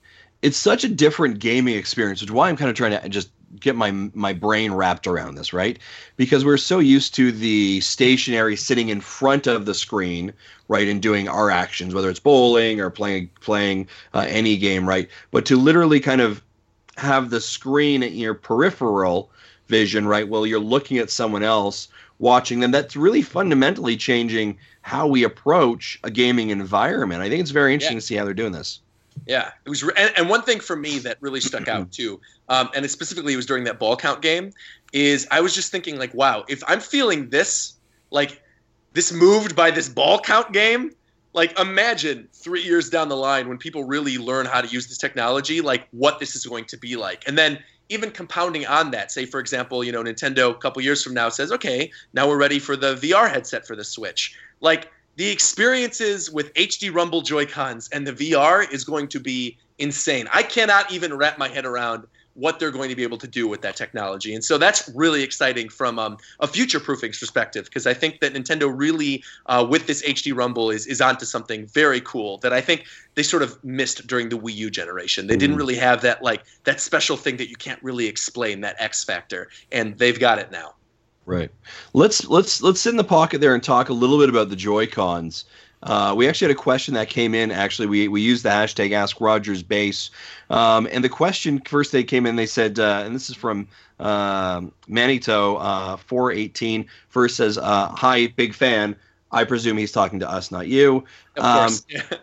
it's 0.42 0.56
such 0.56 0.84
a 0.84 0.88
different 0.88 1.40
gaming 1.40 1.74
experience, 1.76 2.20
which 2.20 2.30
is 2.30 2.32
why 2.32 2.48
I'm 2.48 2.56
kind 2.56 2.70
of 2.70 2.76
trying 2.76 2.92
to 3.00 3.08
just 3.08 3.30
get 3.60 3.76
my 3.76 3.90
my 3.90 4.32
brain 4.32 4.72
wrapped 4.72 5.06
around 5.06 5.36
this, 5.36 5.52
right? 5.52 5.78
Because 6.16 6.44
we're 6.44 6.56
so 6.56 6.78
used 6.78 7.14
to 7.14 7.32
the 7.32 7.80
stationary 7.80 8.56
sitting 8.56 8.88
in 8.88 9.00
front 9.00 9.46
of 9.46 9.66
the 9.66 9.74
screen, 9.74 10.32
right, 10.68 10.88
and 10.88 11.00
doing 11.00 11.28
our 11.28 11.50
actions, 11.50 11.94
whether 11.94 12.10
it's 12.10 12.20
bowling 12.20 12.80
or 12.80 12.90
playing 12.90 13.30
playing 13.40 13.88
uh, 14.14 14.26
any 14.28 14.56
game, 14.56 14.88
right? 14.88 15.08
But 15.30 15.46
to 15.46 15.56
literally 15.56 16.00
kind 16.00 16.20
of 16.20 16.42
have 16.96 17.30
the 17.30 17.40
screen 17.40 18.02
in 18.02 18.14
your 18.14 18.34
peripheral 18.34 19.30
vision, 19.68 20.06
right, 20.06 20.28
while 20.28 20.46
you're 20.46 20.60
looking 20.60 20.98
at 20.98 21.10
someone 21.10 21.42
else 21.42 21.88
watching 22.18 22.60
them, 22.60 22.70
that's 22.70 22.96
really 22.96 23.22
fundamentally 23.22 23.96
changing 23.96 24.56
how 24.82 25.06
we 25.06 25.24
approach 25.24 25.98
a 26.04 26.10
gaming 26.10 26.50
environment. 26.50 27.20
I 27.20 27.28
think 27.28 27.40
it's 27.40 27.50
very 27.50 27.74
interesting 27.74 27.98
to 27.98 28.00
see 28.04 28.14
how 28.14 28.24
they're 28.24 28.34
doing 28.34 28.52
this. 28.52 28.80
Yeah, 29.26 29.50
it 29.64 29.68
was, 29.68 29.82
re- 29.82 29.92
and, 29.96 30.12
and 30.16 30.28
one 30.28 30.42
thing 30.42 30.60
for 30.60 30.76
me 30.76 30.98
that 31.00 31.18
really 31.20 31.40
stuck 31.40 31.68
out 31.68 31.90
too, 32.00 32.20
um, 32.48 32.70
and 32.74 32.84
it 32.84 32.90
specifically 32.90 33.32
it 33.32 33.36
was 33.36 33.46
during 33.46 33.64
that 33.64 33.78
ball 33.78 33.96
count 33.96 34.22
game, 34.22 34.52
is 34.92 35.26
I 35.30 35.40
was 35.40 35.54
just 35.54 35.72
thinking 35.72 35.98
like, 35.98 36.14
wow, 36.14 36.44
if 36.48 36.62
I'm 36.68 36.80
feeling 36.80 37.28
this, 37.28 37.74
like, 38.10 38.42
this 38.92 39.12
moved 39.12 39.56
by 39.56 39.70
this 39.70 39.88
ball 39.88 40.20
count 40.20 40.52
game, 40.52 40.92
like, 41.32 41.58
imagine 41.58 42.28
three 42.32 42.62
years 42.62 42.88
down 42.88 43.08
the 43.08 43.16
line 43.16 43.48
when 43.48 43.58
people 43.58 43.84
really 43.84 44.16
learn 44.16 44.46
how 44.46 44.60
to 44.60 44.68
use 44.68 44.86
this 44.86 44.96
technology, 44.96 45.60
like, 45.60 45.88
what 45.90 46.20
this 46.20 46.36
is 46.36 46.46
going 46.46 46.64
to 46.66 46.78
be 46.78 46.96
like, 46.96 47.24
and 47.26 47.36
then 47.36 47.58
even 47.88 48.10
compounding 48.10 48.66
on 48.66 48.90
that, 48.90 49.12
say 49.12 49.26
for 49.26 49.40
example, 49.40 49.84
you 49.84 49.92
know, 49.92 50.02
Nintendo 50.02 50.50
a 50.50 50.54
couple 50.54 50.82
years 50.82 51.02
from 51.02 51.14
now 51.14 51.28
says, 51.28 51.52
okay, 51.52 51.90
now 52.12 52.28
we're 52.28 52.38
ready 52.38 52.58
for 52.58 52.76
the 52.76 52.94
VR 52.96 53.30
headset 53.30 53.66
for 53.66 53.76
the 53.76 53.84
Switch, 53.84 54.36
like 54.60 54.90
the 55.16 55.28
experiences 55.28 56.30
with 56.30 56.52
HD 56.54 56.94
Rumble 56.94 57.22
Joy 57.22 57.46
Cons 57.46 57.88
and 57.92 58.06
the 58.06 58.12
VR 58.12 58.70
is 58.72 58.84
going 58.84 59.08
to 59.08 59.20
be 59.20 59.58
insane. 59.78 60.28
I 60.32 60.42
cannot 60.42 60.92
even 60.92 61.14
wrap 61.14 61.38
my 61.38 61.48
head 61.48 61.64
around 61.66 62.04
what 62.34 62.58
they're 62.58 62.70
going 62.70 62.90
to 62.90 62.94
be 62.94 63.02
able 63.02 63.16
to 63.16 63.26
do 63.26 63.48
with 63.48 63.62
that 63.62 63.76
technology. 63.76 64.34
And 64.34 64.44
so 64.44 64.58
that's 64.58 64.90
really 64.94 65.22
exciting 65.22 65.70
from 65.70 65.98
um, 65.98 66.18
a 66.40 66.46
future 66.46 66.78
proofing 66.78 67.12
perspective 67.12 67.64
because 67.64 67.86
I 67.86 67.94
think 67.94 68.20
that 68.20 68.34
Nintendo 68.34 68.70
really, 68.70 69.24
uh, 69.46 69.66
with 69.66 69.86
this 69.86 70.02
HD 70.02 70.36
Rumble, 70.36 70.70
is, 70.70 70.86
is 70.86 71.00
onto 71.00 71.24
something 71.24 71.66
very 71.66 72.02
cool 72.02 72.36
that 72.38 72.52
I 72.52 72.60
think 72.60 72.84
they 73.14 73.22
sort 73.22 73.42
of 73.42 73.62
missed 73.64 74.06
during 74.06 74.28
the 74.28 74.36
Wii 74.38 74.54
U 74.54 74.70
generation. 74.70 75.28
They 75.28 75.36
didn't 75.38 75.56
Mhm. 75.56 75.60
really 75.60 75.76
have 75.76 76.02
that 76.02 76.22
like 76.22 76.44
that 76.64 76.78
special 76.78 77.16
thing 77.16 77.38
that 77.38 77.48
you 77.48 77.56
can't 77.56 77.82
really 77.82 78.06
explain, 78.06 78.60
that 78.60 78.76
X 78.78 79.02
factor, 79.02 79.48
and 79.72 79.96
they've 79.96 80.20
got 80.20 80.38
it 80.38 80.50
now. 80.50 80.75
Right. 81.26 81.50
Let's 81.92 82.26
let's 82.28 82.62
let's 82.62 82.80
sit 82.80 82.90
in 82.90 82.96
the 82.96 83.04
pocket 83.04 83.40
there 83.40 83.52
and 83.52 83.62
talk 83.62 83.88
a 83.88 83.92
little 83.92 84.18
bit 84.18 84.28
about 84.28 84.48
the 84.48 84.56
Joy 84.56 84.86
Cons. 84.86 85.44
Uh, 85.82 86.14
we 86.16 86.28
actually 86.28 86.48
had 86.48 86.56
a 86.56 86.60
question 86.60 86.94
that 86.94 87.08
came 87.08 87.34
in. 87.34 87.50
Actually, 87.50 87.88
we 87.88 88.08
we 88.08 88.20
used 88.20 88.44
the 88.44 88.48
hashtag 88.48 88.92
Ask 88.92 89.18
Rogersbase, 89.18 90.10
um, 90.50 90.88
and 90.90 91.04
the 91.04 91.08
question 91.08 91.60
first 91.60 91.92
they 91.92 92.04
came 92.04 92.26
in. 92.26 92.36
They 92.36 92.46
said, 92.46 92.78
uh, 92.78 93.02
and 93.04 93.14
this 93.14 93.28
is 93.28 93.36
from 93.36 93.68
um 93.98 94.72
Manito 94.86 95.56
uh, 95.56 95.96
four 95.96 96.30
eighteen. 96.30 96.86
First 97.08 97.36
says, 97.36 97.58
uh, 97.58 97.88
"Hi, 97.88 98.28
big 98.28 98.54
fan." 98.54 98.96
I 99.32 99.42
presume 99.42 99.76
he's 99.76 99.92
talking 99.92 100.20
to 100.20 100.30
us, 100.30 100.52
not 100.52 100.68
you. 100.68 101.04
Um. 101.36 101.72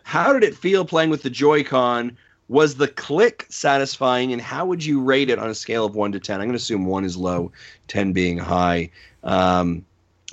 How 0.04 0.32
did 0.32 0.44
it 0.44 0.56
feel 0.56 0.86
playing 0.86 1.10
with 1.10 1.24
the 1.24 1.30
Joy-Con? 1.30 2.18
Was 2.54 2.76
the 2.76 2.88
click 2.88 3.48
satisfying, 3.50 4.32
and 4.32 4.40
how 4.40 4.68
would 4.68 4.86
you 4.86 5.02
rate 5.02 5.32
it 5.32 5.40
on 5.40 5.50
a 5.50 5.56
scale 5.56 5.86
of 5.86 5.96
one 5.96 6.12
to 6.12 6.20
ten? 6.20 6.40
I'm 6.40 6.46
going 6.46 6.52
to 6.52 6.58
assume 6.58 6.86
one 6.86 7.04
is 7.04 7.18
low, 7.18 7.52
ten 7.88 8.14
being 8.14 8.38
high. 8.38 8.92
Um, 9.24 9.84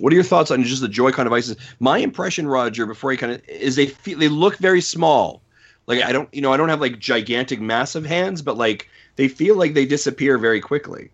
what 0.01 0.13
are 0.13 0.17
your 0.17 0.23
thoughts 0.23 0.51
on 0.51 0.63
just 0.63 0.83
the 0.83 0.89
Joy-Con 0.89 1.25
devices? 1.25 1.57
My 1.79 1.97
impression, 1.97 2.47
Roger, 2.47 2.85
before 2.85 3.11
you 3.11 3.17
kind 3.17 3.33
of 3.33 3.49
is 3.49 3.75
they 3.75 3.87
feel, 3.87 4.19
they 4.19 4.29
look 4.29 4.59
very 4.59 4.83
small. 4.83 5.41
Like 5.87 6.03
I 6.03 6.13
don't, 6.13 6.29
you 6.35 6.43
know, 6.43 6.53
I 6.53 6.59
don't 6.59 6.69
have 6.69 6.83
like 6.83 6.99
gigantic, 6.99 7.59
massive 7.59 8.05
hands, 8.05 8.43
but 8.43 8.59
like 8.59 8.87
they 9.17 9.27
feel 9.27 9.57
like 9.57 9.73
they 9.73 9.87
disappear 9.87 10.37
very 10.37 10.61
quickly. 10.61 11.11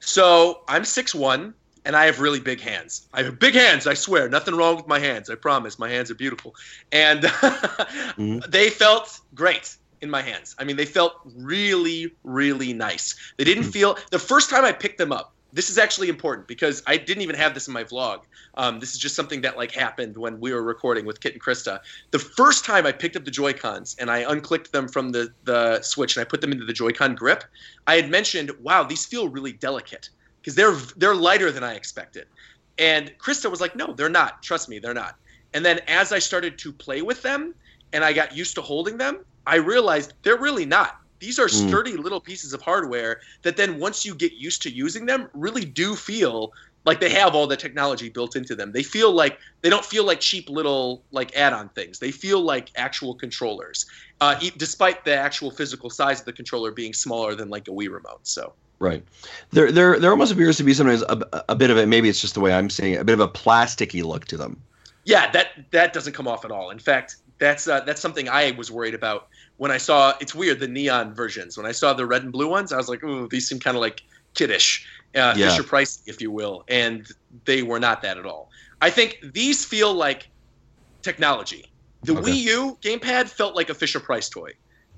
So 0.00 0.62
I'm 0.66 0.86
six 0.86 1.14
one, 1.14 1.52
and 1.84 1.94
I 1.94 2.06
have 2.06 2.20
really 2.20 2.40
big 2.40 2.62
hands. 2.62 3.06
I 3.12 3.22
have 3.22 3.38
big 3.38 3.52
hands. 3.52 3.86
I 3.86 3.92
swear, 3.92 4.30
nothing 4.30 4.54
wrong 4.54 4.76
with 4.76 4.88
my 4.88 4.98
hands. 4.98 5.28
I 5.28 5.34
promise. 5.34 5.78
My 5.78 5.90
hands 5.90 6.10
are 6.10 6.14
beautiful, 6.14 6.54
and 6.90 7.30
they 8.48 8.70
felt 8.70 9.20
great 9.34 9.76
in 10.00 10.10
my 10.10 10.22
hands. 10.22 10.54
I 10.58 10.64
mean, 10.64 10.76
they 10.76 10.84
felt 10.84 11.20
really, 11.36 12.12
really 12.24 12.72
nice. 12.72 13.16
They 13.36 13.44
didn't 13.44 13.64
feel 13.64 13.96
the 14.10 14.18
first 14.18 14.50
time 14.50 14.64
I 14.64 14.72
picked 14.72 14.98
them 14.98 15.12
up. 15.12 15.34
This 15.50 15.70
is 15.70 15.78
actually 15.78 16.10
important 16.10 16.46
because 16.46 16.82
I 16.86 16.98
didn't 16.98 17.22
even 17.22 17.34
have 17.36 17.54
this 17.54 17.68
in 17.68 17.72
my 17.72 17.82
vlog. 17.82 18.20
Um, 18.54 18.80
this 18.80 18.92
is 18.92 18.98
just 18.98 19.14
something 19.14 19.40
that 19.40 19.56
like 19.56 19.72
happened 19.72 20.16
when 20.16 20.38
we 20.40 20.52
were 20.52 20.62
recording 20.62 21.06
with 21.06 21.20
Kit 21.20 21.32
and 21.32 21.42
Krista. 21.42 21.80
The 22.10 22.18
first 22.18 22.66
time 22.66 22.84
I 22.84 22.92
picked 22.92 23.16
up 23.16 23.24
the 23.24 23.30
Joy 23.30 23.54
Cons 23.54 23.96
and 23.98 24.10
I 24.10 24.24
unclicked 24.24 24.72
them 24.72 24.88
from 24.88 25.10
the 25.10 25.32
the 25.44 25.80
Switch 25.80 26.16
and 26.16 26.20
I 26.20 26.24
put 26.24 26.42
them 26.42 26.52
into 26.52 26.66
the 26.66 26.74
Joy-Con 26.74 27.14
grip, 27.14 27.44
I 27.86 27.96
had 27.96 28.10
mentioned, 28.10 28.50
"Wow, 28.62 28.84
these 28.84 29.06
feel 29.06 29.28
really 29.28 29.52
delicate." 29.52 30.10
because 30.40 30.54
they're 30.54 30.72
they're 30.96 31.14
lighter 31.14 31.52
than 31.52 31.62
I 31.62 31.74
expected. 31.74 32.26
And 32.78 33.12
Krista 33.18 33.50
was 33.50 33.60
like, 33.60 33.76
"No, 33.76 33.92
they're 33.92 34.08
not. 34.08 34.42
Trust 34.42 34.68
me, 34.68 34.78
they're 34.78 34.94
not." 34.94 35.16
And 35.52 35.64
then 35.64 35.80
as 35.88 36.12
I 36.12 36.18
started 36.18 36.58
to 36.58 36.72
play 36.72 37.02
with 37.02 37.22
them 37.22 37.54
and 37.92 38.04
I 38.04 38.12
got 38.12 38.36
used 38.36 38.54
to 38.54 38.62
holding 38.62 38.96
them, 38.96 39.24
I 39.48 39.56
realized 39.56 40.12
they're 40.22 40.38
really 40.38 40.66
not. 40.66 40.94
These 41.20 41.38
are 41.40 41.48
Mm. 41.48 41.68
sturdy 41.68 41.96
little 41.96 42.20
pieces 42.20 42.52
of 42.52 42.62
hardware 42.62 43.20
that 43.42 43.56
then 43.56 43.78
once 43.80 44.04
you 44.04 44.14
get 44.14 44.32
used 44.34 44.62
to 44.62 44.70
using 44.70 45.06
them, 45.06 45.28
really 45.34 45.64
do 45.64 45.96
feel 45.96 46.52
like 46.84 47.00
they 47.00 47.10
have 47.10 47.34
all 47.34 47.46
the 47.46 47.56
technology 47.56 48.08
built 48.08 48.36
into 48.36 48.54
them. 48.54 48.72
They 48.72 48.82
feel 48.84 49.12
like 49.12 49.38
they 49.62 49.70
don't 49.70 49.84
feel 49.84 50.04
like 50.04 50.20
cheap 50.20 50.48
little 50.48 51.04
like 51.10 51.34
add-on 51.36 51.70
things. 51.70 51.98
They 51.98 52.12
feel 52.12 52.40
like 52.42 52.70
actual 52.76 53.14
controllers, 53.16 53.84
uh, 54.20 54.36
e- 54.40 54.52
despite 54.56 55.04
the 55.04 55.14
actual 55.16 55.50
physical 55.50 55.90
size 55.90 56.20
of 56.20 56.26
the 56.26 56.32
controller 56.32 56.70
being 56.72 56.94
smaller 56.94 57.34
than 57.34 57.48
like 57.50 57.68
a 57.68 57.72
Wii 57.72 57.90
remote. 57.90 58.20
So 58.24 58.54
Right. 58.80 59.02
There, 59.50 59.72
there, 59.72 59.98
there 59.98 60.10
almost 60.12 60.32
appears 60.32 60.56
to 60.58 60.64
be 60.64 60.72
sometimes 60.72 61.02
a, 61.02 61.44
a 61.48 61.56
bit 61.56 61.70
of 61.70 61.78
it. 61.78 61.86
Maybe 61.88 62.08
it's 62.08 62.20
just 62.20 62.34
the 62.34 62.40
way 62.40 62.52
I'm 62.54 62.70
seeing 62.70 62.92
it. 62.94 63.00
A 63.00 63.04
bit 63.04 63.14
of 63.14 63.20
a 63.20 63.28
plasticky 63.28 64.04
look 64.04 64.26
to 64.26 64.36
them. 64.36 64.62
yeah, 65.04 65.30
that 65.32 65.48
that 65.72 65.92
doesn't 65.92 66.12
come 66.12 66.28
off 66.28 66.44
at 66.44 66.50
all. 66.50 66.70
In 66.70 66.78
fact, 66.78 67.16
that's 67.40 67.66
uh, 67.66 67.80
that's 67.80 68.00
something 68.00 68.28
I 68.28 68.52
was 68.52 68.70
worried 68.70 68.94
about 68.94 69.28
when 69.58 69.70
I 69.70 69.76
saw. 69.76 70.14
It's 70.20 70.34
weird 70.34 70.58
the 70.60 70.68
neon 70.68 71.14
versions. 71.14 71.56
When 71.56 71.66
I 71.66 71.72
saw 71.72 71.92
the 71.92 72.06
red 72.06 72.22
and 72.22 72.32
blue 72.32 72.48
ones, 72.48 72.72
I 72.72 72.76
was 72.76 72.88
like, 72.88 73.04
ooh, 73.04 73.28
these 73.28 73.46
seem 73.46 73.60
kind 73.60 73.76
of 73.76 73.80
like 73.80 74.02
kiddish, 74.34 74.86
uh, 75.14 75.34
Yeah. 75.36 75.50
Fisher 75.50 75.62
Price, 75.62 76.02
if 76.06 76.20
you 76.20 76.30
will, 76.30 76.64
and 76.68 77.06
they 77.44 77.62
were 77.62 77.80
not 77.80 78.02
that 78.02 78.16
at 78.18 78.24
all. 78.26 78.50
I 78.80 78.90
think 78.90 79.18
these 79.34 79.64
feel 79.64 79.92
like 79.92 80.28
technology. 81.02 81.66
The 82.04 82.16
Okay. 82.16 82.30
Wii 82.30 82.36
U 82.42 82.78
gamepad 82.80 83.28
felt 83.28 83.54
like 83.56 83.68
a 83.70 83.74
Fisher 83.74 84.00
Price 84.00 84.28
toy. 84.28 84.52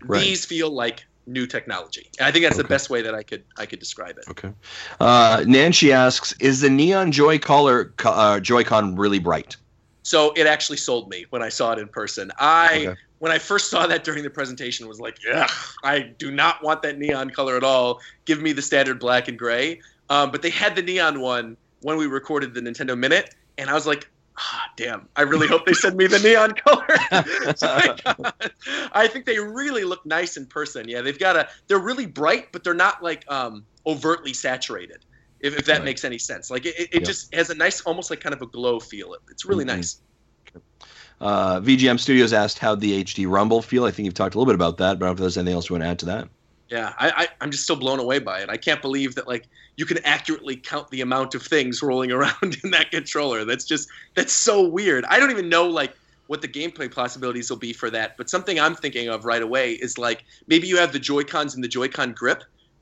Right. 0.05 0.21
These 0.21 0.45
feel 0.45 0.71
like 0.71 1.05
new 1.27 1.47
technology. 1.47 2.09
And 2.19 2.27
I 2.27 2.31
think 2.31 2.45
that's 2.45 2.57
the 2.57 2.65
best 2.65 2.91
way 2.91 3.03
that 3.03 3.15
I 3.15 3.23
could 3.23 3.45
I 3.57 3.67
could 3.67 3.79
describe 3.79 4.19
it. 4.19 4.25
Okay. 4.29 4.53
Uh, 4.99 5.45
Nancy 5.47 5.93
asks, 5.93 6.35
"Is 6.41 6.61
the 6.61 6.71
neon 6.71 7.13
Joy 7.13 7.39
color 7.39 7.93
uh, 8.05 8.41
Joy-Con 8.41 8.97
really 8.97 9.19
bright?" 9.19 9.57
So 10.03 10.33
it 10.33 10.47
actually 10.47 10.79
sold 10.79 11.11
me 11.11 11.27
when 11.31 11.43
I 11.43 11.49
saw 11.49 11.73
it 11.73 11.79
in 11.79 11.89
person. 11.89 12.33
I 12.39 12.87
Okay. 12.89 13.01
when 13.19 13.33
I 13.33 13.39
first 13.39 13.71
saw 13.71 13.87
that 13.87 14.03
during 14.03 14.23
the 14.23 14.31
presentation 14.31 14.89
was 14.89 14.99
like, 14.99 15.19
yeah, 15.25 15.47
I 15.85 16.01
do 16.01 16.31
not 16.31 16.63
want 16.63 16.83
that 16.83 16.99
neon 16.99 17.31
color 17.31 17.57
at 17.57 17.65
all. 17.65 18.01
Give 18.25 18.41
me 18.41 18.53
the 18.53 18.63
standard 18.63 18.99
black 18.99 19.29
and 19.29 19.39
gray. 19.39 19.81
Um, 20.09 20.31
but 20.31 20.43
they 20.43 20.51
had 20.51 20.75
the 20.75 20.83
neon 20.83 21.21
one 21.21 21.57
when 21.83 21.97
we 21.97 22.07
recorded 22.07 22.55
the 22.55 22.61
Nintendo 22.61 22.99
Minute, 22.99 23.35
and 23.59 23.71
I 23.71 23.75
was 23.75 23.87
like, 23.87 24.09
ah, 24.39 24.65
damn, 24.77 25.09
I 25.17 25.23
really 25.23 25.47
hope 25.47 25.67
they 25.67 25.73
send 25.73 25.97
me 25.97 26.07
the 26.07 26.19
neon 26.19 26.53
color. 26.67 26.87
So 27.57 27.95
I, 28.93 29.07
think 29.07 29.27
they 29.27 29.39
really 29.39 29.85
look 29.85 30.05
nice 30.07 30.37
in 30.37 30.47
person. 30.47 30.89
Yeah, 30.89 31.03
they've 31.03 31.19
got 31.19 31.37
a. 31.37 31.49
They're 31.69 31.79
really 31.79 32.07
bright, 32.07 32.53
but 32.53 32.65
they're 32.65 32.75
not 32.75 33.03
like 33.03 33.25
um, 33.31 33.65
overtly 33.87 34.33
saturated. 34.33 35.05
If, 35.41 35.57
if 35.57 35.65
that 35.67 35.79
Right. 35.79 35.85
makes 35.85 36.05
any 36.05 36.19
sense, 36.19 36.51
like 36.51 36.67
it, 36.67 36.75
it, 36.79 36.89
Yeah. 36.93 37.01
just 37.01 37.35
has 37.35 37.51
a 37.51 37.55
nice, 37.55 37.81
almost 37.83 38.11
like 38.11 38.21
kind 38.21 38.35
of 38.35 38.43
a 38.43 38.47
glow 38.47 38.79
feel. 38.81 39.15
It's 39.31 39.45
really 39.45 39.65
Mhm. 39.65 39.69
nice. 39.69 40.01
Uh, 41.21 41.61
VGM 41.61 41.99
Studios 41.99 42.33
asked, 42.33 42.59
"How'd 42.59 42.81
the 42.81 42.95
HD 42.95 43.27
Rumble 43.27 43.63
feel?" 43.63 43.85
I 43.85 43.91
think 43.91 44.05
you've 44.07 44.15
talked 44.15 44.35
a 44.35 44.39
little 44.39 44.51
bit 44.51 44.55
about 44.55 44.79
that, 44.79 44.99
but 44.99 45.07
I 45.07 45.09
don't 45.09 45.11
know 45.11 45.13
if 45.13 45.19
there's 45.19 45.39
anything 45.39 45.55
else 45.55 45.69
you 45.69 45.75
want 45.75 45.85
to 45.85 45.89
add 45.89 45.99
to 46.01 46.07
that. 46.07 46.29
Yeah, 46.71 46.95
I, 46.99 47.11
I 47.25 47.29
I'm 47.41 47.51
just 47.51 47.65
still 47.65 47.77
blown 47.77 47.99
away 47.99 48.21
by 48.21 48.41
it. 48.41 48.49
I 48.49 48.57
can't 48.57 48.81
believe 48.81 49.15
that 49.17 49.27
like 49.27 49.49
you 49.77 49.85
can 49.87 49.99
accurately 50.05 50.57
count 50.57 50.89
the 50.91 51.01
amount 51.01 51.35
of 51.35 51.43
things 51.43 51.83
rolling 51.83 52.13
around 52.13 52.57
in 52.65 52.71
that 52.71 52.91
controller. 52.91 53.45
That's 53.45 53.65
just 53.65 53.89
that's 54.15 54.33
so 54.33 54.69
weird. 54.69 55.05
I 55.07 55.19
don't 55.19 55.31
even 55.31 55.49
know 55.49 55.67
like 55.67 55.95
what 56.29 56.43
the 56.43 56.49
gameplay 56.49 56.93
possibilities 56.93 57.51
will 57.51 57.59
be 57.59 57.73
for 57.73 57.91
that. 57.91 58.13
But 58.17 58.31
something 58.31 58.61
I'm 58.61 58.77
thinking 58.77 59.09
of 59.09 59.25
right 59.25 59.43
away 59.43 59.73
is 59.73 59.99
like 59.99 60.23
maybe 60.47 60.69
you 60.69 60.77
have 60.79 60.93
the 60.93 61.01
Joy 61.01 61.25
Cons 61.25 61.55
and 61.57 61.65
the 61.65 61.69
Joy-Con 61.69 62.13
grip, 62.13 62.41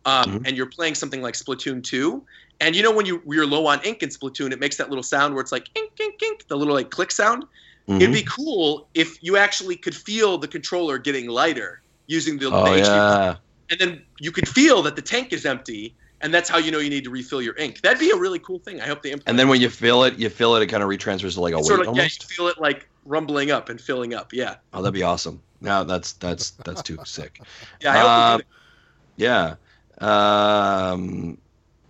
um, 0.08 0.24
Mhm. 0.40 0.46
and 0.46 0.56
you're 0.56 0.66
playing 0.78 0.94
something 0.94 1.22
like 1.22 1.34
Splatoon 1.34 1.82
2, 1.84 2.24
and 2.60 2.74
you 2.76 2.82
know 2.82 2.90
when 2.90 3.06
you 3.06 3.22
you're 3.26 3.46
low 3.46 3.66
on 3.66 3.80
ink 3.84 4.02
in 4.02 4.08
Splatoon, 4.08 4.52
it 4.52 4.60
makes 4.60 4.76
that 4.76 4.88
little 4.88 5.02
sound 5.02 5.34
where 5.34 5.42
it's 5.42 5.52
like 5.52 5.66
ink 5.74 5.92
ink 6.00 6.22
ink, 6.22 6.44
the 6.48 6.56
little 6.56 6.74
like 6.74 6.90
click 6.90 7.10
sound. 7.10 7.44
Mhm. 7.88 8.00
It'd 8.00 8.12
be 8.14 8.22
cool 8.22 8.88
if 8.94 9.22
you 9.22 9.36
actually 9.36 9.76
could 9.76 9.94
feel 9.94 10.38
the 10.38 10.48
controller 10.48 10.98
getting 10.98 11.28
lighter 11.28 11.80
using 12.06 12.38
the, 12.38 12.46
oh 12.46 12.64
the 12.64 12.70
HD 12.80 12.84
yeah, 12.86 13.36
and 13.70 13.78
then 13.80 14.02
you 14.20 14.30
could 14.32 14.48
feel 14.48 14.82
that 14.82 14.96
the 14.96 15.02
tank 15.02 15.32
is 15.32 15.44
empty, 15.46 15.94
and 16.20 16.32
that's 16.34 16.48
how 16.48 16.58
you 16.58 16.70
know 16.70 16.78
you 16.78 16.90
need 16.90 17.04
to 17.04 17.10
refill 17.10 17.40
your 17.42 17.56
ink. 17.56 17.80
That'd 17.82 17.98
be 18.00 18.10
a 18.10 18.16
really 18.16 18.38
cool 18.38 18.58
thing. 18.60 18.80
I 18.80 18.86
hope 18.86 19.02
they 19.02 19.10
implement. 19.10 19.28
and 19.28 19.38
then 19.38 19.48
when 19.48 19.60
you 19.60 19.68
fill 19.70 20.04
it, 20.04 20.18
you 20.18 20.28
fill 20.30 20.56
it, 20.56 20.62
it 20.62 20.66
kind 20.66 20.82
of 20.82 20.88
retransfers 20.88 21.34
to 21.34 21.40
like 21.40 21.54
a 21.54 21.58
It's 21.58 21.68
weight 21.68 21.76
sort 21.76 21.88
of 21.88 21.96
yeah, 21.96 22.02
you 22.04 22.26
feel 22.36 22.46
it 22.48 22.58
like 22.58 22.88
rumbling 23.04 23.50
up 23.50 23.68
and 23.68 23.80
filling 23.80 24.14
up. 24.14 24.32
Yeah, 24.32 24.56
Oh, 24.72 24.82
that'd 24.82 24.94
be 24.94 25.02
awesome. 25.02 25.40
No, 25.60 25.84
that's 25.84 26.12
that's 26.14 26.50
that's 26.64 26.82
too 26.82 26.98
sick. 27.04 27.40
yeah. 27.80 27.92
I 27.92 27.98
hope 27.98 28.40
Uh, 28.40 28.44
Yeah. 29.16 29.54
Um, 30.00 31.38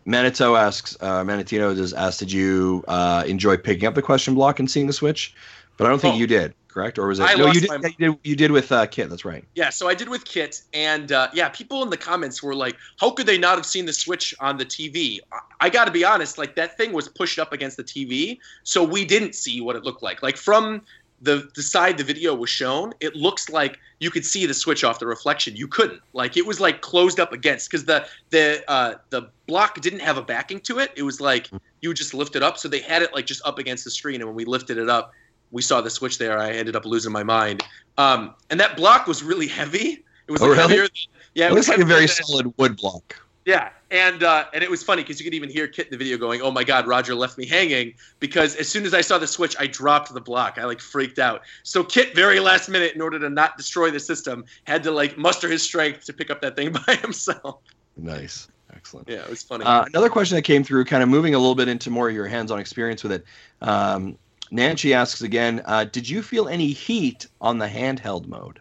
Manito 0.04 0.56
asks, 0.56 0.96
uh, 1.00 1.22
Manitino 1.22 1.76
does 1.76 1.92
ask, 1.92 2.18
did 2.18 2.32
you 2.32 2.84
uh, 2.88 3.24
enjoy 3.26 3.56
picking 3.56 3.86
up 3.86 3.94
the 3.94 4.02
question 4.02 4.34
block 4.34 4.58
and 4.58 4.70
seeing 4.70 4.86
the 4.86 4.92
Switch? 4.92 5.34
But 5.76 5.86
I 5.86 5.90
don't 5.90 6.00
think 6.00 6.14
Oh. 6.14 6.18
you 6.18 6.26
did, 6.26 6.54
correct? 6.66 6.98
Or 6.98 7.06
was 7.06 7.20
it? 7.20 7.24
I 7.24 7.34
no, 7.34 7.46
you 7.52 7.60
did, 7.60 7.68
my- 7.68 7.76
you 7.98 8.08
did. 8.10 8.18
You 8.24 8.34
did 8.36 8.50
with 8.50 8.72
uh, 8.72 8.86
Kit. 8.86 9.10
That's 9.10 9.24
right. 9.24 9.44
Yeah, 9.54 9.70
so 9.70 9.88
I 9.88 9.94
did 9.94 10.08
with 10.08 10.24
Kit, 10.24 10.60
and 10.74 11.12
uh, 11.12 11.28
yeah, 11.32 11.50
people 11.50 11.84
in 11.84 11.90
the 11.90 11.96
comments 11.96 12.42
were 12.42 12.54
like, 12.54 12.74
"How 12.98 13.10
could 13.12 13.26
they 13.26 13.38
not 13.38 13.56
have 13.56 13.66
seen 13.66 13.86
the 13.86 13.92
Switch 13.92 14.34
on 14.40 14.56
the 14.56 14.64
TV?" 14.66 15.20
I, 15.30 15.38
I 15.60 15.70
got 15.70 15.84
to 15.84 15.92
be 15.92 16.04
honest, 16.04 16.36
like 16.36 16.56
that 16.56 16.76
thing 16.76 16.92
was 16.92 17.08
pushed 17.08 17.38
up 17.38 17.52
against 17.52 17.76
the 17.76 17.84
TV, 17.84 18.38
so 18.64 18.82
we 18.82 19.04
didn't 19.04 19.36
see 19.36 19.60
what 19.60 19.76
it 19.76 19.84
looked 19.84 20.02
like. 20.02 20.20
Like 20.20 20.36
from 20.36 20.82
the 21.22 21.48
the 21.54 21.62
side 21.62 21.96
the 21.96 22.02
video 22.04 22.34
was 22.34 22.50
shown, 22.50 22.92
it 22.98 23.14
looks 23.14 23.48
like 23.48 23.78
you 24.00 24.10
could 24.10 24.24
see 24.24 24.46
the 24.46 24.54
Switch 24.54 24.84
off 24.84 24.98
the 24.98 25.06
reflection. 25.06 25.56
You 25.56 25.66
couldn't. 25.68 26.00
Like 26.12 26.36
it 26.36 26.46
was 26.46 26.60
like 26.60 26.80
closed 26.82 27.18
up 27.20 27.32
against 27.32 27.70
because 27.70 27.84
the 27.84 28.06
the 28.30 28.62
uh, 28.68 28.94
the 29.10 29.30
block 29.46 29.80
didn't 29.80 30.00
have 30.00 30.16
a 30.18 30.22
backing 30.22 30.60
to 30.60 30.78
it. 30.78 30.92
It 30.96 31.02
was 31.02 31.20
like 31.20 31.50
you 31.80 31.88
would 31.90 31.96
just 31.96 32.14
lift 32.14 32.36
it 32.36 32.42
up, 32.42 32.58
so 32.58 32.68
they 32.68 32.80
had 32.80 33.02
it 33.02 33.12
like 33.14 33.26
just 33.26 33.42
up 33.44 33.58
against 33.58 33.84
the 33.84 33.90
screen, 33.90 34.16
and 34.20 34.26
when 34.26 34.36
we 34.36 34.44
lifted 34.44 34.78
it 34.78 34.88
up. 34.88 35.12
We 35.50 35.62
saw 35.62 35.80
the 35.80 35.88
switch 35.88 36.18
there. 36.18 36.38
I 36.38 36.50
ended 36.50 36.76
up 36.76 36.84
losing 36.84 37.10
my 37.10 37.22
mind. 37.22 37.64
Um, 37.96 38.34
and 38.50 38.60
that 38.60 38.76
block 38.76 39.06
was 39.06 39.22
really 39.22 39.46
heavy. 39.46 40.04
It 40.26 40.30
was 40.30 40.42
Oh, 40.42 40.44
like 40.48 40.58
really? 40.58 40.60
heavier. 40.68 40.82
Than, 40.82 40.90
yeah, 41.34 41.46
it 41.46 41.48
it 41.48 41.54
looks 41.54 41.68
was 41.68 41.78
like 41.78 41.78
a 41.78 41.86
very 41.86 42.00
than- 42.00 42.08
solid 42.26 42.52
wood 42.58 42.76
block. 42.76 43.16
Yeah, 43.46 43.70
and 43.90 44.22
uh, 44.22 44.44
and 44.52 44.62
it 44.62 44.70
was 44.70 44.82
funny 44.82 45.02
because 45.02 45.18
you 45.18 45.24
could 45.24 45.34
even 45.34 45.48
hear 45.48 45.66
Kit 45.66 45.86
in 45.86 45.92
the 45.92 45.96
video 45.96 46.18
going, 46.18 46.42
"Oh 46.42 46.50
my 46.50 46.64
God, 46.64 46.86
Roger 46.86 47.14
left 47.14 47.38
me 47.38 47.46
hanging." 47.46 47.94
Because 48.20 48.54
as 48.56 48.68
soon 48.68 48.84
as 48.84 48.92
I 48.92 49.00
saw 49.00 49.18
the 49.18 49.26
switch, 49.26 49.56
I 49.58 49.66
dropped 49.66 50.12
the 50.12 50.20
block. 50.20 50.58
I 50.58 50.64
like 50.64 50.80
freaked 50.80 51.18
out. 51.18 51.42
So 51.62 51.82
Kit, 51.82 52.14
very 52.14 52.40
last 52.40 52.68
minute, 52.68 52.94
in 52.94 53.00
order 53.00 53.18
to 53.18 53.30
not 53.30 53.56
destroy 53.56 53.90
the 53.90 54.00
system, 54.00 54.44
had 54.64 54.82
to 54.84 54.90
like 54.90 55.16
muster 55.16 55.48
his 55.48 55.62
strength 55.62 56.04
to 56.06 56.12
pick 56.12 56.30
up 56.30 56.42
that 56.42 56.56
thing 56.56 56.72
by 56.86 56.96
himself. 56.96 57.60
Nice, 57.96 58.48
excellent. 58.74 59.08
Yeah, 59.08 59.22
it 59.22 59.30
was 59.30 59.42
funny. 59.42 59.64
Uh, 59.64 59.84
another 59.84 60.10
question 60.10 60.36
that 60.36 60.42
came 60.42 60.64
through, 60.64 60.84
kind 60.84 61.02
of 61.02 61.08
moving 61.08 61.34
a 61.34 61.38
little 61.38 61.54
bit 61.54 61.68
into 61.68 61.90
more 61.90 62.08
of 62.08 62.14
your 62.14 62.26
hands-on 62.26 62.58
experience 62.58 63.02
with 63.02 63.12
it. 63.12 63.24
Um, 63.62 64.18
Nancy 64.50 64.94
asks 64.94 65.22
again, 65.22 65.62
uh, 65.64 65.84
did 65.84 66.08
you 66.08 66.22
feel 66.22 66.48
any 66.48 66.68
heat 66.68 67.26
on 67.40 67.58
the 67.58 67.68
handheld 67.68 68.26
mode? 68.26 68.60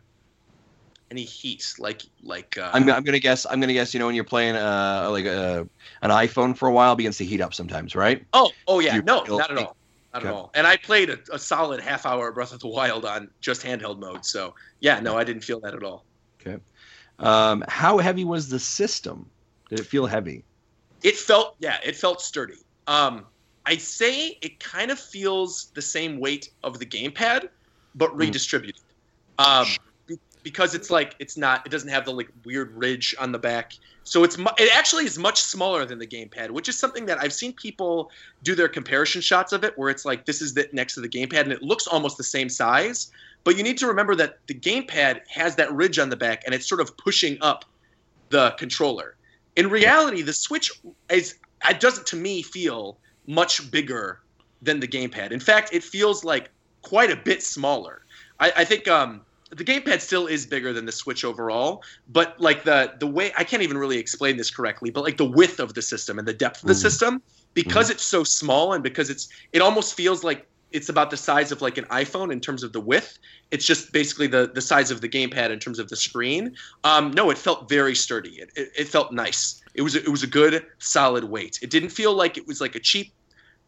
Any 1.10 1.24
heat, 1.24 1.64
like 1.80 2.04
like. 2.22 2.58
Uh, 2.58 2.70
I'm, 2.74 2.90
I'm 2.90 3.04
gonna 3.04 3.20
guess. 3.20 3.46
I'm 3.46 3.62
gonna 3.62 3.74
guess. 3.74 3.94
You 3.94 4.00
know, 4.00 4.08
when 4.08 4.16
you're 4.16 4.24
playing 4.26 4.56
uh, 4.56 5.08
like 5.10 5.26
a, 5.26 5.68
an 6.02 6.10
iPhone 6.10 6.58
for 6.58 6.68
a 6.68 6.72
while, 6.72 6.96
begins 6.96 7.18
to 7.18 7.26
heat 7.26 7.40
up 7.40 7.54
sometimes, 7.54 7.96
right? 7.96 8.26
Oh, 8.34 8.52
oh 8.68 8.80
yeah, 8.80 8.96
You 8.96 9.02
no, 9.04 9.24
not 9.24 9.52
at 9.52 9.58
all, 9.58 9.78
not 10.14 10.22
Okay. 10.22 10.28
at 10.28 10.34
all. 10.34 10.52
And 10.54 10.68
I 10.68 10.76
played 10.76 11.10
a, 11.10 11.18
a 11.32 11.40
solid 11.40 11.80
half 11.80 12.06
hour 12.06 12.28
of 12.28 12.36
Breath 12.36 12.54
of 12.54 12.60
the 12.60 12.68
Wild 12.68 13.06
on 13.06 13.30
just 13.40 13.62
handheld 13.62 14.00
mode, 14.00 14.26
so 14.26 14.54
yeah, 14.82 15.00
no, 15.00 15.18
I 15.18 15.24
didn't 15.24 15.44
feel 15.44 15.62
that 15.62 15.74
at 15.74 15.84
all. 15.84 16.06
Okay 16.42 16.58
um, 17.20 17.64
how 17.68 17.98
heavy 17.98 18.26
was 18.26 18.50
the 18.50 18.60
system? 18.60 19.30
Did 19.70 19.80
it 19.80 19.86
feel 19.86 20.06
heavy? 20.06 20.46
It 21.04 21.16
felt, 21.16 21.56
yeah, 21.60 21.78
it 21.84 21.96
felt 21.96 22.22
sturdy. 22.22 22.58
Um, 22.88 23.26
I'd 23.66 23.82
say 23.82 24.38
it 24.42 24.60
kind 24.60 24.92
of 24.92 25.00
feels 25.00 25.72
the 25.76 25.82
same 25.82 26.20
weight 26.20 26.50
of 26.64 26.80
the 26.80 26.86
gamepad, 26.86 27.50
but 27.96 28.12
Mm. 28.12 28.20
redistributed. 28.20 28.82
Um, 29.38 29.66
be- 29.66 29.78
because 30.48 30.74
it's 30.74 30.90
like 30.90 31.14
it's 31.20 31.36
not, 31.36 31.66
it 31.66 31.70
doesn't 31.72 31.90
have 31.90 32.06
the 32.06 32.12
like 32.14 32.30
weird 32.46 32.72
ridge 32.72 33.14
on 33.20 33.34
the 33.34 33.38
back. 33.38 33.74
So 34.06 34.24
it's 34.24 34.38
mu- 34.38 34.56
it 34.58 34.74
actually 34.74 35.04
is 35.04 35.20
much 35.20 35.42
smaller 35.42 35.84
than 35.84 36.00
the 36.00 36.08
gamepad, 36.08 36.52
which 36.52 36.70
is 36.70 36.80
something 36.80 37.06
that 37.08 37.18
I've 37.20 37.34
seen 37.34 37.52
people 37.52 38.10
do 38.44 38.56
their 38.56 38.70
comparison 38.70 39.20
shots 39.20 39.52
of 39.52 39.66
it, 39.66 39.78
where 39.78 39.90
it's 39.90 40.06
like 40.06 40.26
this 40.26 40.42
is 40.42 40.54
the 40.54 40.70
next 40.72 40.94
to 40.94 41.02
the 41.02 41.10
gamepad, 41.10 41.42
and 41.42 41.52
it 41.52 41.62
looks 41.62 41.86
almost 41.86 42.16
the 42.16 42.24
same 42.24 42.48
size. 42.48 43.12
But 43.44 43.58
you 43.58 43.64
need 43.64 43.78
to 43.80 43.88
remember 43.88 44.16
that 44.16 44.40
the 44.48 44.54
gamepad 44.54 45.20
has 45.28 45.58
that 45.58 45.70
ridge 45.74 46.00
on 46.00 46.10
the 46.10 46.16
back, 46.16 46.44
and 46.46 46.56
it's 46.56 46.66
sort 46.66 46.80
of 46.80 46.96
pushing 46.96 47.38
up 47.42 47.66
the 48.30 48.52
controller. 48.52 49.18
In 49.58 49.70
reality, 49.70 50.22
the 50.22 50.32
Switch 50.32 50.72
is 51.10 51.36
it 51.70 51.82
doesn't 51.82 52.08
to 52.08 52.16
me 52.16 52.42
feel 52.42 52.98
much 53.26 53.70
bigger 53.70 54.22
than 54.62 54.80
the 54.80 54.88
gamepad. 54.88 55.32
In 55.32 55.42
fact, 55.42 55.74
it 55.74 55.84
feels 55.84 56.24
like 56.24 56.52
quite 56.84 57.12
a 57.12 57.18
bit 57.18 57.44
smaller. 57.44 58.04
I, 58.40 58.54
I 58.56 58.64
think 58.64 58.88
um, 58.88 59.26
the 59.52 59.64
gamepad 59.64 60.02
still 60.02 60.28
is 60.28 60.46
bigger 60.46 60.74
than 60.74 60.86
the 60.86 60.92
Switch 60.92 61.24
overall, 61.24 61.84
but 62.08 62.40
like 62.40 62.64
the 62.64 62.94
the 63.00 63.08
way 63.08 63.32
I 63.38 63.44
can't 63.44 63.64
even 63.64 63.78
really 63.78 63.98
explain 63.98 64.38
this 64.38 64.52
correctly, 64.52 64.90
but 64.90 65.04
like 65.04 65.18
the 65.18 65.26
width 65.26 65.60
of 65.60 65.74
the 65.74 65.82
system 65.82 66.20
and 66.20 66.28
the 66.28 66.34
depth 66.34 66.64
of 66.64 66.68
the 66.68 66.74
Mhm. 66.74 66.82
system, 66.82 67.24
because 67.54 67.90
it's 67.90 68.04
so 68.04 68.24
small 68.24 68.74
and 68.74 68.84
because 68.84 69.10
it's 69.10 69.28
it 69.54 69.62
almost 69.62 69.94
feels 69.94 70.24
like 70.24 70.48
it's 70.72 70.90
about 70.90 71.10
the 71.10 71.18
size 71.18 71.54
of 71.54 71.62
like 71.62 71.78
an 71.78 71.86
iPhone 71.86 72.32
in 72.32 72.42
terms 72.42 72.62
of 72.62 72.74
the 72.74 72.82
width. 72.82 73.18
It's 73.52 73.66
just 73.66 73.94
basically 73.94 74.28
the 74.28 74.52
the 74.54 74.62
size 74.62 74.92
of 74.92 75.00
the 75.00 75.08
gamepad 75.08 75.50
in 75.50 75.60
terms 75.60 75.80
of 75.80 75.88
the 75.88 75.96
screen. 75.96 76.54
Um, 76.84 77.12
no, 77.12 77.30
it 77.30 77.38
felt 77.38 77.70
very 77.70 77.96
sturdy. 77.96 78.40
It, 78.40 78.50
it, 78.56 78.70
it 78.78 78.88
felt 78.90 79.14
nice. 79.14 79.62
It 79.74 79.82
was 79.82 79.96
a, 79.96 80.00
it 80.00 80.10
was 80.10 80.24
a 80.24 80.28
good 80.28 80.66
solid 80.80 81.24
weight. 81.24 81.58
It 81.62 81.70
didn't 81.70 81.90
feel 81.90 82.14
like 82.14 82.38
it 82.38 82.46
was 82.48 82.60
like 82.60 82.76
a 82.76 82.80
cheap 82.80 83.14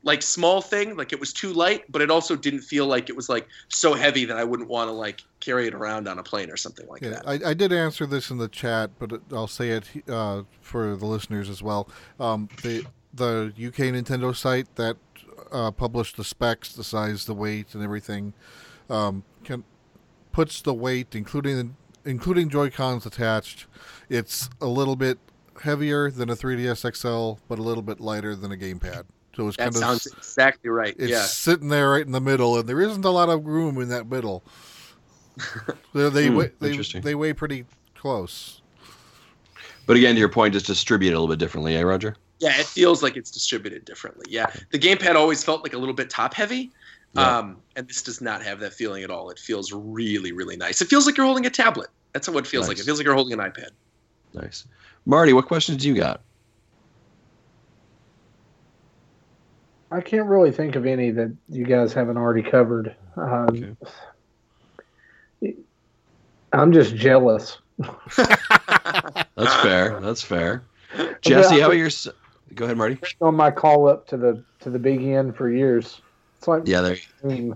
like 0.04 0.22
small 0.22 0.62
thing. 0.62 0.96
Like 0.96 1.14
it 1.14 1.20
was 1.20 1.34
too 1.34 1.54
light, 1.54 1.84
but 1.90 2.02
it 2.02 2.10
also 2.10 2.36
didn't 2.36 2.62
feel 2.62 2.86
like 2.88 3.10
it 3.10 3.16
was 3.16 3.30
like 3.30 3.48
so 3.68 3.94
heavy 3.94 4.26
that 4.26 4.38
I 4.38 4.44
wouldn't 4.44 4.70
want 4.70 4.88
to 4.88 4.94
like 4.94 5.22
carry 5.40 5.68
it 5.68 5.74
around 5.74 6.08
on 6.08 6.20
a 6.20 6.24
plane 6.24 6.50
or 6.50 6.58
something 6.58 6.88
like 6.88 7.02
Yeah, 7.02 7.10
that. 7.10 7.28
I, 7.46 7.50
I 7.50 7.54
did 7.54 7.72
answer 7.74 8.06
this 8.06 8.30
in 8.30 8.38
the 8.38 8.48
chat, 8.48 8.92
but 9.00 9.22
I'll 9.32 9.48
say 9.48 9.72
it 9.72 9.86
uh, 10.10 10.44
for 10.62 10.96
the 10.96 11.06
listeners 11.06 11.50
as 11.50 11.62
well. 11.62 11.90
Um, 12.20 12.50
the 12.64 12.86
the 13.14 13.54
UK 13.58 13.94
Nintendo 13.94 14.36
site 14.36 14.74
that 14.76 14.98
uh, 15.52 15.72
published 15.72 16.18
the 16.18 16.24
specs, 16.24 16.74
the 16.74 16.84
size, 16.84 17.26
the 17.26 17.34
weight, 17.34 17.74
and 17.74 17.84
everything, 17.84 18.34
um, 18.90 19.24
can 19.44 19.64
puts 20.32 20.62
the 20.62 20.74
weight, 20.74 21.16
including 21.16 21.76
including 22.06 22.50
Joy 22.50 22.70
Cons 22.70 23.06
attached. 23.06 23.68
It's 24.10 24.50
a 24.62 24.68
little 24.68 24.96
bit 24.96 25.18
heavier 25.64 26.10
than 26.10 26.30
a 26.30 26.36
3DS 26.36 26.96
XL, 26.96 27.42
but 27.48 27.60
a 27.60 27.62
little 27.62 27.84
bit 27.84 28.00
lighter 28.00 28.36
than 28.36 28.52
a 28.52 28.56
gamepad. 28.56 29.04
So 29.40 29.48
it's 29.48 29.58
that 29.58 29.64
kind 29.64 29.76
of 29.76 29.82
sounds 29.82 30.08
exactly 30.08 30.70
right. 30.70 30.94
it's 31.00 31.12
yeah. 31.12 31.22
sitting 31.22 31.70
there 31.70 31.92
right 31.92 32.06
in 32.06 32.12
the 32.12 32.20
middle, 32.20 32.58
and 32.60 32.68
there 32.68 32.82
isn't 32.82 33.06
a 33.06 33.10
lot 33.10 33.30
of 33.30 33.46
room 33.46 33.82
in 33.82 33.88
that 33.88 34.10
middle. 34.10 34.44
they 35.94 36.10
they, 36.10 36.28
Hmm, 36.28 36.36
weigh, 36.36 36.52
they, 36.60 36.78
they 36.78 37.16
weigh 37.16 37.32
pretty 37.32 37.64
close. 37.96 38.62
But 39.86 39.96
again, 39.96 40.16
to 40.16 40.20
your 40.20 40.28
point, 40.28 40.54
just 40.54 40.66
distribute 40.66 41.12
it 41.12 41.14
a 41.14 41.20
little 41.20 41.34
bit 41.34 41.40
differently, 41.40 41.78
eh, 41.78 41.82
Roger? 41.82 42.18
Yeah, 42.40 42.60
it 42.60 42.66
feels 42.66 43.02
like 43.02 43.16
it's 43.16 43.32
distributed 43.32 43.86
differently. 43.86 44.26
Yeah, 44.30 44.48
the 44.72 44.80
gamepad 44.80 45.16
always 45.16 45.42
felt 45.42 45.64
like 45.64 45.74
a 45.74 45.78
little 45.78 45.96
bit 45.96 46.10
top 46.10 46.34
heavy, 46.34 46.72
Yeah. 47.14 47.38
um, 47.38 47.62
and 47.78 47.88
this 47.88 48.02
does 48.04 48.20
not 48.20 48.44
have 48.44 48.60
that 48.60 48.74
feeling 48.74 49.04
at 49.04 49.10
all. 49.10 49.30
It 49.30 49.40
feels 49.40 49.72
really, 49.72 50.34
really 50.34 50.58
nice. 50.58 50.82
It 50.82 50.90
feels 50.90 51.06
like 51.06 51.16
you're 51.16 51.26
holding 51.26 51.46
a 51.46 51.50
tablet. 51.50 51.88
That's 52.12 52.28
what 52.28 52.46
it 52.46 52.48
feels 52.48 52.68
like. 52.68 52.78
It 52.78 52.84
feels 52.84 52.98
like 53.00 53.06
you're 53.06 53.16
holding 53.16 53.40
an 53.40 53.40
iPad. 53.40 53.70
Nice. 54.34 54.66
Marty, 55.06 55.32
what 55.32 55.46
questions 55.48 55.82
do 55.82 55.88
you 55.88 55.96
got? 55.96 56.22
I 59.92 60.02
can't 60.02 60.28
really 60.28 60.52
think 60.52 60.76
of 60.76 60.86
any 60.86 61.12
that 61.12 61.36
you 61.48 61.66
guys 61.66 61.94
haven't 61.94 62.18
already 62.18 62.44
covered. 62.44 62.96
Um, 63.16 63.48
Okay. 63.50 63.76
I'm 66.52 66.72
just 66.74 66.96
jealous. 66.96 67.60
That's 68.18 69.56
fair. 69.62 70.00
That's 70.00 70.22
fair. 70.22 70.64
Jesse, 71.22 71.60
how 71.60 71.68
about 71.68 71.78
your? 71.78 71.90
Go 72.56 72.66
ahead, 72.66 72.78
Marty. 72.78 73.00
On 73.22 73.36
my 73.36 73.52
call 73.52 73.88
up 73.88 74.08
to 74.08 74.18
the 74.18 74.44
to 74.62 74.70
the 74.70 74.80
big 74.80 75.04
end 75.04 75.36
for 75.36 75.50
years. 75.50 76.02
It's 76.40 76.48
like 76.48 76.64
Yeah, 76.66 76.82
there. 76.82 76.98
mm, 77.24 77.54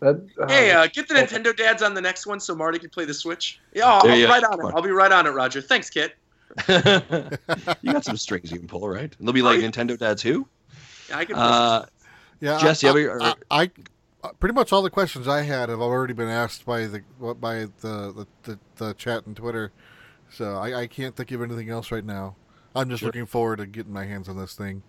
that. 0.00 0.26
uh, 0.40 0.48
Hey, 0.48 0.72
uh, 0.72 0.86
get 0.92 1.08
the 1.08 1.14
Nintendo 1.14 1.54
dads 1.54 1.82
on 1.82 1.94
the 1.94 2.00
next 2.00 2.26
one 2.26 2.40
so 2.40 2.54
Marty 2.54 2.78
can 2.78 2.88
play 2.90 3.04
the 3.04 3.14
Switch. 3.14 3.58
Yeah, 3.74 3.86
I'll, 3.86 4.08
I'll 4.08 4.16
be 4.16 4.24
right 4.24 4.44
on 4.44 4.60
it. 4.60 4.74
I'll 4.74 4.82
be 4.82 4.90
right 4.90 5.12
on 5.12 5.26
it, 5.26 5.30
Roger. 5.30 5.60
Thanks, 5.60 5.90
Kit. 5.90 6.14
you 6.68 7.92
got 7.92 8.04
some 8.04 8.16
strings 8.16 8.50
you 8.50 8.58
can 8.58 8.68
pull, 8.68 8.88
right? 8.88 9.14
They'll 9.20 9.32
be 9.34 9.42
like 9.42 9.60
Nintendo 9.60 9.98
Dads 9.98 10.22
who? 10.22 10.48
Yeah, 11.08 11.18
I 11.18 11.24
can. 11.24 11.36
Uh, 11.36 11.86
Yeah, 12.40 12.58
Jesse, 12.60 12.88
I, 12.88 12.92
how 12.92 12.98
about 13.16 13.38
I, 13.50 13.62
I, 13.62 13.70
I- 14.24 14.30
pretty 14.40 14.54
much 14.54 14.72
all 14.72 14.82
the 14.82 14.90
questions 14.90 15.26
I 15.28 15.42
had 15.42 15.68
have 15.68 15.80
already 15.80 16.12
been 16.14 16.28
asked 16.28 16.64
by 16.66 16.86
the 16.86 17.02
by 17.20 17.66
the 17.80 18.12
the, 18.12 18.26
the, 18.44 18.58
the 18.76 18.94
chat 18.94 19.26
and 19.26 19.36
Twitter, 19.36 19.72
so 20.30 20.56
I, 20.56 20.82
I 20.82 20.86
can't 20.86 21.14
think 21.16 21.30
of 21.32 21.42
anything 21.42 21.70
else 21.70 21.90
right 21.92 22.04
now. 22.04 22.36
I'm 22.74 22.88
just 22.88 23.00
Sure. 23.00 23.08
looking 23.08 23.26
forward 23.26 23.56
to 23.58 23.66
getting 23.66 23.92
my 23.92 24.04
hands 24.04 24.28
on 24.28 24.36
this 24.36 24.54
thing. 24.54 24.82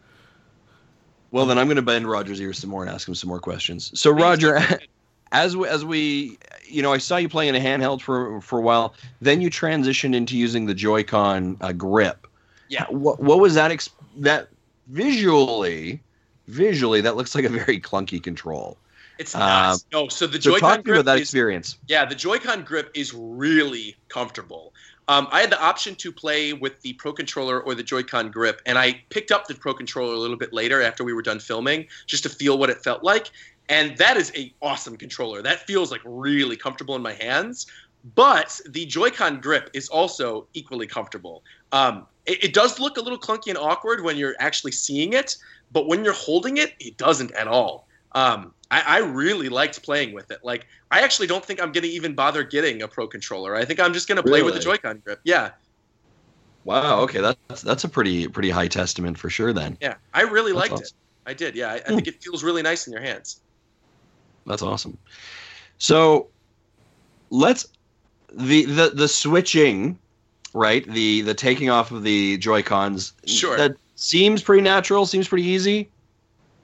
well, 1.31 1.45
then 1.45 1.57
I'm 1.57 1.67
going 1.67 1.77
to 1.77 1.81
bend 1.81 2.07
Roger's 2.09 2.39
ears 2.41 2.59
some 2.59 2.69
more 2.69 2.83
and 2.83 2.91
ask 2.93 3.07
him 3.07 3.15
some 3.15 3.29
more 3.29 3.39
questions. 3.39 3.91
So, 3.99 4.11
Roger, 4.11 4.59
as 5.31 5.55
we, 5.55 5.67
as 5.67 5.85
we, 5.85 6.37
you 6.67 6.81
know, 6.81 6.91
I 6.93 6.97
saw 6.97 7.17
you 7.17 7.29
playing 7.29 7.55
a 7.55 7.59
handheld 7.59 8.01
for 8.01 8.41
for 8.41 8.59
a 8.59 8.61
while. 8.61 8.93
Then 9.21 9.41
you 9.41 9.49
transitioned 9.49 10.13
into 10.15 10.37
using 10.37 10.65
the 10.65 10.73
Joy-Con 10.75 11.57
uh, 11.61 11.71
grip. 11.71 12.27
Yeah. 12.67 12.85
What 12.89 13.19
what 13.19 13.39
was 13.39 13.53
that? 13.55 13.71
Ex- 13.71 13.89
that 14.17 14.49
visually, 14.87 16.01
visually, 16.49 17.01
that 17.01 17.15
looks 17.15 17.35
like 17.35 17.45
a 17.45 17.49
very 17.49 17.79
clunky 17.79 18.21
control. 18.21 18.77
It's 19.19 19.35
not. 19.35 19.73
Um, 19.73 19.79
no, 19.91 20.07
so 20.07 20.27
the 20.27 20.41
So, 20.41 20.51
Joy-Con 20.51 20.59
talk 20.59 20.71
to 20.71 20.77
me 20.79 20.83
grip 20.83 20.95
about 21.01 21.05
that 21.11 21.15
is 21.17 21.21
experience. 21.21 21.77
Yeah, 21.87 22.05
the 22.05 22.15
Joy-Con 22.15 22.63
grip 22.63 22.89
is 22.93 23.13
really 23.13 23.95
comfortable. 24.07 24.73
Um, 25.09 25.27
I 25.31 25.41
had 25.41 25.49
the 25.49 25.61
option 25.61 25.95
to 25.95 26.11
play 26.11 26.53
with 26.53 26.79
the 26.81 26.93
Pro 26.93 27.11
Controller 27.11 27.61
or 27.61 27.75
the 27.75 27.83
Joy-Con 27.83 28.31
grip, 28.31 28.61
and 28.65 28.77
I 28.77 29.01
picked 29.09 29.31
up 29.31 29.47
the 29.47 29.55
Pro 29.55 29.73
Controller 29.73 30.13
a 30.13 30.17
little 30.17 30.37
bit 30.37 30.53
later 30.53 30.81
after 30.81 31.03
we 31.03 31.13
were 31.13 31.21
done 31.21 31.39
filming, 31.39 31.87
just 32.05 32.23
to 32.23 32.29
feel 32.29 32.57
what 32.57 32.69
it 32.69 32.83
felt 32.83 33.03
like. 33.03 33.31
And 33.67 33.97
that 33.97 34.17
is 34.17 34.31
a 34.35 34.53
awesome 34.61 34.97
controller. 34.97 35.41
That 35.41 35.59
feels 35.67 35.91
like 35.91 36.01
really 36.03 36.55
comfortable 36.55 36.95
in 36.95 37.01
my 37.01 37.13
hands. 37.13 37.67
But 38.15 38.59
the 38.67 38.85
Joy-Con 38.85 39.41
grip 39.41 39.69
is 39.73 39.89
also 39.89 40.47
equally 40.53 40.87
comfortable. 40.87 41.43
Um, 41.71 42.07
it, 42.25 42.45
it 42.45 42.53
does 42.53 42.79
look 42.79 42.97
a 42.97 43.01
little 43.01 43.19
clunky 43.19 43.49
and 43.49 43.57
awkward 43.57 44.03
when 44.03 44.15
you're 44.15 44.35
actually 44.39 44.71
seeing 44.71 45.13
it, 45.13 45.35
but 45.71 45.87
when 45.87 46.03
you're 46.03 46.13
holding 46.13 46.57
it, 46.57 46.73
it 46.79 46.97
doesn't 46.97 47.31
at 47.31 47.47
all. 47.47 47.87
Um, 48.13 48.53
I, 48.71 48.83
I 48.85 48.97
really 48.99 49.49
liked 49.49 49.81
playing 49.83 50.13
with 50.13 50.31
it. 50.31 50.39
Like, 50.43 50.67
I 50.91 51.01
actually 51.01 51.27
don't 51.27 51.43
think 51.43 51.61
I'm 51.61 51.71
going 51.71 51.83
to 51.83 51.89
even 51.89 52.13
bother 52.15 52.43
getting 52.43 52.81
a 52.81 52.87
Pro 52.87 53.07
Controller. 53.07 53.55
I 53.55 53.65
think 53.65 53.79
I'm 53.79 53.93
just 53.93 54.07
going 54.07 54.17
to 54.17 54.23
play 54.23 54.41
with 54.41 54.53
the 54.53 54.59
Joy-Con 54.59 55.01
grip. 55.03 55.19
Yeah, 55.23 55.51
Wow. 56.69 56.99
Okay, 57.01 57.19
that's 57.19 57.61
that's 57.61 57.83
a 57.83 57.89
pretty 57.89 58.27
pretty 58.27 58.49
high 58.49 58.67
testament 58.67 59.17
for 59.17 59.29
sure. 59.29 59.53
Then 59.53 59.77
yeah. 59.81 59.95
I 60.13 60.21
really 60.21 60.51
That's 60.51 60.69
liked 60.69 60.83
awesome. 60.83 60.97
it. 61.25 61.29
I 61.29 61.33
did. 61.33 61.55
Yeah, 61.55 61.71
I, 61.71 61.75
I 61.75 61.79
think 61.79 62.07
it 62.07 62.21
feels 62.21 62.43
really 62.43 62.61
nice 62.61 62.87
in 62.87 62.93
your 62.93 63.01
hands. 63.01 63.41
That's 64.45 64.61
awesome. 64.61 64.97
So 65.77 66.27
let's 67.29 67.67
the 68.31 68.65
the 68.65 68.89
the 68.93 69.07
switching, 69.07 69.97
right? 70.53 70.85
The 70.85 71.21
the 71.21 71.33
taking 71.33 71.69
off 71.69 71.91
of 71.91 72.03
the 72.03 72.37
Joy 72.37 72.61
Cons. 72.61 73.13
Sure. 73.25 73.57
That 73.57 73.75
seems 73.99 74.41
pretty 74.41 74.61
natural. 74.61 75.05
Seems 75.05 75.27
pretty 75.27 75.45
easy. 75.45 75.89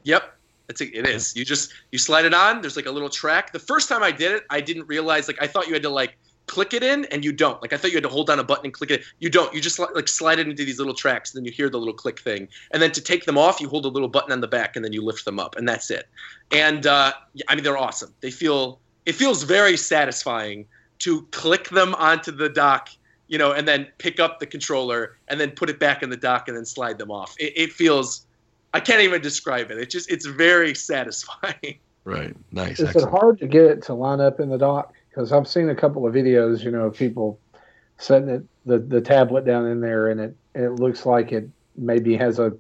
Yep. 0.04 0.32
It's 0.70 0.82
a, 0.82 0.98
it 0.98 1.08
is. 1.08 1.36
You 1.36 1.46
just 1.46 1.74
you 1.92 2.00
slide 2.00 2.26
it 2.26 2.34
on. 2.34 2.62
There's 2.62 2.76
like 2.76 2.88
a 2.88 2.92
little 2.92 3.10
track. 3.10 3.52
The 3.52 3.60
first 3.60 3.88
time 3.88 4.02
I 4.02 4.12
did 4.12 4.32
it, 4.32 4.44
I 4.50 4.62
didn't 4.62 4.88
realize 4.88 5.28
like 5.28 5.42
I 5.42 5.48
thought 5.48 5.68
you 5.68 5.74
had 5.74 5.84
to 5.84 5.90
like 5.90 6.18
click 6.48 6.74
it 6.74 6.84
in, 6.84 7.06
and 7.06 7.24
you 7.24 7.32
don't. 7.32 7.62
Like 7.62 7.74
I 7.74 7.78
thought 7.78 7.92
you 7.92 7.98
had 7.98 8.04
to 8.04 8.10
hold 8.10 8.28
down 8.28 8.40
a 8.40 8.44
button 8.44 8.66
and 8.66 8.74
click 8.74 8.90
it. 8.90 9.04
You 9.20 9.30
don't. 9.30 9.54
You 9.54 9.62
just 9.62 9.78
like 9.78 10.08
slide 10.08 10.40
it 10.40 10.48
into 10.48 10.66
these 10.66 10.80
little 10.80 10.94
tracks, 10.94 11.34
and 11.34 11.40
then 11.40 11.46
you 11.46 11.52
hear 11.52 11.70
the 11.70 11.78
little 11.78 11.94
click 11.94 12.20
thing. 12.20 12.48
And 12.72 12.82
then 12.82 12.92
to 12.94 13.02
take 13.02 13.26
them 13.26 13.38
off, 13.38 13.62
you 13.62 13.70
hold 13.70 13.86
a 13.86 13.90
little 13.90 14.10
button 14.10 14.32
on 14.32 14.42
the 14.42 14.48
back, 14.48 14.76
and 14.76 14.84
then 14.84 14.94
you 14.94 15.04
lift 15.04 15.26
them 15.26 15.40
up, 15.40 15.56
and 15.56 15.68
that's 15.70 15.92
it. 15.92 16.08
And 16.52 16.88
uh, 16.88 17.14
I 17.48 17.56
mean, 17.56 17.64
they're 17.64 17.78
awesome. 17.78 18.14
They 18.22 18.32
feel 18.32 18.80
it 19.06 19.14
feels 19.14 19.44
very 19.44 19.78
satisfying 19.78 20.66
to 21.00 21.24
click 21.32 21.70
them 21.70 21.94
onto 21.96 22.32
the 22.32 22.50
dock, 22.50 22.90
you 23.28 23.38
know, 23.38 23.52
and 23.52 23.68
then 23.68 23.88
pick 23.98 24.20
up 24.20 24.40
the 24.40 24.46
controller 24.46 25.18
and 25.28 25.40
then 25.40 25.52
put 25.52 25.70
it 25.70 25.80
back 25.80 26.04
in 26.04 26.10
the 26.10 26.18
dock 26.18 26.48
and 26.48 26.56
then 26.56 26.66
slide 26.66 26.98
them 26.98 27.12
off. 27.12 27.36
It, 27.40 27.54
it 27.56 27.74
feels. 27.74 28.26
I 28.74 28.80
can't 28.82 29.02
even 29.02 29.22
describe 29.22 29.72
it. 29.72 29.78
It 29.78 29.90
just 29.90 30.12
it's 30.12 30.26
very 30.26 30.76
satisfying. 30.76 31.80
Right. 32.06 32.36
Nice. 32.52 32.80
Is 32.80 32.96
it 32.96 33.10
hard 33.10 33.40
to 33.40 33.48
get 33.48 33.64
it 33.64 33.82
to 33.86 33.96
line 33.96 34.22
up 34.22 34.40
in 34.40 34.50
the 34.50 34.60
dock? 34.60 34.94
Because 35.10 35.32
I've 35.32 35.48
seen 35.48 35.70
a 35.70 35.76
couple 35.76 36.06
of 36.06 36.14
videos, 36.14 36.64
you 36.64 36.70
know, 36.70 36.86
of 36.86 36.96
people 36.96 37.40
setting 37.98 38.30
it, 38.30 38.44
the, 38.66 38.78
the 38.78 39.02
tablet 39.02 39.44
down 39.44 39.66
in 39.66 39.82
there, 39.82 40.10
and 40.10 40.22
it, 40.22 40.36
it 40.54 40.70
looks 40.74 41.08
like 41.08 41.32
it 41.32 41.50
maybe 41.76 42.16
has 42.16 42.38
a 42.38 42.54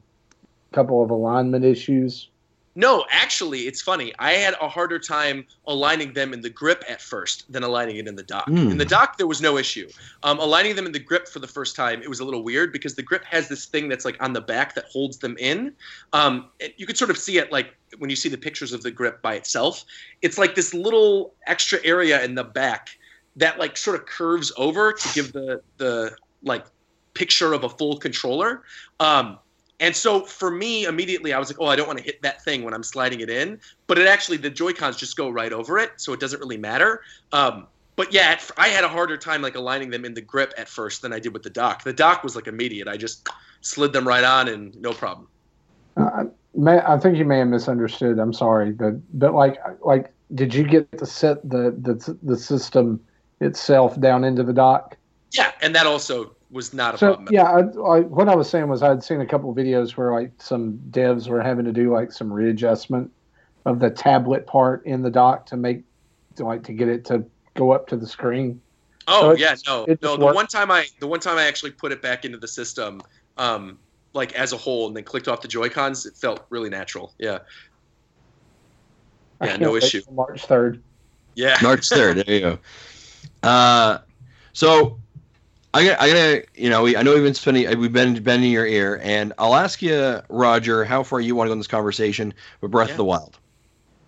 couple 0.71 1.03
of 1.03 1.11
alignment 1.11 1.63
issues. 1.63 2.29
No, 2.77 3.05
actually, 3.09 3.61
it's 3.61 3.81
funny. 3.81 4.13
I 4.19 4.33
had 4.33 4.53
a 4.61 4.67
harder 4.67 4.99
time 4.99 5.45
aligning 5.65 6.11
them 6.11 6.33
in 6.33 6.41
the 6.41 6.49
grip 6.49 6.83
at 6.89 7.01
first 7.01 7.49
than 7.51 7.63
aligning 7.63 7.95
it 7.95 8.07
in 8.07 8.15
the 8.15 8.23
dock. 8.23 8.45
Hmm. 8.47 8.69
In 8.69 8.77
the 8.77 8.85
dock, 8.85 9.17
there 9.17 9.27
was 9.27 9.41
no 9.41 9.57
issue. 9.57 9.89
Um, 10.23 10.39
aligning 10.39 10.75
them 10.75 10.85
in 10.85 10.91
the 10.91 10.99
grip 10.99 11.29
for 11.29 11.39
the 11.39 11.47
first 11.47 11.75
time, 11.75 12.01
it 12.03 12.09
was 12.09 12.19
a 12.19 12.25
little 12.25 12.43
weird 12.43 12.73
because 12.73 12.95
the 12.95 13.01
grip 13.01 13.23
has 13.23 13.47
this 13.47 13.65
thing 13.65 13.87
that's 13.87 14.03
like 14.03 14.21
on 14.21 14.33
the 14.33 14.41
back 14.41 14.75
that 14.75 14.85
holds 14.91 15.19
them 15.19 15.37
in. 15.39 15.73
Um, 16.11 16.49
you 16.75 16.85
could 16.85 16.97
sort 16.97 17.11
of 17.11 17.17
see 17.17 17.37
it 17.37 17.49
like 17.49 17.75
when 17.97 18.09
you 18.09 18.15
see 18.17 18.27
the 18.27 18.37
pictures 18.37 18.73
of 18.73 18.83
the 18.83 18.91
grip 18.91 19.21
by 19.21 19.35
itself. 19.35 19.85
It's 20.21 20.37
like 20.37 20.55
this 20.55 20.73
little 20.73 21.33
extra 21.47 21.79
area 21.85 22.23
in 22.25 22.35
the 22.35 22.43
back 22.43 22.89
that 23.37 23.57
like 23.57 23.77
sort 23.77 23.97
of 23.97 24.05
curves 24.05 24.51
over 24.57 24.91
to 24.91 25.13
give 25.13 25.31
the 25.31 25.61
the 25.77 26.15
like 26.43 26.65
picture 27.13 27.53
of 27.53 27.63
a 27.63 27.69
full 27.69 27.97
controller. 27.97 28.63
Um, 28.99 29.39
and 29.79 29.95
so 29.95 30.21
for 30.25 30.51
me, 30.51 30.85
immediately 30.85 31.33
I 31.33 31.39
was 31.39 31.49
like, 31.49 31.59
oh, 31.59 31.65
I 31.65 31.75
don't 31.75 31.87
want 31.87 31.99
to 31.99 32.05
hit 32.05 32.21
that 32.21 32.43
thing 32.43 32.63
when 32.63 32.73
I'm 32.73 32.83
sliding 32.83 33.19
it 33.19 33.29
in. 33.29 33.59
But 33.87 33.97
it 33.97 34.07
actually, 34.07 34.37
the 34.37 34.49
Joy 34.49 34.73
Cons 34.73 34.95
just 34.95 35.17
go 35.17 35.29
right 35.29 35.51
over 35.51 35.77
it, 35.77 35.91
so 35.97 36.13
it 36.13 36.19
doesn't 36.19 36.39
really 36.39 36.57
matter. 36.57 37.01
Um, 37.33 37.67
but 37.95 38.13
yeah, 38.13 38.39
I 38.57 38.69
had 38.69 38.83
a 38.83 38.87
harder 38.87 39.17
time 39.17 39.41
like 39.41 39.55
aligning 39.55 39.89
them 39.89 40.05
in 40.05 40.13
the 40.13 40.21
grip 40.21 40.53
at 40.57 40.69
first 40.69 41.01
than 41.01 41.13
I 41.13 41.19
did 41.19 41.33
with 41.33 41.43
the 41.43 41.49
dock. 41.49 41.83
The 41.83 41.93
dock 41.93 42.23
was 42.23 42.35
like 42.35 42.47
immediate. 42.47 42.87
I 42.87 42.97
just 42.97 43.27
slid 43.61 43.93
them 43.93 44.07
right 44.07 44.23
on 44.23 44.47
and 44.47 44.79
no 44.81 44.91
problem. 44.91 45.27
Uh, 45.97 46.25
may, 46.53 46.79
I 46.79 46.97
think 46.97 47.17
you 47.17 47.25
may 47.25 47.39
have 47.39 47.47
misunderstood. 47.47 48.19
I'm 48.19 48.33
sorry, 48.33 48.71
but 48.71 48.95
but 49.17 49.33
like 49.33 49.59
like 49.85 50.11
did 50.33 50.53
you 50.53 50.63
get 50.63 50.91
to 50.97 51.05
set 51.05 51.47
the 51.49 51.75
the 51.81 52.17
the 52.23 52.37
system 52.37 52.99
itself 53.39 53.99
down 53.99 54.23
into 54.23 54.43
the 54.43 54.53
dock? 54.53 54.97
Yeah, 55.31 55.51
and 55.61 55.73
that 55.75 55.85
also 55.85 56.35
was 56.55 56.73
not 56.73 56.95
a 56.95 56.97
So 56.97 57.13
problem. 57.15 57.27
yeah, 57.31 57.43
I, 57.43 57.59
I, 57.59 57.99
what 57.99 58.29
I 58.29 58.35
was 58.35 58.49
saying 58.49 58.67
was 58.69 58.81
I'd 58.81 59.03
seen 59.03 59.19
a 59.19 59.25
couple 59.25 59.49
of 59.51 59.57
videos 59.57 59.91
where 59.97 60.13
like 60.13 60.31
some 60.41 60.79
devs 60.89 61.27
were 61.27 61.41
having 61.41 61.65
to 61.65 61.73
do 61.73 61.93
like 61.93 62.11
some 62.13 62.31
readjustment 62.31 63.11
of 63.65 63.79
the 63.79 63.89
tablet 63.89 64.47
part 64.47 64.85
in 64.85 65.01
the 65.01 65.11
dock 65.11 65.45
to 65.47 65.57
make 65.57 65.83
to 66.37 66.45
like 66.45 66.63
to 66.63 66.73
get 66.73 66.87
it 66.87 67.03
to 67.05 67.25
go 67.55 67.71
up 67.71 67.87
to 67.89 67.97
the 67.97 68.07
screen. 68.07 68.61
Oh 69.07 69.21
So 69.21 69.29
it 69.31 69.39
yeah, 69.39 69.55
no, 69.67 69.85
no. 69.85 69.95
The 70.17 70.25
worked. 70.25 70.35
one 70.35 70.47
time 70.47 70.71
I, 70.71 70.87
the 70.99 71.07
one 71.07 71.19
time 71.19 71.37
I 71.37 71.43
actually 71.43 71.71
put 71.71 71.91
it 71.91 72.01
back 72.01 72.23
into 72.25 72.37
the 72.37 72.47
system, 72.47 73.01
um, 73.37 73.77
like 74.13 74.33
as 74.33 74.53
a 74.53 74.57
whole 74.57 74.87
and 74.87 74.95
then 74.95 75.03
clicked 75.03 75.27
off 75.27 75.41
the 75.41 75.47
Joy 75.49 75.69
Cons, 75.69 76.05
it 76.05 76.15
felt 76.15 76.45
really 76.49 76.69
natural. 76.69 77.13
Yeah. 77.19 77.39
Yeah, 79.41 79.57
no 79.57 79.75
issue. 79.75 80.01
March 80.11 80.45
third. 80.45 80.81
Yeah. 81.35 81.57
March 81.61 81.89
third. 81.89 82.17
There 82.25 82.33
you 82.33 82.39
go. 82.39 82.59
Uh, 83.43 83.97
so 84.53 84.99
I 85.75 85.95
I 85.99 86.07
gotta, 86.07 86.45
you 86.55 86.69
know, 86.69 86.83
we, 86.83 86.95
I 86.95 87.03
know 87.03 87.13
we've 87.13 87.23
been 87.23 87.33
spending, 87.33 87.79
we've 87.79 87.91
been 87.91 88.23
bending 88.23 88.51
your 88.51 88.65
ear, 88.65 88.99
and 89.03 89.33
I'll 89.37 89.55
ask 89.55 89.81
you, 89.81 90.21
Roger, 90.29 90.85
how 90.85 91.03
far 91.03 91.19
you 91.19 91.35
want 91.35 91.47
to 91.47 91.49
go 91.49 91.53
in 91.53 91.59
this 91.59 91.67
conversation 91.67 92.33
with 92.61 92.71
Breath 92.71 92.87
Yeah. 92.87 92.93
of 92.93 92.97
the 92.97 93.05
Wild. 93.05 93.37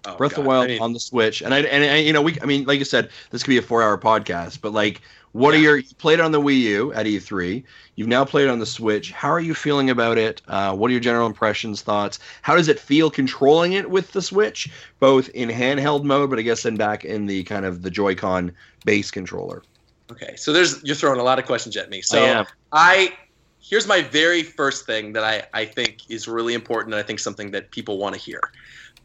Oh, 0.06 0.15
Breath 0.15 0.31
of 0.31 0.44
the 0.44 0.48
Wild 0.48 0.65
I 0.65 0.68
mean, 0.68 0.81
on 0.81 0.94
the 0.94 0.99
Switch, 0.99 1.41
and 1.41 1.53
I 1.53 1.60
and 1.60 1.84
I, 1.84 1.98
you 1.98 2.14
know 2.14 2.22
we 2.22 2.39
I 2.41 2.45
mean 2.45 2.64
like 2.65 2.80
you 2.80 2.85
said 2.85 3.10
this 3.31 3.44
could 3.44 3.49
be 3.49 3.57
a 3.57 3.61
four 3.61 3.84
hour 3.84 3.98
podcast, 3.98 4.61
but 4.61 4.72
like 4.72 5.02
what 5.34 5.53
are 5.53 5.57
your 5.57 5.77
you 5.77 5.94
played 5.98 6.19
it 6.19 6.22
on 6.22 6.31
the 6.31 6.39
Wii 6.41 6.60
U 6.61 6.94
at 6.94 7.06
E3? 7.06 7.64
You've 7.95 8.07
now 8.07 8.23
played 8.23 8.45
it 8.45 8.49
on 8.49 8.60
the 8.60 8.65
Switch. 8.65 9.11
How 9.11 9.30
are 9.30 9.39
you 9.39 9.53
feeling 9.53 9.89
about 9.89 10.18
it? 10.18 10.41
Uh, 10.48 10.73
what 10.73 10.88
are 10.89 10.94
your 10.94 11.02
general 11.02 11.27
impressions, 11.27 11.81
thoughts? 11.81 12.19
How 12.41 12.56
does 12.56 12.69
it 12.69 12.80
feel 12.80 13.11
controlling 13.11 13.73
it 13.73 13.89
with 13.89 14.14
the 14.14 14.22
Switch, 14.22 14.72
both 14.99 15.27
in 15.30 15.49
handheld 15.49 16.03
mode, 16.06 16.30
but 16.30 16.39
I 16.39 16.44
guess 16.44 16.64
then 16.64 16.77
back 16.77 17.03
in 17.03 17.26
the 17.26 17.44
kind 17.44 17.65
of 17.65 17.81
the 17.81 17.91
Joy-Con 17.91 18.53
base 18.85 19.11
controller? 19.11 19.64
Okay, 20.11 20.35
so 20.35 20.53
there's 20.53 20.84
you're 20.84 20.95
throwing 20.95 21.19
a 21.19 21.23
lot 21.23 21.39
of 21.39 21.45
questions 21.45 21.75
at 21.77 21.89
me. 21.89 22.01
So 22.01 22.23
I. 22.23 22.45
I 22.71 23.13
here's 23.59 23.88
my 23.88 24.01
very 24.01 24.43
first 24.43 24.85
thing 24.85 25.11
that 25.13 25.23
I, 25.23 25.43
I 25.53 25.65
think 25.65 26.09
is 26.09 26.27
really 26.27 26.53
important 26.53 26.93
and 26.93 27.03
I 27.03 27.05
think 27.05 27.19
something 27.19 27.51
that 27.51 27.69
people 27.71 27.97
want 27.97 28.15
to 28.15 28.21
hear. 28.21 28.39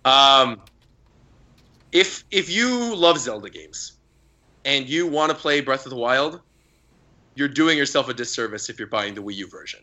Um, 0.05 0.61
if 1.91 2.24
if 2.31 2.49
you 2.49 2.95
love 2.95 3.19
Zelda 3.19 3.51
games 3.51 3.99
and 4.65 4.89
you 4.89 5.07
want 5.07 5.31
to 5.31 5.37
play 5.37 5.61
Breath 5.61 5.85
of 5.85 5.91
the 5.91 5.97
Wild, 5.97 6.41
you're 7.35 7.49
doing 7.49 7.77
yourself 7.77 8.09
a 8.09 8.15
disservice 8.15 8.70
if 8.70 8.79
you're 8.79 8.89
buying 8.89 9.15
the 9.15 9.23
Wii 9.23 9.35
U 9.37 9.49
version. 9.49 9.81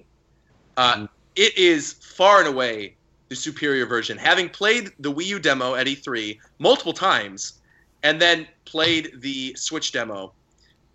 Uh, 0.78 1.08
it 1.36 1.58
is 1.58 1.94
far 1.94 2.40
and 2.40 2.48
away 2.48 2.96
the 3.28 3.36
superior 3.36 3.86
version. 3.86 4.18
Having 4.18 4.50
played 4.50 4.92
the 5.00 5.12
Wii 5.12 5.26
U 5.26 5.40
demo 5.40 5.76
at 5.76 5.88
E3 5.88 6.38
multiple 6.58 6.94
times, 6.94 7.60
and 8.04 8.20
then 8.20 8.48
played 8.66 9.12
the 9.22 9.54
Switch 9.56 9.92
demo, 9.92 10.34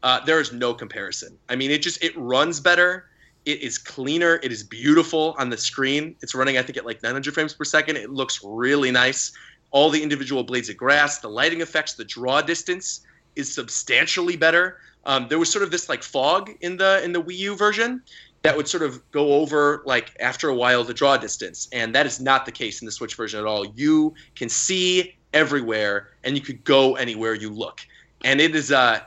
uh, 0.04 0.22
there 0.26 0.38
is 0.38 0.52
no 0.52 0.74
comparison. 0.74 1.36
I 1.48 1.56
mean, 1.56 1.70
it 1.70 1.80
just 1.80 2.04
it 2.04 2.12
runs 2.16 2.60
better. 2.60 3.06
It 3.46 3.62
is 3.62 3.78
cleaner. 3.78 4.38
It 4.42 4.52
is 4.52 4.62
beautiful 4.62 5.34
on 5.38 5.48
the 5.48 5.56
screen. 5.56 6.14
It's 6.20 6.34
running, 6.34 6.58
I 6.58 6.62
think, 6.62 6.76
at 6.76 6.84
like 6.84 7.02
900 7.02 7.32
frames 7.32 7.54
per 7.54 7.64
second. 7.64 7.96
It 7.96 8.10
looks 8.10 8.40
really 8.44 8.90
nice. 8.90 9.32
All 9.70 9.88
the 9.88 10.02
individual 10.02 10.44
blades 10.44 10.68
of 10.68 10.76
grass, 10.76 11.20
the 11.20 11.28
lighting 11.28 11.62
effects, 11.62 11.94
the 11.94 12.04
draw 12.04 12.42
distance 12.42 13.00
is 13.34 13.52
substantially 13.52 14.36
better. 14.36 14.78
Um, 15.06 15.26
there 15.28 15.38
was 15.38 15.50
sort 15.50 15.62
of 15.62 15.70
this 15.70 15.88
like 15.88 16.02
fog 16.02 16.50
in 16.60 16.76
the 16.76 17.02
in 17.02 17.12
the 17.12 17.22
Wii 17.22 17.38
U 17.38 17.56
version 17.56 18.02
that 18.42 18.54
would 18.54 18.68
sort 18.68 18.82
of 18.82 19.10
go 19.10 19.32
over 19.32 19.82
like 19.86 20.14
after 20.20 20.50
a 20.50 20.54
while 20.54 20.84
the 20.84 20.92
draw 20.92 21.16
distance, 21.16 21.66
and 21.72 21.94
that 21.94 22.04
is 22.04 22.20
not 22.20 22.44
the 22.44 22.52
case 22.52 22.82
in 22.82 22.86
the 22.86 22.92
Switch 22.92 23.14
version 23.14 23.40
at 23.40 23.46
all. 23.46 23.64
You 23.74 24.14
can 24.36 24.50
see 24.50 25.16
everywhere, 25.32 26.10
and 26.24 26.36
you 26.36 26.42
could 26.42 26.62
go 26.62 26.96
anywhere 26.96 27.32
you 27.32 27.48
look, 27.48 27.80
and 28.22 28.38
it 28.38 28.54
is 28.54 28.70
uh 28.70 29.00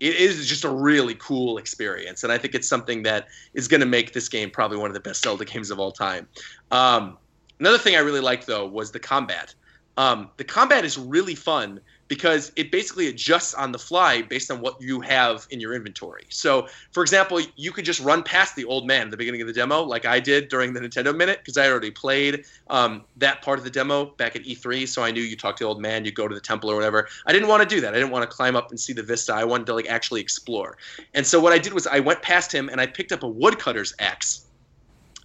it 0.00 0.16
is 0.16 0.46
just 0.46 0.64
a 0.64 0.70
really 0.70 1.14
cool 1.16 1.58
experience, 1.58 2.24
and 2.24 2.32
I 2.32 2.38
think 2.38 2.54
it's 2.54 2.68
something 2.68 3.02
that 3.04 3.28
is 3.54 3.68
going 3.68 3.80
to 3.80 3.86
make 3.86 4.12
this 4.12 4.28
game 4.28 4.50
probably 4.50 4.78
one 4.78 4.88
of 4.88 4.94
the 4.94 5.00
best 5.00 5.22
Zelda 5.22 5.44
games 5.44 5.70
of 5.70 5.78
all 5.78 5.92
time. 5.92 6.26
Um, 6.70 7.18
another 7.60 7.78
thing 7.78 7.94
I 7.94 7.98
really 8.00 8.20
liked 8.20 8.46
though 8.46 8.66
was 8.66 8.90
the 8.90 8.98
combat. 8.98 9.54
Um, 9.96 10.30
the 10.38 10.44
combat 10.44 10.84
is 10.84 10.96
really 10.96 11.34
fun 11.34 11.80
because 12.10 12.50
it 12.56 12.72
basically 12.72 13.06
adjusts 13.06 13.54
on 13.54 13.70
the 13.70 13.78
fly 13.78 14.20
based 14.20 14.50
on 14.50 14.60
what 14.60 14.74
you 14.82 15.00
have 15.00 15.46
in 15.50 15.60
your 15.60 15.74
inventory. 15.74 16.26
So, 16.28 16.66
for 16.90 17.04
example, 17.04 17.40
you 17.54 17.70
could 17.70 17.84
just 17.84 18.00
run 18.00 18.24
past 18.24 18.56
the 18.56 18.64
old 18.64 18.84
man 18.84 19.02
at 19.02 19.10
the 19.12 19.16
beginning 19.16 19.40
of 19.42 19.46
the 19.46 19.52
demo, 19.52 19.80
like 19.82 20.04
I 20.04 20.18
did 20.18 20.48
during 20.48 20.72
the 20.72 20.80
Nintendo 20.80 21.16
Minute, 21.16 21.38
because 21.38 21.56
I 21.56 21.70
already 21.70 21.92
played 21.92 22.46
um, 22.68 23.04
that 23.18 23.42
part 23.42 23.60
of 23.60 23.64
the 23.64 23.70
demo 23.70 24.06
back 24.06 24.34
at 24.34 24.42
E3. 24.42 24.88
So 24.88 25.04
I 25.04 25.12
knew 25.12 25.22
you 25.22 25.36
talk 25.36 25.56
to 25.58 25.64
the 25.64 25.68
old 25.68 25.80
man, 25.80 26.04
you 26.04 26.10
go 26.10 26.26
to 26.26 26.34
the 26.34 26.40
temple 26.40 26.68
or 26.68 26.74
whatever. 26.74 27.06
I 27.26 27.32
didn't 27.32 27.46
want 27.46 27.62
to 27.62 27.68
do 27.68 27.80
that. 27.80 27.94
I 27.94 27.96
didn't 27.96 28.10
want 28.10 28.28
to 28.28 28.36
climb 28.36 28.56
up 28.56 28.70
and 28.70 28.80
see 28.80 28.92
the 28.92 29.04
vista. 29.04 29.32
I 29.32 29.44
wanted 29.44 29.66
to 29.66 29.74
like 29.74 29.86
actually 29.86 30.20
explore. 30.20 30.78
And 31.14 31.24
so 31.24 31.38
what 31.38 31.52
I 31.52 31.58
did 31.58 31.72
was 31.72 31.86
I 31.86 32.00
went 32.00 32.22
past 32.22 32.50
him 32.52 32.68
and 32.68 32.80
I 32.80 32.86
picked 32.86 33.12
up 33.12 33.22
a 33.22 33.28
woodcutter's 33.28 33.94
axe. 34.00 34.46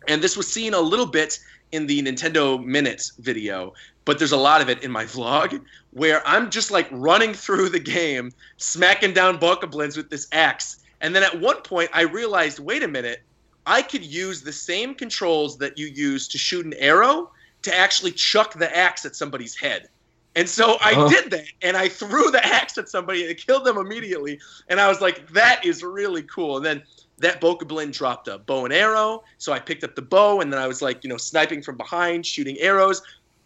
And 0.08 0.22
this 0.22 0.38
was 0.38 0.46
seen 0.46 0.76
a 0.76 0.82
little 0.82 1.08
bit 1.08 1.40
in 1.72 1.88
the 1.88 2.02
Nintendo 2.04 2.64
Minute 2.64 3.12
video, 3.18 3.74
but 4.06 4.20
there's 4.20 4.32
a 4.32 4.38
lot 4.38 4.62
of 4.62 4.70
it 4.70 4.84
in 4.84 4.92
my 4.92 5.04
vlog 5.16 5.60
where 5.92 6.26
I'm 6.28 6.50
just 6.50 6.72
like 6.72 6.88
running 6.92 7.34
through 7.34 7.70
the 7.70 7.80
game, 7.80 8.32
smacking 8.58 9.14
down 9.14 9.38
bokoblins 9.40 9.98
with 9.98 10.10
this 10.10 10.28
axe. 10.32 10.78
And 11.02 11.16
then 11.16 11.24
at 11.24 11.40
one 11.40 11.62
point, 11.62 11.90
I 11.94 12.02
realized, 12.02 12.60
wait 12.60 12.84
a 12.84 12.88
minute, 12.88 13.20
I 13.66 13.82
could 13.82 14.06
use 14.06 14.42
the 14.42 14.54
same 14.54 14.96
controls 14.96 15.58
that 15.58 15.78
you 15.78 15.88
use 15.88 16.28
to 16.30 16.38
shoot 16.38 16.66
an 16.66 16.74
arrow 16.76 17.32
to 17.64 17.76
actually 17.76 18.12
chuck 18.12 18.54
the 18.54 18.76
axe 18.76 19.06
at 19.06 19.16
somebody's 19.16 19.56
head. 19.58 19.88
And 20.36 20.48
so 20.48 20.78
I 20.82 20.94
Oh. 20.96 21.10
did 21.10 21.32
that, 21.32 21.46
and 21.62 21.78
I 21.78 21.88
threw 21.90 22.30
the 22.30 22.46
axe 22.62 22.78
at 22.78 22.90
somebody, 22.90 23.22
and 23.22 23.32
it 23.32 23.44
killed 23.46 23.66
them 23.66 23.78
immediately. 23.78 24.40
And 24.68 24.80
I 24.80 24.88
was 24.88 25.02
like, 25.02 25.28
that 25.30 25.66
is 25.66 25.82
really 25.82 26.24
cool. 26.24 26.58
And 26.58 26.66
then 26.66 26.84
that 27.20 27.40
Boca 27.40 27.66
Bokoblin 27.66 27.94
dropped 27.94 28.28
a 28.28 28.38
bow 28.40 28.66
and 28.66 28.74
arrow, 28.74 29.24
so 29.38 29.54
I 29.54 29.60
picked 29.60 29.84
up 29.84 29.96
the 29.96 30.02
bow, 30.02 30.42
and 30.42 30.52
then 30.52 30.60
I 30.60 30.68
was 30.68 30.82
like, 30.82 31.04
you 31.04 31.10
know, 31.10 31.18
sniping 31.18 31.62
from 31.62 31.78
behind, 31.78 32.26
shooting 32.26 32.58
arrows. 32.60 33.02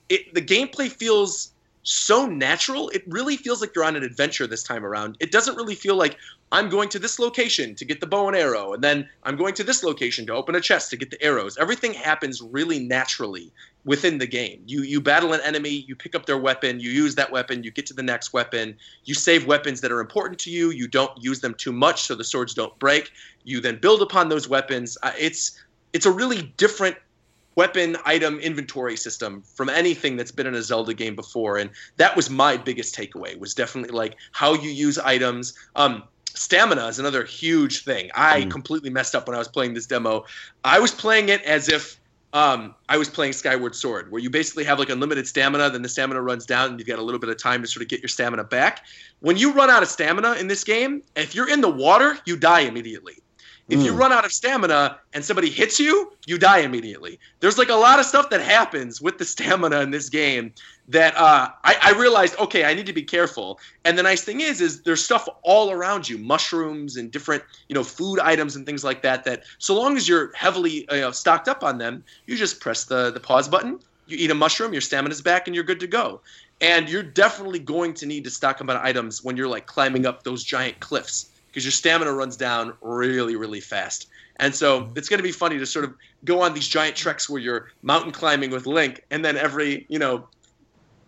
It 0.09 0.33
the 0.33 0.41
gameplay 0.41 0.89
feels 0.89 1.51
so 1.83 2.25
natural. 2.25 2.89
It 2.89 3.03
really 3.07 3.37
feels 3.37 3.61
like 3.61 3.73
you're 3.75 3.85
on 3.85 3.95
an 3.95 4.03
adventure 4.03 4.45
this 4.45 4.63
time 4.63 4.85
around. 4.85 5.17
It 5.19 5.31
doesn't 5.31 5.55
really 5.55 5.75
feel 5.75 5.95
like 5.95 6.17
I'm 6.51 6.69
going 6.69 6.89
to 6.89 6.99
this 6.99 7.19
location 7.19 7.73
to 7.75 7.85
get 7.85 7.99
the 8.01 8.07
bow 8.07 8.27
and 8.27 8.35
arrow, 8.35 8.73
and 8.73 8.83
then 8.83 9.07
I'm 9.23 9.35
going 9.35 9.53
to 9.55 9.63
this 9.63 9.83
location 9.83 10.25
to 10.27 10.33
open 10.33 10.55
a 10.55 10.61
chest 10.61 10.89
to 10.89 10.97
get 10.97 11.11
the 11.11 11.21
arrows. 11.21 11.57
Everything 11.57 11.93
happens 11.93 12.41
really 12.41 12.79
naturally 12.79 13.51
within 13.85 14.17
the 14.17 14.27
game. 14.27 14.61
You 14.65 14.81
you 14.81 14.99
battle 14.99 15.33
an 15.33 15.41
enemy, 15.41 15.85
you 15.87 15.95
pick 15.95 16.15
up 16.15 16.25
their 16.25 16.37
weapon, 16.37 16.79
you 16.79 16.91
use 16.91 17.15
that 17.15 17.31
weapon, 17.31 17.63
you 17.63 17.71
get 17.71 17.85
to 17.87 17.93
the 17.93 18.03
next 18.03 18.33
weapon, 18.33 18.75
you 19.05 19.13
save 19.13 19.45
weapons 19.45 19.81
that 19.81 19.91
are 19.91 20.01
important 20.01 20.39
to 20.39 20.51
you, 20.51 20.71
you 20.71 20.87
don't 20.87 21.11
use 21.23 21.39
them 21.39 21.53
too 21.53 21.71
much 21.71 22.03
so 22.03 22.15
the 22.15 22.23
swords 22.23 22.53
don't 22.53 22.77
break. 22.79 23.11
You 23.43 23.61
then 23.61 23.79
build 23.79 24.01
upon 24.01 24.29
those 24.29 24.49
weapons. 24.49 24.97
Uh, 25.01 25.13
it's 25.17 25.63
it's 25.93 26.05
a 26.05 26.11
really 26.11 26.53
different 26.57 26.97
weapon 27.59 27.97
item 28.05 28.39
inventory 28.39 28.95
system 28.95 29.31
from 29.57 29.67
anything 29.81 30.15
that's 30.17 30.31
been 30.37 30.47
in 30.47 30.55
a 30.55 30.63
Zelda 30.69 30.93
game 30.93 31.15
before 31.23 31.53
and 31.61 31.69
that 32.01 32.15
was 32.15 32.29
my 32.29 32.53
biggest 32.69 32.95
takeaway 32.99 33.37
was 33.43 33.53
definitely 33.53 33.93
like 34.03 34.13
how 34.31 34.51
you 34.63 34.69
use 34.69 34.97
items 35.15 35.53
um 35.75 35.93
stamina 36.45 36.85
is 36.87 36.99
another 36.99 37.23
huge 37.25 37.75
thing 37.83 38.05
i 38.15 38.41
Mm. 38.41 38.51
completely 38.57 38.91
messed 38.97 39.13
up 39.15 39.27
when 39.27 39.35
i 39.35 39.41
was 39.45 39.51
playing 39.57 39.73
this 39.73 39.87
demo 39.93 40.13
i 40.63 40.77
was 40.85 40.91
playing 41.03 41.27
it 41.35 41.41
as 41.57 41.67
if 41.77 41.99
um, 42.31 42.75
I 42.87 42.95
was 42.97 43.09
playing 43.09 43.33
Skyward 43.33 43.73
Sword, 43.73 44.11
where 44.11 44.21
you 44.21 44.29
basically 44.29 44.63
have 44.63 44.77
like 44.77 44.91
unlimited 44.91 45.25
stamina, 45.27 45.65
then 45.71 45.81
the 45.81 45.89
stamina 45.89 46.21
runs 46.21 46.45
down, 46.45 46.69
and 46.69 46.79
you've 46.79 46.87
got 46.87 46.99
a 46.99 47.01
little 47.01 47.19
bit 47.19 47.31
of 47.31 47.37
time 47.41 47.63
to 47.63 47.67
sort 47.67 47.81
of 47.81 47.89
get 47.89 48.01
your 48.01 48.07
stamina 48.07 48.43
back. 48.43 48.85
When 49.19 49.35
you 49.35 49.51
run 49.51 49.71
out 49.71 49.81
of 49.81 49.89
stamina 49.89 50.33
in 50.33 50.47
this 50.47 50.63
game, 50.63 51.01
if 51.15 51.33
you're 51.33 51.49
in 51.49 51.61
the 51.61 51.73
water, 51.85 52.19
you 52.27 52.37
die 52.37 52.61
immediately. 52.71 53.15
If 53.69 53.83
you 53.83 53.93
Mm. 53.93 53.99
run 53.99 54.11
out 54.11 54.25
of 54.25 54.31
stamina 54.31 54.99
and 55.13 55.23
somebody 55.23 55.49
hits 55.49 55.79
you, 55.79 56.11
you 56.25 56.37
die 56.39 56.59
immediately. 56.59 57.19
There's 57.39 57.57
like 57.59 57.69
a 57.69 57.75
lot 57.75 57.99
of 57.99 58.05
stuff 58.05 58.29
that 58.31 58.41
happens 58.41 58.99
with 58.99 59.17
the 59.17 59.25
stamina 59.33 59.81
in 59.81 59.91
this 59.91 60.09
game 60.09 60.53
that 60.87 61.15
uh, 61.15 61.49
I, 61.63 61.75
I 61.81 61.91
realized, 61.91 62.37
okay, 62.39 62.65
I 62.65 62.73
need 62.73 62.87
to 62.87 62.93
be 62.93 63.03
careful. 63.03 63.59
And 63.85 63.97
the 63.97 64.03
nice 64.03 64.23
thing 64.23 64.41
is, 64.41 64.59
is 64.59 64.81
there's 64.83 65.03
stuff 65.05 65.29
all 65.43 65.69
around 65.71 66.09
you, 66.09 66.17
mushrooms 66.17 66.97
and 66.97 67.11
different, 67.11 67.43
you 67.67 67.75
know, 67.75 67.83
food 67.83 68.19
items 68.19 68.55
and 68.55 68.65
things 68.65 68.83
like 68.83 69.03
that. 69.03 69.23
That 69.23 69.43
so 69.59 69.79
long 69.79 69.95
as 69.97 70.07
you're 70.09 70.33
heavily 70.33 70.87
uh, 70.89 70.95
you 70.95 71.01
know, 71.01 71.11
stocked 71.11 71.47
up 71.47 71.63
on 71.63 71.77
them, 71.77 72.03
you 72.25 72.35
just 72.35 72.59
press 72.59 72.85
the 72.85 73.11
the 73.11 73.19
pause 73.19 73.47
button. 73.47 73.79
You 74.07 74.17
eat 74.17 74.31
a 74.31 74.35
mushroom, 74.35 74.73
your 74.73 74.81
stamina's 74.81 75.21
back, 75.21 75.45
and 75.47 75.53
you're 75.53 75.63
good 75.63 75.79
to 75.81 75.87
go. 75.87 76.21
And 76.61 76.89
you're 76.89 77.03
definitely 77.03 77.59
going 77.59 77.93
to 77.95 78.07
need 78.07 78.23
to 78.23 78.31
stock 78.31 78.59
up 78.59 78.69
on 78.69 78.77
items 78.77 79.23
when 79.23 79.37
you're 79.37 79.47
like 79.47 79.67
climbing 79.67 80.07
up 80.07 80.23
those 80.23 80.43
giant 80.43 80.79
cliffs 80.79 81.31
because 81.59 81.65
your 81.65 81.71
stamina 81.73 82.13
runs 82.13 82.37
down 82.37 82.73
really, 82.79 83.35
really 83.35 83.59
fast. 83.59 84.07
And 84.37 84.55
so 84.55 84.81
mm-hmm. 84.81 84.97
it's 84.97 85.09
going 85.09 85.17
to 85.17 85.23
be 85.23 85.33
funny 85.33 85.59
to 85.59 85.65
sort 85.65 85.83
of 85.83 85.93
go 86.23 86.41
on 86.41 86.53
these 86.53 86.69
giant 86.69 86.95
treks 86.95 87.29
where 87.29 87.41
you're 87.41 87.71
mountain 87.81 88.13
climbing 88.13 88.49
with 88.49 88.65
Link, 88.65 89.03
and 89.11 89.25
then 89.25 89.35
every, 89.35 89.85
you 89.89 89.99
know, 89.99 90.25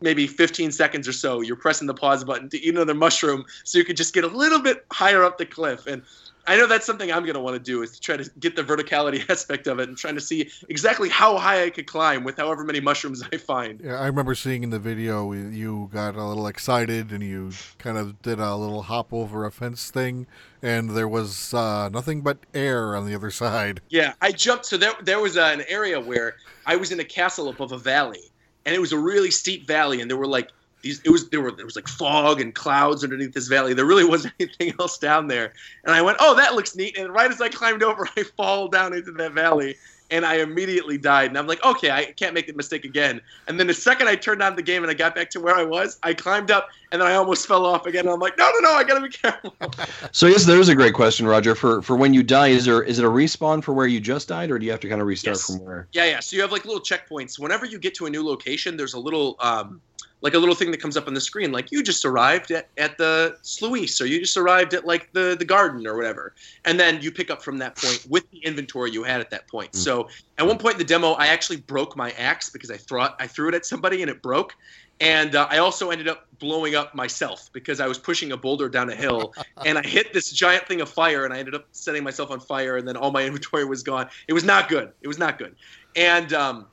maybe 0.01 0.27
15 0.27 0.73
seconds 0.73 1.07
or 1.07 1.13
so, 1.13 1.39
you're 1.39 1.55
pressing 1.55 1.87
the 1.87 1.93
pause 1.93 2.25
button 2.25 2.49
to 2.49 2.61
eat 2.61 2.73
another 2.73 2.93
mushroom 2.93 3.45
so 3.63 3.77
you 3.77 3.85
could 3.85 3.95
just 3.95 4.13
get 4.13 4.25
a 4.25 4.27
little 4.27 4.59
bit 4.59 4.85
higher 4.91 5.23
up 5.23 5.37
the 5.37 5.45
cliff. 5.45 5.87
And 5.87 6.01
I 6.47 6.57
know 6.57 6.67
that's 6.67 6.85
something 6.85 7.11
I'm 7.11 7.23
going 7.23 7.35
to 7.35 7.39
want 7.39 7.55
to 7.55 7.59
do 7.61 7.83
is 7.83 7.91
to 7.91 7.99
try 7.99 8.17
to 8.17 8.29
get 8.39 8.55
the 8.55 8.63
verticality 8.63 9.23
aspect 9.29 9.67
of 9.67 9.79
it 9.79 9.87
and 9.89 9.97
trying 9.97 10.15
to 10.15 10.21
see 10.21 10.49
exactly 10.69 11.07
how 11.09 11.37
high 11.37 11.63
I 11.65 11.69
could 11.69 11.87
climb 11.87 12.23
with 12.23 12.37
however 12.37 12.63
many 12.63 12.79
mushrooms 12.79 13.23
I 13.31 13.37
find. 13.37 13.81
Yeah, 13.83 13.99
I 13.99 14.07
remember 14.07 14.33
seeing 14.35 14.63
in 14.63 14.69
the 14.69 14.79
video 14.79 15.31
you- 15.33 15.89
got 15.93 16.15
a 16.15 16.23
little 16.23 16.47
excited 16.47 17.11
and 17.11 17.21
you 17.23 17.51
kind 17.77 17.97
of 17.97 18.21
did 18.21 18.39
a 18.39 18.55
little 18.55 18.83
hop 18.83 19.11
over 19.13 19.45
a 19.45 19.51
fence 19.51 19.91
thing, 19.91 20.25
and 20.61 20.91
there 20.91 21.07
was 21.07 21.53
uh, 21.53 21.89
nothing 21.89 22.21
but 22.21 22.37
air 22.53 22.95
on 22.95 23.05
the 23.05 23.15
other 23.15 23.31
side. 23.31 23.81
Yeah, 23.89 24.13
I 24.21 24.31
jumped. 24.31 24.65
So 24.65 24.77
there, 24.77 24.93
there 25.03 25.19
was 25.19 25.35
uh, 25.37 25.51
an 25.53 25.63
area 25.67 25.99
where 25.99 26.35
I 26.65 26.75
was 26.77 26.91
in 26.91 26.99
a 26.99 27.03
castle 27.03 27.49
above 27.49 27.71
a 27.71 27.77
valley, 27.77 28.31
and 28.65 28.73
it 28.73 28.79
was 28.79 28.91
a 28.93 28.97
really 28.97 29.31
steep 29.31 29.67
valley, 29.67 30.01
and 30.01 30.09
there 30.09 30.17
were 30.17 30.27
like 30.27 30.49
these. 30.81 31.01
It 31.03 31.09
was 31.09 31.29
there 31.29 31.41
were 31.41 31.51
there 31.51 31.65
was 31.65 31.75
like 31.75 31.87
fog 31.87 32.41
and 32.41 32.53
clouds 32.53 33.03
underneath 33.03 33.33
this 33.33 33.47
valley. 33.47 33.73
There 33.73 33.85
really 33.85 34.05
wasn't 34.05 34.33
anything 34.39 34.73
else 34.79 34.97
down 34.97 35.27
there, 35.27 35.53
and 35.85 35.93
I 35.95 36.01
went, 36.01 36.17
"Oh, 36.19 36.35
that 36.35 36.55
looks 36.55 36.75
neat." 36.75 36.97
And 36.97 37.13
right 37.13 37.31
as 37.31 37.41
I 37.41 37.49
climbed 37.49 37.83
over, 37.83 38.07
I 38.17 38.23
fall 38.23 38.67
down 38.67 38.93
into 38.93 39.11
that 39.11 39.33
valley, 39.33 39.75
and 40.11 40.25
I 40.25 40.35
immediately 40.35 40.97
died. 40.97 41.29
And 41.29 41.37
I'm 41.37 41.47
like, 41.47 41.63
okay, 41.63 41.89
I 41.89 42.05
can't 42.05 42.33
make 42.33 42.45
the 42.45 42.53
mistake 42.53 42.83
again. 42.83 43.21
And 43.47 43.59
then 43.59 43.67
the 43.67 43.73
second 43.73 44.09
I 44.09 44.15
turned 44.15 44.43
on 44.43 44.55
the 44.55 44.61
game 44.61 44.83
and 44.83 44.91
I 44.91 44.93
got 44.93 45.15
back 45.15 45.29
to 45.31 45.39
where 45.39 45.55
I 45.55 45.63
was, 45.63 45.97
I 46.03 46.13
climbed 46.13 46.51
up 46.51 46.67
and 46.91 47.01
then 47.01 47.07
I 47.07 47.15
almost 47.15 47.47
fell 47.47 47.65
off 47.65 47.85
again. 47.85 48.05
And 48.05 48.09
I'm 48.13 48.19
like, 48.19 48.37
no, 48.37 48.49
no, 48.53 48.59
no, 48.59 48.73
I 48.73 48.83
gotta 48.83 49.01
be 49.01 49.09
careful. 49.09 49.55
So 50.11 50.27
yes, 50.27 50.45
there's 50.45 50.69
a 50.69 50.75
great 50.75 50.93
question, 50.93 51.25
Roger. 51.25 51.55
For 51.55 51.81
for 51.81 51.95
when 51.95 52.13
you 52.13 52.23
die, 52.23 52.49
is 52.49 52.65
there 52.65 52.83
is 52.83 52.99
it 52.99 53.05
a 53.05 53.09
respawn 53.09 53.63
for 53.63 53.73
where 53.73 53.87
you 53.87 53.99
just 53.99 54.27
died, 54.27 54.51
or 54.51 54.59
do 54.59 54.65
you 54.65 54.71
have 54.71 54.81
to 54.81 54.89
kind 54.89 55.01
of 55.01 55.07
restart 55.07 55.37
Yes. 55.37 55.45
from 55.45 55.65
where? 55.65 55.87
Yeah, 55.93 56.05
yeah. 56.05 56.19
So 56.19 56.35
you 56.35 56.41
have 56.41 56.51
like 56.51 56.65
little 56.65 56.81
checkpoints. 56.81 57.39
Whenever 57.39 57.65
you 57.65 57.79
get 57.79 57.95
to 57.95 58.05
a 58.05 58.09
new 58.09 58.25
location, 58.25 58.77
there's 58.77 58.93
a 58.93 58.99
little 58.99 59.37
um 59.39 59.81
like 60.21 60.35
a 60.35 60.37
little 60.37 60.53
thing 60.55 60.69
that 60.71 60.79
comes 60.79 60.97
up 60.97 61.07
on 61.07 61.13
the 61.13 61.21
screen, 61.21 61.51
like 61.51 61.71
you 61.71 61.81
just 61.81 62.05
arrived 62.05 62.51
at, 62.51 62.67
at 62.77 62.97
the 62.97 63.37
Sluice, 63.41 63.99
or 63.99 64.05
you 64.05 64.19
just 64.19 64.37
arrived 64.37 64.73
at 64.73 64.85
like 64.85 65.11
the 65.13 65.35
the 65.37 65.45
garden 65.45 65.85
or 65.87 65.95
whatever. 65.95 66.33
And 66.65 66.79
then 66.79 67.01
you 67.01 67.11
pick 67.11 67.31
up 67.31 67.41
from 67.41 67.57
that 67.59 67.75
point 67.75 68.05
with 68.09 68.29
the 68.31 68.37
inventory 68.39 68.91
you 68.91 69.03
had 69.03 69.19
at 69.19 69.29
that 69.31 69.47
point. 69.47 69.71
Mm. 69.71 69.77
So 69.77 70.09
at 70.37 70.45
one 70.45 70.57
point 70.57 70.73
in 70.75 70.79
the 70.79 70.85
demo, 70.85 71.13
I 71.13 71.27
actually 71.27 71.57
broke 71.57 71.95
my 71.95 72.11
axe 72.11 72.49
because 72.49 72.69
I 72.69 72.77
threw 72.77 73.01
I 73.01 73.27
threw 73.27 73.49
it 73.49 73.55
at 73.55 73.65
somebody 73.65 74.01
and 74.01 74.11
it 74.11 74.21
broke. 74.21 74.55
And 75.01 75.35
uh, 75.35 75.47
I 75.49 75.57
also 75.57 75.89
ended 75.89 76.07
up 76.07 76.27
blowing 76.37 76.75
up 76.75 76.93
myself 76.93 77.49
because 77.53 77.79
I 77.79 77.87
was 77.87 77.97
pushing 77.97 78.31
a 78.31 78.37
boulder 78.37 78.69
down 78.69 78.89
a 78.89 78.95
hill 78.95 79.33
and 79.65 79.77
I 79.77 79.81
hit 79.81 80.13
this 80.13 80.31
giant 80.31 80.67
thing 80.67 80.79
of 80.79 80.89
fire 80.89 81.25
and 81.25 81.33
I 81.33 81.39
ended 81.39 81.55
up 81.55 81.65
setting 81.71 82.03
myself 82.03 82.29
on 82.29 82.39
fire 82.39 82.77
and 82.77 82.87
then 82.87 82.95
all 82.95 83.11
my 83.11 83.23
inventory 83.25 83.65
was 83.65 83.81
gone. 83.81 84.07
It 84.27 84.33
was 84.33 84.43
not 84.43 84.69
good. 84.69 84.93
It 85.01 85.07
was 85.07 85.17
not 85.17 85.39
good. 85.39 85.55
And 85.95 86.31
um, 86.33 86.67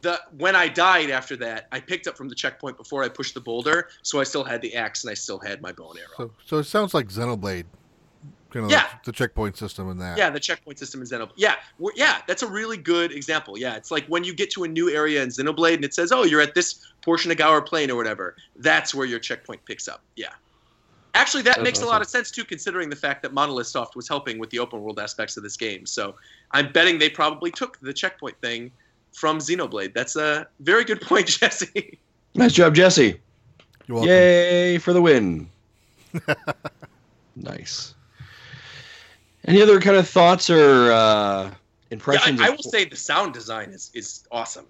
the 0.00 0.20
when 0.36 0.56
I 0.56 0.66
died 0.66 1.10
after 1.10 1.36
that, 1.36 1.68
I 1.70 1.78
picked 1.78 2.08
up 2.08 2.16
from 2.16 2.28
the 2.28 2.34
checkpoint 2.34 2.76
before 2.76 3.04
I 3.04 3.08
pushed 3.08 3.34
the 3.34 3.40
boulder, 3.40 3.88
so 4.02 4.20
I 4.20 4.24
still 4.24 4.44
had 4.44 4.60
the 4.60 4.74
axe 4.74 5.04
and 5.04 5.10
I 5.12 5.14
still 5.14 5.38
had 5.38 5.62
my 5.62 5.70
bow 5.70 5.90
and 5.90 6.00
arrow. 6.00 6.08
So, 6.16 6.30
so 6.44 6.58
it 6.58 6.64
sounds 6.64 6.92
like 6.92 7.08
Xenoblade, 7.08 7.66
kind 8.52 8.66
of 8.66 8.70
Yeah. 8.70 8.86
the 9.04 9.12
checkpoint 9.12 9.56
system 9.56 9.90
in 9.90 9.98
that. 9.98 10.16
Yeah, 10.18 10.30
the 10.30 10.40
checkpoint 10.40 10.78
system 10.78 11.00
in 11.00 11.06
Xenoblade. 11.06 11.32
Yeah, 11.36 11.56
we're, 11.78 11.92
yeah, 11.96 12.22
that's 12.26 12.42
a 12.42 12.46
really 12.46 12.76
good 12.76 13.12
example. 13.12 13.58
Yeah, 13.58 13.74
it's 13.76 13.90
like 13.90 14.06
when 14.06 14.24
you 14.24 14.34
get 14.34 14.50
to 14.52 14.64
a 14.64 14.68
new 14.68 14.90
area 14.90 15.22
in 15.22 15.28
Xenoblade 15.30 15.74
and 15.74 15.84
it 15.84 15.94
says, 15.94 16.12
"Oh, 16.12 16.24
you're 16.24 16.40
at 16.40 16.54
this 16.54 16.86
portion 17.02 17.30
of 17.30 17.38
Gaur 17.38 17.62
Plain 17.62 17.90
or 17.90 17.96
whatever." 17.96 18.36
That's 18.56 18.94
where 18.94 19.06
your 19.06 19.18
checkpoint 19.18 19.64
picks 19.64 19.88
up. 19.88 20.02
Yeah. 20.16 20.28
Actually, 21.14 21.42
that 21.42 21.56
That's 21.56 21.64
makes 21.64 21.80
a 21.82 21.86
lot 21.86 22.00
of 22.00 22.08
sense 22.08 22.30
too, 22.30 22.42
considering 22.44 22.88
the 22.88 22.96
fact 22.96 23.22
that 23.22 23.34
Monolith 23.34 23.66
Soft 23.66 23.96
was 23.96 24.08
helping 24.08 24.38
with 24.38 24.48
the 24.48 24.58
open 24.58 24.80
world 24.80 24.98
aspects 24.98 25.36
of 25.36 25.42
this 25.42 25.58
game. 25.58 25.84
So 25.84 26.14
I'm 26.52 26.72
betting 26.72 26.98
they 26.98 27.10
probably 27.10 27.50
took 27.50 27.78
the 27.80 27.92
checkpoint 27.92 28.40
thing 28.40 28.70
from 29.12 29.38
Xenoblade. 29.38 29.92
That's 29.92 30.16
a 30.16 30.46
very 30.60 30.84
good 30.84 31.00
point, 31.10 31.26
Jesse. 31.26 31.98
Nice 32.34 32.54
job, 32.54 32.74
Jesse. 32.74 33.20
You're 33.86 33.96
welcome. 33.96 34.08
Yay 34.08 34.78
for 34.78 34.94
the 34.94 35.02
win. 35.02 35.50
nice. 37.36 37.94
Any 39.46 39.60
other 39.62 39.80
kind 39.80 39.96
of 39.96 40.08
thoughts 40.08 40.48
or 40.50 40.92
uh, 40.92 41.44
Yeah, 41.44 41.50
impressions? 41.90 42.40
I, 42.40 42.46
I 42.46 42.48
of- 42.48 42.56
will 42.56 42.70
say 42.70 42.84
the 42.84 42.96
sound 42.96 43.34
design 43.34 43.70
is 43.70 43.90
is 43.94 44.24
awesome. 44.30 44.66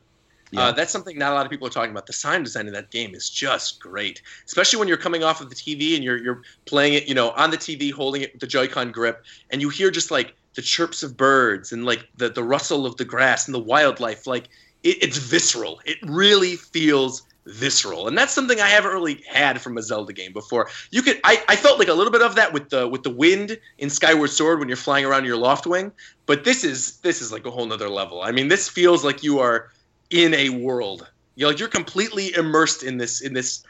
Yeah. 0.50 0.64
Uh, 0.64 0.72
that's 0.72 0.92
something 0.92 1.16
not 1.16 1.32
a 1.32 1.34
lot 1.34 1.46
of 1.46 1.50
people 1.50 1.66
are 1.66 1.70
talking 1.70 1.90
about. 1.92 2.06
The 2.06 2.12
sound 2.12 2.44
design 2.44 2.66
in 2.66 2.74
that 2.74 2.90
game 2.90 3.14
is 3.14 3.30
just 3.30 3.80
great, 3.80 4.20
especially 4.44 4.78
when 4.78 4.86
you're 4.86 4.98
coming 4.98 5.24
off 5.24 5.40
of 5.40 5.48
the 5.48 5.54
TV 5.56 5.94
and 5.94 6.04
you're 6.04 6.18
you're 6.22 6.42
playing 6.66 6.92
it, 6.94 7.06
you 7.08 7.14
know, 7.14 7.30
on 7.30 7.50
the 7.50 7.56
TV, 7.56 7.90
holding 7.90 8.20
it 8.22 8.32
with 8.34 8.40
the 8.40 8.46
Joy-Con 8.46 8.92
grip, 8.92 9.24
and 9.50 9.62
you 9.62 9.70
hear 9.70 9.90
just 9.90 10.10
like 10.10 10.34
the 10.54 10.60
chirps 10.60 11.02
of 11.02 11.16
birds 11.16 11.72
and 11.72 11.86
like 11.86 12.06
the 12.18 12.28
the 12.28 12.42
rustle 12.44 12.84
of 12.84 12.96
the 12.98 13.04
grass 13.04 13.46
and 13.48 13.54
the 13.54 13.58
wildlife. 13.58 14.26
Like 14.26 14.50
it, 14.82 15.02
it's 15.02 15.16
visceral. 15.16 15.80
It 15.86 15.96
really 16.02 16.56
feels 16.56 17.22
visceral, 17.46 18.08
and 18.08 18.16
that's 18.16 18.32
something 18.32 18.60
I 18.60 18.68
haven't 18.68 18.92
really 18.92 19.22
had 19.28 19.60
from 19.60 19.76
a 19.78 19.82
Zelda 19.82 20.12
game 20.12 20.32
before. 20.32 20.68
You 20.90 21.02
could 21.02 21.20
I, 21.24 21.42
I 21.48 21.56
felt 21.56 21.78
like 21.78 21.88
a 21.88 21.94
little 21.94 22.12
bit 22.12 22.22
of 22.22 22.34
that 22.36 22.52
with 22.52 22.70
the 22.70 22.88
with 22.88 23.02
the 23.02 23.10
wind 23.10 23.58
in 23.78 23.90
Skyward 23.90 24.30
Sword 24.30 24.58
when 24.58 24.68
you're 24.68 24.76
flying 24.76 25.04
around 25.04 25.24
your 25.24 25.36
Loftwing, 25.36 25.92
but 26.26 26.44
this 26.44 26.64
is 26.64 26.98
this 26.98 27.20
is 27.20 27.32
like 27.32 27.46
a 27.46 27.50
whole 27.50 27.66
nother 27.66 27.88
level. 27.88 28.22
I 28.22 28.32
mean, 28.32 28.48
this 28.48 28.68
feels 28.68 29.04
like 29.04 29.22
you 29.22 29.38
are 29.40 29.70
in 30.10 30.34
a 30.34 30.50
world. 30.50 31.08
You're 31.34 31.50
like 31.50 31.58
you're 31.58 31.68
completely 31.68 32.34
immersed 32.34 32.82
in 32.82 32.98
this 32.98 33.20
in 33.20 33.34
this 33.34 33.64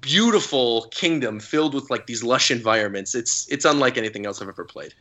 beautiful 0.00 0.86
kingdom 0.90 1.40
filled 1.40 1.74
with 1.74 1.90
like 1.90 2.06
these 2.06 2.22
lush 2.22 2.50
environments. 2.50 3.14
It's 3.14 3.48
it's 3.50 3.64
unlike 3.64 3.96
anything 3.98 4.26
else 4.26 4.40
I've 4.40 4.48
ever 4.48 4.64
played. 4.64 4.94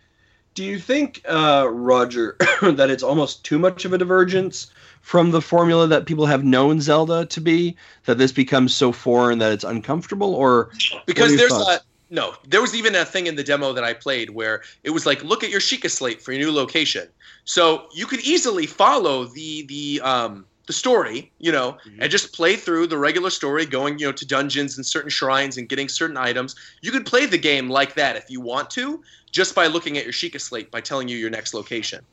Do 0.58 0.64
you 0.64 0.80
think, 0.80 1.22
uh, 1.30 1.68
Roger, 1.70 2.36
that 2.64 2.90
it's 2.90 3.04
almost 3.04 3.46
too 3.46 3.60
much 3.60 3.86
of 3.86 3.94
a 3.94 3.98
divergence 4.00 4.72
from 5.08 5.32
the 5.32 5.42
formula 5.42 5.88
that 5.88 6.06
people 6.06 6.26
have 6.26 6.44
known 6.44 6.82
Zelda 6.82 7.26
to 7.28 7.40
be? 7.40 7.78
That 8.06 8.18
this 8.18 8.34
becomes 8.34 8.76
so 8.76 8.92
foreign 8.92 9.40
that 9.40 9.54
it's 9.54 9.64
uncomfortable, 9.64 10.36
or 10.36 10.70
Because 11.06 11.36
there's 11.38 11.52
thoughts? 11.54 11.78
a 11.78 11.82
no, 12.10 12.36
there 12.48 12.62
was 12.62 12.74
even 12.76 12.96
a 12.96 13.06
thing 13.06 13.28
in 13.28 13.36
the 13.36 13.44
demo 13.44 13.74
that 13.74 13.84
I 13.84 13.94
played 13.94 14.30
where 14.30 14.62
it 14.84 14.92
was 14.92 15.06
like, 15.06 15.24
look 15.24 15.44
at 15.44 15.50
your 15.50 15.60
Sheikah 15.60 15.90
slate 15.92 16.22
for 16.22 16.32
your 16.34 16.42
new 16.46 16.52
location. 16.54 17.08
So 17.46 17.88
you 17.94 18.06
could 18.06 18.22
easily 18.22 18.66
follow 18.66 19.26
the 19.26 19.66
the 19.68 20.02
um 20.04 20.46
the 20.68 20.74
story, 20.74 21.32
you 21.40 21.52
know, 21.54 21.78
Mhm. 21.88 22.00
and 22.02 22.12
just 22.12 22.34
play 22.34 22.58
through 22.58 22.88
the 22.88 22.98
regular 22.98 23.30
story, 23.30 23.66
going, 23.66 24.00
you 24.00 24.06
know, 24.08 24.12
to 24.12 24.26
dungeons 24.28 24.76
and 24.78 24.86
certain 24.86 25.10
shrines 25.10 25.58
and 25.58 25.70
getting 25.70 25.88
certain 25.88 26.18
items. 26.18 26.54
You 26.82 26.92
could 26.92 27.06
play 27.06 27.26
the 27.26 27.38
game 27.38 27.70
like 27.70 27.96
that 27.96 28.18
if 28.18 28.26
you 28.30 28.42
want 28.42 28.70
to, 28.72 29.02
just 29.32 29.56
by 29.56 29.68
looking 29.68 29.98
at 29.98 30.04
your 30.04 30.14
Sheikah 30.14 30.42
slate 30.42 30.70
by 30.70 30.82
telling 30.82 31.08
you 31.08 31.16
your 31.18 31.30
next 31.30 31.54
location. 31.54 32.06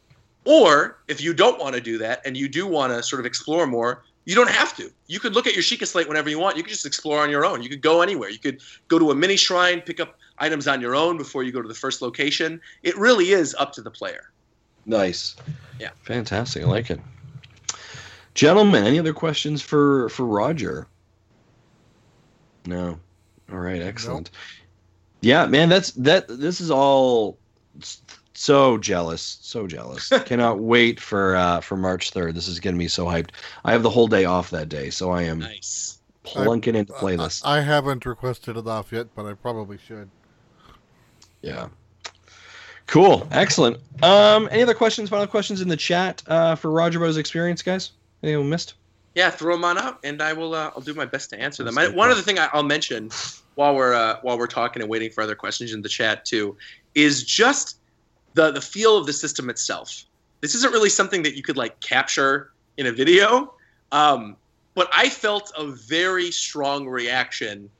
Or 0.45 0.99
if 1.09 1.21
you 1.21 1.33
don't 1.35 1.59
want 1.59 1.75
to 1.75 1.81
do 1.81 1.99
that 1.99 2.21
and 2.27 2.37
you 2.37 2.49
do 2.49 2.67
want 2.67 2.93
to 2.93 3.03
sort 3.03 3.21
of 3.21 3.27
explore 3.27 3.67
more, 3.67 4.05
you 4.27 4.35
don't 4.35 4.51
have 4.51 4.77
to. 4.77 4.91
You 5.07 5.21
could 5.21 5.35
look 5.35 5.47
at 5.47 5.55
your 5.55 5.63
Sheikah 5.63 5.87
slate 5.87 6.09
whenever 6.09 6.29
you 6.31 6.39
want. 6.39 6.57
You 6.57 6.63
could 6.63 6.73
just 6.73 6.87
explore 6.87 7.21
on 7.21 7.31
your 7.31 7.45
own. 7.45 7.63
You 7.63 7.69
could 7.69 7.83
go 7.83 8.03
anywhere. 8.03 8.31
You 8.31 8.39
could 8.39 8.61
go 8.89 8.99
to 8.99 9.11
a 9.11 9.15
mini 9.15 9.37
shrine, 9.37 9.81
pick 9.81 10.01
up 10.01 10.17
items 10.39 10.67
on 10.67 10.81
your 10.81 10.95
own 10.95 11.17
before 11.17 11.43
you 11.43 11.53
go 11.53 11.63
to 11.63 11.69
the 11.69 11.75
first 11.75 12.03
location. 12.03 12.61
It 12.83 12.97
really 12.99 13.31
is 13.31 13.55
up 13.59 13.73
to 13.75 13.83
the 13.83 13.91
player. 13.91 14.31
nice? 14.87 15.37
Yeah. 15.81 15.91
fantastic. 16.03 16.63
I 16.63 16.67
like 16.67 16.91
it. 16.91 17.01
Gentlemen, 18.35 18.85
any 18.85 18.99
other 18.99 19.13
questions 19.13 19.61
for 19.63 20.09
for 20.09 20.25
Roger? 20.25 20.87
No. 22.67 22.99
All 23.53 23.59
right, 23.59 23.83
excellent. 23.83 24.31
Yeah, 25.21 25.47
man, 25.47 25.69
that's 25.69 25.93
that. 25.93 26.27
This 26.29 26.61
is 26.61 26.71
all 26.71 27.39
s- 27.81 28.01
so 28.35 28.79
jealous, 28.79 29.39
so 29.41 29.67
jealous. 29.67 30.09
Cannot 30.27 30.59
wait 30.61 31.01
for 31.01 31.37
uh 31.37 31.61
for 31.61 31.77
March 31.77 32.11
third. 32.11 32.35
This 32.35 32.49
is 32.49 32.61
getting 32.61 32.79
me 32.79 32.89
so 32.89 33.07
hyped. 33.07 33.31
I 33.65 33.73
have 33.73 33.83
the 33.83 33.91
whole 33.91 34.09
day 34.09 34.25
off 34.25 34.51
that 34.51 34.69
day, 34.69 34.91
so 34.91 35.11
I 35.11 35.23
am 35.23 35.39
Nice. 35.41 35.99
plunking 36.25 36.75
in 36.75 36.87
to 36.87 36.93
play 36.93 37.17
this. 37.17 37.43
I, 37.45 37.59
I 37.59 37.61
haven't 37.61 38.05
requested 38.07 38.57
it 38.57 38.67
off 38.67 38.93
yet, 38.93 39.09
but 39.15 39.27
I 39.27 39.35
probably 39.35 39.79
should. 39.79 40.11
Yeah. 41.43 41.69
Cool. 42.87 43.27
Excellent. 43.31 43.79
Um, 44.03 44.49
any 44.51 44.63
other 44.63 44.75
questions, 44.75 45.09
final 45.09 45.27
questions 45.27 45.61
in 45.61 45.69
the 45.69 45.77
chat 45.77 46.23
uh, 46.27 46.55
for 46.55 46.71
Roger 46.71 46.99
about 46.99 47.07
his 47.09 47.17
experience, 47.17 47.63
guys? 47.63 47.93
Anyone 48.23 48.51
missed? 48.51 48.75
Yeah, 49.15 49.31
throw 49.31 49.55
them 49.55 49.65
on 49.65 49.79
out, 49.79 50.01
and 50.05 50.21
I 50.21 50.33
will. 50.33 50.55
Uh, 50.55 50.71
I'll 50.75 50.83
do 50.83 50.93
my 50.93 51.05
best 51.05 51.31
to 51.31 51.41
answer 51.41 51.63
them. 51.63 51.79
I, 51.79 51.89
one 51.89 52.11
other 52.11 52.21
thing 52.21 52.39
I, 52.39 52.49
I'll 52.53 52.65
mention 52.65 53.11
while 53.55 53.75
we're 53.75 53.95
uh, 53.95 54.19
while 54.23 54.37
we're 54.37 54.49
talking 54.49 54.83
and 54.83 54.91
waiting 54.91 55.11
for 55.11 55.23
other 55.23 55.37
questions 55.37 55.73
in 55.73 55.83
the 55.83 55.89
chat 55.89 56.25
too 56.25 56.57
is 56.95 57.23
just 57.23 57.79
the 58.35 58.51
the 58.51 58.61
feel 58.61 58.97
of 58.97 59.07
the 59.07 59.13
system 59.13 59.49
itself. 59.49 60.05
This 60.41 60.55
isn't 60.55 60.73
really 60.73 60.91
something 60.91 61.23
that 61.23 61.37
you 61.37 61.43
could 61.43 61.57
like 61.57 61.79
capture 61.81 62.53
in 62.77 62.87
a 62.87 62.93
video, 62.93 63.55
um, 63.93 64.37
but 64.75 64.91
I 64.93 65.09
felt 65.09 65.53
a 65.57 65.67
very 65.67 66.31
strong 66.31 66.87
reaction 66.87 67.71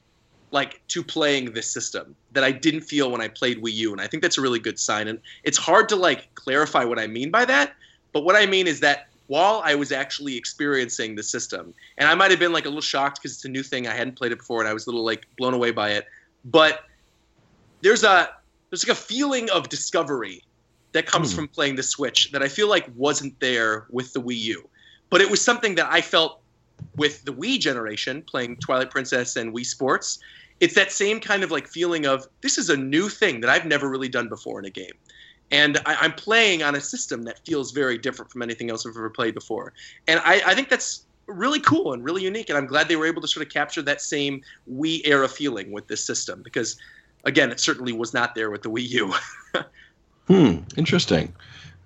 like 0.51 0.81
to 0.87 1.03
playing 1.03 1.53
this 1.53 1.69
system 1.71 2.15
that 2.33 2.45
I 2.45 2.53
didn't 2.53 2.83
feel 2.83 3.11
when 3.11 3.21
I 3.21 3.29
played 3.29 3.61
Wii 3.61 3.73
U, 3.73 3.93
and 3.93 4.01
I 4.01 4.07
think 4.07 4.23
that's 4.23 4.39
a 4.39 4.41
really 4.41 4.61
good 4.61 4.79
sign. 4.79 5.09
And 5.09 5.19
it's 5.43 5.59
hard 5.59 5.89
to 5.91 5.97
like 5.97 6.33
clarify 6.37 6.85
what 6.85 6.99
I 6.99 7.07
mean 7.07 7.31
by 7.31 7.45
that, 7.45 7.75
but 8.13 8.25
what 8.25 8.37
I 8.37 8.47
mean 8.47 8.67
is 8.67 8.81
that 8.81 9.09
while 9.27 9.63
I 9.65 9.75
was 9.75 9.91
actually 9.91 10.37
experiencing 10.37 11.15
the 11.15 11.23
system, 11.23 11.75
and 11.99 12.09
I 12.09 12.15
might 12.15 12.31
have 12.31 12.41
been 12.41 12.53
like 12.53 12.67
a 12.67 12.69
little 12.69 12.83
shocked 12.83 13.21
because 13.21 13.33
it's 13.37 13.45
a 13.45 13.49
new 13.49 13.63
thing 13.63 13.89
I 13.89 13.95
hadn't 13.95 14.17
played 14.17 14.33
it 14.33 14.39
before, 14.39 14.61
and 14.61 14.69
I 14.69 14.73
was 14.73 14.87
a 14.87 14.91
little 14.91 15.05
like 15.05 15.27
blown 15.37 15.55
away 15.55 15.71
by 15.71 15.91
it. 15.91 16.07
But 16.45 16.85
there's 17.81 18.05
a 18.05 18.31
there's 18.75 18.89
like 18.89 18.97
a 18.97 19.01
feeling 19.01 19.49
of 19.51 19.69
discovery 19.69 20.43
that 20.93 21.07
comes 21.07 21.31
Hmm. 21.31 21.37
from 21.37 21.49
playing 21.49 21.77
the 21.77 21.83
Switch 21.85 22.33
that 22.33 22.43
I 22.43 22.49
feel 22.49 22.69
like 22.69 22.89
wasn't 22.97 23.39
there 23.39 23.87
with 23.89 24.13
the 24.13 24.21
Wii 24.21 24.37
U. 24.37 24.69
But 25.11 25.21
it 25.21 25.31
was 25.31 25.41
something 25.41 25.77
that 25.77 25.87
I 25.93 26.01
felt 26.01 26.41
with 26.97 27.25
the 27.25 27.33
Wii 27.33 27.61
generation, 27.61 28.23
playing 28.23 28.57
Twilight 28.57 28.91
Princess 28.91 29.37
and 29.37 29.55
Wii 29.55 29.65
Sports. 29.65 30.19
It's 30.59 30.75
that 30.75 30.91
same 30.91 31.21
kind 31.21 31.45
of 31.45 31.53
like 31.53 31.69
feeling 31.69 32.05
of 32.05 32.27
this 32.41 32.59
is 32.59 32.69
a 32.69 32.77
new 32.77 33.09
thing 33.09 33.41
that 33.43 33.51
I've 33.51 33.65
never 33.65 33.89
really 33.89 34.09
done 34.09 34.29
before 34.29 34.59
in 34.59 34.65
a 34.65 34.71
game. 34.71 34.95
And 35.53 35.79
I, 35.87 35.95
I'm 36.01 36.13
playing 36.13 36.65
on 36.65 36.75
a 36.75 36.81
system 36.81 37.23
that 37.25 37.39
feels 37.47 37.71
very 37.71 37.97
different 37.97 38.33
from 38.33 38.43
anything 38.43 38.71
else 38.71 38.85
I've 38.85 38.97
ever 38.97 39.09
played 39.09 39.35
before. 39.35 39.73
And 40.09 40.21
I, 40.25 40.43
I 40.47 40.55
think 40.57 40.69
that's 40.69 41.07
really 41.27 41.61
cool 41.61 41.93
and 41.93 42.03
really 42.03 42.25
unique. 42.25 42.49
And 42.49 42.59
I'm 42.59 42.67
glad 42.67 42.89
they 42.89 42.97
were 42.97 43.07
able 43.07 43.23
to 43.23 43.29
sort 43.29 43.47
of 43.47 43.53
capture 43.53 43.83
that 43.83 44.01
same 44.01 44.43
Wii 44.69 45.03
era 45.05 45.29
feeling 45.29 45.71
with 45.71 45.87
this 45.87 46.05
system 46.05 46.43
because, 46.43 46.77
again, 47.25 47.51
it 47.51 47.61
certainly 47.61 47.93
was 47.93 48.15
not 48.15 48.35
there 48.35 48.51
with 48.51 48.63
the 48.63 48.71
Wii 48.71 48.89
U. 48.91 49.15
Hmm. 50.27 50.61
Interesting. 50.79 51.35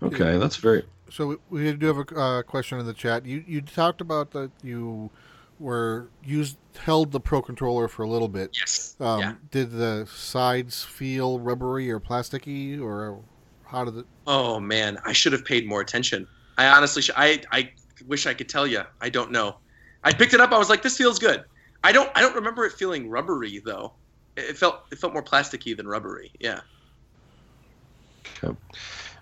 Okay, 0.01 0.39
that's 0.39 0.55
very. 0.55 0.85
So 1.11 1.27
we, 1.27 1.37
we 1.51 1.73
do 1.73 1.87
have 1.87 1.99
a 1.99 2.15
uh, 2.21 2.43
question 2.43 2.79
in 2.79 2.87
the 2.87 2.95
chat. 2.95 3.27
You 3.27 3.43
you 3.49 3.61
talked 3.63 4.01
about 4.01 4.31
that 4.31 4.53
you 4.63 5.11
were 5.59 6.09
used 6.25 6.57
held 6.79 7.11
the 7.11 7.19
pro 7.19 7.43
controller 7.43 7.89
for 7.89 8.05
a 8.05 8.09
little 8.09 8.29
bit. 8.29 8.57
yes. 8.57 8.95
Um, 9.01 9.21
yeah. 9.21 9.35
Did 9.51 9.73
the 9.73 10.07
sides 10.09 10.85
feel 10.85 11.41
rubbery 11.41 11.91
or 11.91 11.99
plasticky, 11.99 12.81
or 12.81 13.19
how 13.67 13.85
did 13.85 13.97
it? 13.99 14.07
Oh 14.27 14.61
man, 14.61 14.99
I 15.05 15.13
should 15.13 15.33
have 15.33 15.45
paid 15.45 15.67
more 15.67 15.81
attention. 15.81 16.27
I 16.57 16.69
honestly, 16.69 17.03
sh- 17.03 17.11
I, 17.17 17.43
I 17.51 17.73
wish 18.07 18.27
I 18.27 18.35
could 18.35 18.49
tell 18.49 18.67
you. 18.67 18.83
I 19.01 19.09
don't 19.09 19.31
know. 19.33 19.57
I 20.05 20.13
picked 20.13 20.35
it 20.35 20.41
up. 20.41 20.53
I 20.53 20.59
was 20.59 20.69
like, 20.69 20.83
this 20.83 20.97
feels 20.97 21.19
good. 21.19 21.45
I 21.85 21.93
don't, 21.93 22.11
I 22.15 22.21
don't 22.21 22.35
remember 22.35 22.65
it 22.67 22.73
feeling 22.73 23.09
rubbery 23.11 23.61
though. 23.65 23.95
It 24.39 24.57
felt, 24.57 24.83
it 24.91 24.99
felt 24.99 25.13
more 25.13 25.23
plasticky 25.23 25.77
than 25.77 25.87
rubbery. 25.89 26.31
Yeah. 26.41 26.61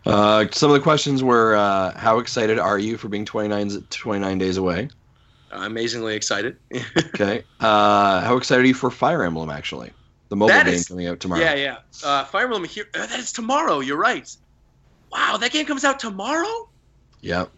Uh, 0.05 0.47
some 0.53 0.71
of 0.71 0.75
the 0.75 0.81
questions 0.83 1.23
were 1.25 1.57
uh, 1.57 1.97
how 1.99 2.19
excited 2.19 2.59
are 2.59 2.79
you 2.79 2.97
for 2.97 3.09
being 3.09 3.25
29, 3.25 3.83
29 3.91 4.39
days 4.39 4.57
away? 4.57 4.89
Uh, 5.53 5.61
amazingly 5.61 6.15
excited. 6.15 6.57
Okay. 7.15 7.45
Uh, 7.61 8.21
how 8.21 8.37
excited 8.37 8.65
are 8.65 8.69
you 8.69 8.75
for 8.75 8.91
Fire 8.91 9.25
Emblem, 9.25 9.49
actually? 9.51 9.91
The 10.29 10.37
mobile 10.37 10.49
That 10.49 10.67
game 10.67 10.75
is- 10.75 10.89
coming 10.89 11.07
out 11.07 11.19
tomorrow. 11.19 11.41
yeah, 11.41 11.55
yeah. 11.55 11.77
Uh, 12.05 12.25
Fire 12.25 12.45
Emblem 12.45 12.65
here. 12.65 12.87
Uh, 12.95 13.07
that 13.07 13.19
is 13.19 13.33
tomorrow. 13.33 13.81
You're 13.81 13.97
right. 13.97 14.35
Wow, 15.11 15.37
that 15.39 15.51
game 15.53 15.65
comes 15.67 15.85
out 15.85 15.99
tomorrow. 15.99 16.69
Yep. 17.23 17.51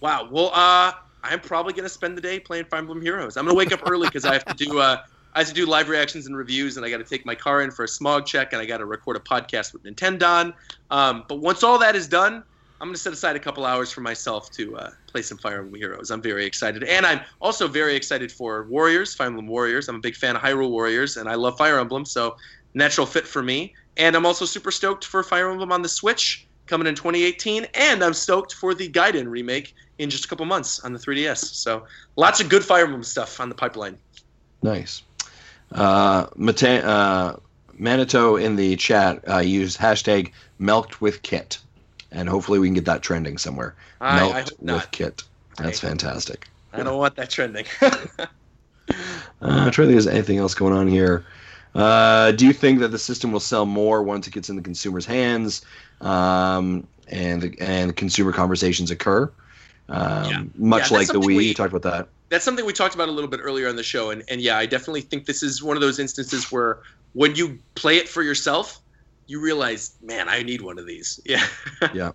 Wow. 0.00 0.28
Well, 0.30 0.50
uh, 0.52 0.92
I'm 1.22 1.40
probably 1.40 1.72
gonna 1.72 1.88
spend 1.88 2.16
the 2.16 2.20
day 2.20 2.38
playing 2.38 2.66
Fire 2.66 2.80
Emblem 2.80 3.00
Heroes. 3.00 3.36
I'm 3.36 3.46
gonna 3.46 3.56
wake 3.56 3.72
up 3.72 3.80
early 3.90 4.06
because 4.06 4.24
I 4.24 4.34
have 4.34 4.44
to 4.44 4.54
do 4.54 4.78
uh, 4.80 4.98
I 5.36 5.40
have 5.40 5.48
to 5.48 5.54
do 5.54 5.66
live 5.66 5.90
reactions 5.90 6.26
and 6.26 6.34
reviews, 6.34 6.78
and 6.78 6.86
I 6.86 6.88
got 6.88 6.96
to 6.96 7.04
take 7.04 7.26
my 7.26 7.34
car 7.34 7.60
in 7.60 7.70
for 7.70 7.84
a 7.84 7.88
smog 7.88 8.24
check, 8.24 8.54
and 8.54 8.62
I 8.62 8.64
got 8.64 8.78
to 8.78 8.86
record 8.86 9.18
a 9.18 9.20
podcast 9.20 9.74
with 9.74 9.82
Nintendo. 9.82 10.54
Um, 10.90 11.24
but 11.28 11.40
once 11.40 11.62
all 11.62 11.78
that 11.78 11.94
is 11.94 12.08
done, 12.08 12.42
I'm 12.80 12.88
gonna 12.88 12.96
set 12.96 13.12
aside 13.12 13.36
a 13.36 13.38
couple 13.38 13.64
hours 13.64 13.92
for 13.92 14.00
myself 14.00 14.50
to 14.52 14.76
uh, 14.76 14.90
play 15.06 15.20
some 15.22 15.36
Fire 15.36 15.58
Emblem 15.58 15.74
Heroes. 15.74 16.10
I'm 16.10 16.22
very 16.22 16.46
excited, 16.46 16.84
and 16.84 17.04
I'm 17.04 17.20
also 17.40 17.68
very 17.68 17.96
excited 17.96 18.32
for 18.32 18.64
Warriors, 18.64 19.14
Fire 19.14 19.26
Emblem 19.26 19.46
Warriors. 19.46 19.88
I'm 19.88 19.96
a 19.96 20.00
big 20.00 20.16
fan 20.16 20.36
of 20.36 20.42
Hyrule 20.42 20.70
Warriors, 20.70 21.18
and 21.18 21.28
I 21.28 21.34
love 21.34 21.58
Fire 21.58 21.78
Emblem, 21.78 22.06
so 22.06 22.36
natural 22.72 23.06
fit 23.06 23.26
for 23.26 23.42
me. 23.42 23.74
And 23.98 24.16
I'm 24.16 24.24
also 24.24 24.46
super 24.46 24.70
stoked 24.70 25.04
for 25.04 25.22
Fire 25.22 25.50
Emblem 25.50 25.70
on 25.70 25.82
the 25.82 25.88
Switch 25.88 26.46
coming 26.66 26.86
in 26.86 26.94
2018, 26.94 27.66
and 27.74 28.02
I'm 28.02 28.14
stoked 28.14 28.54
for 28.54 28.74
the 28.74 28.88
Gaiden 28.88 29.28
remake 29.28 29.74
in 29.98 30.08
just 30.08 30.24
a 30.24 30.28
couple 30.28 30.46
months 30.46 30.80
on 30.80 30.94
the 30.94 30.98
3DS. 30.98 31.38
So 31.38 31.84
lots 32.16 32.40
of 32.40 32.48
good 32.48 32.64
Fire 32.64 32.84
Emblem 32.84 33.02
stuff 33.02 33.38
on 33.38 33.50
the 33.50 33.54
pipeline. 33.54 33.98
Nice. 34.62 35.02
Uh, 35.72 36.26
Mata- 36.36 36.86
uh, 36.86 37.36
Manito 37.78 38.36
in 38.36 38.56
the 38.56 38.76
chat 38.76 39.22
uh, 39.28 39.38
used 39.38 39.78
hashtag 39.78 40.32
milked 40.58 41.00
with 41.00 41.22
kit. 41.22 41.58
And 42.12 42.28
hopefully 42.28 42.58
we 42.58 42.68
can 42.68 42.74
get 42.74 42.84
that 42.86 43.02
trending 43.02 43.36
somewhere. 43.36 43.74
I, 44.00 44.20
milked 44.20 44.52
I 44.66 44.72
with 44.74 44.90
kit. 44.90 45.22
That's 45.58 45.82
I- 45.82 45.88
fantastic. 45.88 46.48
I 46.72 46.82
don't 46.82 46.98
want 46.98 47.16
that 47.16 47.30
trending. 47.30 47.66
Uh, 49.42 49.48
I'm 49.48 49.70
trying 49.70 49.72
to 49.72 49.72
think 49.72 49.90
there's 49.90 50.06
anything 50.06 50.38
else 50.38 50.54
going 50.54 50.72
on 50.72 50.86
here. 50.86 51.26
Uh, 51.74 52.32
do 52.32 52.46
you 52.46 52.52
think 52.52 52.78
that 52.78 52.88
the 52.88 52.98
system 52.98 53.32
will 53.32 53.40
sell 53.40 53.66
more 53.66 54.02
once 54.02 54.26
it 54.26 54.32
gets 54.32 54.48
in 54.48 54.56
the 54.56 54.62
consumer's 54.62 55.04
hands, 55.04 55.62
um, 56.00 56.86
and 57.08 57.54
and 57.60 57.94
consumer 57.96 58.32
conversations 58.32 58.90
occur? 58.90 59.30
Um, 59.88 60.24
Yeah. 60.24 60.42
Much 60.56 60.80
that's 60.82 60.90
like 60.92 61.08
the 61.08 61.20
Wii, 61.20 61.36
we- 61.36 61.48
you 61.48 61.54
talked 61.54 61.72
about 61.72 61.90
that. 61.90 62.08
That's 62.28 62.44
something 62.44 62.66
we 62.66 62.72
talked 62.72 62.96
about 62.96 63.08
a 63.08 63.12
little 63.12 63.30
bit 63.30 63.38
earlier 63.42 63.68
on 63.68 63.76
the 63.76 63.84
show, 63.84 64.10
and, 64.10 64.24
and 64.28 64.40
yeah, 64.40 64.58
I 64.58 64.66
definitely 64.66 65.02
think 65.02 65.26
this 65.26 65.44
is 65.44 65.62
one 65.62 65.76
of 65.76 65.80
those 65.80 66.00
instances 66.00 66.50
where 66.50 66.78
when 67.12 67.36
you 67.36 67.58
play 67.76 67.98
it 67.98 68.08
for 68.08 68.22
yourself, 68.24 68.80
you 69.28 69.40
realize, 69.40 69.92
man, 70.02 70.28
I 70.28 70.42
need 70.42 70.60
one 70.60 70.78
of 70.78 70.86
these. 70.86 71.20
Yeah. 71.26 71.46
yeah. 71.94 72.10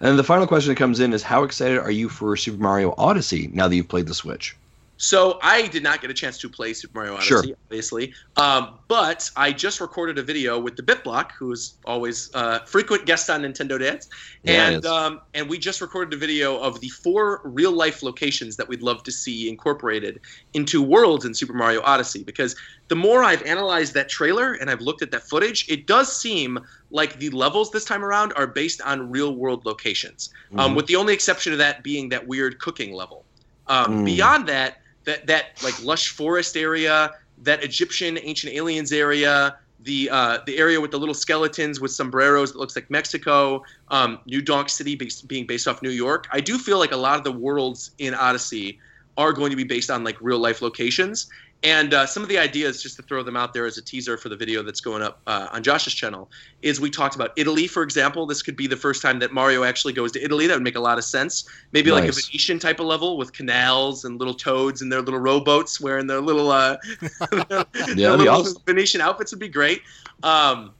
And 0.00 0.18
the 0.18 0.24
final 0.24 0.46
question 0.46 0.70
that 0.70 0.76
comes 0.78 0.98
in 1.00 1.12
is, 1.12 1.22
how 1.22 1.42
excited 1.42 1.78
are 1.78 1.90
you 1.90 2.08
for 2.08 2.36
Super 2.36 2.62
Mario 2.62 2.94
Odyssey 2.96 3.50
now 3.52 3.66
that 3.68 3.74
you've 3.74 3.88
played 3.88 4.06
the 4.06 4.14
Switch? 4.14 4.56
So 5.02 5.38
I 5.42 5.66
did 5.66 5.82
not 5.82 6.02
get 6.02 6.10
a 6.10 6.14
chance 6.14 6.36
to 6.40 6.48
play 6.50 6.74
Super 6.74 6.98
Mario 6.98 7.14
Odyssey, 7.14 7.28
Sure. 7.28 7.44
obviously. 7.70 8.12
Um, 8.36 8.80
but 8.86 9.30
I 9.34 9.50
just 9.50 9.80
recorded 9.80 10.18
a 10.18 10.22
video 10.22 10.58
with 10.58 10.76
the 10.76 10.82
BitBlock, 10.82 11.30
who 11.38 11.52
is 11.52 11.78
always 11.86 12.28
uh, 12.34 12.58
frequent 12.66 13.06
guest 13.06 13.30
on 13.30 13.40
Nintendo 13.40 13.80
Dads, 13.80 14.08
Yeah, 14.42 14.68
and 14.68 14.84
um, 14.84 15.20
and 15.32 15.48
we 15.48 15.56
just 15.56 15.80
recorded 15.80 16.12
a 16.12 16.18
video 16.18 16.58
of 16.58 16.78
the 16.82 16.90
four 16.90 17.40
real 17.44 17.72
life 17.72 18.02
locations 18.02 18.56
that 18.56 18.68
we'd 18.68 18.82
love 18.82 19.02
to 19.04 19.10
see 19.10 19.48
incorporated 19.48 20.20
into 20.52 20.82
worlds 20.82 21.24
in 21.24 21.32
Super 21.32 21.54
Mario 21.54 21.80
Odyssey. 21.80 22.22
Because 22.22 22.54
the 22.88 22.96
more 22.96 23.24
I've 23.24 23.42
analyzed 23.44 23.94
that 23.94 24.10
trailer 24.10 24.52
and 24.52 24.68
I've 24.68 24.82
looked 24.82 25.00
at 25.00 25.10
that 25.12 25.22
footage, 25.30 25.64
it 25.70 25.86
does 25.86 26.14
seem 26.14 26.58
like 26.90 27.18
the 27.18 27.30
levels 27.30 27.70
this 27.70 27.86
time 27.86 28.04
around 28.04 28.34
are 28.36 28.46
based 28.46 28.82
on 28.82 29.10
real 29.10 29.34
world 29.34 29.64
locations 29.64 30.28
um, 30.58 30.72
Mhm. 30.72 30.76
with 30.76 30.86
the 30.88 30.96
only 30.96 31.14
exception 31.14 31.52
of 31.52 31.58
that 31.58 31.82
being 31.82 32.10
that 32.10 32.26
weird 32.26 32.58
cooking 32.58 32.92
level. 32.92 33.24
Um, 33.66 34.00
Mm. 34.00 34.04
Beyond 34.04 34.46
that, 34.48 34.76
that 35.04 35.26
that 35.26 35.62
like 35.62 35.82
lush 35.82 36.10
forest 36.10 36.56
area, 36.56 37.12
that 37.42 37.62
Egyptian 37.64 38.18
ancient 38.22 38.52
aliens 38.52 38.92
area, 38.92 39.56
the 39.84 40.10
uh, 40.10 40.38
the 40.46 40.58
area 40.58 40.80
with 40.80 40.90
the 40.90 40.98
little 40.98 41.14
skeletons 41.14 41.80
with 41.80 41.90
sombreros 41.90 42.52
that 42.52 42.58
looks 42.58 42.76
like 42.76 42.90
Mexico, 42.90 43.62
um, 43.88 44.18
New 44.26 44.42
Donk 44.42 44.68
City 44.68 44.94
based, 44.94 45.26
being 45.28 45.46
based 45.46 45.66
off 45.66 45.82
New 45.82 45.90
York. 45.90 46.26
I 46.30 46.40
do 46.40 46.58
feel 46.58 46.78
like 46.78 46.92
a 46.92 46.96
lot 46.96 47.16
of 47.16 47.24
the 47.24 47.32
worlds 47.32 47.92
in 47.98 48.14
Odyssey 48.14 48.78
are 49.16 49.32
going 49.32 49.50
to 49.50 49.56
be 49.56 49.64
based 49.64 49.90
on 49.90 50.04
like 50.04 50.16
real 50.20 50.38
life 50.38 50.62
locations. 50.62 51.28
And 51.62 51.92
uh, 51.92 52.06
some 52.06 52.22
of 52.22 52.30
the 52.30 52.38
ideas, 52.38 52.82
just 52.82 52.96
to 52.96 53.02
throw 53.02 53.22
them 53.22 53.36
out 53.36 53.52
there 53.52 53.66
as 53.66 53.76
a 53.76 53.82
teaser 53.82 54.16
for 54.16 54.30
the 54.30 54.36
video 54.36 54.62
that's 54.62 54.80
going 54.80 55.02
up 55.02 55.20
uh, 55.26 55.48
on 55.52 55.62
Josh's 55.62 55.92
channel, 55.92 56.30
is 56.62 56.80
we 56.80 56.88
talked 56.88 57.14
about 57.14 57.32
Italy, 57.36 57.66
for 57.66 57.82
example. 57.82 58.26
This 58.26 58.40
could 58.40 58.56
be 58.56 58.66
the 58.66 58.76
first 58.76 59.02
time 59.02 59.18
that 59.18 59.32
Mario 59.32 59.62
actually 59.62 59.92
goes 59.92 60.10
to 60.12 60.24
Italy. 60.24 60.46
That 60.46 60.54
would 60.54 60.62
make 60.62 60.76
a 60.76 60.80
lot 60.80 60.96
of 60.96 61.04
sense. 61.04 61.46
Maybe 61.72 61.90
like 61.90 62.08
a 62.08 62.12
Venetian 62.12 62.58
type 62.58 62.80
of 62.80 62.86
level 62.86 63.18
with 63.18 63.34
canals 63.34 64.06
and 64.06 64.18
little 64.18 64.32
toads 64.32 64.80
and 64.80 64.90
their 64.90 65.02
little 65.02 65.20
rowboats 65.20 65.82
wearing 65.82 66.06
their 66.06 66.22
little, 66.22 66.50
uh, 66.50 66.78
their 67.30 67.64
that'd 67.74 67.96
little 67.98 68.28
awesome. 68.30 68.62
Venetian 68.64 69.02
outfits 69.02 69.30
would 69.32 69.40
be 69.40 69.48
great. 69.48 69.82
Um, 70.22 70.72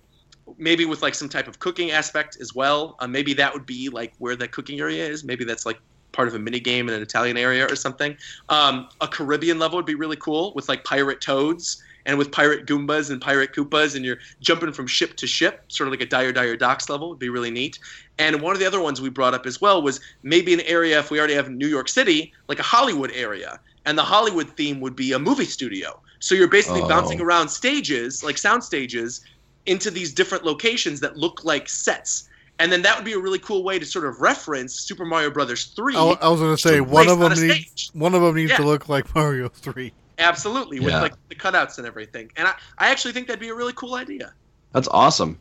maybe 0.57 0.87
with 0.87 1.03
like 1.03 1.15
some 1.15 1.29
type 1.29 1.47
of 1.47 1.59
cooking 1.59 1.91
aspect 1.91 2.39
as 2.41 2.55
well. 2.55 2.97
Uh, 3.01 3.07
maybe 3.07 3.35
that 3.35 3.53
would 3.53 3.67
be 3.67 3.91
like 3.91 4.15
where 4.19 4.35
the 4.35 4.49
cooking 4.49 4.81
area 4.81 5.07
is. 5.07 5.25
Maybe 5.25 5.45
that's 5.45 5.67
like 5.67 5.79
part 6.13 6.29
of 6.29 6.35
a 6.35 6.39
mini 6.39 6.61
game 6.61 6.89
in 6.89 6.95
an 6.95 7.03
Italian 7.03 7.37
area 7.37 7.67
or 7.67 7.77
something. 7.77 8.17
Um, 8.49 8.89
a 9.01 9.09
Caribbean 9.09 9.59
level 9.59 9.77
would 9.77 9.87
be 9.87 9.95
really 9.95 10.17
cool 10.17 10.53
with 10.55 10.69
like 10.69 10.85
pirate 10.85 11.21
toads 11.21 11.83
and 12.07 12.17
with 12.17 12.33
pirate 12.33 12.67
Goombas 12.67 13.11
and 13.11 13.21
pirate 13.21 13.53
Koopas, 13.55 13.95
and 13.95 14.05
you're 14.05 14.17
jumping 14.41 14.73
from 14.73 14.87
ship 14.87 15.17
to 15.17 15.27
ship, 15.27 15.65
sort 15.69 15.87
of 15.87 15.93
like 15.93 16.01
a 16.01 16.07
Dire 16.07 16.33
Dire 16.33 16.57
Docks 16.57 16.89
level 16.89 17.11
would 17.11 17.19
be 17.19 17.29
really 17.29 17.51
neat. 17.51 17.79
And 18.19 18.41
one 18.41 18.55
of 18.55 18.59
the 18.61 18.67
other 18.67 18.81
ones 18.81 19.01
we 19.01 19.11
brought 19.11 19.35
up 19.35 19.45
as 19.47 19.61
well 19.61 19.83
was 19.83 20.01
maybe 20.23 20.55
an 20.55 20.63
area 20.63 20.99
if 20.99 21.11
we 21.11 21.19
already 21.19 21.35
have 21.35 21.51
New 21.51 21.69
York 21.69 21.89
City, 21.89 22.33
like 22.49 22.59
a 22.59 22.63
Hollywood 22.65 23.11
area, 23.15 23.61
and 23.85 23.99
the 23.99 24.03
Hollywood 24.03 24.57
theme 24.57 24.81
would 24.81 24.97
be 24.97 25.13
a 25.13 25.19
movie 25.19 25.45
studio. 25.45 26.01
So 26.21 26.35
you're 26.35 26.49
basically 26.49 26.83
Oh. 26.83 26.87
bouncing 26.87 27.21
around 27.21 27.49
stages, 27.51 28.23
like 28.23 28.39
sound 28.39 28.65
stages, 28.65 29.21
into 29.67 29.91
these 29.91 30.15
different 30.15 30.45
locations 30.45 31.01
that 31.01 31.19
look 31.19 31.45
like 31.45 31.69
sets. 31.69 32.27
And 32.61 32.71
then 32.71 32.83
that 32.83 32.95
would 32.97 33.05
be 33.05 33.15
a 33.15 33.19
really 33.19 33.39
cool 33.41 33.65
way 33.65 33.79
to 33.79 33.85
sort 33.87 34.05
of 34.05 34.21
reference 34.21 34.75
Super 34.79 35.05
Mario 35.05 35.31
Brothers 35.31 35.65
3. 35.67 35.97
I, 35.97 36.01
I 36.01 36.29
was 36.29 36.39
going 36.41 36.55
to 36.55 36.61
say 36.61 36.81
one 36.81 37.09
of 37.09 37.19
them 37.19 37.33
a 37.33 37.35
needs 37.35 37.43
stage. 37.67 37.91
one 37.95 38.15
of 38.15 38.23
them 38.23 38.37
needs 38.37 38.55
to 38.55 38.63
look 38.63 38.89
like 38.89 39.13
Mario 39.15 39.49
Three. 39.49 39.93
Absolutely, 40.19 40.79
with 40.79 40.91
Yeah. 40.91 41.01
like 41.01 41.15
the 41.31 41.35
cutouts 41.35 41.79
and 41.79 41.87
everything. 41.87 42.31
And 42.37 42.47
I, 42.47 42.55
I 42.79 42.91
actually 42.91 43.13
think 43.15 43.27
that'd 43.27 43.41
be 43.41 43.49
a 43.49 43.55
really 43.55 43.73
cool 43.73 43.95
idea. 43.95 44.33
That's 44.73 44.87
awesome. 44.89 45.39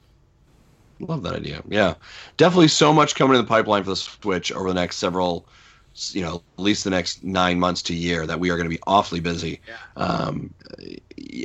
Love 1.02 1.24
that 1.24 1.36
idea. 1.36 1.62
Yeah, 1.68 1.96
definitely 2.38 2.68
so 2.70 2.91
much 2.94 3.16
coming 3.16 3.36
in 3.38 3.41
the 3.41 3.48
pipeline 3.48 3.84
for 3.84 3.90
the 3.91 3.96
Switch 3.96 4.52
over 4.52 4.68
the 4.70 4.74
next 4.74 4.98
several, 4.98 5.46
you 6.12 6.22
know, 6.22 6.41
at 6.58 6.62
least 6.64 6.84
the 6.84 6.90
next 6.90 7.24
nine 7.24 7.60
months 7.60 7.82
to 7.84 7.94
year 7.94 8.26
that 8.28 8.40
we 8.40 8.50
are 8.50 8.58
going 8.58 8.70
to 8.70 8.76
be 8.76 8.82
awfully 8.88 9.20
busy. 9.20 9.60
Yeah. 9.68 9.76
Um, 9.98 10.54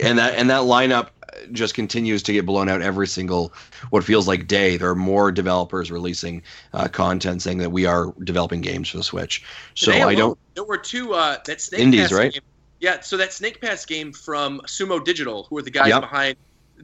and 0.03 0.19
that 0.19 0.35
and 0.37 0.51
that 0.51 0.63
lineup 0.63 1.09
just 1.53 1.75
continues 1.75 2.23
to 2.25 2.33
get 2.33 2.47
blown 2.47 2.69
out 2.69 2.83
every 2.83 3.07
single 3.07 3.53
what 3.91 4.05
feels 4.05 4.27
like 4.29 4.47
day. 4.47 4.77
There 4.77 4.91
are 4.91 4.95
more 4.95 5.33
developers 5.33 5.91
releasing 5.91 6.43
uh, 6.73 6.89
content 6.89 7.43
saying 7.43 7.59
that 7.59 7.71
we 7.71 7.87
are 7.87 8.15
developing 8.25 8.61
games 8.61 8.89
for 8.89 8.99
the 8.99 9.03
Switch. 9.05 9.43
So 9.75 9.87
Today 9.93 10.03
I 10.03 10.05
alone, 10.05 10.17
don't. 10.17 10.39
There 10.55 10.65
were 10.65 10.79
two 10.79 11.15
uh, 11.15 11.39
that 11.47 11.61
Snake 11.61 11.81
Indies, 11.81 12.03
Pass 12.03 12.13
right? 12.13 12.33
Game, 12.33 12.43
yeah, 12.81 13.01
so 13.01 13.17
that 13.17 13.33
Snake 13.33 13.61
Pass 13.61 13.85
game 13.87 14.13
from 14.13 14.61
Sumo 14.67 15.05
Digital, 15.05 15.47
who 15.49 15.59
are 15.59 15.63
the 15.63 15.71
guys 15.71 15.89
Yep. 15.89 16.01
behind 16.03 16.37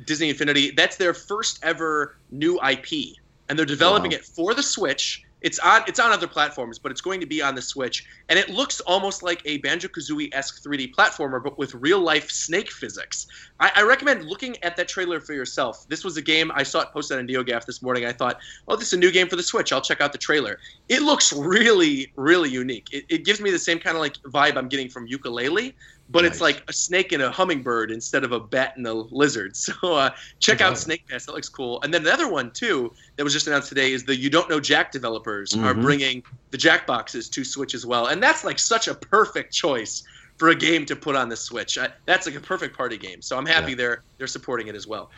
Disney 0.06 0.30
Infinity, 0.30 0.72
that's 0.72 0.96
their 0.96 1.14
first 1.14 1.58
ever 1.62 2.16
new 2.30 2.60
IP, 2.62 3.16
and 3.48 3.58
they're 3.58 3.66
developing 3.66 4.12
Wow. 4.12 4.18
it 4.18 4.24
for 4.24 4.54
the 4.54 4.62
Switch. 4.62 5.22
It's 5.40 5.58
on 5.58 5.82
it's 5.86 5.98
on 5.98 6.12
other 6.12 6.26
platforms, 6.26 6.78
but 6.78 6.92
it's 6.92 7.00
going 7.00 7.20
to 7.20 7.26
be 7.26 7.42
on 7.42 7.54
the 7.54 7.62
Switch, 7.62 8.06
and 8.28 8.38
it 8.38 8.48
looks 8.48 8.80
almost 8.80 9.22
like 9.22 9.42
a 9.44 9.58
Banjo 9.58 9.88
Kazooie 9.88 10.28
esque 10.32 10.62
3D 10.62 10.94
platformer, 10.94 11.42
but 11.42 11.58
with 11.58 11.74
real 11.74 12.00
life 12.00 12.30
snake 12.30 12.70
physics. 12.70 13.26
I, 13.58 13.72
I 13.76 13.82
recommend 13.82 14.26
looking 14.26 14.56
at 14.62 14.76
that 14.76 14.88
trailer 14.88 15.20
for 15.20 15.32
yourself. 15.32 15.86
This 15.88 16.04
was 16.04 16.16
a 16.16 16.22
game 16.22 16.50
I 16.54 16.62
saw 16.62 16.80
it 16.80 16.88
posted 16.92 17.18
on 17.18 17.26
NeoGaf 17.26 17.64
this 17.64 17.82
morning. 17.82 18.06
I 18.06 18.12
thought, 18.12 18.38
oh, 18.68 18.76
this 18.76 18.88
is 18.88 18.92
a 18.94 18.98
new 18.98 19.10
game 19.10 19.28
for 19.28 19.36
the 19.36 19.42
Switch. 19.42 19.72
I'll 19.72 19.80
check 19.80 20.00
out 20.00 20.12
the 20.12 20.18
trailer. 20.18 20.58
It 20.88 21.02
looks 21.02 21.32
really, 21.32 22.12
really 22.16 22.50
unique. 22.50 22.88
It, 22.92 23.04
it 23.08 23.24
gives 23.24 23.40
me 23.40 23.50
the 23.50 23.58
same 23.58 23.78
kind 23.78 23.96
of 23.96 24.00
like 24.00 24.14
vibe 24.22 24.56
I'm 24.56 24.68
getting 24.68 24.88
from 24.88 25.08
Yooka-Laylee, 25.08 25.74
but 26.10 26.24
it's 26.24 26.40
like 26.40 26.62
a 26.68 26.72
snake 26.72 27.12
and 27.12 27.22
a 27.22 27.30
hummingbird 27.30 27.90
instead 27.90 28.24
of 28.24 28.32
a 28.32 28.40
bat 28.40 28.74
and 28.76 28.86
a 28.86 28.92
lizard. 28.92 29.56
So 29.56 29.72
uh, 29.94 30.10
check 30.40 30.60
out 30.60 30.76
Snake 30.76 31.04
Pass. 31.08 31.26
That 31.26 31.32
looks 31.34 31.48
cool. 31.48 31.80
And 31.82 31.94
then 31.94 32.02
the 32.02 32.12
other 32.12 32.28
one 32.28 32.50
too 32.50 32.92
that 33.16 33.24
was 33.24 33.32
just 33.32 33.46
announced 33.46 33.68
today 33.68 33.92
is 33.92 34.04
the 34.04 34.16
You 34.16 34.28
Don't 34.30 34.48
Know 34.50 34.60
Jack 34.60 34.90
developers 34.92 35.54
are 35.54 35.74
Mhm. 35.74 35.82
bringing 35.82 36.22
the 36.50 36.58
Jack 36.58 36.86
boxes 36.86 37.28
to 37.30 37.44
Switch 37.44 37.74
as 37.74 37.86
well, 37.86 38.06
and 38.06 38.22
that's 38.22 38.44
like 38.44 38.58
such 38.58 38.88
a 38.88 38.94
perfect 38.94 39.52
choice 39.52 40.02
for 40.36 40.48
a 40.48 40.54
game 40.54 40.86
to 40.86 40.96
put 40.96 41.14
on 41.16 41.28
the 41.28 41.36
Switch. 41.36 41.76
I, 41.76 41.90
that's 42.06 42.24
like 42.26 42.34
a 42.34 42.40
perfect 42.40 42.74
party 42.74 42.96
game. 42.96 43.20
So 43.20 43.36
I'm 43.36 43.44
happy 43.44 43.72
Yeah. 43.72 43.76
they're 43.76 44.02
they're 44.18 44.26
supporting 44.26 44.68
it 44.68 44.74
as 44.74 44.86
well. 44.86 45.10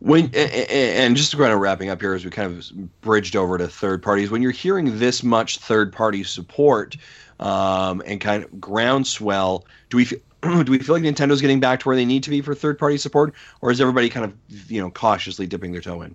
When 0.00 0.30
a- 0.34 0.38
a- 0.72 0.96
and 1.04 1.16
just 1.16 1.30
to 1.32 1.36
kind 1.36 1.52
of 1.52 1.60
wrapping 1.60 1.90
up 1.90 2.00
here 2.00 2.14
as 2.14 2.24
we 2.24 2.30
kind 2.30 2.50
of 2.56 3.00
bridged 3.02 3.36
over 3.36 3.58
to 3.58 3.68
third 3.68 4.02
parties, 4.02 4.30
when 4.30 4.40
you're 4.42 4.50
hearing 4.52 4.98
this 4.98 5.22
much 5.22 5.58
third 5.58 5.92
party 5.92 6.24
support 6.24 6.96
um, 7.40 8.02
and 8.06 8.20
kind 8.20 8.44
of 8.44 8.60
groundswell, 8.60 9.64
do 9.90 9.96
we 9.96 10.04
feel, 10.04 10.18
do 10.42 10.70
we 10.70 10.78
feel 10.78 10.94
like 10.94 11.02
Nintendo's 11.02 11.40
getting 11.40 11.60
back 11.60 11.80
to 11.80 11.88
where 11.88 11.96
they 11.96 12.04
need 12.04 12.22
to 12.24 12.30
be 12.30 12.40
for 12.40 12.54
third 12.54 12.78
party 12.78 12.96
support, 12.96 13.34
or 13.60 13.70
is 13.70 13.80
everybody 13.80 14.08
kind 14.08 14.26
of 14.26 14.70
you 14.70 14.80
know 14.80 14.90
cautiously 14.90 15.46
dipping 15.46 15.72
their 15.72 15.80
toe 15.80 16.02
in? 16.02 16.14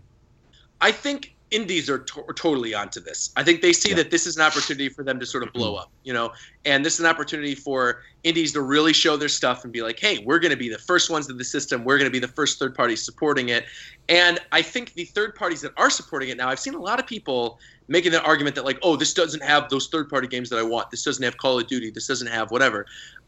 I 0.82 0.92
think 0.92 1.36
indies 1.52 1.90
are, 1.90 2.00
to- 2.00 2.24
are 2.28 2.34
totally 2.34 2.74
onto 2.74 3.00
this. 3.00 3.32
I 3.36 3.44
think 3.44 3.62
they 3.62 3.74
see 3.74 3.90
Yeah. 3.90 3.96
that 3.96 4.12
this 4.12 4.28
is 4.28 4.36
an 4.36 4.44
opportunity 4.44 4.90
for 4.90 5.04
them 5.04 5.20
to 5.20 5.26
sort 5.26 5.44
of 5.44 5.52
blow 5.54 5.74
mm-hmm. 5.74 5.82
up, 5.82 5.92
you 6.04 6.14
know, 6.14 6.32
and 6.66 6.86
this 6.86 6.96
is 6.96 7.00
an 7.00 7.06
opportunity 7.06 7.56
for 7.56 8.02
indies 8.24 8.54
to 8.54 8.62
really 8.62 8.94
show 8.94 9.18
their 9.18 9.30
stuff 9.30 9.64
and 9.64 9.74
be 9.74 9.82
like, 9.82 10.00
hey, 10.00 10.20
we're 10.26 10.40
going 10.40 10.52
to 10.52 10.58
be 10.58 10.70
the 10.70 10.78
first 10.78 11.10
ones 11.10 11.30
in 11.30 11.38
the 11.38 11.44
system. 11.44 11.84
We're 11.84 11.98
going 11.98 12.10
to 12.10 12.12
be 12.12 12.20
the 12.20 12.28
first 12.28 12.60
third 12.60 12.76
parties 12.76 13.04
supporting 13.04 13.50
it. 13.50 13.66
And 14.10 14.40
I 14.52 14.62
think 14.62 14.94
the 14.94 15.06
third 15.06 15.36
parties 15.36 15.62
that 15.62 15.74
are 15.78 15.90
supporting 15.90 16.30
it 16.30 16.38
now, 16.38 16.50
I've 16.50 16.60
seen 16.60 16.76
a 16.76 16.82
lot 16.82 17.00
of 17.00 17.08
people 17.08 17.60
making 17.88 18.12
the 18.12 18.22
argument 18.24 18.56
that, 18.56 18.66
like, 18.66 18.78
oh, 18.84 18.96
this 18.96 19.14
doesn't 19.14 19.44
have 19.44 19.70
those 19.70 19.88
third 19.88 20.10
party 20.10 20.28
games 20.28 20.50
that 20.50 20.60
I 20.60 20.64
want. 20.64 20.92
This 20.92 21.04
doesn't 21.04 21.24
have 21.24 21.38
Call 21.38 21.60
of 21.60 21.68
Duty. 21.68 21.90
This 21.90 22.08
doesn't 22.08 22.28
have 22.28 22.52
whatever. 22.52 22.86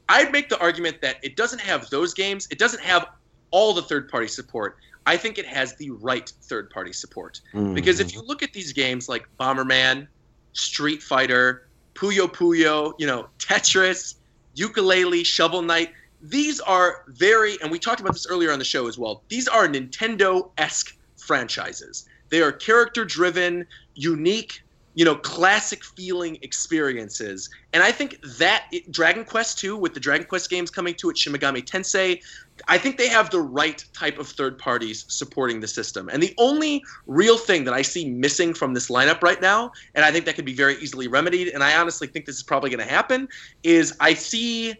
I'd 0.10 0.32
make 0.32 0.50
the 0.50 0.60
argument 0.60 1.02
that 1.02 1.18
it 1.24 1.36
doesn't 1.36 1.62
have 1.62 1.90
those 1.90 2.14
games. 2.14 2.48
It 2.52 2.60
doesn't 2.60 2.84
have 2.84 3.08
all 3.52 3.74
the 3.74 3.82
third 3.82 4.10
party 4.10 4.28
support. 4.28 4.78
I 5.06 5.18
think 5.18 5.38
it 5.38 5.46
has 5.48 5.76
the 5.76 5.92
right 5.92 6.32
third 6.44 6.70
party 6.70 6.94
support. 6.94 7.42
Mm-hmm. 7.54 7.74
Because 7.74 8.00
if 8.00 8.14
you 8.14 8.22
look 8.22 8.44
at 8.44 8.54
these 8.54 8.74
games 8.74 9.10
like 9.10 9.28
Bomberman, 9.40 10.08
Street 10.54 11.02
Fighter, 11.02 11.68
Puyo 11.96 12.28
Puyo, 12.28 12.94
you 12.98 13.08
know, 13.08 13.28
Tetris, 13.40 14.16
Yooka-Laylee, 14.56 15.26
Shovel 15.26 15.62
Knight, 15.62 15.92
these 16.22 16.60
are 16.60 17.04
very, 17.08 17.60
and 17.62 17.72
we 17.72 17.80
talked 17.80 18.00
about 18.00 18.14
this 18.14 18.28
earlier 18.28 18.52
on 18.52 18.60
the 18.60 18.66
show 18.66 18.88
as 18.88 18.98
well, 18.98 19.24
these 19.30 19.48
are 19.48 19.68
Nintendo 19.68 20.52
esque 20.58 20.96
franchises. 21.18 22.08
They 22.30 22.42
are 22.42 22.52
character 22.52 23.04
driven, 23.06 23.66
unique, 23.96 24.62
you 24.94 25.06
know, 25.06 25.16
classic 25.16 25.84
feeling 25.84 26.38
experiences. 26.42 27.50
And 27.74 27.82
I 27.82 27.92
think 27.92 28.20
that 28.38 28.66
Dragon 28.90 29.24
Quest 29.24 29.58
2, 29.60 29.78
with 29.78 29.94
the 29.94 30.00
Dragon 30.00 30.28
Quest 30.28 30.50
games 30.50 30.70
coming 30.70 30.94
to 30.96 31.10
it, 31.10 31.18
Shin 31.18 31.34
Megami 31.34 31.64
Tensei, 31.64 32.20
I 32.68 32.78
think 32.78 32.98
they 32.98 33.08
have 33.08 33.30
the 33.30 33.40
right 33.40 33.84
type 33.94 34.20
of 34.20 34.28
third 34.28 34.58
parties 34.58 35.06
supporting 35.08 35.62
the 35.62 35.68
system. 35.68 36.10
And 36.10 36.22
the 36.22 36.34
only 36.38 36.84
real 37.08 37.38
thing 37.38 37.64
that 37.64 37.74
I 37.74 37.82
see 37.82 38.10
missing 38.10 38.54
from 38.54 38.74
this 38.74 38.90
lineup 38.90 39.22
right 39.24 39.42
now, 39.42 39.72
and 39.96 40.04
I 40.04 40.12
think 40.12 40.26
that 40.26 40.36
could 40.36 40.46
be 40.46 40.54
very 40.54 40.76
easily 40.82 41.08
remedied, 41.08 41.48
and 41.50 41.64
I 41.64 41.80
honestly 41.80 42.08
think 42.08 42.26
this 42.26 42.36
is 42.36 42.44
probably 42.44 42.70
going 42.70 42.86
to 42.86 42.94
happen, 42.94 43.30
is 43.64 43.96
I 44.00 44.14
see 44.14 44.76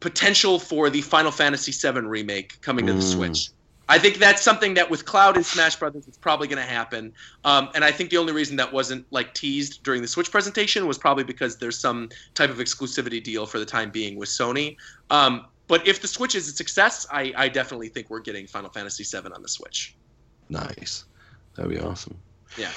potential 0.00 0.58
for 0.58 0.90
the 0.90 1.00
Final 1.00 1.30
Fantasy 1.30 1.72
VII 1.72 2.00
remake 2.00 2.60
coming 2.60 2.86
to 2.86 2.92
the 2.92 2.98
Mm. 2.98 3.14
Switch. 3.14 3.50
I 3.88 3.98
think 3.98 4.16
that's 4.16 4.42
something 4.42 4.74
that 4.74 4.88
with 4.90 5.04
Cloud 5.04 5.36
and 5.36 5.44
Smash 5.44 5.76
Brothers, 5.76 6.08
it's 6.08 6.16
probably 6.16 6.48
going 6.48 6.62
to 6.62 6.68
happen. 6.68 7.12
Um, 7.44 7.68
and 7.74 7.84
I 7.84 7.90
think 7.92 8.10
the 8.10 8.16
only 8.16 8.32
reason 8.32 8.56
that 8.56 8.72
wasn't 8.72 9.06
like 9.10 9.34
teased 9.34 9.82
during 9.82 10.00
the 10.00 10.08
Switch 10.08 10.30
presentation 10.30 10.86
was 10.86 10.96
probably 10.96 11.24
because 11.24 11.56
there's 11.58 11.78
some 11.78 12.08
type 12.34 12.50
of 12.50 12.58
exclusivity 12.58 13.22
deal 13.22 13.44
for 13.46 13.58
the 13.58 13.66
time 13.66 13.90
being 13.90 14.16
with 14.16 14.28
Sony. 14.28 14.76
Um, 15.10 15.46
but 15.66 15.86
if 15.86 16.00
the 16.00 16.08
Switch 16.08 16.34
is 16.34 16.48
a 16.48 16.52
success, 16.52 17.06
I, 17.10 17.32
I 17.36 17.48
definitely 17.48 17.88
think 17.88 18.10
we're 18.10 18.20
getting 18.20 18.46
Final 18.46 18.70
Fantasy 18.70 19.04
VII 19.04 19.32
on 19.32 19.42
the 19.42 19.48
Switch. 19.48 19.94
nice, 20.48 21.04
that'd 21.54 21.70
be 21.70 21.78
awesome. 21.78 22.16
Yeah, 22.56 22.70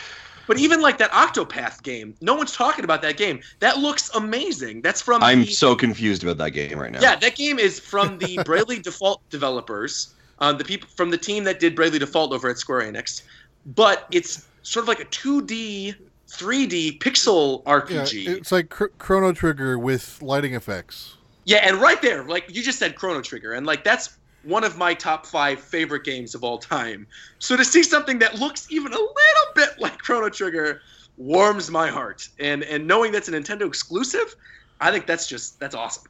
but 0.47 0.57
even 0.57 0.81
like 0.81 0.97
that 0.97 1.11
Octopath 1.11 1.83
game, 1.83 2.15
no 2.21 2.33
one's 2.33 2.53
talking 2.53 2.85
about 2.85 3.01
that 3.01 3.17
game. 3.17 3.41
That 3.59 3.77
looks 3.77 4.09
amazing. 4.15 4.81
That's 4.81 5.01
from 5.01 5.21
I'm 5.21 5.41
the, 5.41 5.51
so 5.51 5.75
confused 5.75 6.23
about 6.23 6.37
that 6.37 6.51
game 6.51 6.79
right 6.79 6.91
now. 6.91 7.01
Yeah, 7.01 7.17
that 7.17 7.35
game 7.35 7.59
is 7.59 7.79
from 7.79 8.17
the 8.17 8.41
Bravely 8.43 8.79
Default 8.81 9.29
developers, 9.29 10.15
um, 10.39 10.57
the 10.57 10.63
people 10.63 10.87
from 10.95 11.09
the 11.09 11.17
team 11.17 11.43
that 11.45 11.59
did 11.59 11.75
Bravely 11.75 11.99
Default 11.99 12.31
over 12.33 12.49
at 12.49 12.57
Square 12.57 12.81
Enix. 12.91 13.21
But 13.65 14.05
it's 14.11 14.47
sort 14.63 14.83
of 14.83 14.87
like 14.87 14.99
a 14.99 15.05
2D, 15.05 15.95
3D 16.29 16.99
pixel 16.99 17.63
Yeah, 17.65 17.73
RPG. 17.81 18.27
it's 18.37 18.51
like 18.51 18.69
Chro- 18.69 18.89
Chrono 18.97 19.33
Trigger 19.33 19.77
with 19.79 20.21
lighting 20.21 20.53
effects. 20.53 21.15
Yeah, 21.45 21.57
and 21.67 21.77
right 21.77 22.01
there, 22.01 22.23
like 22.25 22.53
you 22.53 22.61
just 22.61 22.77
said, 22.79 22.95
Chrono 22.95 23.21
Trigger, 23.21 23.53
and 23.53 23.65
like 23.65 23.83
that's 23.83 24.17
one 24.43 24.63
of 24.63 24.77
my 24.77 24.93
top 24.93 25.25
five 25.25 25.59
favorite 25.59 26.03
games 26.03 26.35
of 26.35 26.43
all 26.43 26.57
time. 26.57 27.07
So 27.39 27.55
to 27.57 27.65
see 27.65 27.83
something 27.83 28.19
that 28.19 28.39
looks 28.39 28.67
even 28.69 28.91
a 28.91 28.95
little 28.97 29.13
bit 29.55 29.69
like 29.79 29.97
Chrono 29.97 30.29
Trigger 30.29 30.81
warms 31.17 31.71
my 31.71 31.87
heart, 31.87 32.27
and 32.39 32.63
and 32.63 32.85
knowing 32.85 33.11
that's 33.13 33.27
a 33.29 33.31
Nintendo 33.31 33.65
exclusive, 33.65 34.35
I 34.81 34.91
think 34.91 35.07
that's 35.07 35.27
just 35.27 35.59
that's 35.59 35.73
awesome. 35.75 36.03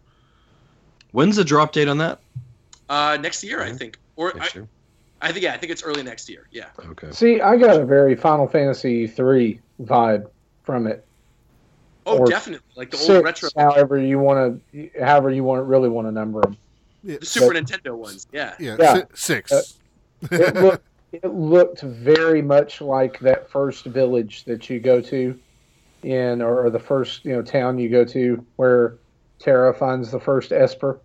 When's 1.12 1.36
the 1.36 1.44
drop 1.44 1.72
date 1.72 1.88
on 1.88 2.00
that? 2.00 2.20
Uh, 2.90 3.18
next 3.22 3.44
year, 3.44 3.62
I 3.62 3.70
Mhm. 3.72 3.78
think, 3.78 4.00
or 4.18 4.36
I, 4.36 4.40
Next 4.40 4.56
year. 4.56 4.68
I 5.22 5.32
think 5.32 5.44
yeah, 5.44 5.54
I 5.54 5.58
think 5.58 5.72
it's 5.72 5.82
early 5.84 6.04
next 6.04 6.30
year. 6.30 6.48
Yeah. 6.52 6.66
Okay. 6.78 7.12
See, 7.12 7.42
I 7.42 7.56
got 7.58 7.80
a 7.80 7.86
very 7.86 8.16
Final 8.16 8.48
Fantasy 8.48 9.08
three 9.08 9.62
vibe 9.82 10.30
from 10.64 10.86
it. 10.86 11.06
Oh, 12.06 12.20
Or 12.20 12.28
definitely, 12.28 12.66
like 12.76 12.92
the 12.92 12.98
old 12.98 13.06
Six, 13.08 13.24
retro, 13.24 13.50
however 13.58 13.98
you 13.98 14.20
want 14.20 14.62
to, 14.72 14.90
however 15.04 15.32
you 15.32 15.44
want 15.44 15.66
really 15.66 15.90
want 15.90 16.08
to 16.08 16.12
number 16.12 16.42
them. 16.42 16.58
Yeah, 17.04 17.18
the 17.20 17.26
Super 17.26 17.54
Nintendo 17.54 17.96
ones. 17.98 18.28
Yeah. 18.32 18.54
yeah, 18.60 18.76
Yeah. 18.80 19.04
six. 19.14 19.52
Uh, 19.52 19.62
It 20.32 20.56
looked, 20.62 20.86
it 21.12 21.34
looked 21.34 21.82
very 21.82 22.42
much 22.42 22.80
like 22.82 23.20
that 23.20 23.50
first 23.50 23.86
village 23.86 24.46
that 24.46 24.70
you 24.70 24.80
go 24.80 25.02
to, 25.02 25.38
in 26.04 26.42
or, 26.42 26.66
or 26.66 26.70
the 26.70 26.80
first 26.80 27.26
you 27.26 27.34
know 27.34 27.42
town 27.42 27.78
you 27.80 27.90
go 27.90 28.06
to 28.06 28.46
where 28.56 28.96
Terra 29.40 29.74
finds 29.74 30.12
the 30.12 30.20
first 30.20 30.52
Esper. 30.52 31.00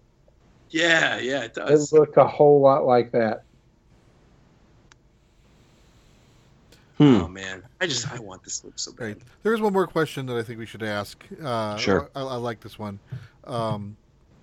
Yeah, 0.73 1.19
yeah, 1.19 1.43
it 1.43 1.55
does. 1.55 1.69
It 1.69 1.73
does. 1.75 1.93
looked 1.93 2.17
a 2.17 2.27
whole 2.27 2.61
lot 2.61 2.85
like 2.87 3.13
that. 3.13 3.45
Hmm. 6.99 7.17
Oh 7.23 7.29
man, 7.29 7.63
I 7.81 7.87
just 7.87 8.11
I 8.13 8.19
want 8.19 8.43
this 8.43 8.65
look 8.65 8.79
so 8.79 8.93
bad. 8.93 9.05
Right. 9.05 9.19
There's 9.43 9.61
one 9.61 9.73
more 9.73 9.87
question 9.87 10.27
that 10.27 10.37
I 10.37 10.43
think 10.43 10.59
we 10.59 10.67
should 10.67 10.83
ask. 10.83 11.25
Uh, 11.43 11.77
Sure. 11.77 12.11
I, 12.15 12.21
I 12.21 12.37
like 12.37 12.61
this 12.61 12.79
one. 12.79 12.99
Um, 13.45 13.97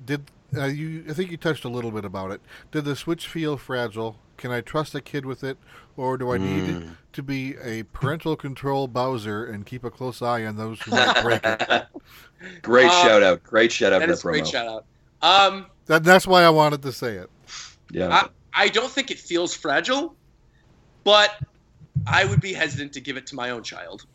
did 0.05 0.21
uh, 0.57 0.65
you? 0.65 1.05
I 1.09 1.13
think 1.13 1.31
you 1.31 1.37
touched 1.37 1.63
a 1.63 1.69
little 1.69 1.91
bit 1.91 2.05
about 2.05 2.31
it. 2.31 2.41
Did 2.71 2.85
the 2.85 2.95
Switch 2.95 3.27
feel 3.27 3.55
fragile? 3.57 4.17
Can 4.37 4.51
I 4.51 4.61
trust 4.61 4.95
a 4.95 5.01
kid 5.01 5.25
with 5.25 5.43
it, 5.43 5.57
or 5.97 6.17
do 6.17 6.31
I 6.31 6.37
need 6.37 6.63
Mm. 6.75 6.95
to 7.13 7.23
be 7.23 7.55
a 7.61 7.83
parental 7.83 8.35
control 8.35 8.87
Bowser 8.87 9.45
and 9.45 9.65
keep 9.65 9.83
a 9.83 9.91
close 9.91 10.21
eye 10.21 10.45
on 10.45 10.55
those 10.55 10.81
who 10.81 10.91
might 10.91 11.21
break 11.21 11.41
it? 11.43 11.87
Great 12.61 12.87
Uh, 12.87 13.03
shout 13.03 13.23
out. 13.23 13.43
Great 13.43 13.71
shout 13.71 13.91
out 13.93 13.99
That 13.99 14.17
for 14.19 14.29
a 14.29 14.33
great 14.33 14.47
shout 14.47 14.65
out. 14.67 14.85
Um, 15.21 15.65
That, 15.89 16.03
that's 16.03 16.27
why 16.27 16.43
I 16.43 16.49
wanted 16.51 16.83
to 16.83 16.91
say 16.91 17.15
it. 17.15 17.31
Yeah. 17.89 18.27
I 18.53 18.67
don't 18.67 18.91
think 18.91 19.09
it 19.09 19.17
feels 19.17 19.55
fragile, 19.55 20.15
but 21.03 21.35
I 22.05 22.25
would 22.25 22.41
be 22.41 22.53
hesitant 22.53 22.93
to 22.93 23.01
give 23.01 23.17
it 23.17 23.25
to 23.27 23.35
my 23.35 23.49
own 23.49 23.63
child 23.63 24.05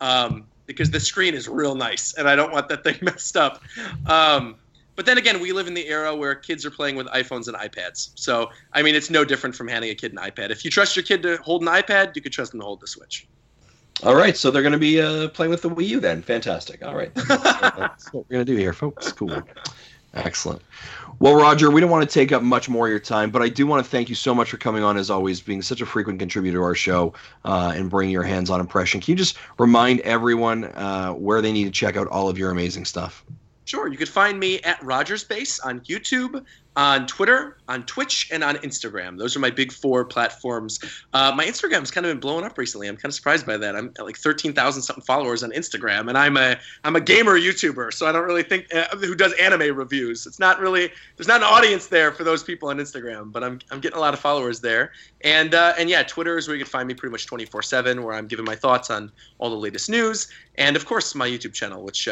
um, 0.00 0.48
because 0.66 0.90
the 0.90 0.98
screen 0.98 1.34
is 1.34 1.48
real 1.48 1.76
nice 1.76 2.14
and 2.14 2.28
I 2.28 2.34
don't 2.34 2.52
want 2.52 2.68
that 2.70 2.82
thing 2.82 2.98
messed 3.02 3.36
up. 3.36 3.62
Um, 4.06 4.56
but 4.96 5.06
then 5.06 5.18
again, 5.18 5.40
we 5.40 5.52
live 5.52 5.68
in 5.68 5.74
the 5.74 5.86
era 5.86 6.14
where 6.16 6.34
kids 6.34 6.66
are 6.66 6.70
playing 6.70 6.96
with 6.96 7.06
iPhones 7.06 7.46
and 7.46 7.56
iPads. 7.56 8.10
So, 8.16 8.50
I 8.72 8.82
mean, 8.82 8.96
it's 8.96 9.08
no 9.08 9.24
different 9.24 9.54
from 9.54 9.68
handing 9.68 9.92
a 9.92 9.94
kid 9.94 10.10
an 10.10 10.18
iPad. 10.18 10.50
If 10.50 10.64
you 10.64 10.70
trust 10.70 10.96
your 10.96 11.04
kid 11.04 11.22
to 11.22 11.36
hold 11.36 11.62
an 11.62 11.68
iPad, 11.68 12.16
you 12.16 12.22
could 12.22 12.32
trust 12.32 12.50
them 12.50 12.60
to 12.60 12.66
hold 12.66 12.80
the 12.80 12.88
Switch. 12.88 13.28
All 14.02 14.16
right, 14.16 14.36
so 14.36 14.50
they're 14.50 14.62
going 14.62 14.72
to 14.72 14.78
be 14.78 15.00
uh, 15.00 15.28
playing 15.28 15.50
with 15.50 15.62
the 15.62 15.70
Wii 15.70 15.86
U 15.88 16.00
then. 16.00 16.22
Fantastic. 16.22 16.84
All 16.84 16.96
right, 16.96 17.14
that's 17.28 18.12
what 18.12 18.24
we're 18.28 18.34
going 18.34 18.46
to 18.46 18.52
do 18.52 18.56
here, 18.56 18.72
folks. 18.72 19.12
Cool. 19.12 19.42
Excellent. 20.14 20.62
Well, 21.20 21.34
Roger, 21.34 21.70
we 21.70 21.80
don't 21.80 21.90
want 21.90 22.08
to 22.08 22.12
take 22.12 22.32
up 22.32 22.42
much 22.42 22.68
more 22.68 22.86
of 22.86 22.90
your 22.90 22.98
time, 22.98 23.30
but 23.30 23.42
I 23.42 23.48
do 23.48 23.66
want 23.66 23.84
to 23.84 23.90
thank 23.90 24.08
you 24.08 24.14
so 24.14 24.34
much 24.34 24.50
for 24.50 24.56
coming 24.56 24.82
on, 24.82 24.96
as 24.96 25.10
always, 25.10 25.40
being 25.40 25.60
such 25.60 25.80
a 25.82 25.86
frequent 25.86 26.18
contributor 26.18 26.58
to 26.58 26.64
our 26.64 26.74
show 26.74 27.12
uh, 27.44 27.72
and 27.76 27.90
bringing 27.90 28.12
your 28.12 28.22
hands-on 28.22 28.58
impression. 28.58 29.00
Can 29.00 29.12
you 29.12 29.16
just 29.16 29.36
remind 29.58 30.00
everyone 30.00 30.64
uh, 30.64 31.12
where 31.12 31.42
they 31.42 31.52
need 31.52 31.64
to 31.64 31.70
check 31.70 31.96
out 31.96 32.08
all 32.08 32.28
of 32.28 32.38
your 32.38 32.50
amazing 32.50 32.86
stuff? 32.86 33.24
Sure. 33.70 33.86
You 33.86 33.96
could 33.96 34.08
find 34.08 34.40
me 34.40 34.58
at 34.62 34.80
Rogersbase 34.80 35.64
on 35.64 35.78
YouTube, 35.82 36.44
on 36.74 37.06
Twitter, 37.06 37.58
on 37.68 37.84
Twitch, 37.84 38.28
and 38.32 38.42
on 38.42 38.56
Instagram. 38.56 39.16
Those 39.16 39.36
are 39.36 39.38
my 39.38 39.50
big 39.50 39.70
four 39.70 40.04
platforms. 40.04 40.80
Uh, 41.12 41.30
my 41.36 41.46
Instagram's 41.46 41.92
kind 41.92 42.04
of 42.04 42.10
been 42.10 42.18
blowing 42.18 42.44
up 42.44 42.58
recently. 42.58 42.88
I'm 42.88 42.96
kind 42.96 43.10
of 43.10 43.14
surprised 43.14 43.46
by 43.46 43.56
that. 43.58 43.76
I'm 43.76 43.92
at 43.96 44.04
like 44.04 44.18
13,000 44.18 44.82
something 44.82 45.04
followers 45.04 45.44
on 45.44 45.52
Instagram, 45.52 46.08
and 46.08 46.18
I'm 46.18 46.36
a 46.36 46.58
I'm 46.82 46.96
a 46.96 47.00
gamer 47.00 47.38
YouTuber, 47.38 47.94
so 47.94 48.08
I 48.08 48.12
don't 48.12 48.24
really 48.24 48.42
think 48.42 48.74
uh, 48.74 48.88
who 48.96 49.14
does 49.14 49.32
anime 49.34 49.76
reviews. 49.76 50.26
It's 50.26 50.40
not 50.40 50.58
really 50.58 50.90
there's 51.16 51.28
not 51.28 51.42
an 51.42 51.46
audience 51.46 51.86
there 51.86 52.10
for 52.10 52.24
those 52.24 52.42
people 52.42 52.70
on 52.70 52.78
Instagram, 52.78 53.30
but 53.30 53.44
I'm 53.44 53.60
I'm 53.70 53.78
getting 53.78 53.98
a 53.98 54.00
lot 54.00 54.14
of 54.14 54.18
followers 54.18 54.58
there. 54.58 54.90
And 55.20 55.54
uh, 55.54 55.74
and 55.78 55.88
yeah, 55.88 56.02
Twitter 56.02 56.36
is 56.36 56.48
where 56.48 56.56
you 56.56 56.64
can 56.64 56.70
find 56.72 56.88
me 56.88 56.94
pretty 56.94 57.12
much 57.12 57.28
24/7, 57.28 58.02
where 58.02 58.14
I'm 58.14 58.26
giving 58.26 58.44
my 58.44 58.56
thoughts 58.56 58.90
on 58.90 59.12
all 59.38 59.48
the 59.48 59.54
latest 59.54 59.88
news, 59.88 60.26
and 60.56 60.74
of 60.74 60.86
course 60.86 61.14
my 61.14 61.28
YouTube 61.28 61.52
channel, 61.52 61.84
which. 61.84 62.08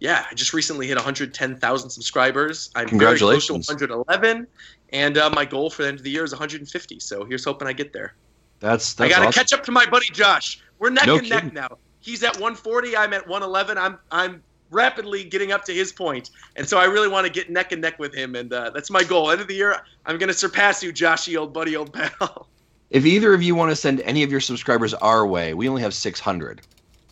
Yeah, 0.00 0.26
I 0.30 0.34
just 0.34 0.52
recently 0.52 0.86
hit 0.86 0.96
110,000 0.96 1.90
subscribers. 1.90 2.70
I'm 2.74 2.98
very 2.98 3.18
close 3.18 3.46
to 3.46 3.54
111, 3.54 4.46
and 4.92 5.18
uh, 5.18 5.30
my 5.30 5.44
goal 5.44 5.70
for 5.70 5.82
the 5.82 5.88
end 5.88 5.98
of 5.98 6.04
the 6.04 6.10
year 6.10 6.24
is 6.24 6.32
150. 6.32 7.00
So 7.00 7.24
here's 7.24 7.44
hoping 7.44 7.66
I 7.66 7.72
get 7.72 7.92
there. 7.92 8.14
That's 8.60 8.94
that's 8.94 9.10
I 9.10 9.14
got 9.14 9.20
to 9.20 9.28
awesome. 9.28 9.38
catch 9.38 9.52
up 9.52 9.64
to 9.64 9.72
my 9.72 9.86
buddy 9.86 10.06
Josh. 10.12 10.60
We're 10.78 10.90
neck 10.90 11.06
No 11.06 11.16
and 11.16 11.28
neck 11.28 11.52
now. 11.52 11.78
He's 12.00 12.22
at 12.22 12.34
140. 12.34 12.96
I'm 12.96 13.12
at 13.12 13.26
111. 13.26 13.78
I'm 13.78 13.98
I'm 14.10 14.42
rapidly 14.70 15.24
getting 15.24 15.52
up 15.52 15.64
to 15.64 15.72
his 15.72 15.92
point, 15.92 16.30
and 16.56 16.68
so 16.68 16.78
I 16.78 16.84
really 16.84 17.08
want 17.08 17.26
to 17.26 17.32
get 17.32 17.50
neck 17.50 17.72
and 17.72 17.80
neck 17.80 17.98
with 17.98 18.14
him, 18.14 18.34
and 18.34 18.52
uh, 18.52 18.70
that's 18.70 18.90
my 18.90 19.02
goal. 19.02 19.30
End 19.30 19.40
of 19.40 19.48
the 19.48 19.54
year, 19.54 19.80
I'm 20.04 20.18
going 20.18 20.28
to 20.28 20.34
surpass 20.34 20.82
you, 20.82 20.92
Joshy, 20.92 21.38
old 21.38 21.52
buddy, 21.52 21.76
old 21.76 21.92
pal. 21.92 22.48
If 22.88 23.04
either 23.04 23.34
of 23.34 23.42
you 23.42 23.56
want 23.56 23.72
to 23.72 23.76
send 23.76 24.00
any 24.02 24.22
of 24.22 24.30
your 24.30 24.38
subscribers 24.38 24.94
our 24.94 25.26
way, 25.26 25.54
we 25.54 25.68
only 25.68 25.82
have 25.82 25.92
600. 25.92 26.60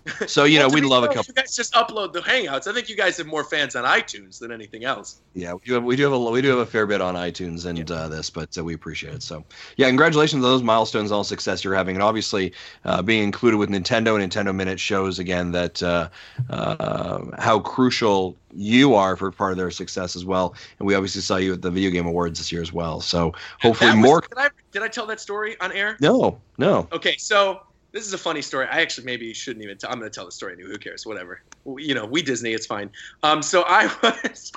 So 0.27 0.45
you 0.45 0.59
know, 0.59 0.67
Well, 0.67 0.77
to 0.77 0.83
we'd 0.83 0.89
love 0.89 1.05
a 1.05 1.09
couple. 1.09 1.25
You 1.29 1.35
guys 1.35 1.57
just 1.57 1.73
upload 1.75 2.13
the 2.13 2.21
Hangouts. 2.21 2.67
I 2.67 2.73
think 2.75 2.89
you 2.89 2.97
guys 2.97 3.17
have 3.17 3.27
more 3.27 3.45
fans 3.45 3.75
on 3.75 3.85
iTunes 3.85 4.39
than 4.39 4.53
anything 4.53 4.85
else. 4.85 5.21
Yeah, 5.35 5.55
we 5.55 5.61
do 5.65 5.75
have 5.75 5.85
we 5.85 5.97
do 5.97 6.03
have 6.05 6.13
a 6.13 6.19
we 6.19 6.43
do 6.43 6.49
have 6.51 6.59
a 6.59 6.67
fair 6.67 6.87
bit 6.87 7.01
on 7.01 7.15
iTunes 7.15 7.65
and 7.67 7.91
uh, 7.91 8.09
this, 8.09 8.29
but 8.31 8.57
uh, 8.59 8.65
we 8.65 8.75
appreciate 8.75 9.15
it. 9.15 9.23
So 9.23 9.45
yeah, 9.77 9.87
congratulations 9.89 10.45
on 10.45 10.51
those 10.51 10.63
milestones, 10.63 11.11
all 11.11 11.25
success 11.25 11.65
you're 11.65 11.75
having, 11.75 11.97
and 11.97 12.03
obviously 12.03 12.53
uh, 12.85 13.03
being 13.03 13.23
included 13.23 13.57
with 13.57 13.71
Nintendo. 13.71 14.21
and 14.21 14.31
Nintendo 14.31 14.55
Minute 14.55 14.79
shows 14.79 15.19
again 15.19 15.53
that 15.53 15.83
uh, 15.83 16.09
uh, 16.51 17.25
how 17.39 17.59
crucial 17.61 18.37
you 18.53 18.95
are 18.95 19.17
for 19.17 19.31
part 19.31 19.53
of 19.53 19.59
their 19.59 19.71
success 19.71 20.15
as 20.17 20.25
well. 20.25 20.55
And 20.79 20.87
we 20.87 20.95
obviously 20.95 21.23
saw 21.23 21.37
you 21.37 21.55
at 21.55 21.63
the 21.63 21.71
Video 21.71 21.91
Game 21.91 22.07
Awards 22.07 22.39
this 22.39 22.53
year 22.53 22.63
as 22.63 22.73
well. 22.73 23.01
So 23.01 23.33
hopefully 23.61 23.91
was- 23.91 23.99
more. 23.99 24.21
Did 24.21 24.39
I, 24.39 24.49
did 24.71 24.83
I 24.83 24.89
tell 24.89 25.07
that 25.07 25.21
story 25.21 25.59
on 25.61 25.73
air? 25.73 25.97
No, 26.01 26.41
no. 26.59 26.89
Okay, 26.93 27.17
so 27.17 27.63
this 27.95 28.07
is 28.07 28.12
a 28.12 28.19
funny 28.19 28.43
story. 28.43 28.66
I 28.66 28.81
actually 28.81 29.05
maybe 29.05 29.33
shouldn't 29.33 29.65
even. 29.65 29.79
tell. 29.79 29.91
I'm 29.91 30.01
going 30.01 30.11
to 30.11 30.15
tell 30.15 30.27
the 30.27 30.33
story 30.33 30.55
anyway. 30.55 30.71
Who 30.71 30.79
cares? 30.79 31.07
Whatever. 31.07 31.41
You 31.65 31.95
know, 31.95 32.05
we 32.05 32.23
Disney. 32.23 32.53
It's 32.53 32.66
fine. 32.66 32.91
Um, 33.23 33.41
so 33.41 33.62
I 33.69 33.87
was, 34.03 34.53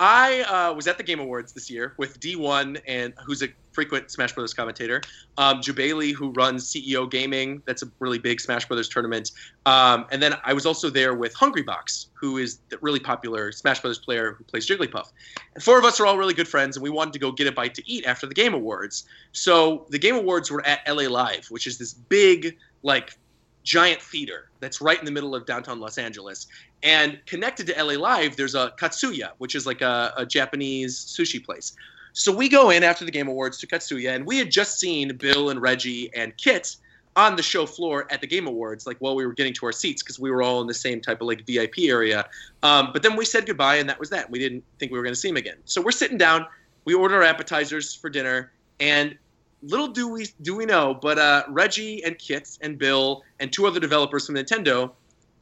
I 0.00 0.40
uh, 0.42 0.74
was 0.74 0.88
at 0.88 0.98
the 0.98 1.04
Game 1.04 1.20
Awards 1.20 1.52
this 1.52 1.70
year 1.70 1.94
with 1.98 2.18
D1 2.18 2.82
and 2.88 3.14
who's 3.24 3.42
a 3.42 3.48
frequent 3.72 4.10
Smash 4.10 4.32
Brothers 4.32 4.54
commentator, 4.54 5.00
um, 5.38 5.60
who 5.62 6.32
runs 6.32 6.72
CEO 6.72 7.10
Gaming. 7.10 7.62
That's 7.66 7.82
a 7.82 7.86
really 7.98 8.18
big 8.18 8.40
Smash 8.40 8.66
Brothers 8.66 8.88
tournament. 8.88 9.32
Um, 9.66 10.06
and 10.10 10.22
then 10.22 10.34
I 10.44 10.52
was 10.52 10.66
also 10.66 10.90
there 10.90 11.14
with 11.14 11.34
Hungrybox, 11.34 12.06
who 12.14 12.38
is 12.38 12.58
the 12.68 12.78
really 12.78 13.00
popular 13.00 13.52
Smash 13.52 13.80
Brothers 13.80 13.98
player 13.98 14.32
who 14.32 14.44
plays 14.44 14.68
Jigglypuff. 14.68 15.12
And 15.54 15.62
four 15.62 15.78
of 15.78 15.84
us 15.84 16.00
are 16.00 16.06
all 16.06 16.18
really 16.18 16.34
good 16.34 16.48
friends, 16.48 16.76
and 16.76 16.82
we 16.82 16.90
wanted 16.90 17.12
to 17.14 17.18
go 17.18 17.32
get 17.32 17.46
a 17.46 17.52
bite 17.52 17.74
to 17.74 17.90
eat 17.90 18.04
after 18.06 18.26
the 18.26 18.34
Game 18.34 18.54
Awards. 18.54 19.04
So 19.32 19.86
the 19.90 19.98
Game 19.98 20.16
Awards 20.16 20.50
were 20.50 20.64
at 20.66 20.80
LA 20.88 21.08
Live, 21.08 21.46
which 21.50 21.66
is 21.66 21.78
this 21.78 21.94
big, 21.94 22.56
like, 22.82 23.16
giant 23.62 24.00
theater 24.00 24.50
that's 24.60 24.80
right 24.80 24.98
in 24.98 25.04
the 25.04 25.10
middle 25.10 25.34
of 25.34 25.46
downtown 25.46 25.80
Los 25.80 25.98
Angeles. 25.98 26.46
And 26.82 27.20
connected 27.26 27.66
to 27.68 27.84
LA 27.84 27.94
Live, 27.94 28.36
there's 28.36 28.54
a 28.54 28.72
Katsuya, 28.78 29.32
which 29.38 29.54
is 29.54 29.66
like 29.66 29.82
a, 29.82 30.12
a 30.16 30.26
Japanese 30.26 30.96
sushi 30.96 31.44
place. 31.44 31.74
So 32.12 32.32
we 32.32 32.48
go 32.48 32.70
in 32.70 32.82
after 32.82 33.04
the 33.04 33.10
Game 33.10 33.28
Awards 33.28 33.58
to 33.58 33.66
Katsuya, 33.66 34.14
and 34.14 34.26
we 34.26 34.38
had 34.38 34.50
just 34.50 34.78
seen 34.78 35.16
Bill 35.16 35.50
and 35.50 35.60
Reggie 35.60 36.10
and 36.14 36.36
Kit 36.36 36.76
on 37.16 37.36
the 37.36 37.42
show 37.42 37.66
floor 37.66 38.06
at 38.10 38.20
the 38.20 38.26
Game 38.26 38.46
Awards, 38.46 38.86
like 38.86 38.96
while 38.98 39.14
we 39.14 39.26
were 39.26 39.32
getting 39.32 39.52
to 39.54 39.66
our 39.66 39.72
seats, 39.72 40.02
because 40.02 40.18
we 40.18 40.30
were 40.30 40.42
all 40.42 40.60
in 40.60 40.66
the 40.66 40.74
same 40.74 41.00
type 41.00 41.20
of 41.20 41.26
like 41.26 41.46
VIP 41.46 41.80
area. 41.80 42.26
Um, 42.62 42.90
but 42.92 43.02
then 43.02 43.16
we 43.16 43.24
said 43.24 43.46
goodbye, 43.46 43.76
and 43.76 43.88
that 43.88 43.98
was 43.98 44.10
that. 44.10 44.30
We 44.30 44.38
didn't 44.38 44.64
think 44.78 44.92
we 44.92 44.98
were 44.98 45.04
going 45.04 45.14
to 45.14 45.20
see 45.20 45.28
him 45.28 45.36
again. 45.36 45.56
So 45.64 45.80
we're 45.80 45.90
sitting 45.90 46.18
down. 46.18 46.46
We 46.84 46.94
order 46.94 47.16
our 47.16 47.22
appetizers 47.22 47.94
for 47.94 48.08
dinner, 48.08 48.52
and 48.78 49.16
little 49.62 49.88
do 49.88 50.08
we 50.08 50.28
do 50.42 50.56
we 50.56 50.66
know, 50.66 50.94
but 50.94 51.18
uh, 51.18 51.44
Reggie 51.48 52.02
and 52.04 52.18
Kit 52.18 52.58
and 52.62 52.78
Bill 52.78 53.22
and 53.40 53.52
two 53.52 53.66
other 53.66 53.80
developers 53.80 54.26
from 54.26 54.36
Nintendo 54.36 54.92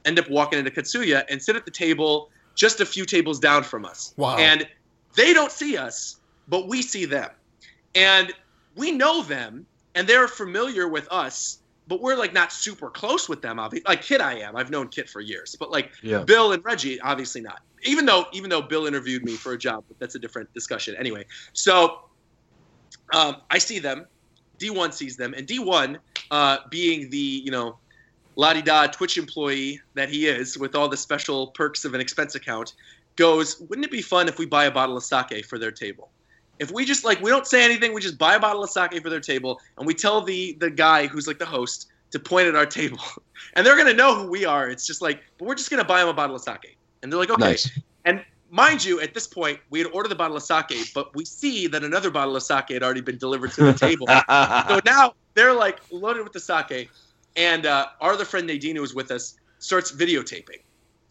end 0.05 0.19
up 0.19 0.29
walking 0.29 0.59
into 0.59 0.71
Katsuya 0.71 1.23
and 1.29 1.41
sit 1.41 1.55
at 1.55 1.65
the 1.65 1.71
table 1.71 2.29
just 2.55 2.81
a 2.81 2.85
few 2.85 3.05
tables 3.05 3.39
down 3.39 3.63
from 3.63 3.85
us. 3.85 4.13
Wow. 4.17 4.37
And 4.37 4.67
they 5.15 5.33
don't 5.33 5.51
see 5.51 5.77
us, 5.77 6.17
but 6.49 6.67
we 6.67 6.81
see 6.81 7.05
them. 7.05 7.29
And 7.95 8.33
we 8.75 8.91
know 8.91 9.23
them 9.23 9.65
and 9.95 10.07
they're 10.07 10.27
familiar 10.27 10.87
with 10.87 11.07
us, 11.11 11.59
but 11.87 12.01
we're 12.01 12.15
like 12.15 12.33
not 12.33 12.51
super 12.51 12.89
close 12.89 13.27
with 13.27 13.41
them, 13.41 13.59
obviously. 13.59 13.85
Like 13.87 14.01
Kit 14.01 14.21
I 14.21 14.39
am. 14.39 14.55
I've 14.55 14.69
known 14.69 14.87
Kit 14.87 15.09
for 15.09 15.21
years. 15.21 15.55
But 15.59 15.71
like 15.71 15.91
Yeah. 16.01 16.23
Bill 16.23 16.51
and 16.53 16.63
Reggie, 16.63 16.99
obviously 17.01 17.41
not. 17.41 17.61
Even 17.83 18.05
though 18.05 18.25
even 18.33 18.49
though 18.49 18.61
Bill 18.61 18.85
interviewed 18.85 19.23
me 19.23 19.35
for 19.35 19.53
a 19.53 19.57
job, 19.57 19.83
but 19.87 19.97
that's 19.99 20.15
a 20.15 20.19
different 20.19 20.53
discussion. 20.53 20.95
Anyway, 20.97 21.25
so 21.53 22.01
um, 23.13 23.37
I 23.49 23.57
see 23.57 23.79
them. 23.79 24.05
D1 24.59 24.93
sees 24.93 25.15
them, 25.15 25.33
and 25.33 25.47
D1, 25.47 25.97
uh, 26.31 26.57
being 26.69 27.09
the 27.09 27.17
you 27.17 27.49
know 27.49 27.77
la 28.35 28.53
di 28.53 28.61
da 28.61 28.87
Twitch 28.87 29.17
employee 29.17 29.79
that 29.93 30.09
he 30.09 30.27
is, 30.27 30.57
with 30.57 30.75
all 30.75 30.89
the 30.89 30.97
special 30.97 31.47
perks 31.47 31.85
of 31.85 31.93
an 31.93 32.01
expense 32.01 32.35
account, 32.35 32.73
goes, 33.15 33.59
"Wouldn't 33.61 33.85
it 33.85 33.91
be 33.91 34.01
fun 34.01 34.27
if 34.27 34.37
we 34.37 34.45
buy 34.45 34.65
a 34.65 34.71
bottle 34.71 34.97
of 34.97 35.03
sake 35.03 35.45
for 35.45 35.57
their 35.57 35.71
table?" 35.71 36.11
If 36.59 36.71
we 36.71 36.85
just 36.85 37.03
like 37.05 37.21
we 37.21 37.29
don't 37.31 37.47
say 37.47 37.63
anything, 37.63 37.93
we 37.93 38.01
just 38.01 38.17
buy 38.17 38.35
a 38.35 38.39
bottle 38.39 38.63
of 38.63 38.69
sake 38.69 39.01
for 39.01 39.09
their 39.09 39.19
table, 39.19 39.59
and 39.77 39.87
we 39.87 39.93
tell 39.93 40.21
the 40.21 40.53
the 40.59 40.69
guy 40.69 41.07
who's 41.07 41.27
like 41.27 41.39
the 41.39 41.45
host 41.45 41.87
to 42.11 42.19
point 42.19 42.47
at 42.47 42.55
our 42.55 42.65
table, 42.65 42.99
and 43.55 43.65
they're 43.65 43.77
gonna 43.77 43.93
know 43.93 44.15
who 44.15 44.29
we 44.29 44.45
are. 44.45 44.69
It's 44.69 44.85
just 44.85 45.01
like, 45.01 45.21
but 45.37 45.47
we're 45.47 45.55
just 45.55 45.69
gonna 45.69 45.85
buy 45.85 45.99
them 45.99 46.09
a 46.09 46.13
bottle 46.13 46.35
of 46.35 46.41
sake, 46.41 46.77
and 47.01 47.11
they're 47.11 47.19
like, 47.19 47.29
okay. 47.29 47.39
Nice. 47.39 47.69
And 48.05 48.23
mind 48.51 48.83
you, 48.83 48.99
at 49.01 49.13
this 49.13 49.27
point, 49.27 49.59
we 49.69 49.79
had 49.79 49.87
ordered 49.91 50.09
the 50.09 50.15
bottle 50.15 50.35
of 50.35 50.43
sake, 50.43 50.91
but 50.93 51.15
we 51.15 51.25
see 51.25 51.67
that 51.67 51.83
another 51.83 52.09
bottle 52.09 52.35
of 52.35 52.43
sake 52.43 52.69
had 52.69 52.83
already 52.83 53.01
been 53.01 53.17
delivered 53.17 53.51
to 53.53 53.63
the 53.63 53.73
table. 53.73 54.07
so 54.29 54.79
now 54.85 55.13
they're 55.33 55.53
like 55.53 55.79
loaded 55.91 56.23
with 56.23 56.33
the 56.33 56.39
sake, 56.39 56.89
and 57.35 57.65
uh, 57.65 57.87
our 58.01 58.13
other 58.13 58.25
friend 58.25 58.47
Nadine, 58.47 58.75
who 58.75 58.81
was 58.81 58.95
with 58.95 59.11
us, 59.11 59.35
starts 59.59 59.91
videotaping. 59.91 60.61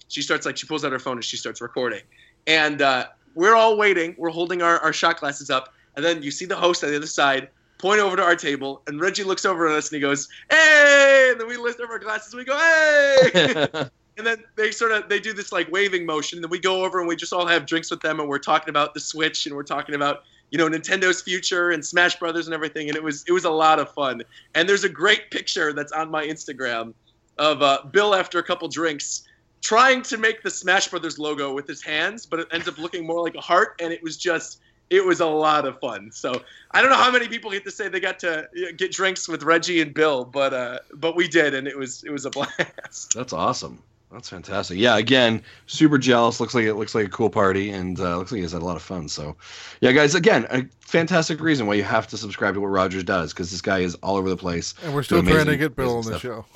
She 0.09 0.23
starts 0.23 0.47
like 0.47 0.57
she 0.57 0.66
pulls 0.66 0.85
out 0.85 0.93
her 0.93 0.99
phone 0.99 1.19
and 1.19 1.25
she 1.25 1.37
starts 1.37 1.61
recording, 1.61 2.03
and 2.47 2.83
uh, 2.83 3.07
we're 3.39 3.55
all 3.55 3.77
waiting. 3.77 4.16
We're 4.19 4.31
holding 4.31 4.62
our, 4.62 4.81
our 4.81 4.93
shot 4.93 5.20
glasses 5.20 5.48
up, 5.48 5.73
and 5.94 6.05
then 6.05 6.24
you 6.24 6.32
see 6.32 6.44
the 6.44 6.56
host 6.56 6.82
on 6.82 6.90
the 6.90 6.97
other 6.97 7.06
side 7.06 7.48
point 7.78 8.01
over 8.01 8.16
to 8.16 8.23
our 8.24 8.35
table, 8.35 8.82
and 8.89 9.01
Reggie 9.01 9.23
looks 9.23 9.44
over 9.44 9.69
at 9.69 9.77
us 9.77 9.93
and 9.93 9.94
he 9.94 10.01
goes, 10.01 10.28
"Hey!" 10.51 11.28
And 11.31 11.40
then 11.40 11.47
we 11.47 11.56
lift 11.56 11.81
up 11.81 11.89
our 11.89 12.01
glasses 12.01 12.32
and 12.32 12.39
we 12.40 12.44
go, 12.44 12.59
"Hey!" 12.59 13.69
and 14.19 14.27
then 14.27 14.43
they 14.56 14.73
sort 14.73 14.90
of 14.90 15.09
they 15.09 15.20
do 15.20 15.32
this 15.32 15.52
like 15.52 15.70
waving 15.70 16.05
motion. 16.05 16.40
Then 16.40 16.51
we 16.51 16.59
go 16.59 16.85
over 16.85 16.98
and 16.98 17.06
we 17.06 17.15
just 17.15 17.32
all 17.32 17.47
have 17.47 17.65
drinks 17.65 17.93
with 17.93 18.01
them, 18.01 18.19
and 18.19 18.28
we're 18.28 18.40
talking 18.40 18.70
about 18.70 18.93
the 18.93 19.01
Switch 19.01 19.47
and 19.47 19.55
we're 19.55 19.62
talking 19.62 19.94
about 19.94 20.24
you 20.51 20.59
know 20.59 20.69
Nintendo's 20.69 21.23
future 21.23 21.70
and 21.70 21.86
Smash 21.86 22.19
Brothers 22.19 22.48
and 22.48 22.55
everything. 22.55 22.89
And 22.89 22.97
it 22.97 23.02
was 23.05 23.24
it 23.28 23.32
was 23.32 23.44
a 23.44 23.51
lot 23.51 23.78
of 23.78 23.89
fun. 23.94 24.20
And 24.56 24.69
there's 24.69 24.82
a 24.82 24.89
great 24.89 25.31
picture 25.31 25.73
that's 25.73 25.93
on 25.93 26.10
my 26.10 26.27
Instagram 26.27 26.93
of 27.39 27.62
uh, 27.62 27.82
Bill 27.93 28.16
after 28.16 28.40
a 28.40 28.43
couple 28.43 28.66
drinks 28.66 29.27
trying 29.60 30.02
to 30.02 30.16
make 30.18 30.43
the 30.43 30.51
Smash 30.51 30.89
Brothers 30.89 31.18
logo 31.18 31.52
with 31.55 31.66
his 31.66 31.82
hands, 31.82 32.26
but 32.26 32.40
it 32.40 32.48
ends 32.52 32.68
up 32.68 32.78
looking 32.78 33.06
more 33.06 33.22
like 33.22 33.35
a 33.35 33.40
heart. 33.40 33.76
And 33.80 33.93
it 33.93 34.02
was 34.02 34.16
just 34.16 34.60
it 34.90 35.05
was 35.05 35.20
a 35.20 35.26
lot 35.26 35.66
of 35.66 35.78
fun. 35.80 36.10
So 36.10 36.43
I 36.70 36.80
don't 36.80 36.90
know 36.90 36.97
how 36.97 37.10
many 37.10 37.28
people 37.28 37.51
get 37.51 37.64
to 37.64 37.70
say 37.70 37.89
they 37.89 38.01
got 38.01 38.18
to 38.20 38.44
uh, 38.44 38.72
get 38.76 38.90
drinks 38.93 39.28
with 39.28 39.43
Reggie 39.43 39.80
and 39.82 39.93
Bill, 39.93 40.24
but 40.24 40.55
uh, 40.55 40.78
but 40.94 41.14
we 41.16 41.28
did, 41.28 41.55
and 41.55 41.68
it 41.68 41.76
was 41.76 42.02
it 42.05 42.10
was 42.10 42.24
a 42.24 42.30
blast. 42.76 43.14
That's 43.14 43.32
awesome. 43.32 43.82
That's 44.10 44.30
fantastic. 44.30 44.78
Yeah, 44.78 44.97
again, 44.97 45.43
super 45.66 45.98
jealous. 45.98 46.40
Looks 46.40 46.55
like 46.55 46.64
it 46.64 46.76
looks 46.76 46.94
like 46.94 47.05
a 47.05 47.10
cool 47.10 47.28
party, 47.28 47.68
and 47.68 48.01
uh, 48.01 48.16
looks 48.16 48.32
like 48.32 48.40
he's 48.40 48.52
had 48.52 48.62
a 48.62 48.64
lot 48.64 48.76
of 48.76 48.80
fun. 48.82 49.06
So, 49.06 49.36
yeah, 49.82 49.93
guys, 49.93 50.14
again, 50.14 50.47
a 50.48 50.64
fantastic 50.80 51.40
reason 51.40 51.66
why 51.66 51.74
you 51.74 51.82
have 51.82 52.06
to 52.06 52.16
subscribe 52.16 52.55
to 52.55 52.60
what 52.62 52.68
Rogers 52.68 53.05
does 53.05 53.35
because 53.35 53.51
this 53.51 53.60
guy 53.60 53.80
is 53.80 53.97
all 53.97 54.16
over 54.16 54.30
the 54.30 54.36
place. 54.39 54.72
And 54.82 54.94
we're 54.94 55.02
still 55.02 55.18
Amazing- 55.18 55.35
trying 55.36 55.47
to 55.48 55.56
get 55.59 55.76
Bill 55.76 55.98
on 55.98 56.05
the 56.05 56.18
stuff. 56.18 56.22
show. 56.22 56.47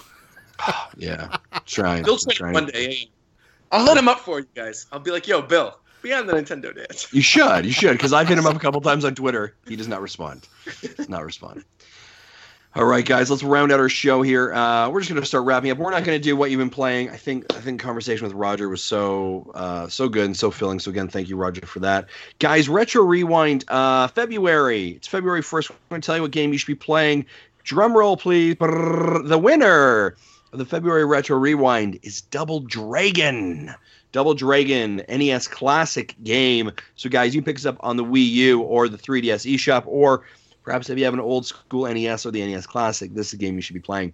Yeah, 0.97 1.36
trying. 1.66 2.05
Bill 2.05 2.18
trying. 2.18 2.55
one 2.55 2.66
day. 2.66 3.10
I'll 3.70 3.86
hit 3.86 3.97
him 3.97 4.09
up 4.09 4.20
for 4.20 4.40
you 4.40 4.47
guys. 4.55 4.86
I'll 4.93 5.01
be 5.01 5.10
like, 5.10 5.26
yo, 5.26 5.40
Bill, 5.40 5.78
be 6.02 6.12
on 6.12 6.26
the 6.26 6.34
Nintendo 6.34 6.74
Dads. 6.74 7.09
You 7.12 7.22
should, 7.22 7.64
you 7.64 7.72
should, 7.72 7.93
because 7.93 8.12
I've 8.12 8.28
hit 8.28 8.36
him 8.36 8.47
up 8.47 8.55
a 8.55 8.59
couple 8.59 8.80
times 8.82 9.05
on 9.05 9.14
Twitter. 9.14 9.55
He 9.66 9.76
does 9.76 9.89
not 9.89 10.02
respond. 10.02 10.47
Does 10.97 11.09
not 11.09 11.24
respond. 11.24 11.64
All 12.74 12.86
right, 12.86 13.05
guys, 13.05 13.30
let's 13.30 13.43
round 13.43 13.70
out 13.70 13.80
our 13.80 13.90
show 13.90 14.22
here. 14.22 14.52
Uh, 14.55 14.89
we're 14.89 15.01
just 15.01 15.10
going 15.10 15.20
to 15.20 15.26
start 15.26 15.44
wrapping 15.44 15.70
up. 15.70 15.76
We're 15.76 15.90
not 15.90 16.05
going 16.05 16.18
to 16.18 16.22
do 16.22 16.34
what 16.36 16.51
you've 16.51 16.59
been 16.59 16.70
playing. 16.70 17.10
I 17.10 17.16
think 17.16 17.55
I 17.55 17.60
think 17.60 17.80
conversation 17.80 18.26
with 18.26 18.32
Roger 18.34 18.70
was 18.70 18.82
so 18.82 19.51
uh, 19.55 19.89
so 19.89 20.09
good 20.09 20.24
and 20.24 20.36
so 20.36 20.51
filling. 20.51 20.78
So 20.78 20.90
again, 20.90 21.06
thank 21.06 21.28
you, 21.28 21.36
Roger, 21.36 21.66
for 21.66 21.80
that. 21.80 22.06
Guys, 22.39 22.70
retro 22.70 23.05
rewind. 23.05 23.66
Uh, 23.68 24.09
February. 24.09 24.89
It's 24.89 25.06
February 25.06 25.43
first. 25.43 25.68
We're 25.68 25.76
going 25.90 26.01
to 26.01 26.06
tell 26.06 26.16
you 26.16 26.22
what 26.22 26.30
game 26.30 26.51
you 26.52 26.59
should 26.59 26.66
be 26.66 26.74
playing. 26.74 27.26
Drum 27.62 27.94
roll, 27.94 28.16
please. 28.16 28.55
Brrr. 28.55 29.28
The 29.28 29.39
winner 29.39 30.16
the 30.52 30.66
February 30.66 31.04
retro 31.04 31.38
rewind 31.38 31.98
is 32.02 32.20
Double 32.20 32.60
Dragon. 32.60 33.74
Double 34.12 34.34
Dragon 34.34 35.02
NES 35.08 35.48
classic 35.48 36.14
game. 36.22 36.70
So, 36.96 37.08
guys, 37.08 37.34
you 37.34 37.40
can 37.40 37.46
pick 37.46 37.56
this 37.56 37.66
up 37.66 37.78
on 37.80 37.96
the 37.96 38.04
Wii 38.04 38.28
U 38.30 38.60
or 38.60 38.88
the 38.88 38.98
3DS 38.98 39.54
eShop, 39.54 39.84
or 39.86 40.24
perhaps 40.62 40.90
if 40.90 40.98
you 40.98 41.04
have 41.04 41.14
an 41.14 41.20
old 41.20 41.46
school 41.46 41.86
NES 41.86 42.26
or 42.26 42.30
the 42.30 42.44
NES 42.44 42.66
Classic, 42.66 43.12
this 43.14 43.28
is 43.28 43.32
a 43.34 43.36
game 43.38 43.56
you 43.56 43.62
should 43.62 43.74
be 43.74 43.80
playing. 43.80 44.12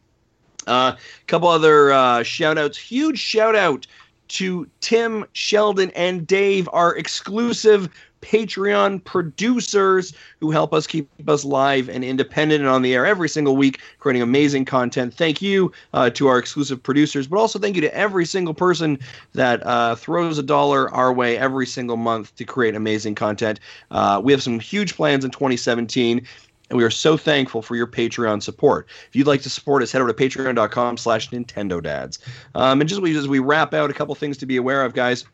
A 0.66 0.70
uh, 0.70 0.96
couple 1.26 1.48
other 1.48 1.92
uh, 1.92 2.22
shout 2.22 2.58
outs. 2.58 2.78
Huge 2.78 3.18
shout 3.18 3.56
out 3.56 3.86
to 4.28 4.68
Tim, 4.80 5.24
Sheldon, 5.32 5.90
and 5.96 6.26
Dave, 6.26 6.68
our 6.72 6.94
exclusive 6.96 7.88
Patreon 8.20 9.02
producers 9.04 10.12
who 10.40 10.50
help 10.50 10.72
us 10.72 10.86
keep 10.86 11.08
us 11.28 11.44
live 11.44 11.88
and 11.88 12.04
independent 12.04 12.60
and 12.60 12.68
on 12.68 12.82
the 12.82 12.94
air 12.94 13.06
every 13.06 13.28
single 13.28 13.56
week, 13.56 13.80
creating 13.98 14.22
amazing 14.22 14.64
content. 14.64 15.14
Thank 15.14 15.40
you 15.42 15.72
uh, 15.92 16.10
to 16.10 16.28
our 16.28 16.38
exclusive 16.38 16.82
producers, 16.82 17.26
but 17.26 17.38
also 17.38 17.58
thank 17.58 17.76
you 17.76 17.82
to 17.82 17.94
every 17.94 18.26
single 18.26 18.54
person 18.54 18.98
that 19.32 19.64
uh, 19.66 19.94
throws 19.94 20.38
a 20.38 20.42
dollar 20.42 20.92
our 20.94 21.12
way 21.12 21.38
every 21.38 21.66
single 21.66 21.96
month 21.96 22.34
to 22.36 22.44
create 22.44 22.74
amazing 22.74 23.14
content. 23.14 23.60
Uh, 23.90 24.20
we 24.22 24.32
have 24.32 24.42
some 24.42 24.60
huge 24.60 24.94
plans 24.94 25.24
in 25.24 25.30
2017. 25.30 26.26
and 26.70 26.76
we 26.76 26.84
are 26.84 26.90
so 26.90 27.16
thankful 27.16 27.62
for 27.62 27.76
your 27.76 27.86
Patreon 27.86 28.42
support. 28.42 28.86
If 29.08 29.16
you'd 29.16 29.26
like 29.26 29.42
to 29.42 29.50
support 29.50 29.82
us, 29.82 29.90
head 29.92 30.02
over 30.02 30.12
to 30.12 30.28
patreon.com 30.28 30.98
slash 30.98 31.30
Nintendo 31.30 31.82
Dads. 31.82 32.18
Um, 32.54 32.80
and 32.80 32.88
just 32.88 33.02
as 33.02 33.28
we 33.28 33.38
wrap 33.38 33.72
out, 33.72 33.90
a 33.90 33.94
couple 33.94 34.14
things 34.14 34.36
to 34.38 34.46
be 34.46 34.56
aware 34.56 34.84
of, 34.84 34.92
guys. 34.92 35.24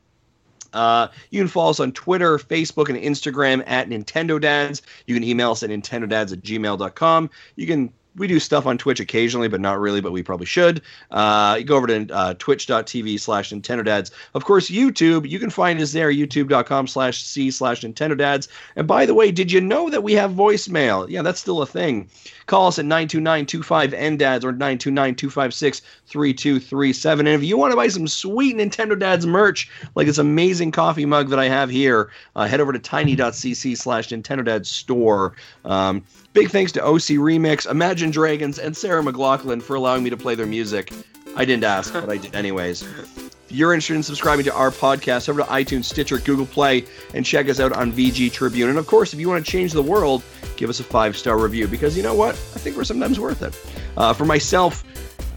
Uh, 0.74 1.08
you 1.30 1.40
can 1.40 1.48
follow 1.48 1.70
us 1.70 1.80
on 1.80 1.92
Twitter, 1.92 2.38
Facebook, 2.38 2.88
and 2.88 2.98
Instagram 2.98 3.62
at 3.66 3.88
Nintendo 3.88 4.40
Dads. 4.40 4.82
You 5.06 5.14
can 5.14 5.24
email 5.24 5.52
us 5.52 5.62
at 5.62 5.70
nintendodads 5.70 6.32
at 6.32 6.40
gmail.com. 6.42 7.30
You 7.56 7.66
can 7.66 7.92
we 8.16 8.26
do 8.26 8.38
stuff 8.38 8.66
on 8.66 8.78
Twitch 8.78 9.00
occasionally, 9.00 9.48
but 9.48 9.60
not 9.60 9.80
really, 9.80 10.00
but 10.00 10.12
we 10.12 10.22
probably 10.22 10.46
should. 10.46 10.82
Uh, 11.10 11.56
you 11.58 11.64
go 11.64 11.76
over 11.76 11.86
to 11.86 12.06
uh, 12.12 12.34
twitch.tv 12.38 13.18
slash 13.18 13.50
Nintendo 13.50 13.84
Dads. 13.84 14.10
Of 14.34 14.44
course, 14.44 14.70
YouTube, 14.70 15.28
you 15.28 15.38
can 15.38 15.50
find 15.50 15.80
us 15.80 15.92
there, 15.92 16.12
youtube.com 16.12 16.86
slash 16.86 17.22
C 17.22 17.50
slash 17.50 17.80
Nintendo 17.80 18.16
Dads. 18.16 18.48
And 18.76 18.86
by 18.86 19.06
the 19.06 19.14
way, 19.14 19.32
did 19.32 19.50
you 19.50 19.60
know 19.60 19.90
that 19.90 20.02
we 20.02 20.12
have 20.12 20.30
voicemail? 20.30 21.08
Yeah, 21.08 21.22
that's 21.22 21.40
still 21.40 21.62
a 21.62 21.66
thing. 21.66 22.08
Call 22.46 22.68
us 22.68 22.78
at 22.78 22.84
929-25-NDADS 22.84 24.44
or 24.44 24.52
929-256-3237. 24.52 27.18
And 27.20 27.28
if 27.28 27.42
you 27.42 27.56
want 27.56 27.72
to 27.72 27.76
buy 27.76 27.88
some 27.88 28.06
sweet 28.06 28.56
Nintendo 28.56 28.98
Dads 28.98 29.26
merch, 29.26 29.70
like 29.94 30.06
this 30.06 30.18
amazing 30.18 30.70
coffee 30.70 31.06
mug 31.06 31.30
that 31.30 31.38
I 31.38 31.48
have 31.48 31.70
here, 31.70 32.10
uh, 32.36 32.46
head 32.46 32.60
over 32.60 32.72
to 32.72 32.78
tiny.cc 32.78 33.78
slash 33.78 34.08
Nintendo 34.08 34.44
Dads 34.44 34.68
store. 34.68 35.34
Um, 35.64 36.04
Big 36.34 36.50
thanks 36.50 36.72
to 36.72 36.84
OC 36.84 37.16
Remix, 37.22 37.70
Imagine 37.70 38.10
Dragons, 38.10 38.58
and 38.58 38.76
Sarah 38.76 39.02
McLachlan 39.02 39.62
for 39.62 39.76
allowing 39.76 40.02
me 40.02 40.10
to 40.10 40.16
play 40.16 40.34
their 40.34 40.46
music. 40.46 40.92
I 41.36 41.44
didn't 41.44 41.62
ask, 41.62 41.92
but 41.92 42.10
I 42.10 42.18
did 42.18 42.34
anyways. 42.34 42.86
If 43.46 43.58
you're 43.58 43.74
interested 43.74 43.94
in 43.94 44.02
subscribing 44.02 44.46
to 44.46 44.54
our 44.54 44.70
podcast, 44.70 45.28
over 45.28 45.42
to 45.42 45.46
iTunes, 45.48 45.84
Stitcher, 45.84 46.18
Google 46.18 46.46
Play, 46.46 46.86
and 47.12 47.26
check 47.26 47.48
us 47.50 47.60
out 47.60 47.72
on 47.72 47.92
VG 47.92 48.32
Tribune. 48.32 48.70
And 48.70 48.78
of 48.78 48.86
course, 48.86 49.12
if 49.12 49.20
you 49.20 49.28
want 49.28 49.44
to 49.44 49.52
change 49.52 49.72
the 49.72 49.82
world, 49.82 50.22
give 50.56 50.70
us 50.70 50.80
a 50.80 50.82
five 50.82 51.14
star 51.14 51.38
review 51.38 51.68
because 51.68 51.94
you 51.94 52.02
know 52.02 52.14
what? 52.14 52.30
I 52.30 52.58
think 52.58 52.74
we're 52.74 52.84
sometimes 52.84 53.20
worth 53.20 53.42
it. 53.42 53.54
Uh, 53.98 54.14
for 54.14 54.24
myself, 54.24 54.82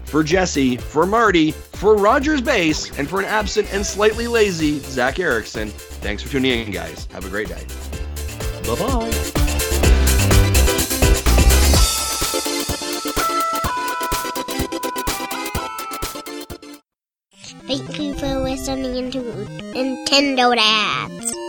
for 0.06 0.24
Jesse, 0.24 0.78
for 0.78 1.04
Marty, 1.04 1.52
for 1.52 1.96
Rogersbase, 1.96 2.98
and 2.98 3.08
for 3.08 3.20
an 3.20 3.26
absent 3.26 3.72
and 3.74 3.84
slightly 3.84 4.26
lazy 4.26 4.78
Zach 4.78 5.20
Erickson, 5.20 5.68
thanks 5.68 6.22
for 6.22 6.30
tuning 6.30 6.66
in, 6.66 6.72
guys. 6.72 7.06
Have 7.12 7.26
a 7.26 7.28
great 7.28 7.48
day. 7.48 7.64
Bye 8.66 8.74
bye. 8.74 9.47
Thank 17.68 17.98
you 18.00 18.14
for 18.14 18.26
listening 18.40 19.10
to 19.10 19.20
Nintendo 19.76 20.56
Dads. 20.56 21.47